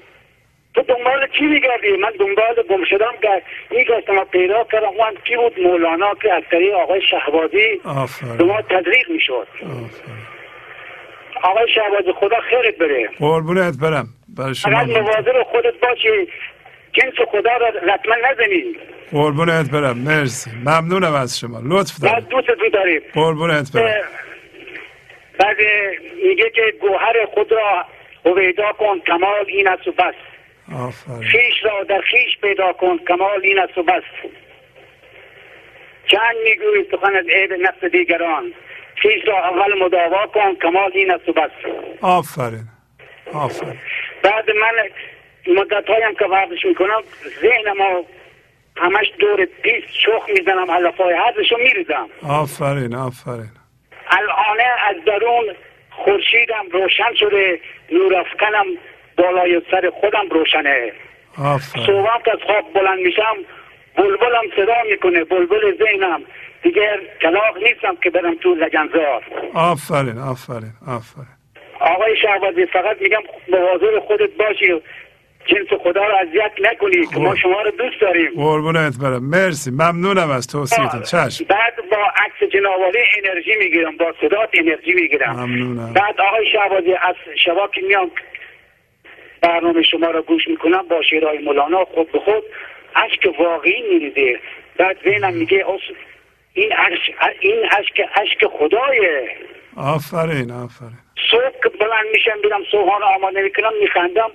تو 0.76 0.82
دنبال 0.82 1.28
کی 1.28 1.46
میگردی؟ 1.46 1.98
من 1.98 2.12
دنبال 2.20 2.64
گم 2.70 2.84
شدم 2.86 3.14
که 3.22 3.42
میگشتم 3.72 4.24
پیدا 4.24 4.64
کردم. 4.72 4.88
اون 4.88 5.16
کی 5.26 5.36
بود؟ 5.36 5.60
مولانا 5.60 6.14
که 6.22 6.34
از 6.34 6.44
طریق 6.52 6.74
آقای 6.74 7.02
شهبازی 7.02 7.82
آفرین. 7.86 8.38
به 8.38 8.44
ما 8.44 8.62
تدریق 8.62 9.10
می‌شد. 9.10 9.48
آقای 11.44 11.68
شهبازی 11.76 12.12
خدا 12.20 12.40
خیرت 12.50 12.78
بده 12.78 13.10
قربونت 13.20 13.74
برم. 13.82 14.08
برای 14.38 14.56
شما 14.56 14.84
مواظب 14.84 15.44
خودت 15.44 15.80
باشی. 15.80 16.28
جنس 16.94 17.14
خدا 17.28 17.58
را 17.58 17.68
رتما 17.68 18.16
نزنی. 18.32 18.64
قربونت 19.12 19.72
برم. 19.72 19.98
مرسی. 19.98 20.52
ممنونم 20.66 21.14
از 21.14 21.40
شما. 21.40 21.60
لطف 21.64 22.04
من 22.04 22.10
دارید 22.10 22.28
دوستتون 22.28 22.70
داریم. 22.74 23.02
قربونت 23.14 23.72
برم. 23.74 24.04
بعد 25.40 25.58
میگه 26.28 26.50
که 26.50 26.74
گوهر 26.82 27.26
خود 27.34 27.52
را 27.52 27.86
هویدا 28.30 28.72
کن 28.72 29.00
کمال 29.00 29.46
این 29.48 29.68
است 29.68 29.88
و 29.88 29.92
بس. 29.92 30.14
خیش 31.32 31.64
را 31.64 31.84
در 31.84 32.02
خیش 32.02 32.38
پیدا 32.42 32.74
کن 32.74 32.98
کمال 33.08 33.40
این 33.44 33.60
است 33.60 33.78
و 33.78 33.84
بس. 33.84 34.04
چند 36.06 36.36
میگوی 36.44 36.86
سخن 36.92 37.16
از 37.16 37.26
عیب 37.26 37.54
نفس 37.54 37.84
دیگران؟ 37.84 38.54
خیش 38.96 39.28
را 39.28 39.50
اول 39.50 39.84
مداوا 39.84 40.28
کن 40.28 40.56
کمال 40.56 40.92
این 40.94 41.12
است 41.12 41.30
و 41.30 41.34
بس. 41.34 41.52
آفرین. 42.02 42.68
آفرین. 43.34 43.80
بعد 44.24 44.52
من 44.52 44.90
مدت 45.56 45.90
هایم 45.90 46.16
که 46.16 46.26
ورزش 46.26 46.66
می‌کنم 46.66 47.02
ذهنم 47.42 48.04
همش 48.78 49.12
دور 49.20 49.46
پیست 49.46 49.88
شخ 49.92 50.30
می‌زنم 50.38 50.72
علفای 50.72 51.14
حرزشو 51.14 51.58
میریزم. 51.58 52.10
آفرین 52.30 52.96
آفرین. 52.96 53.52
الان 54.12 54.58
از 54.90 54.96
درون 55.06 55.56
خورشیدم 56.04 56.66
روشن 56.72 57.14
شده 57.16 57.60
نور 57.92 58.16
افکنم 58.16 58.66
بالای 59.18 59.62
سر 59.72 59.90
خودم 59.90 60.30
روشنه. 60.32 60.92
آفرین. 61.38 61.86
که 62.26 62.32
از 62.32 62.40
خواب 62.46 62.74
بلند 62.74 63.00
میشم 63.00 63.36
بلبلم 63.96 64.44
صدا 64.56 64.76
می‌کنه 64.90 65.24
بلبل 65.24 65.78
ذهنم. 65.78 66.22
دیگر 66.64 67.00
کلاق 67.22 67.58
نیستم 67.58 67.96
که 68.04 68.10
برم 68.10 68.36
تو 68.36 68.56
لگنزار 68.56 69.24
آفرین 69.54 70.18
آفرین 70.18 70.72
آفرین. 70.88 71.28
آقای 71.80 72.18
شهبازی 72.18 72.66
فقط 72.66 73.02
میگم 73.02 73.22
مواظب 73.48 74.00
خودت 74.00 74.30
باشی. 74.30 74.82
جنس 75.50 75.80
خدا 75.84 76.06
رو 76.06 76.16
اذیت 76.16 76.52
نکنی 76.62 77.06
که 77.14 77.20
ما 77.20 77.36
شما 77.36 77.62
رو 77.62 77.72
دوست 77.72 78.02
داریم. 78.02 78.32
قربونت 78.36 78.94
برم. 79.04 79.24
مرسی. 79.30 79.72
ممنونم 79.72 80.30
از 80.32 80.48
توصیتون 80.48 81.02
چشم. 81.02 81.46
بعد 81.46 81.74
با 81.92 81.98
عکس 82.26 82.52
جنابالی 82.54 83.00
انرژی 83.24 83.56
می‌گیرم 83.60 83.98
با 83.98 84.14
صدات 84.22 84.50
انرژی 84.54 84.94
می‌گیرم. 84.94 85.36
ممنونم. 85.36 85.94
بعد 85.94 86.22
آقای 86.22 86.52
شهبازی 86.52 86.94
از 86.94 87.16
شبا 87.46 87.68
که 87.68 87.82
میام 87.82 88.12
برنامه 89.42 89.84
شما 89.84 90.08
رو 90.08 90.22
گوش 90.22 90.48
می‌کنم 90.48 90.88
با 90.90 91.02
شعرهای 91.02 91.38
مولانا 91.38 91.86
خود 91.86 92.12
به 92.12 92.20
خود 92.20 92.44
اشک 92.96 93.40
واقعی 93.40 93.82
میریزه. 93.82 94.40
بعد 94.78 94.98
ذهنم 95.04 95.34
میگه 95.34 95.66
این 96.54 96.74
اشک 96.78 97.16
این 97.40 97.66
اشک 97.80 98.02
اشک 98.16 98.46
خدایه. 98.46 99.30
آفرین 99.78 100.52
آفرین. 100.52 101.00
صبح 101.32 101.60
که 101.64 101.70
بلند 101.80 102.06
میشم 102.14 102.42
بیرم 102.44 102.62
صبحانه 102.72 103.06
آماده 103.06 103.42
می‌کنم 103.42 103.72
میخندم. 103.82 104.32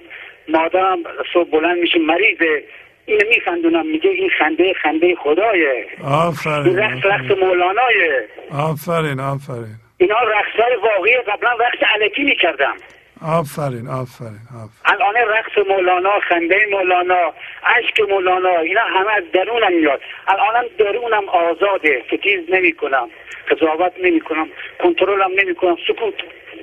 مادرم 0.49 0.99
صبح 1.33 1.51
بلند 1.51 1.79
میشه 1.79 1.99
مریضه. 1.99 2.65
اینو 3.07 3.29
میخندونم 3.29 3.87
میگه 3.87 4.11
این 4.11 4.31
خنده 4.39 4.75
خنده 4.83 5.15
خدایه. 5.15 5.87
این 5.99 6.07
آفرین 6.07 6.79
رقص 6.79 7.07
رقص 7.07 7.39
مولانایه. 7.39 8.29
آفرین 8.53 9.21
آفرین. 9.21 9.77
اینا 9.99 10.17
رقصهای 10.21 10.77
واقعی 10.83 11.17
قبلا 11.17 11.51
رقص 11.51 11.79
علکی 11.95 12.23
می‌کردم. 12.23 12.75
آفرین 13.23 13.89
آفرین 13.89 14.41
آفرین. 14.63 14.85
الان 14.85 15.15
رقص 15.15 15.69
مولانا 15.69 16.11
خنده 16.29 16.57
مولانا 16.71 17.33
اشک 17.77 18.01
مولانا 18.11 18.59
اینا 18.59 18.81
همه 18.81 19.13
از 19.13 19.25
درونم 19.33 19.73
میاد. 19.73 20.01
الانم 20.29 20.69
درونم 20.79 21.29
آزاده 21.29 22.03
ستیز 22.07 22.41
نمی 22.49 22.73
کنم 22.73 23.09
قضاوت 23.51 23.93
نمی 24.03 24.21
کنم 24.21 24.49
کنترلم 24.83 25.31
نمی 25.37 25.55
کنم 25.55 25.77
سکوت 25.89 26.15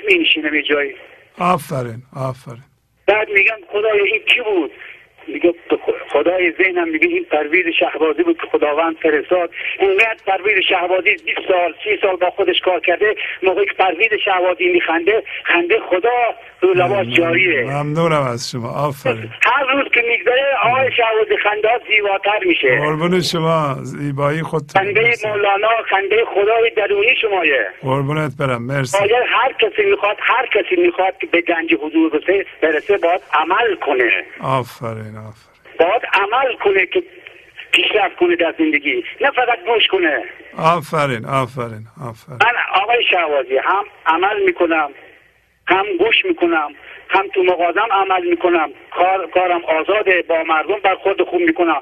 می 0.07 0.19
نشینم 0.19 0.55
یه 0.55 0.63
جایی. 0.63 0.95
آفرین 1.39 2.03
آفرین. 2.15 2.70
بعد 3.11 3.29
میگم 3.29 3.59
خدایا 3.67 4.03
این 4.03 4.23
کی 4.25 4.41
بود؟ 4.41 4.71
میگه 5.27 5.53
به 5.69 5.77
خدای 6.09 6.51
ذهنم 6.51 6.89
میگه 6.89 7.07
این 7.07 7.23
پرویز 7.23 7.65
شهبازی 7.79 8.23
بود 8.23 8.37
که 8.41 8.47
خداوند 8.51 8.95
فرستاد. 8.97 9.49
اینقدر 9.79 10.17
پرویز 10.27 10.57
شهبازی 10.69 11.09
20 11.09 11.47
سال 11.47 11.73
30 11.83 11.89
سال 12.01 12.15
با 12.15 12.29
خودش 12.29 12.59
کار 12.65 12.79
کرده 12.79 13.15
موقعی 13.43 13.65
که 13.65 13.73
پرویز 13.73 14.13
شهبازی 14.25 14.67
میخنده 14.67 15.23
خنده 15.43 15.79
خدا 15.89 16.35
رو 16.61 16.73
لباس 16.73 17.07
جاریه. 17.07 17.63
ممنونم 17.63 18.23
از 18.23 18.51
شما 18.51 18.69
آفرین. 18.69 19.29
هر 19.43 19.73
روز 19.73 19.91
که 19.93 20.01
میگذره 20.09 20.45
آقای 20.63 20.91
شهبازی 20.91 21.37
خنده 21.43 21.67
ها 21.67 21.79
زیباتر 21.87 22.39
میشه. 22.45 22.77
قربون 22.77 23.21
شما 23.21 23.75
زیبایی 23.83 24.41
خودتون 24.41 24.81
خنده 24.83 25.13
مولانا 25.25 25.69
خنده 25.89 26.25
خدای 26.25 26.69
درونی 26.69 27.15
شمایه. 27.21 27.67
قربونت 27.81 28.31
برم 28.39 28.63
مرسی. 28.63 28.97
باید 28.99 29.23
هر 29.27 29.53
کسی 29.53 29.83
می‌خواد 29.89 30.17
هر 30.19 30.45
کسی 30.45 30.81
می‌خواد 30.81 31.17
که 31.21 31.27
به 31.27 31.41
گنج 31.41 31.73
حضور 31.73 32.09
برسه 32.09 32.45
برسه 32.61 32.97
باید 32.97 33.21
عمل 33.33 33.75
کنه. 33.75 34.09
آفرین. 34.41 35.10
آفرین 35.17 35.51
باید 35.79 36.01
عمل 36.13 36.55
کنه 36.63 36.85
که 36.85 37.03
پیشرفت 37.71 38.15
کنه 38.15 38.35
در 38.35 38.55
زندگی. 38.57 39.03
نه 39.21 39.31
فقط 39.31 39.59
گوش 39.65 39.87
کنه. 39.87 40.23
آفرین 40.57 41.25
آفرین 41.25 41.85
آفرین. 42.09 42.39
من 42.43 42.81
آقای 42.81 43.03
شهوازی 43.09 43.57
هم 43.57 43.85
عمل 44.05 44.43
می‌کنم 44.45 44.89
هم 45.67 45.85
گوش 45.99 46.25
می‌کنم 46.25 46.71
هم 47.09 47.27
تو 47.33 47.43
مغازم 47.43 47.87
عمل 47.91 48.29
می‌کنم. 48.29 48.69
کار 48.91 49.29
کارم 49.33 49.61
آزاده 49.65 50.21
با 50.21 50.43
مردم 50.43 50.79
برخورد 50.83 51.21
خوب 51.21 51.41
می‌کنم. 51.41 51.81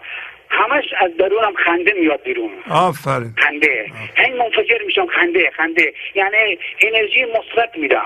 همش 0.49 0.83
از 0.99 1.11
درونم 1.17 1.53
خنده 1.65 1.93
میاد 1.99 2.23
بیرون. 2.23 2.51
آفرین. 2.71 3.33
خنده. 3.37 3.85
هی 4.15 4.33
منفجر 4.33 4.77
میشم 4.85 5.07
خنده 5.07 5.51
خنده. 5.57 5.93
یعنی 6.15 6.59
انرژی 6.81 7.25
مثبت 7.25 7.77
میدم. 7.77 8.05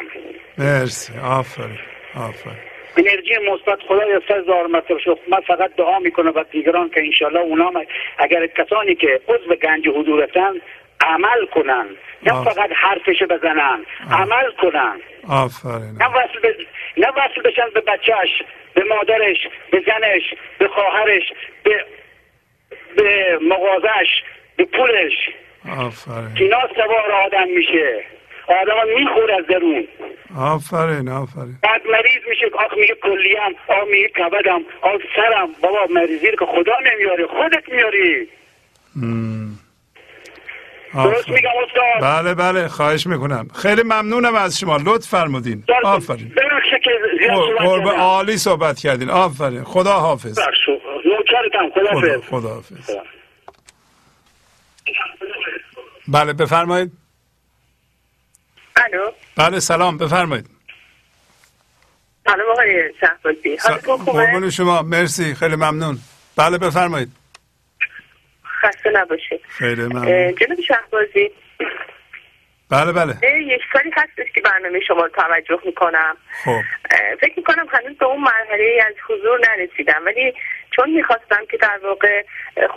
مرسی. 0.58 1.14
آفرین. 1.24 1.80
آفرین. 2.16 2.73
انرژی 2.98 3.34
مثبت 3.52 3.80
خدا 3.88 4.06
یا 4.06 4.22
سر 4.28 4.42
زار 4.42 4.68
مرتبه 4.68 5.00
شد. 5.00 5.20
من 5.28 5.40
فقط 5.40 5.76
دعا 5.76 6.00
می‌کنم 6.00 6.32
و 6.36 6.44
دیگران 6.52 6.90
که 6.90 7.00
انشالله 7.00 7.40
اونا 7.40 7.72
اگر 8.18 8.48
کسانی 8.48 8.96
که 8.96 9.22
عضو 9.28 9.56
گنج 9.56 9.88
حضور 9.88 10.24
هستن 10.24 10.54
عمل 11.02 11.46
کنن. 11.46 11.86
نه. 12.24 12.44
فقط 12.44 12.70
حرفش 12.76 13.24
بزنن 13.24 13.86
عمل 14.12 14.52
کنن. 14.62 15.00
آفرین. 15.30 15.98
نه 16.00 16.08
وصل, 16.08 16.40
به... 16.42 16.56
نه 16.98 17.08
وصل 17.08 17.42
بشن 17.42 17.70
به 17.74 17.82
بچهش 17.82 18.44
به 18.74 18.84
مادرش 18.84 19.48
به 19.72 19.84
زنش 19.88 20.34
به 20.58 20.68
خواهرش 20.68 21.34
به 21.64 21.86
به 22.98 23.40
مغازش 23.42 24.10
به 24.58 24.66
پولش. 24.66 25.30
آفرین. 25.80 26.38
اینا 26.40 26.60
سوار 26.76 27.12
آدم 27.12 27.48
میشه. 27.48 28.04
آدم 28.48 29.00
میخور 29.00 29.32
از 29.32 29.46
درون. 29.50 29.88
آفرین 30.38 31.10
آفرین. 31.10 31.58
بعد 31.64 31.82
مریض 31.92 32.24
میشه 32.30 32.46
آخ 32.66 32.74
میگه 32.78 32.96
کلیم 33.04 33.56
آخ 33.68 33.88
میگه 33.92 34.08
کبدم 34.08 34.62
آخ 34.82 35.02
سرم. 35.16 35.48
بابا 35.62 35.80
مریضی 35.90 36.32
که 36.40 36.46
خدا 36.46 36.74
نمیاره 36.94 37.28
خودت 37.28 37.70
میاری. 37.70 38.28
درست. 40.94 41.30
میگم 41.30 41.50
استاد. 41.64 42.02
بله 42.24 42.34
بله 42.34 42.68
خواهش 42.68 43.08
می‌کنم. 43.08 43.48
خیلی 43.62 43.84
ممنونم 43.84 44.36
از 44.36 44.60
شما. 44.60 44.78
لطف 44.78 45.08
فرمودین. 45.10 45.64
آفرین. 45.84 46.30
ببخشید 46.30 46.82
که 46.84 46.92
زیاد 47.20 47.32
قر- 47.32 47.46
صحبت 47.48 47.62
قرب 47.68 47.86
کردم. 47.86 48.00
عالی 48.00 48.38
صحبت 48.38 48.80
کردین. 48.80 49.10
آفرین. 49.10 49.64
خدا 49.64 49.94
حافظ. 49.94 50.40
خدا 50.40 50.46
خدا 51.74 51.92
حافظ. 51.92 52.30
خدا 52.30 52.50
حافظ. 52.50 52.90
بله 56.08 56.34
بفرمایید. 56.34 56.92
الو. 58.84 59.12
بله 59.38 59.60
سلام 59.60 59.98
بفرمایید. 59.98 60.46
سلام 62.26 62.52
آقای 62.52 62.94
شهبازی. 63.02 63.58
حالتون 64.06 64.50
شما 64.50 64.82
مرسی 64.82 65.34
خیلی 65.34 65.56
ممنون. 65.56 65.98
بله 66.38 66.58
بفرمایید. 66.58 67.10
خسته 68.62 68.90
نباشید. 68.94 69.42
خیلی 69.48 69.82
ممنون. 69.82 70.36
جناب 70.36 70.62
شهبازی. 70.68 71.32
بله 72.70 72.92
بله. 72.92 73.14
یک 73.48 73.62
سالی 73.74 73.92
هستش 73.94 74.32
که 74.36 74.42
برنامه 74.42 74.80
شما 74.88 75.02
رو 75.02 75.10
توجه 75.10 75.60
می‌کنم. 75.66 76.18
خب. 76.44 76.62
فکر 77.22 77.34
می‌کنم 77.38 77.68
هنوز 77.72 77.98
به 77.98 78.06
اون 78.06 78.22
مرحله 78.22 78.84
از 78.88 78.94
حضور 79.10 79.40
نرسیدم 79.50 80.02
ولی 80.06 80.34
چون 80.76 80.90
می‌خواستم 80.90 81.46
که 81.52 81.58
در 81.58 81.80
واقع 81.84 82.24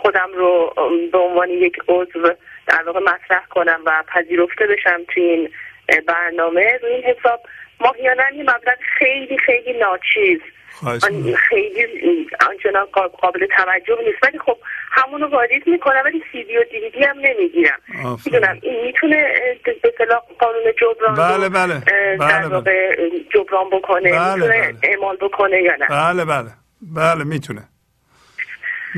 خودم 0.01 0.29
رو 0.35 0.73
به 1.11 1.17
عنوان 1.17 1.49
یک 1.49 1.75
عضو 1.87 2.33
در 2.67 2.83
واقع 2.83 2.99
مطرح 2.99 3.45
کنم 3.49 3.81
و 3.85 4.03
پذیرفته 4.07 4.67
بشم 4.67 4.99
توی 5.13 5.23
این 5.23 5.49
برنامه 6.07 6.79
روی 6.81 6.91
این 6.91 7.03
حساب 7.03 7.39
ماهیانه 7.79 8.23
یه 8.35 8.43
مبلغ 8.43 8.77
خیلی 8.99 9.37
خیلی 9.37 9.79
ناچیز. 9.79 10.39
خیلی 11.49 11.85
آنچنان 12.49 12.85
قا- 12.85 13.17
قابل 13.21 13.47
توجه 13.57 13.97
نیست 14.05 14.23
ولی 14.23 14.39
خب 14.39 14.57
همونو 14.91 15.27
واریز 15.27 15.61
می‌کنم 15.65 16.01
ولی 16.05 16.23
سی 16.31 16.43
دی 16.43 16.57
و 16.57 16.63
دیویدی 16.63 17.03
هم 17.03 17.17
نمی‌گیرم. 17.19 17.79
می‌دونم 18.25 18.59
این 18.61 18.85
می‌تونه 18.85 19.25
به 19.65 19.75
اصطلاح 19.83 20.21
قانون 20.39 20.63
جبران 20.81 21.15
بله، 21.15 21.49
بله. 21.49 21.73
اه، 21.73 21.81
بله، 22.17 22.17
در 22.17 22.39
بله. 22.39 22.47
واقع 22.47 22.95
اه، 22.99 23.19
جبران 23.33 23.69
بکنه 23.69 24.11
بله، 24.11 24.33
می‌تونه 24.35 24.75
اعمال 24.83 25.17
بکنه 25.17 25.61
یا 25.61 25.75
نه. 25.75 25.87
بله 25.89 26.25
بله. 26.25 26.49
بله 26.81 27.23
می‌تونه. 27.23 27.61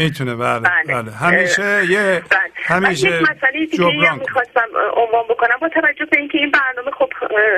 می‌تونه 0.04 0.36
بله 0.36 0.60
بله. 0.60 1.02
بله. 1.02 1.12
همیشه 1.12 1.86
یه 1.90 2.22
همیشه 2.56 3.10
من 3.10 3.16
یک 3.16 3.30
مسئله 3.30 3.66
دیگه. 3.66 4.14
می‌خواستم 4.14 4.68
عنوان 4.94 5.24
بکنم. 5.30 5.58
با 5.62 5.70
توجه 5.70 6.06
به 6.06 6.18
اینکه 6.18 6.38
این 6.38 6.52
برنامه 6.52 6.92
خب 6.92 7.10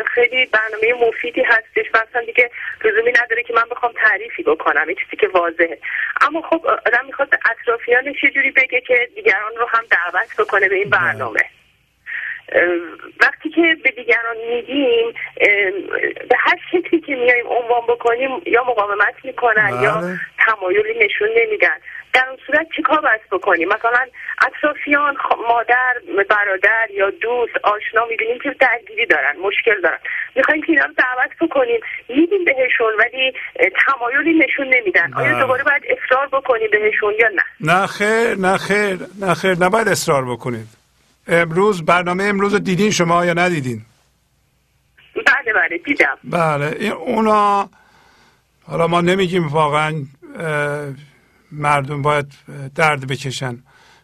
خیلی 0.05 0.45
برنامه 0.45 1.07
مفیدی 1.07 1.41
هستش 1.41 1.85
و 1.93 1.97
اصلا 2.09 2.21
دیگه 2.25 2.49
لزومی 2.85 3.11
نداره 3.11 3.43
که 3.43 3.53
من 3.53 3.63
بخوام 3.71 3.91
تعریفی 4.03 4.43
بکنم. 4.43 4.87
این 4.87 4.97
چیزی 5.03 5.17
که 5.17 5.27
واضحه. 5.27 5.77
اما 6.21 6.41
خب 6.41 6.65
آدم 6.65 7.05
می‌خواد 7.05 7.29
اطرافیانش 7.51 8.23
یه 8.23 8.31
جوری 8.31 8.51
بگه 8.51 8.81
که 8.81 9.09
دیگران 9.15 9.51
رو 9.59 9.67
هم 9.73 9.83
دعوت 9.91 10.47
بکنه 10.47 10.69
به 10.69 10.75
این 10.75 10.89
برنامه. 10.89 11.41
اه، 12.51 12.61
وقتی 13.19 13.49
که 13.49 13.77
به 13.83 13.91
دیگران 13.91 14.37
میگیم 14.49 15.13
به 16.29 16.35
هر 16.39 16.57
شکلی 16.71 17.01
که 17.01 17.15
میایم 17.15 17.47
عنوان 17.47 17.81
بکنیم 17.87 18.29
یا 18.45 18.63
مقاومت 18.63 19.15
می‌کنن 19.23 19.79
یا 19.83 19.93
بله. 19.93 20.19
تمایلی 20.45 21.05
نشون 21.05 21.29
نمیدن. 21.37 21.77
در 22.13 22.25
اون 22.29 22.37
صورت 22.47 22.67
چیکار 22.75 23.01
باید 23.01 23.21
بکنیم؟ 23.31 23.67
مثلا 23.67 24.05
اطرافیان 24.47 25.17
مادر 25.47 25.93
برادر 26.29 26.87
یا 26.93 27.09
دوست 27.09 27.53
آشنا 27.63 28.05
می‌بینیم 28.09 28.39
که 28.43 28.55
درگیری 28.59 29.05
دارن 29.05 29.35
مشکل 29.43 29.81
دارن. 29.81 29.97
می‌خوایم 30.35 30.61
که 30.61 30.71
اینا 30.71 30.85
رو 30.85 30.93
دعوت 30.93 31.31
بکنیم. 31.41 31.79
میدیم 32.09 32.45
بهشون 32.45 32.93
ولی 32.99 33.33
تمایلی 33.85 34.33
نشون 34.33 34.67
نمیدن. 34.73 35.13
آیا 35.13 35.31
بله. 35.31 35.41
دوباره 35.41 35.63
باید 35.63 35.83
اصرار 35.89 36.27
بکنیم 36.27 36.69
بهشون 36.71 37.13
یا 37.19 37.27
نه؟ 37.27 37.43
نه 37.73 37.87
خیر 37.87 38.35
نه 38.35 38.57
خیر 38.57 38.97
نه 39.19 39.33
خیر. 39.33 39.55
نباید 39.59 39.87
اصرار 39.87 40.25
بکنید. 40.25 40.67
امروز 41.27 41.85
برنامه 41.85 42.23
امروز 42.23 42.53
رو 42.53 42.59
دیدین 42.59 42.91
شما 42.91 43.25
یا 43.25 43.33
ندیدین؟ 43.33 43.81
بله 45.15 45.53
بله 45.53 45.77
دیدم. 45.77 46.17
بله. 46.23 46.87
اونا 46.87 47.69
حالا 48.67 48.87
ما 48.87 49.01
نمیگیم 49.01 49.47
واقعا 49.47 49.93
مردم 51.51 52.01
باید 52.01 52.33
درد 52.75 53.07
بکشن. 53.07 53.63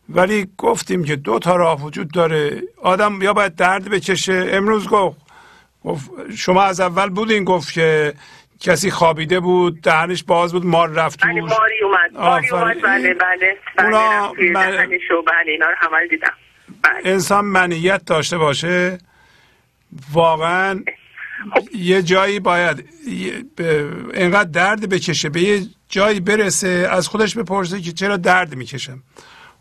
ولی 0.09 0.47
گفتیم 0.57 1.03
که 1.03 1.15
دو 1.15 1.39
تا 1.39 1.55
راه 1.55 1.81
وجود 1.83 2.11
داره. 2.11 2.61
آدم 2.81 3.21
یا 3.21 3.33
باید 3.33 3.55
درد 3.55 3.89
بکشه. 3.89 4.47
امروز 4.51 4.87
گفت 4.87 5.17
شما 6.37 6.63
از 6.63 6.79
اول 6.79 7.09
بودین 7.09 7.43
گفت 7.43 7.73
که 7.73 8.13
کسی 8.59 8.91
خوابیده 8.91 9.39
بود 9.39 9.81
دهنش 9.81 10.23
باز 10.23 10.53
بود 10.53 10.65
مار 10.65 10.89
رفت 10.89 11.23
بله 11.25 11.41
توش 11.41 11.51
ماری 11.51 11.83
اومد. 11.83 12.21
ماری. 12.23 12.49
اومد. 12.49 12.81
بله 12.81 13.13
بله. 13.13 13.57
بله. 13.77 13.85
اونا 13.85 14.33
من- 14.33 14.71
بله 14.71 14.89
اینا 15.47 15.65
رو 15.69 15.75
همه 15.77 16.07
دیدم. 16.09 16.33
انسان 17.05 17.45
منیت 17.45 18.05
داشته 18.05 18.37
باشه. 18.37 18.97
واقعا 20.13 20.83
یه 21.75 22.01
جایی 22.01 22.39
باید 22.39 22.89
اینقدر 24.13 24.49
درد 24.49 24.89
بکشه 24.89 25.29
به 25.29 25.41
یه 25.41 25.61
جایی 25.89 26.19
برسه 26.19 26.87
از 26.91 27.07
خودش 27.07 27.37
بپرسه 27.37 27.81
که 27.81 27.91
چرا 27.91 28.17
درد 28.17 28.55
می‌کشم 28.55 29.03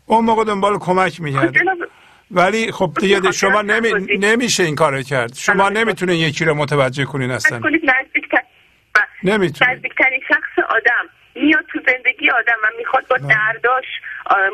اون 0.05 0.25
موقع 0.25 0.43
دنبال 0.43 0.77
کمک 0.79 1.21
میگرده. 1.21 1.59
ولی 2.31 2.71
خب 2.71 2.93
دیگه 2.99 3.31
شما 3.31 3.61
نمی... 3.61 4.17
نمیشه 4.19 4.63
این 4.63 4.75
کارو 4.75 5.01
کرد. 5.01 5.33
شما 5.33 5.69
نمی‌تونین 5.69 6.15
یکی 6.15 6.45
رو 6.45 6.53
متوجه 6.53 7.05
کنین 7.05 7.31
اصلا. 7.31 7.61
نمی‌تونین. 9.23 9.73
نزدیکترین 9.73 10.21
شخص 10.27 10.65
آدم. 10.69 11.09
میاد 11.35 11.65
تو 11.71 11.79
زندگی 11.79 12.29
آدم 12.29 12.55
و 12.63 12.67
می‌خواد 12.77 13.07
با 13.07 13.17
درداش 13.17 13.85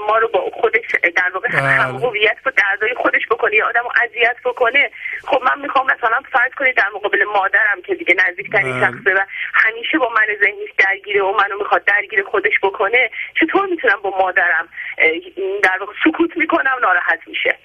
ما 0.08 0.18
رو 0.18 0.28
با 0.28 0.52
خودش 0.54 0.86
در 1.16 1.32
واقع 1.34 1.48
بله. 1.48 1.62
هم 1.62 1.96
هویت 1.96 2.38
با 2.46 2.52
دردای 2.52 2.94
خودش 2.94 3.22
بکنه 3.32 3.56
یا 3.56 3.68
آدم 3.68 3.84
رو 3.84 3.92
اذیت 4.04 4.36
بکنه 4.46 4.92
خب 5.26 5.42
من 5.44 5.62
می‌خوام 5.62 5.86
مثلا 5.86 6.22
فرض 6.32 6.52
کنید 6.58 6.76
در 6.76 6.90
مقابل 6.96 7.24
مادرم 7.24 7.82
که 7.86 7.96
دیگه 7.96 8.16
نزدیکترین 8.28 8.80
بله. 8.80 8.86
شخصه 8.86 9.14
و 9.14 9.20
همیشه 9.54 9.98
با 9.98 10.10
من 10.10 10.26
ذهنیش 10.40 10.70
درگیره 10.78 11.22
و 11.22 11.32
منو 11.32 11.58
می‌خواد 11.58 11.84
درگیر 11.86 12.24
خودش 12.24 12.54
بکنه 12.64 13.10
چطور 13.40 13.66
می‌تونم 13.66 14.00
با 14.04 14.10
مادرم 14.20 14.70
در 15.64 15.78
واقع 15.80 15.94
سکوت 16.06 16.38
می‌کنم 16.38 16.76
ناراحت 16.82 17.20
میشه 17.28 17.58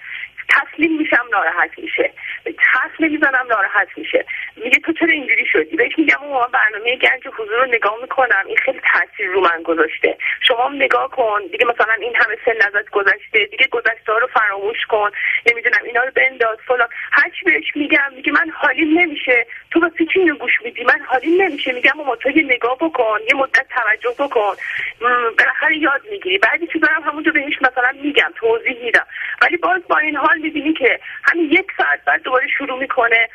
تسلیم 0.49 0.97
میشم 0.97 1.25
ناراحت 1.31 1.79
میشه. 1.79 2.11
حرف 2.57 2.91
نمی‌زنم 2.99 3.45
ناراحت 3.49 3.87
میشه. 3.97 4.25
میگه 4.55 4.79
تو 4.79 4.93
چرا 4.93 5.09
اینجوری 5.09 5.45
شدی؟ 5.45 5.75
بهش 5.75 5.91
میگم 5.97 6.23
اون 6.23 6.47
برنامه 6.53 6.95
گنج 6.95 7.27
حضور 7.27 7.57
رو 7.57 7.65
نگاه 7.65 7.97
می‌کنم. 8.01 8.43
این 8.47 8.57
خیلی 8.57 8.81
تاثیر 8.93 9.27
رو 9.27 9.41
من 9.41 9.63
گذاشته. 9.63 10.17
شما 10.47 10.65
هم 10.65 10.75
نگاه 10.75 11.09
کن. 11.09 11.41
دیگه 11.51 11.65
مثلا 11.65 11.93
این 11.93 12.15
همه 12.15 12.37
سن 12.45 12.67
ازت 12.67 12.89
گذشته. 12.89 13.45
دیگه 13.45 13.67
گذشته 13.67 14.13
رو 14.21 14.27
فراموش 14.27 14.85
کن. 14.85 15.11
نمی‌دونم 15.51 15.83
اینا 15.85 16.03
رو 16.03 16.11
بنداز. 16.15 16.57
فلان. 16.67 16.87
هرچی 17.11 17.45
بهش 17.45 17.75
میگم 17.75 18.13
میگه 18.15 18.31
من 18.31 18.49
حالیم 18.49 18.99
نمیشه. 18.99 19.47
تو 19.71 19.79
واسه 19.79 20.05
چی 20.13 20.19
اینو 20.19 20.35
گوش 20.35 20.61
میدی. 20.63 20.83
من 20.83 20.99
حالیم 21.07 21.41
نمیشه. 21.41 21.71
میگم 21.71 21.91
ماما 21.97 22.15
تو 22.15 22.29
یه 22.29 22.43
نگاه 22.43 22.77
بکن 22.77 23.19
یه 23.29 23.35
مدت 23.35 23.65
توجه 23.69 24.15
بکن. 24.19 24.55
بالاخره 25.37 25.77
یاد 25.77 26.01
می‌گیری. 26.11 26.37
بعدی 26.37 26.67
چیزا 26.67 26.87
هم 26.87 27.03
همونجا 27.03 27.31
بهش 27.31 27.61
مثلا 27.61 27.91
میگم 28.03 28.31
توضیح 28.35 28.83
میدم. 28.83 29.05
ولی 29.41 29.57
باز 29.57 29.81
با 29.87 29.97
این 29.97 30.15
حال 30.15 30.37
می‌بینی 30.37 30.73
که 30.73 30.99
همین 31.23 31.51
یک 31.51 31.67
ساعت 31.77 32.05
بعد 32.05 32.21
دوباره 32.21 32.47
شروع 32.47 32.79
می‌کنه 32.79 33.29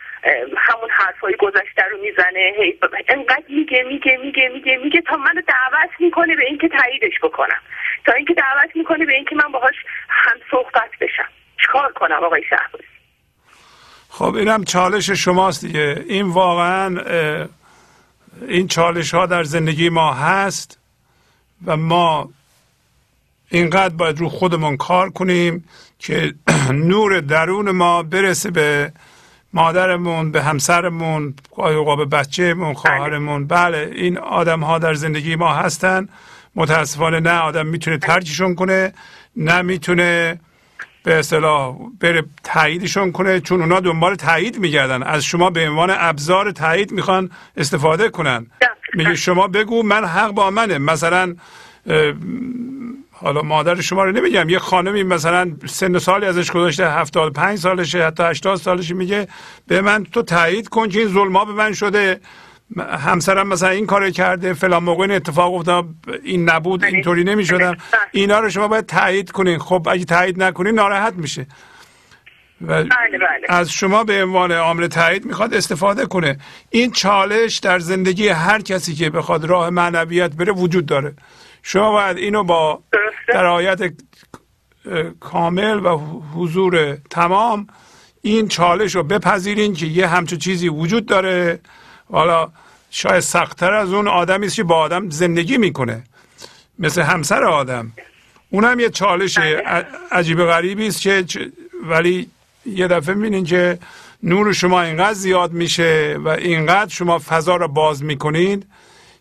همون 0.57 0.91
حرفای 0.91 1.35
گذشته 1.37 1.83
رو 1.91 1.99
می‌زنه. 2.03 2.55
هی 2.59 2.79
انقدر 3.09 3.45
میگه 3.49 3.83
میگه 3.83 4.17
میگه 4.17 4.49
میگه 4.49 4.77
میگه 4.77 5.01
تا 5.01 5.17
منو 5.17 5.41
دعوت 5.41 5.91
می‌کنه 5.99 6.37
به 6.37 6.45
اینکه 6.45 6.69
تاییدش 6.69 7.19
بکنم. 7.23 7.63
تا 8.07 8.13
اینکه 8.13 8.35
دعوت 8.35 8.77
می‌کنه 8.77 9.05
به 9.07 9.13
اینکه 9.15 9.37
من 9.37 9.53
باهاش 9.53 9.75
هم 10.09 10.41
صحبت 10.51 10.91
بشم. 11.01 11.29
چیکار 11.61 11.93
کنم 11.93 12.25
آقای 12.25 12.43
شهبازی 12.51 12.94
خب 14.18 14.34
اینم 14.34 14.65
چالش 14.65 15.10
شماست 15.10 15.65
دیگه. 15.65 16.05
این 16.09 16.26
واقعا 16.28 17.01
این 18.49 18.68
چالش 18.68 19.15
ها 19.15 19.26
در 19.26 19.44
زندگی 19.44 19.89
ما 19.89 20.12
هست 20.12 20.78
و 21.67 21.76
ما 21.76 22.28
اینقدر 23.51 23.94
باید 23.94 24.18
رو 24.18 24.28
خودمون 24.28 24.76
کار 24.76 25.10
کنیم 25.10 25.65
که 25.99 26.34
نور 26.91 27.20
درون 27.20 27.70
ما 27.70 28.02
برسه 28.02 28.51
به 28.51 28.93
مادرمون 29.52 30.33
به 30.33 30.43
همسرمون 30.43 31.34
اوقات 31.57 31.99
به 31.99 32.05
بچهمون 32.05 32.75
خواهرمون. 32.75 33.47
بله 33.47 33.93
این 33.94 34.18
آدم 34.18 34.60
ها 34.60 34.78
در 34.78 34.94
زندگی 34.94 35.36
ما 35.36 35.55
هستن. 35.55 36.09
متاسفانه 36.55 37.20
نه 37.20 37.39
آدم 37.39 37.67
می‌تونه 37.67 37.99
ترکشون 37.99 38.55
کنه 38.55 38.93
نه 39.36 39.62
می‌تونه 39.62 40.41
به 41.05 41.18
اصطلاح 41.18 41.76
بره 42.00 42.24
تاییدشون 42.44 43.12
کنه 43.12 43.41
چون 43.41 43.60
اونا 43.60 43.81
دنبال 43.81 44.15
تایید 44.15 44.58
میگردن. 44.58 45.02
از 45.02 45.24
شما 45.24 45.50
به 45.50 45.68
عنوان 45.68 45.94
ابزار 45.99 46.50
تایید 46.50 46.92
می‌خوان 46.92 47.31
استفاده 47.57 48.08
کنن. 48.08 48.47
میگه 48.94 49.15
شما 49.15 49.49
بگو 49.49 49.83
من 49.83 50.05
حق 50.05 50.31
با 50.31 50.50
منه. 50.50 50.78
مثلا 50.78 51.34
حالا 53.12 53.42
مادر 53.42 53.81
شما 53.81 54.05
رو 54.05 54.12
نمیگم. 54.12 54.49
یه 54.49 54.58
خانمی 54.58 55.02
مثلا 55.02 55.52
سن 55.66 55.99
سالی 55.99 56.26
ازش 56.26 56.50
گذاشته 56.50 56.91
75 56.91 57.58
سالشه 57.58 58.07
حتی 58.07 58.23
80 58.23 58.57
سالشه 58.57 58.94
میگه 58.94 59.28
به 59.66 59.81
من 59.81 60.05
تو 60.05 60.23
تایید 60.23 60.68
کن 60.68 60.89
که 60.89 60.99
این 60.99 61.08
ظلما 61.08 61.44
به 61.44 61.52
من 61.52 61.73
شده. 61.73 62.20
همسرم 62.78 63.49
مثلا 63.49 63.69
این 63.69 63.86
کارو 63.86 64.11
کرده 64.11 64.55
فلان 64.55 64.85
موقع 64.85 65.03
این 65.03 65.12
اتفاق 65.12 65.55
افتاد 65.55 65.89
این 66.23 66.51
نبود 66.51 66.85
اینطوری 66.85 67.25
نمی‌شدم 67.25 67.77
اینا 68.12 68.41
رو 68.41 68.51
شما 68.51 68.69
باید 68.69 68.86
تایید 68.86 69.31
کنین. 69.31 69.59
خب 69.59 69.86
اگه 69.91 70.05
تایید 70.05 70.43
نکنین 70.43 70.75
ناراحت 70.75 71.15
میشه. 71.15 71.47
و 72.61 72.67
بله 72.67 72.89
بله. 72.89 73.47
از 73.49 73.70
شما 73.70 74.05
به 74.05 74.25
عنوان 74.25 74.53
عامل 74.53 74.86
تایید 74.86 75.25
می‌خواد 75.25 75.55
استفاده 75.55 76.07
کنه. 76.07 76.39
این 76.70 76.91
چالش 76.91 77.59
در 77.59 77.78
زندگی 77.78 78.28
هر 78.28 78.61
کسی 78.61 78.94
که 78.94 79.11
بخواد 79.11 79.44
راه 79.44 79.70
معنویت 79.70 80.35
بره 80.35 80.53
وجود 80.53 80.86
داره. 80.86 81.15
شما 81.62 81.93
باید 81.93 82.17
اینو 82.17 82.44
با 82.44 82.83
درایت 83.28 83.93
کامل 85.20 85.86
و 85.86 85.99
حضور 86.35 86.99
تمام 87.11 87.67
این 88.23 88.49
چالش 88.49 88.94
رو 88.94 89.03
بپذیرین 89.03 89.75
که 89.75 89.86
یه 89.86 90.07
همچون 90.07 90.39
چیزی 90.39 90.69
وجود 90.69 91.07
داره. 91.07 91.61
حالا 92.12 92.53
شاید 92.97 93.21
سختتر 93.21 93.75
از 93.75 93.93
اون 93.93 94.09
آدمی 94.09 94.47
است 94.47 94.57
که 94.57 94.63
با 94.63 94.77
آدم 94.77 95.11
زندگی 95.11 95.59
می‌کنه. 95.59 96.03
مثل 96.79 97.03
همسر 97.03 97.45
آدم. 97.45 97.93
اونم 98.51 98.81
یه 98.81 98.91
چالش 98.91 99.39
عجیب 100.13 100.45
غریبی 100.45 100.87
است 100.87 101.01
که 101.01 101.25
ولی 101.85 102.29
یه 102.67 102.89
دفعه 102.89 103.15
می‌بینین 103.15 103.45
که 103.45 103.79
نور 104.23 104.53
شما 104.53 104.83
اینقدر 104.83 105.13
زیاد 105.13 105.53
میشه 105.53 106.19
و 106.25 106.29
اینقدر 106.29 106.91
شما 106.91 107.19
فضا 107.19 107.57
رو 107.57 107.69
باز 107.69 108.03
می‌کنید 108.05 108.67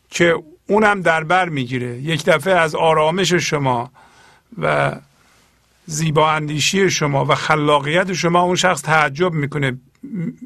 که 0.10 0.36
اونم 0.68 1.02
در 1.02 1.24
بر 1.24 1.50
می‌گیره. 1.50 1.98
یک 1.98 2.26
دفعه 2.26 2.54
از 2.54 2.76
آرامش 2.76 3.34
شما 3.34 3.92
و 4.62 4.96
زیبا 5.86 6.32
اندیشی 6.32 6.90
شما 6.90 7.26
و 7.26 7.36
خلاقیت 7.36 8.14
شما 8.14 8.42
اون 8.42 8.56
شخص 8.56 8.82
تعجب 8.82 9.34
می‌کنه. 9.34 9.78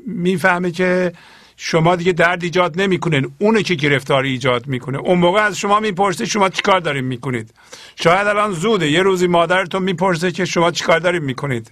می‌فهمه 0.07 0.71
که 0.71 1.13
شما 1.57 1.95
دیگه 1.95 2.11
درد 2.13 2.43
ایجاد 2.43 2.81
نمی‌کنین. 2.81 3.31
اونه 3.39 3.63
که 3.63 3.75
گرفتاری 3.75 4.29
ایجاد 4.29 4.67
می‌کنه. 4.67 4.97
اون 4.97 5.19
موقع 5.19 5.41
از 5.41 5.59
شما 5.59 5.79
می‌پرسه 5.79 6.25
شما 6.25 6.49
چیکار 6.49 6.79
دارین 6.79 7.05
می‌کنید. 7.05 7.53
شاید 7.95 8.27
الان 8.27 8.51
زوده. 8.51 8.87
یه 8.87 9.01
روزی 9.01 9.27
مادرتون 9.27 9.83
می‌پرسه 9.83 10.31
که 10.31 10.45
شما 10.45 10.71
چیکار 10.71 10.99
دارین 10.99 11.23
می‌کنید. 11.23 11.71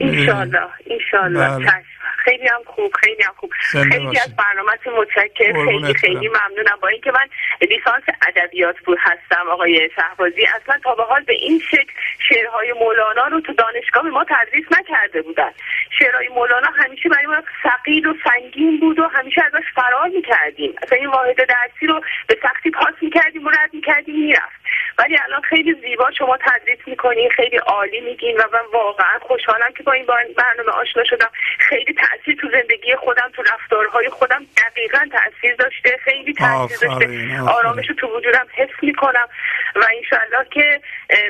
انشالله 0.00 0.58
انشالله 0.90 1.48
بله. 1.48 1.66
چشم. 1.66 1.93
خیلی 2.24 2.48
هم 2.48 2.60
خوب 2.66 2.92
خیلی 3.02 3.22
هم 3.22 3.32
خوب. 3.36 3.52
خیلی. 3.90 4.18
از 4.18 4.36
برنامهتون 4.36 4.94
متشکرم. 4.94 5.66
خیلی 5.66 5.94
خیلی. 5.94 6.28
ممنونم. 6.28 6.78
با 6.82 6.88
اینکه 6.88 7.12
من 7.12 7.28
لیسانس 7.68 8.02
ادبیات 8.28 8.78
بود 8.78 8.98
هستم 9.00 9.48
آقای 9.50 9.90
شهبازی. 9.96 10.46
اصلا 10.46 10.78
تا 10.84 10.94
به 10.94 11.02
حال 11.02 11.22
به 11.22 11.32
این 11.32 11.60
شکل 11.70 11.92
شعرهای 12.28 12.72
مولانا 12.72 13.26
رو 13.26 13.40
تو 13.40 13.52
دانشگاه 13.52 14.02
ما 14.02 14.24
تدریس 14.24 14.64
نکرده 14.78 15.22
بودن. 15.22 15.50
شعرهای 15.98 16.28
مولانا 16.28 16.68
همیشه 16.76 17.08
برای 17.08 17.26
ما 17.26 17.42
ثقیل 17.62 18.06
و 18.06 18.14
سنگین 18.24 18.80
بود 18.80 18.98
و 18.98 19.08
همیشه 19.08 19.42
ازش 19.46 19.66
فرار 19.74 20.08
می‌کردیم. 20.08 20.74
اصلا 20.82 20.98
این 20.98 21.08
واحد 21.08 21.36
درسی 21.36 21.86
رو 21.86 22.00
به 22.28 22.38
سختی 22.42 22.70
پاس 22.70 22.94
می‌کردیم 23.00 23.46
و 23.46 23.50
رد 23.50 23.70
می‌کردیم 23.72 24.26
می‌رفت 24.26 24.63
ولی 24.98 25.18
الان 25.28 25.42
خیلی 25.42 25.74
زیبا 25.82 26.10
شما 26.18 26.36
تدریس 26.36 26.78
می‌کنین 26.86 27.30
خیلی 27.30 27.56
عالی 27.56 28.00
میگین 28.00 28.36
و 28.36 28.42
من 28.52 28.60
واقعا 28.72 29.18
خوشحالم 29.20 29.72
که 29.76 29.82
با 29.82 29.92
این 29.92 30.06
برنامه 30.36 30.72
آشنا 30.72 31.04
شدم. 31.04 31.30
خیلی 31.58 31.94
تاثیر 31.94 32.36
تو 32.40 32.48
زندگی 32.52 32.96
خودم 32.96 33.30
تو 33.32 33.42
رفتارهای 33.42 34.08
خودم 34.08 34.46
دقیقا 34.56 34.98
تاثیر 35.12 35.54
داشته 35.54 35.96
خیلی 36.04 36.34
تاثیر 36.34 36.88
داشته. 36.88 37.40
آرامش 37.40 37.88
رو 37.88 37.94
تو 37.94 38.06
وجودم 38.16 38.46
حس 38.54 38.82
می‌کنم. 38.82 39.28
و 39.76 39.84
انشالله 39.96 40.48
که 40.50 40.80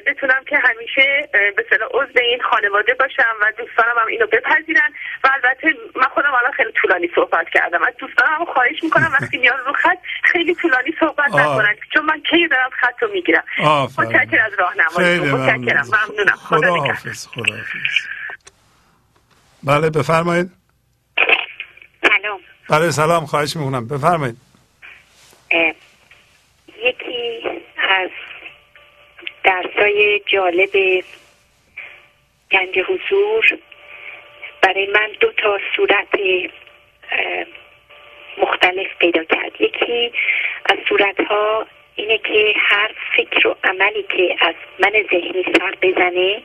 بتونم 0.06 0.44
که 0.48 0.58
همیشه 0.58 1.28
به 1.56 1.64
صلاح 1.70 1.88
عضو 1.88 2.20
این 2.20 2.40
خانواده 2.50 2.94
باشم 2.94 3.34
و 3.40 3.52
دوستانم 3.58 3.94
هم 4.00 4.06
اینو 4.06 4.26
بپذیرن. 4.26 4.90
و 5.24 5.28
البته 5.34 5.74
من 5.96 6.08
خودم 6.14 6.34
الان 6.34 6.52
خیلی 6.52 6.72
طولانی 6.72 7.08
صحبت 7.14 7.46
کردم. 7.54 7.82
از 7.82 7.94
دوستانم 7.98 8.32
هم 8.38 8.44
خواهش 8.44 8.82
می‌کنم 8.82 9.12
وقتی 9.20 9.38
میان 9.38 9.58
رو 9.66 9.72
خط 9.72 9.98
خیلی 10.22 10.54
طولانی 10.54 10.94
صحبت 11.00 11.32
آه. 11.32 11.40
نکنن 11.40 11.74
چون 11.94 12.04
من 12.04 12.20
کی 12.30 12.48
دارم 12.48 12.70
خط 12.80 13.02
رو 13.02 13.08
می‌گیرم. 13.12 13.44
آفرین. 13.64 14.08
متشکر 14.08 14.40
از 14.40 14.52
راهنمایی 14.58 15.18
خیلی 15.18 15.32
متشکرم. 15.32 15.86
ممنون. 15.86 16.00
ممنونم. 16.08 16.36
خدا. 16.36 16.74
حافظ 16.76 17.26
خدا 17.26 17.54
حافظ. 17.54 18.06
بله 19.62 19.90
بفرمایید. 19.90 20.50
سلام. 22.08 22.40
بله 22.70 22.90
سلام. 22.90 23.26
خواهش 23.26 23.56
می‌کنم. 23.56 23.88
بفرمایید. 23.88 24.36
یکی 26.78 27.42
از 27.90 28.10
درسای 29.44 30.20
جالب 30.26 31.04
گنج 32.52 32.78
حضور. 32.78 33.58
برای 34.62 34.86
من 34.86 35.10
دو 35.20 35.32
تا 35.32 35.58
صورت 35.76 36.08
مختلف 38.38 38.86
پیدا 38.98 39.24
کرد. 39.24 39.60
یکی 39.60 40.12
از 40.66 40.78
صورت 40.88 41.20
ها 41.20 41.66
اینه 41.96 42.18
که 42.18 42.54
هر 42.56 42.90
فکر 43.16 43.48
و 43.48 43.56
عملی 43.64 44.02
که 44.02 44.36
از 44.40 44.54
من 44.78 44.92
ذهنی 45.10 45.44
سر 45.58 45.74
بزنه 45.82 46.42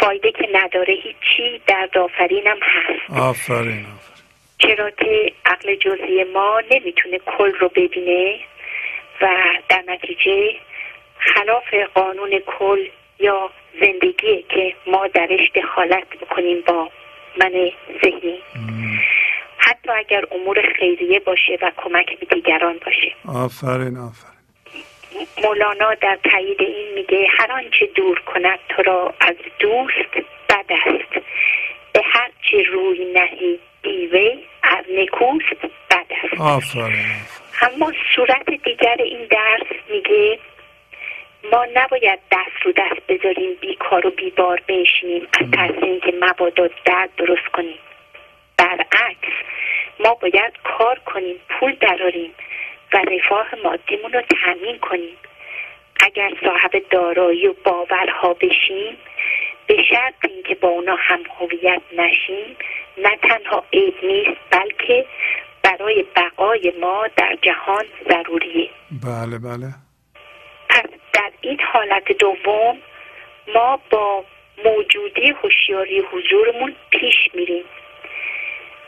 فایده 0.00 0.32
که 0.32 0.48
نداره 0.52 0.94
هیچی 0.94 1.62
در 1.66 1.88
دافرینم 1.92 2.58
هست. 2.62 3.20
آفرین. 3.20 3.86
چرا 4.58 4.90
که 4.90 5.32
عقل 5.46 5.74
جزئی 5.74 6.24
ما 6.24 6.62
نمی‌تونه 6.70 7.18
کل 7.18 7.52
رو 7.52 7.68
ببینه 7.68 8.38
و 9.20 9.28
در 9.68 9.84
نتیجه 9.88 10.56
خلاف 11.24 11.74
قانون 11.94 12.38
کل 12.46 12.88
یا 13.18 13.50
زندگی 13.80 14.44
که 14.48 14.74
ما 14.86 15.06
درش 15.06 15.50
دخالت 15.54 16.08
بکنیم 16.08 16.60
با 16.66 16.88
من 17.40 17.70
ذهنی. 18.04 18.38
حتی 19.56 19.90
اگر 19.90 20.24
امور 20.32 20.62
خیریه 20.78 21.20
باشه 21.20 21.58
و 21.62 21.70
کمک 21.76 22.18
به 22.18 22.26
دیگران 22.26 22.80
باشه. 22.84 23.12
آفرین 23.28 23.96
آفرین. 23.96 24.34
مولانا 25.44 25.94
در 25.94 26.18
تایید 26.32 26.60
این 26.60 26.94
میگه 26.94 27.26
هر 27.38 27.52
آنچه 27.52 27.86
دور 27.94 28.20
کند 28.20 28.58
تو 28.68 28.82
را 28.82 29.14
از 29.20 29.34
دوست 29.58 30.26
بد 30.48 30.66
است. 30.86 31.26
به 31.92 32.00
هر 32.04 32.30
چه 32.50 32.62
روی 32.62 33.12
نهی 33.14 33.58
دیوه 33.82 34.36
از 34.62 34.84
نکوست 34.98 35.62
بد 35.90 36.06
است. 36.24 36.40
آفرین. 36.40 37.16
اما 37.62 37.92
صورت 38.16 38.50
دیگر 38.64 38.96
این 38.98 39.26
درس 39.30 39.66
میگه 39.90 40.38
ما 41.52 41.66
نباید 41.74 42.18
دست 42.30 42.62
رو 42.64 42.72
دست 42.72 43.06
بذاریم 43.08 43.54
بیکار 43.60 44.06
و 44.06 44.10
بیبار 44.10 44.62
بشینیم 44.68 45.28
از 45.40 45.50
ترس 45.50 45.82
اینکه 45.82 46.14
مبادا 46.20 46.68
درد 46.84 47.10
درست 47.16 47.46
کنیم. 47.52 47.78
برعکس 48.58 49.34
ما 50.00 50.14
باید 50.14 50.52
کار 50.64 50.98
کنیم 50.98 51.36
پول 51.48 51.76
دراریم 51.80 52.30
و 52.92 52.96
رفاه 52.96 53.46
مادیمون 53.64 54.12
رو 54.12 54.22
تأمین 54.22 54.78
کنیم. 54.78 55.16
اگر 56.00 56.30
صاحب 56.44 56.88
دارایی 56.90 57.46
و 57.46 57.54
باورها 57.64 58.34
بشیم 58.34 58.96
به 59.66 59.82
شرط 59.90 60.14
اینکه 60.30 60.54
با 60.54 60.68
اونا 60.68 60.96
هم 60.98 61.20
هویت 61.40 61.82
نشیم 61.92 62.56
نه 62.98 63.16
تنها 63.22 63.64
عیب 63.72 63.94
نیست 64.02 64.40
بلکه 64.50 65.06
برای 65.62 66.04
بقای 66.16 66.72
ما 66.80 67.06
در 67.16 67.38
جهان 67.42 67.84
ضروریه. 68.10 68.70
بله 69.04 69.38
بله. 69.38 69.83
این 71.44 71.60
حالت 71.72 72.12
دوم 72.12 72.78
ما 73.54 73.80
با 73.90 74.24
موجودی 74.64 75.30
هوشیاری 75.30 76.00
حضورمون 76.00 76.74
پیش 76.90 77.14
میریم 77.34 77.64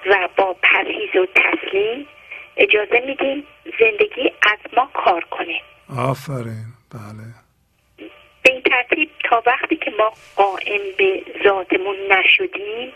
و 0.06 0.28
با 0.36 0.56
پرهیز 0.62 1.16
و 1.16 1.26
تسلیم 1.26 2.06
اجازه 2.56 3.02
میدیم 3.06 3.46
زندگی 3.80 4.32
از 4.42 4.58
ما 4.76 4.90
کار 4.94 5.24
کنه. 5.30 5.60
آفرین. 5.98 6.66
بله. 6.92 7.46
به 8.42 8.52
این 8.52 8.62
ترتیب 8.62 9.10
تا 9.24 9.42
وقتی 9.46 9.76
که 9.76 9.90
ما 9.98 10.12
قائم 10.36 10.80
به 10.98 11.22
ذاتمون 11.44 11.96
نشدیم 12.10 12.92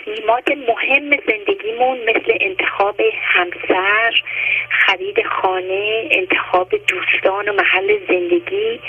تصمیمات 0.00 0.48
مهم 0.48 1.10
زندگیمون 1.26 1.98
مثل 1.98 2.38
انتخاب 2.40 3.00
همسر 3.22 4.22
خرید 4.70 5.26
خانه 5.26 6.08
انتخاب 6.10 6.68
دوستان 6.88 7.48
و 7.48 7.52
محل 7.52 7.98
زندگی 8.08 8.80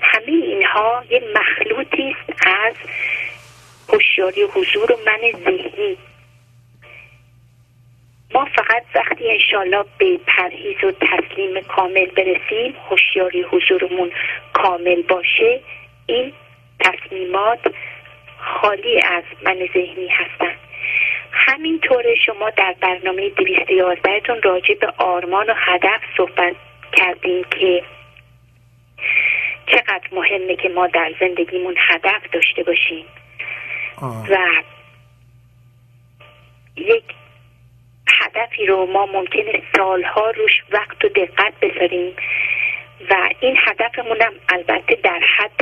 همه 0.00 0.32
اینها 0.32 1.04
یه 1.10 1.22
مخلوطی 1.34 2.16
است 2.28 2.46
از 2.46 2.74
هوشیاری 3.88 4.42
و 4.42 4.46
حضور 4.46 4.92
و 4.92 4.96
من 5.06 5.40
ذهنی. 5.44 5.96
ما 8.34 8.44
فقط 8.44 8.82
وقتی 8.94 9.30
انشالله 9.30 9.84
به 9.98 10.18
پرهیز 10.26 10.84
و 10.84 10.92
تسلیم 10.92 11.60
کامل 11.60 12.06
برسیم 12.06 12.74
هوشیاری 12.90 13.42
حضورمون 13.42 14.10
کامل 14.52 15.02
باشه 15.02 15.60
این 16.06 16.32
تصمیمات 16.80 17.60
خالی 18.42 19.00
از 19.02 19.24
من 19.44 19.68
ذهنی 19.74 20.08
هستن 20.08 20.54
همینطور 21.32 22.14
شما 22.26 22.50
در 22.50 22.74
برنامه 22.80 23.28
211 23.28 24.20
تون 24.20 24.42
راجع 24.42 24.74
به 24.74 24.92
آرمان 24.98 25.50
و 25.50 25.54
هدف 25.56 26.00
صحبت 26.16 26.56
کردیم 26.92 27.44
که 27.44 27.82
چقدر 29.66 30.08
مهمه 30.12 30.56
که 30.56 30.68
ما 30.68 30.86
در 30.86 31.14
زندگیمون 31.20 31.74
هدف 31.78 32.30
داشته 32.32 32.62
باشیم 32.62 33.04
آه. 34.02 34.26
و 34.30 34.36
یک 36.76 37.04
هدفی 38.20 38.66
رو 38.66 38.86
ما 38.86 39.06
ممکنه 39.06 39.62
سالها 39.76 40.30
روش 40.30 40.62
وقت 40.70 41.04
و 41.04 41.08
دقت 41.08 41.52
بذاریم 41.62 42.16
و 43.10 43.28
این 43.40 43.56
هدفمون 43.58 44.22
هم 44.22 44.32
البته 44.48 44.94
در 44.94 45.20
حد 45.38 45.60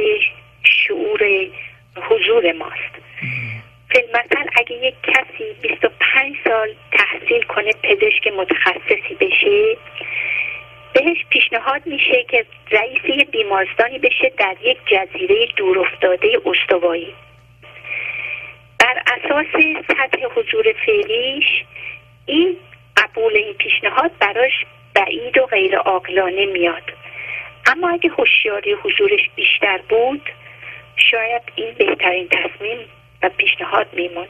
شعور 0.62 1.20
حضور 1.96 2.52
ماست. 2.52 2.94
فیلمثل 3.88 4.50
اگه 4.56 4.72
یک 4.72 4.94
کسی 5.02 5.54
25 5.62 6.36
سال 6.44 6.74
تحصیل 6.92 7.42
کنه 7.42 7.72
پزشک 7.82 8.26
متخصصی 8.26 9.14
بشه 9.20 9.76
بهش 10.92 11.24
پیشنهاد 11.30 11.86
میشه 11.86 12.24
که 12.28 12.46
رئیس 12.70 13.26
بیمارستانی 13.30 13.98
بشه 13.98 14.32
در 14.38 14.56
یک 14.62 14.78
جزیره 14.86 15.46
دورافتاده 15.56 16.40
استوایی. 16.46 17.14
بر 18.78 19.02
اساس 19.06 19.46
سطح 19.88 20.26
حضور 20.36 20.74
فعلیش 20.86 21.64
این 22.26 22.56
قبول 22.96 23.36
این 23.36 23.52
پیشنهاد 23.52 24.10
براش 24.20 24.64
بعید 24.94 25.38
و 25.38 25.46
غیر 25.46 25.76
عاقلانه 25.76 26.46
میاد. 26.46 26.92
اما 27.66 27.88
اگه 27.88 28.10
هوشیاری 28.10 28.72
حضورش 28.72 29.30
بیشتر 29.36 29.80
بود 29.88 30.30
شاید 31.00 31.42
این 31.54 31.74
بهترین 31.74 32.28
تصمیم 32.28 32.78
و 33.22 33.28
پیشنهاد 33.28 33.86
میموند 33.92 34.28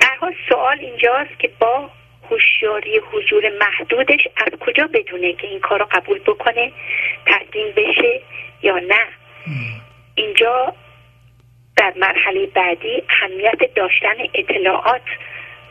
در 0.00 0.16
حال 0.20 0.34
سوال 0.48 0.78
اینجاست 0.80 1.38
که 1.38 1.50
با 1.58 1.90
هوشیاری 2.30 2.98
حضور 3.12 3.50
محدودش 3.60 4.28
از 4.36 4.58
کجا 4.60 4.88
بدونه 4.92 5.32
که 5.32 5.46
این 5.46 5.60
کار 5.60 5.78
رو 5.78 5.86
قبول 5.92 6.18
بکنه 6.18 6.72
تسلیم 7.26 7.72
بشه 7.76 8.20
یا 8.62 8.78
نه؟ 8.78 9.06
اینجا 10.14 10.74
در 11.76 11.92
مرحله 11.96 12.46
بعدی 12.46 13.02
اهمیت 13.08 13.74
داشتن 13.74 14.14
اطلاعات 14.34 15.02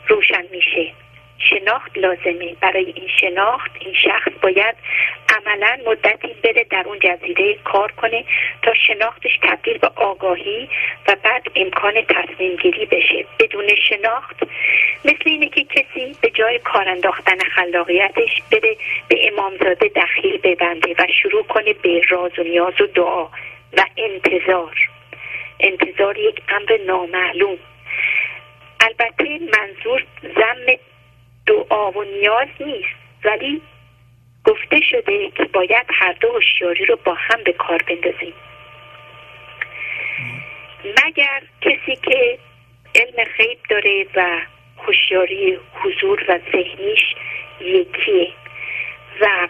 روشن 0.08 0.44
میشه. 0.50 0.92
شناخت 1.38 1.98
لازمه. 1.98 2.56
برای 2.60 2.84
این 2.84 3.08
شناخت 3.20 3.70
این 3.80 3.94
شخص 3.94 4.32
باید 4.42 4.74
عملا 5.36 5.78
مدتی 5.86 6.34
بره 6.42 6.64
در 6.70 6.84
اون 6.86 6.98
جزیره 6.98 7.54
کار 7.64 7.92
کنه 7.92 8.24
تا 8.62 8.74
شناختش 8.74 9.38
تبدیل 9.42 9.78
به 9.78 9.90
آگاهی 9.96 10.68
و 11.08 11.16
بعد 11.22 11.46
امکان 11.56 11.94
تصمیم 12.08 12.56
گیری 12.56 12.86
بشه. 12.86 13.24
بدون 13.40 13.74
شناخت 13.88 14.36
مثل 15.04 15.22
اینه 15.24 15.48
که 15.48 15.64
کسی 15.64 16.16
به 16.20 16.30
جای 16.30 16.58
کار 16.58 16.88
انداختن 16.88 17.38
خلاقیتش 17.38 18.42
بره 18.52 18.76
به 19.08 19.28
امامزاده 19.32 19.90
دخیل 19.96 20.38
ببنده 20.38 20.94
و 20.98 21.06
شروع 21.22 21.42
کنه 21.42 21.72
به 21.72 22.00
راز 22.08 22.38
و 22.38 22.42
نیاز 22.42 22.80
و 22.80 22.86
دعا 22.86 23.24
و 23.76 23.84
انتظار. 23.96 24.88
انتظار 25.60 26.18
یک 26.18 26.42
امر 26.48 26.78
نامعلوم. 26.86 27.58
البته 28.80 29.38
منظور 29.58 30.04
زم 30.22 30.76
دعا 31.46 31.90
و 31.90 32.04
نیاز 32.04 32.48
نیست. 32.60 32.94
ولی 33.24 33.62
گفته 34.44 34.80
شده 34.80 35.30
که 35.30 35.44
باید 35.44 35.86
هر 35.90 36.12
دو 36.12 36.32
هوشیاری 36.32 36.84
رو 36.84 36.98
با 37.04 37.14
هم 37.14 37.42
به 37.42 37.52
کار 37.52 37.82
بندازیم. 37.82 38.34
مگر 40.84 41.42
کسی 41.60 41.96
که 41.96 42.38
علم 42.94 43.24
غیب 43.38 43.58
داره 43.70 44.06
و 44.14 44.40
هوشیاری 44.86 45.58
حضور 45.74 46.24
و 46.28 46.38
ذهنیش 46.52 47.14
یکیه 47.60 48.32
و 49.20 49.48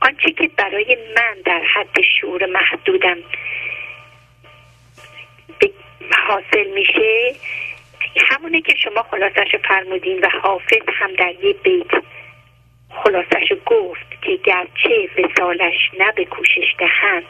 آنچه 0.00 0.30
که 0.30 0.50
برای 0.56 0.96
من 1.16 1.36
در 1.44 1.62
حد 1.74 2.00
شعور 2.20 2.46
محدودم 2.46 3.16
حاصل 6.28 6.70
میشه 6.74 7.34
همونه 8.16 8.60
که 8.60 8.74
شما 8.76 9.02
خلاصش 9.02 9.56
فرمودین 9.68 10.20
و 10.20 10.28
حافظ 10.42 10.82
هم 10.94 11.12
در 11.12 11.34
یه 11.44 11.52
بیت 11.52 11.90
خلاصش 12.90 13.52
گفت 13.66 14.22
که 14.22 14.36
گرچه 14.44 15.08
وسالش 15.18 15.90
نه 15.98 16.12
به 16.12 16.24
کوشش 16.24 16.74
دهند 16.78 17.24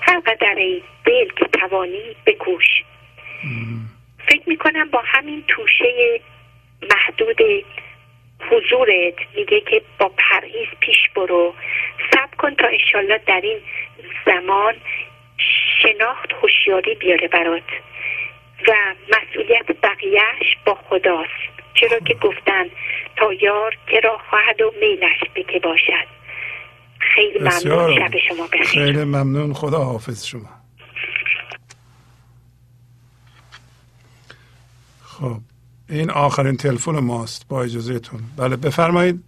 هر 0.00 0.20
قدر 0.20 0.54
ای 0.54 0.82
دل 1.04 1.28
که 1.36 1.44
توانی 1.44 2.16
بکوش. 2.26 2.84
فکر 4.28 4.42
می‌کنم 4.46 4.90
با 4.90 5.02
همین 5.04 5.44
توشه 5.48 6.20
محدود 6.90 7.40
حضورت 8.50 9.14
میگه 9.36 9.60
که 9.60 9.82
با 9.98 10.08
پرهیز 10.08 10.68
پیش 10.80 11.08
برو. 11.16 11.54
سب 12.12 12.34
کن 12.38 12.54
تا 12.54 12.66
انشالله 12.66 13.20
در 13.26 13.40
این 13.40 13.58
زمان 14.26 14.74
شناخت 15.82 16.32
هوشیاری 16.32 16.94
بیاره 16.94 17.28
برات. 17.28 17.62
و 18.68 18.72
مسئولیت 19.08 19.66
بقیهش 19.82 20.56
با 20.66 20.74
خداست. 20.74 21.52
چرا 21.74 21.98
که 21.98 22.14
گفتن 22.14 22.64
تا 23.16 23.32
یار 23.32 23.76
که 23.86 24.00
را 24.00 24.18
خواهد 24.30 24.60
و 24.60 24.72
میلش 24.80 25.30
به 25.34 25.42
که 25.42 25.58
باشد. 25.58 26.06
خیلی 27.14 27.38
ممنون. 27.38 27.94
شب 27.94 28.18
شما 28.28 28.46
بخیر. 28.46 28.64
خیلی 28.64 29.04
ممنون. 29.04 29.52
خدا 29.52 29.84
حافظ 29.84 30.24
شما. 30.26 30.48
خب 35.04 35.36
این 35.88 36.10
آخرین 36.10 36.56
تلفن 36.56 36.98
ماست 36.98 37.48
با 37.48 37.62
اجازهتون. 37.62 38.20
بله 38.36 38.56
بفرمایید. 38.56 39.24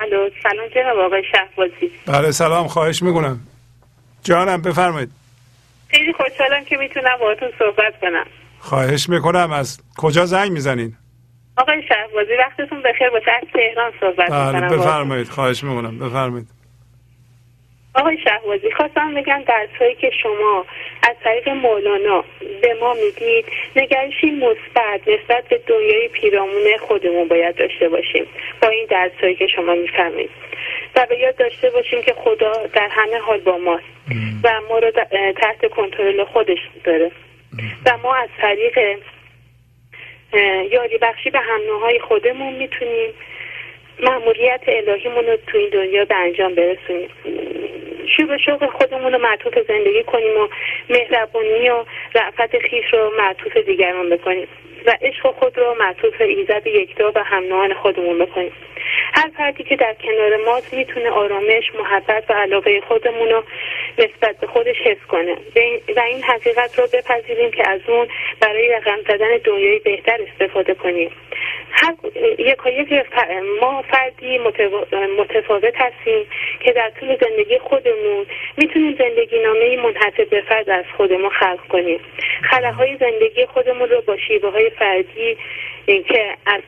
الو 0.00 0.30
سلام 0.42 0.68
جناب 0.74 0.98
آقای 0.98 1.22
شهبازی. 1.32 1.90
بله 2.06 2.30
سلام. 2.30 2.68
خواهش 2.68 3.02
می‌کنم. 3.02 3.40
جانم 4.24 4.62
بفرمایید. 4.62 5.17
خیلی 5.88 6.12
خوشحالم 6.12 6.64
که 6.64 6.76
می‌تونم 6.76 7.16
باهاتون 7.20 7.48
صحبت 7.58 8.00
کنم. 8.00 8.26
خواهش 8.58 9.08
می‌کنم. 9.08 9.52
از 9.52 9.80
کجا 9.98 10.24
زنگ 10.24 10.50
می‌زنین؟ 10.50 10.92
آقای 11.56 11.82
شهبازی 11.88 12.32
وقتتون 12.38 12.82
بخیر. 12.82 13.10
باشه 13.10 13.30
از 13.30 13.48
تهران 13.52 13.92
صحبت 14.00 14.30
بله 14.30 14.60
می‌کنم 14.60 14.78
بفرمایید. 14.78 15.28
خواهش 15.28 15.64
می‌کنم. 15.64 15.98
بفرمایید. 15.98 16.46
آقای 17.94 18.18
شهبازی 18.24 18.70
خواستم 18.76 19.14
بگم 19.14 19.42
درسهایی 19.46 19.94
که 19.94 20.10
شما 20.22 20.64
از 21.02 21.16
طریق 21.24 21.48
مولانا 21.48 22.24
به 22.62 22.74
ما 22.80 22.94
می‌دید. 22.94 23.44
نگرشی 23.76 24.30
مثبت 24.30 25.00
نسبت 25.08 25.48
به 25.48 25.60
دنیای 25.66 26.08
پیرامون 26.08 26.78
خودمون 26.88 27.28
باید 27.28 27.56
داشته 27.56 27.88
باشیم. 27.88 28.24
با 28.62 28.68
این 28.68 28.86
درسهایی 28.90 29.34
که 29.34 29.46
شما 29.46 29.74
می‌فهمید 29.74 30.30
و 30.96 31.06
به 31.08 31.18
یاد 31.18 31.36
داشته 31.36 31.70
باشیم 31.70 32.02
که 32.02 32.12
خدا 32.12 32.52
در 32.74 32.88
همه 32.90 33.18
حال 33.18 33.40
با 33.40 33.58
ماست 33.58 33.84
و 34.44 34.60
ما 34.68 34.78
رو 34.78 34.90
تحت 35.42 35.70
کنترل 35.70 36.24
خودش 36.24 36.58
داره. 36.84 37.10
و 37.86 37.96
ما 38.02 38.14
از 38.14 38.28
طریق 38.40 38.78
یاری 40.72 40.98
بخشی 40.98 41.30
به 41.30 41.38
هم 41.38 41.60
نوعهای 41.66 41.98
خودمون 41.98 42.52
می‌تونیم 42.52 43.10
مأموریت 44.02 44.60
الهیمون 44.66 45.26
رو 45.26 45.36
تو 45.46 45.58
این 45.58 45.68
دنیا 45.68 46.04
به 46.04 46.14
انجام 46.14 46.54
برسونیم. 46.54 47.08
شوق 48.16 48.36
شوق 48.46 48.70
خودمون 48.70 49.12
رو 49.12 49.18
معطوف 49.18 49.58
زندگی 49.68 50.02
کنیم 50.02 50.40
و 50.40 50.48
مهربانی 50.90 51.68
و 51.68 51.84
رعفت 52.14 52.58
خیش 52.58 52.84
رو 52.92 53.12
معطوف 53.18 53.56
دیگران 53.56 54.10
بکنیم. 54.10 54.48
و 54.86 54.96
عشق 55.02 55.30
خود 55.30 55.58
رو 55.58 55.74
معطوف 55.78 56.20
ایزد 56.20 56.66
یکتا 56.66 57.12
و 57.14 57.24
هم 57.24 57.44
نوعان 57.44 57.74
خودمون 57.74 58.18
بکنیم. 58.18 58.52
هر 59.14 59.30
فردی 59.36 59.64
که 59.64 59.76
در 59.76 59.94
کنار 59.94 60.36
ماست 60.36 60.74
می‌تونه 60.74 61.10
آرامش 61.10 61.74
محبت 61.74 62.24
و 62.30 62.32
علاقه 62.32 62.80
خودمون 62.80 63.28
رو 63.28 63.42
نسبت 63.98 64.36
به 64.40 64.46
خودش 64.46 64.76
حس 64.84 65.06
کنه. 65.08 65.32
و 65.96 66.00
این- 66.00 66.22
حقیقت 66.22 66.78
رو 66.78 66.86
بپذیریم 66.92 67.50
که 67.50 67.68
از 67.70 67.80
اون 67.88 68.08
برای 68.40 68.68
رقم 68.68 68.98
زدن 69.08 69.36
دنیای 69.44 69.78
بهتر 69.78 70.18
استفاده 70.32 70.74
کنیم. 70.74 71.10
هر 71.70 71.94
یک 72.38 72.56
یک 72.66 72.88
ف- 73.06 73.60
ما 73.60 73.82
فردی 73.82 74.38
متفاوت 75.18 75.74
هستیم 75.76 76.26
که 76.60 76.72
در 76.72 76.90
طول 77.00 77.16
زندگی 77.20 77.58
خودمون 77.58 78.26
می‌تونیم 78.56 78.96
زندگی 78.98 79.38
نامه 79.38 79.76
منحصر 79.76 80.24
به 80.30 80.40
فرد 80.48 80.70
از 80.70 80.84
خودمون 80.96 81.30
خلق 81.30 81.66
کنیم. 81.68 82.00
خلاهای 82.50 82.96
زندگی 83.00 83.46
خودمون 83.46 83.88
رو 83.88 84.00
با 84.00 84.16
شیوه 84.16 84.50
های 84.50 84.70
فردی 84.78 85.36
که 85.86 86.34
از 86.46 86.62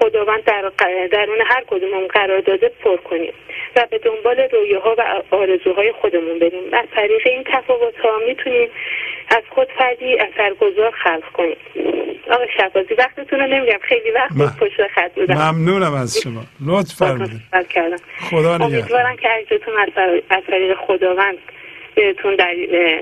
خداوند 0.00 0.44
در 0.44 0.70
درون 1.12 1.38
هر 1.46 1.64
کدومون 1.66 2.06
قرار 2.08 2.40
داده 2.40 2.68
پر 2.84 2.96
کنیم 2.96 3.32
و 3.76 3.86
به 3.90 3.98
دنبال 3.98 4.36
رویاها 4.52 4.94
و 4.98 5.22
آرزوهای 5.36 5.92
خودمون 6.00 6.38
بریم. 6.38 6.62
از 6.72 6.84
طریق 6.94 7.26
این 7.26 7.44
تفاوت 7.52 7.96
ها 7.96 8.10
می‌تونیم 8.28 8.68
از 9.28 9.42
خود 9.50 9.68
فردی 9.78 10.18
اثرگذار 10.18 10.90
خلق 10.90 11.24
کنیم. 11.32 11.56
آقا 12.30 12.44
شبازی 12.56 12.94
وقتتون 12.94 13.40
رو 13.40 13.46
نمیگم. 13.46 13.78
خیلی 13.82 14.10
وقت 14.10 14.32
بود 14.32 14.68
پشت 14.68 14.86
خط 14.94 15.14
بودم. 15.14 15.34
ممنونم 15.34 15.94
از 15.94 16.18
شما. 16.22 16.42
لطف 16.66 16.94
فرمودید. 16.94 17.40
کردم 17.70 17.96
خدا 18.30 18.56
نگهدار. 18.56 18.78
امیدوارم 18.78 19.16
که 19.16 19.28
عجزتون 19.28 19.74
از 19.78 19.88
طر- 19.94 20.22
از 20.30 20.42
طریق 20.46 20.76
خداوند 20.78 21.38
بهتون 21.94 22.36
در 22.36 22.54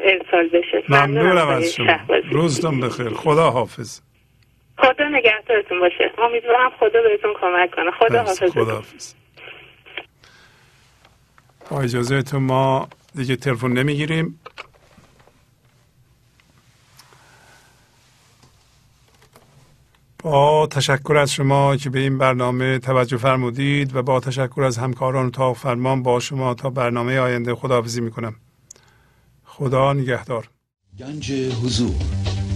ارسال 0.05 0.49
بشه. 0.49 0.83
ممنونم 0.89 1.49
از 1.49 1.75
شما. 1.75 1.97
روزتون 2.31 2.81
بخیر. 2.81 3.09
خدا 3.09 3.51
حافظ 3.51 4.01
خدا 4.81 5.09
نگهدارتون 5.09 5.81
باشه. 5.81 6.13
امیدوارم 6.19 6.71
خدا 6.81 7.03
بهتون 7.03 7.35
کمک 7.41 7.71
کنه. 7.77 7.91
خدا 7.91 8.23
حافظ. 8.23 8.53
خدا 8.53 8.75
حافظ 8.75 9.15
با 11.71 11.81
اجازهتون 11.81 12.43
ما 12.43 12.89
دیگه 13.15 13.37
تلفن 13.37 13.73
نمی‌گیریم. 13.73 14.41
با 20.23 20.67
تشکر 20.67 21.17
از 21.17 21.33
شما 21.33 21.77
که 21.77 21.91
به 21.91 21.99
این 21.99 22.19
برنامه 22.19 22.79
توجه 22.79 23.17
فرمودید 23.17 23.97
و 23.97 24.03
با 24.03 24.21
تشکر 24.21 24.63
از 24.63 24.79
همکاران 24.79 25.27
اتاق 25.27 25.57
فرمان 25.57 26.03
با 26.03 26.21
شما 26.21 26.55
تا 26.55 26.71
برنامه 26.71 27.19
آینده 27.19 27.55
خداحافظی 27.55 28.01
می‌کنم. 28.01 28.37
خدا 29.45 29.93
نگهدار. 29.93 30.49
گنج 30.99 31.33
حضور. 31.33 32.30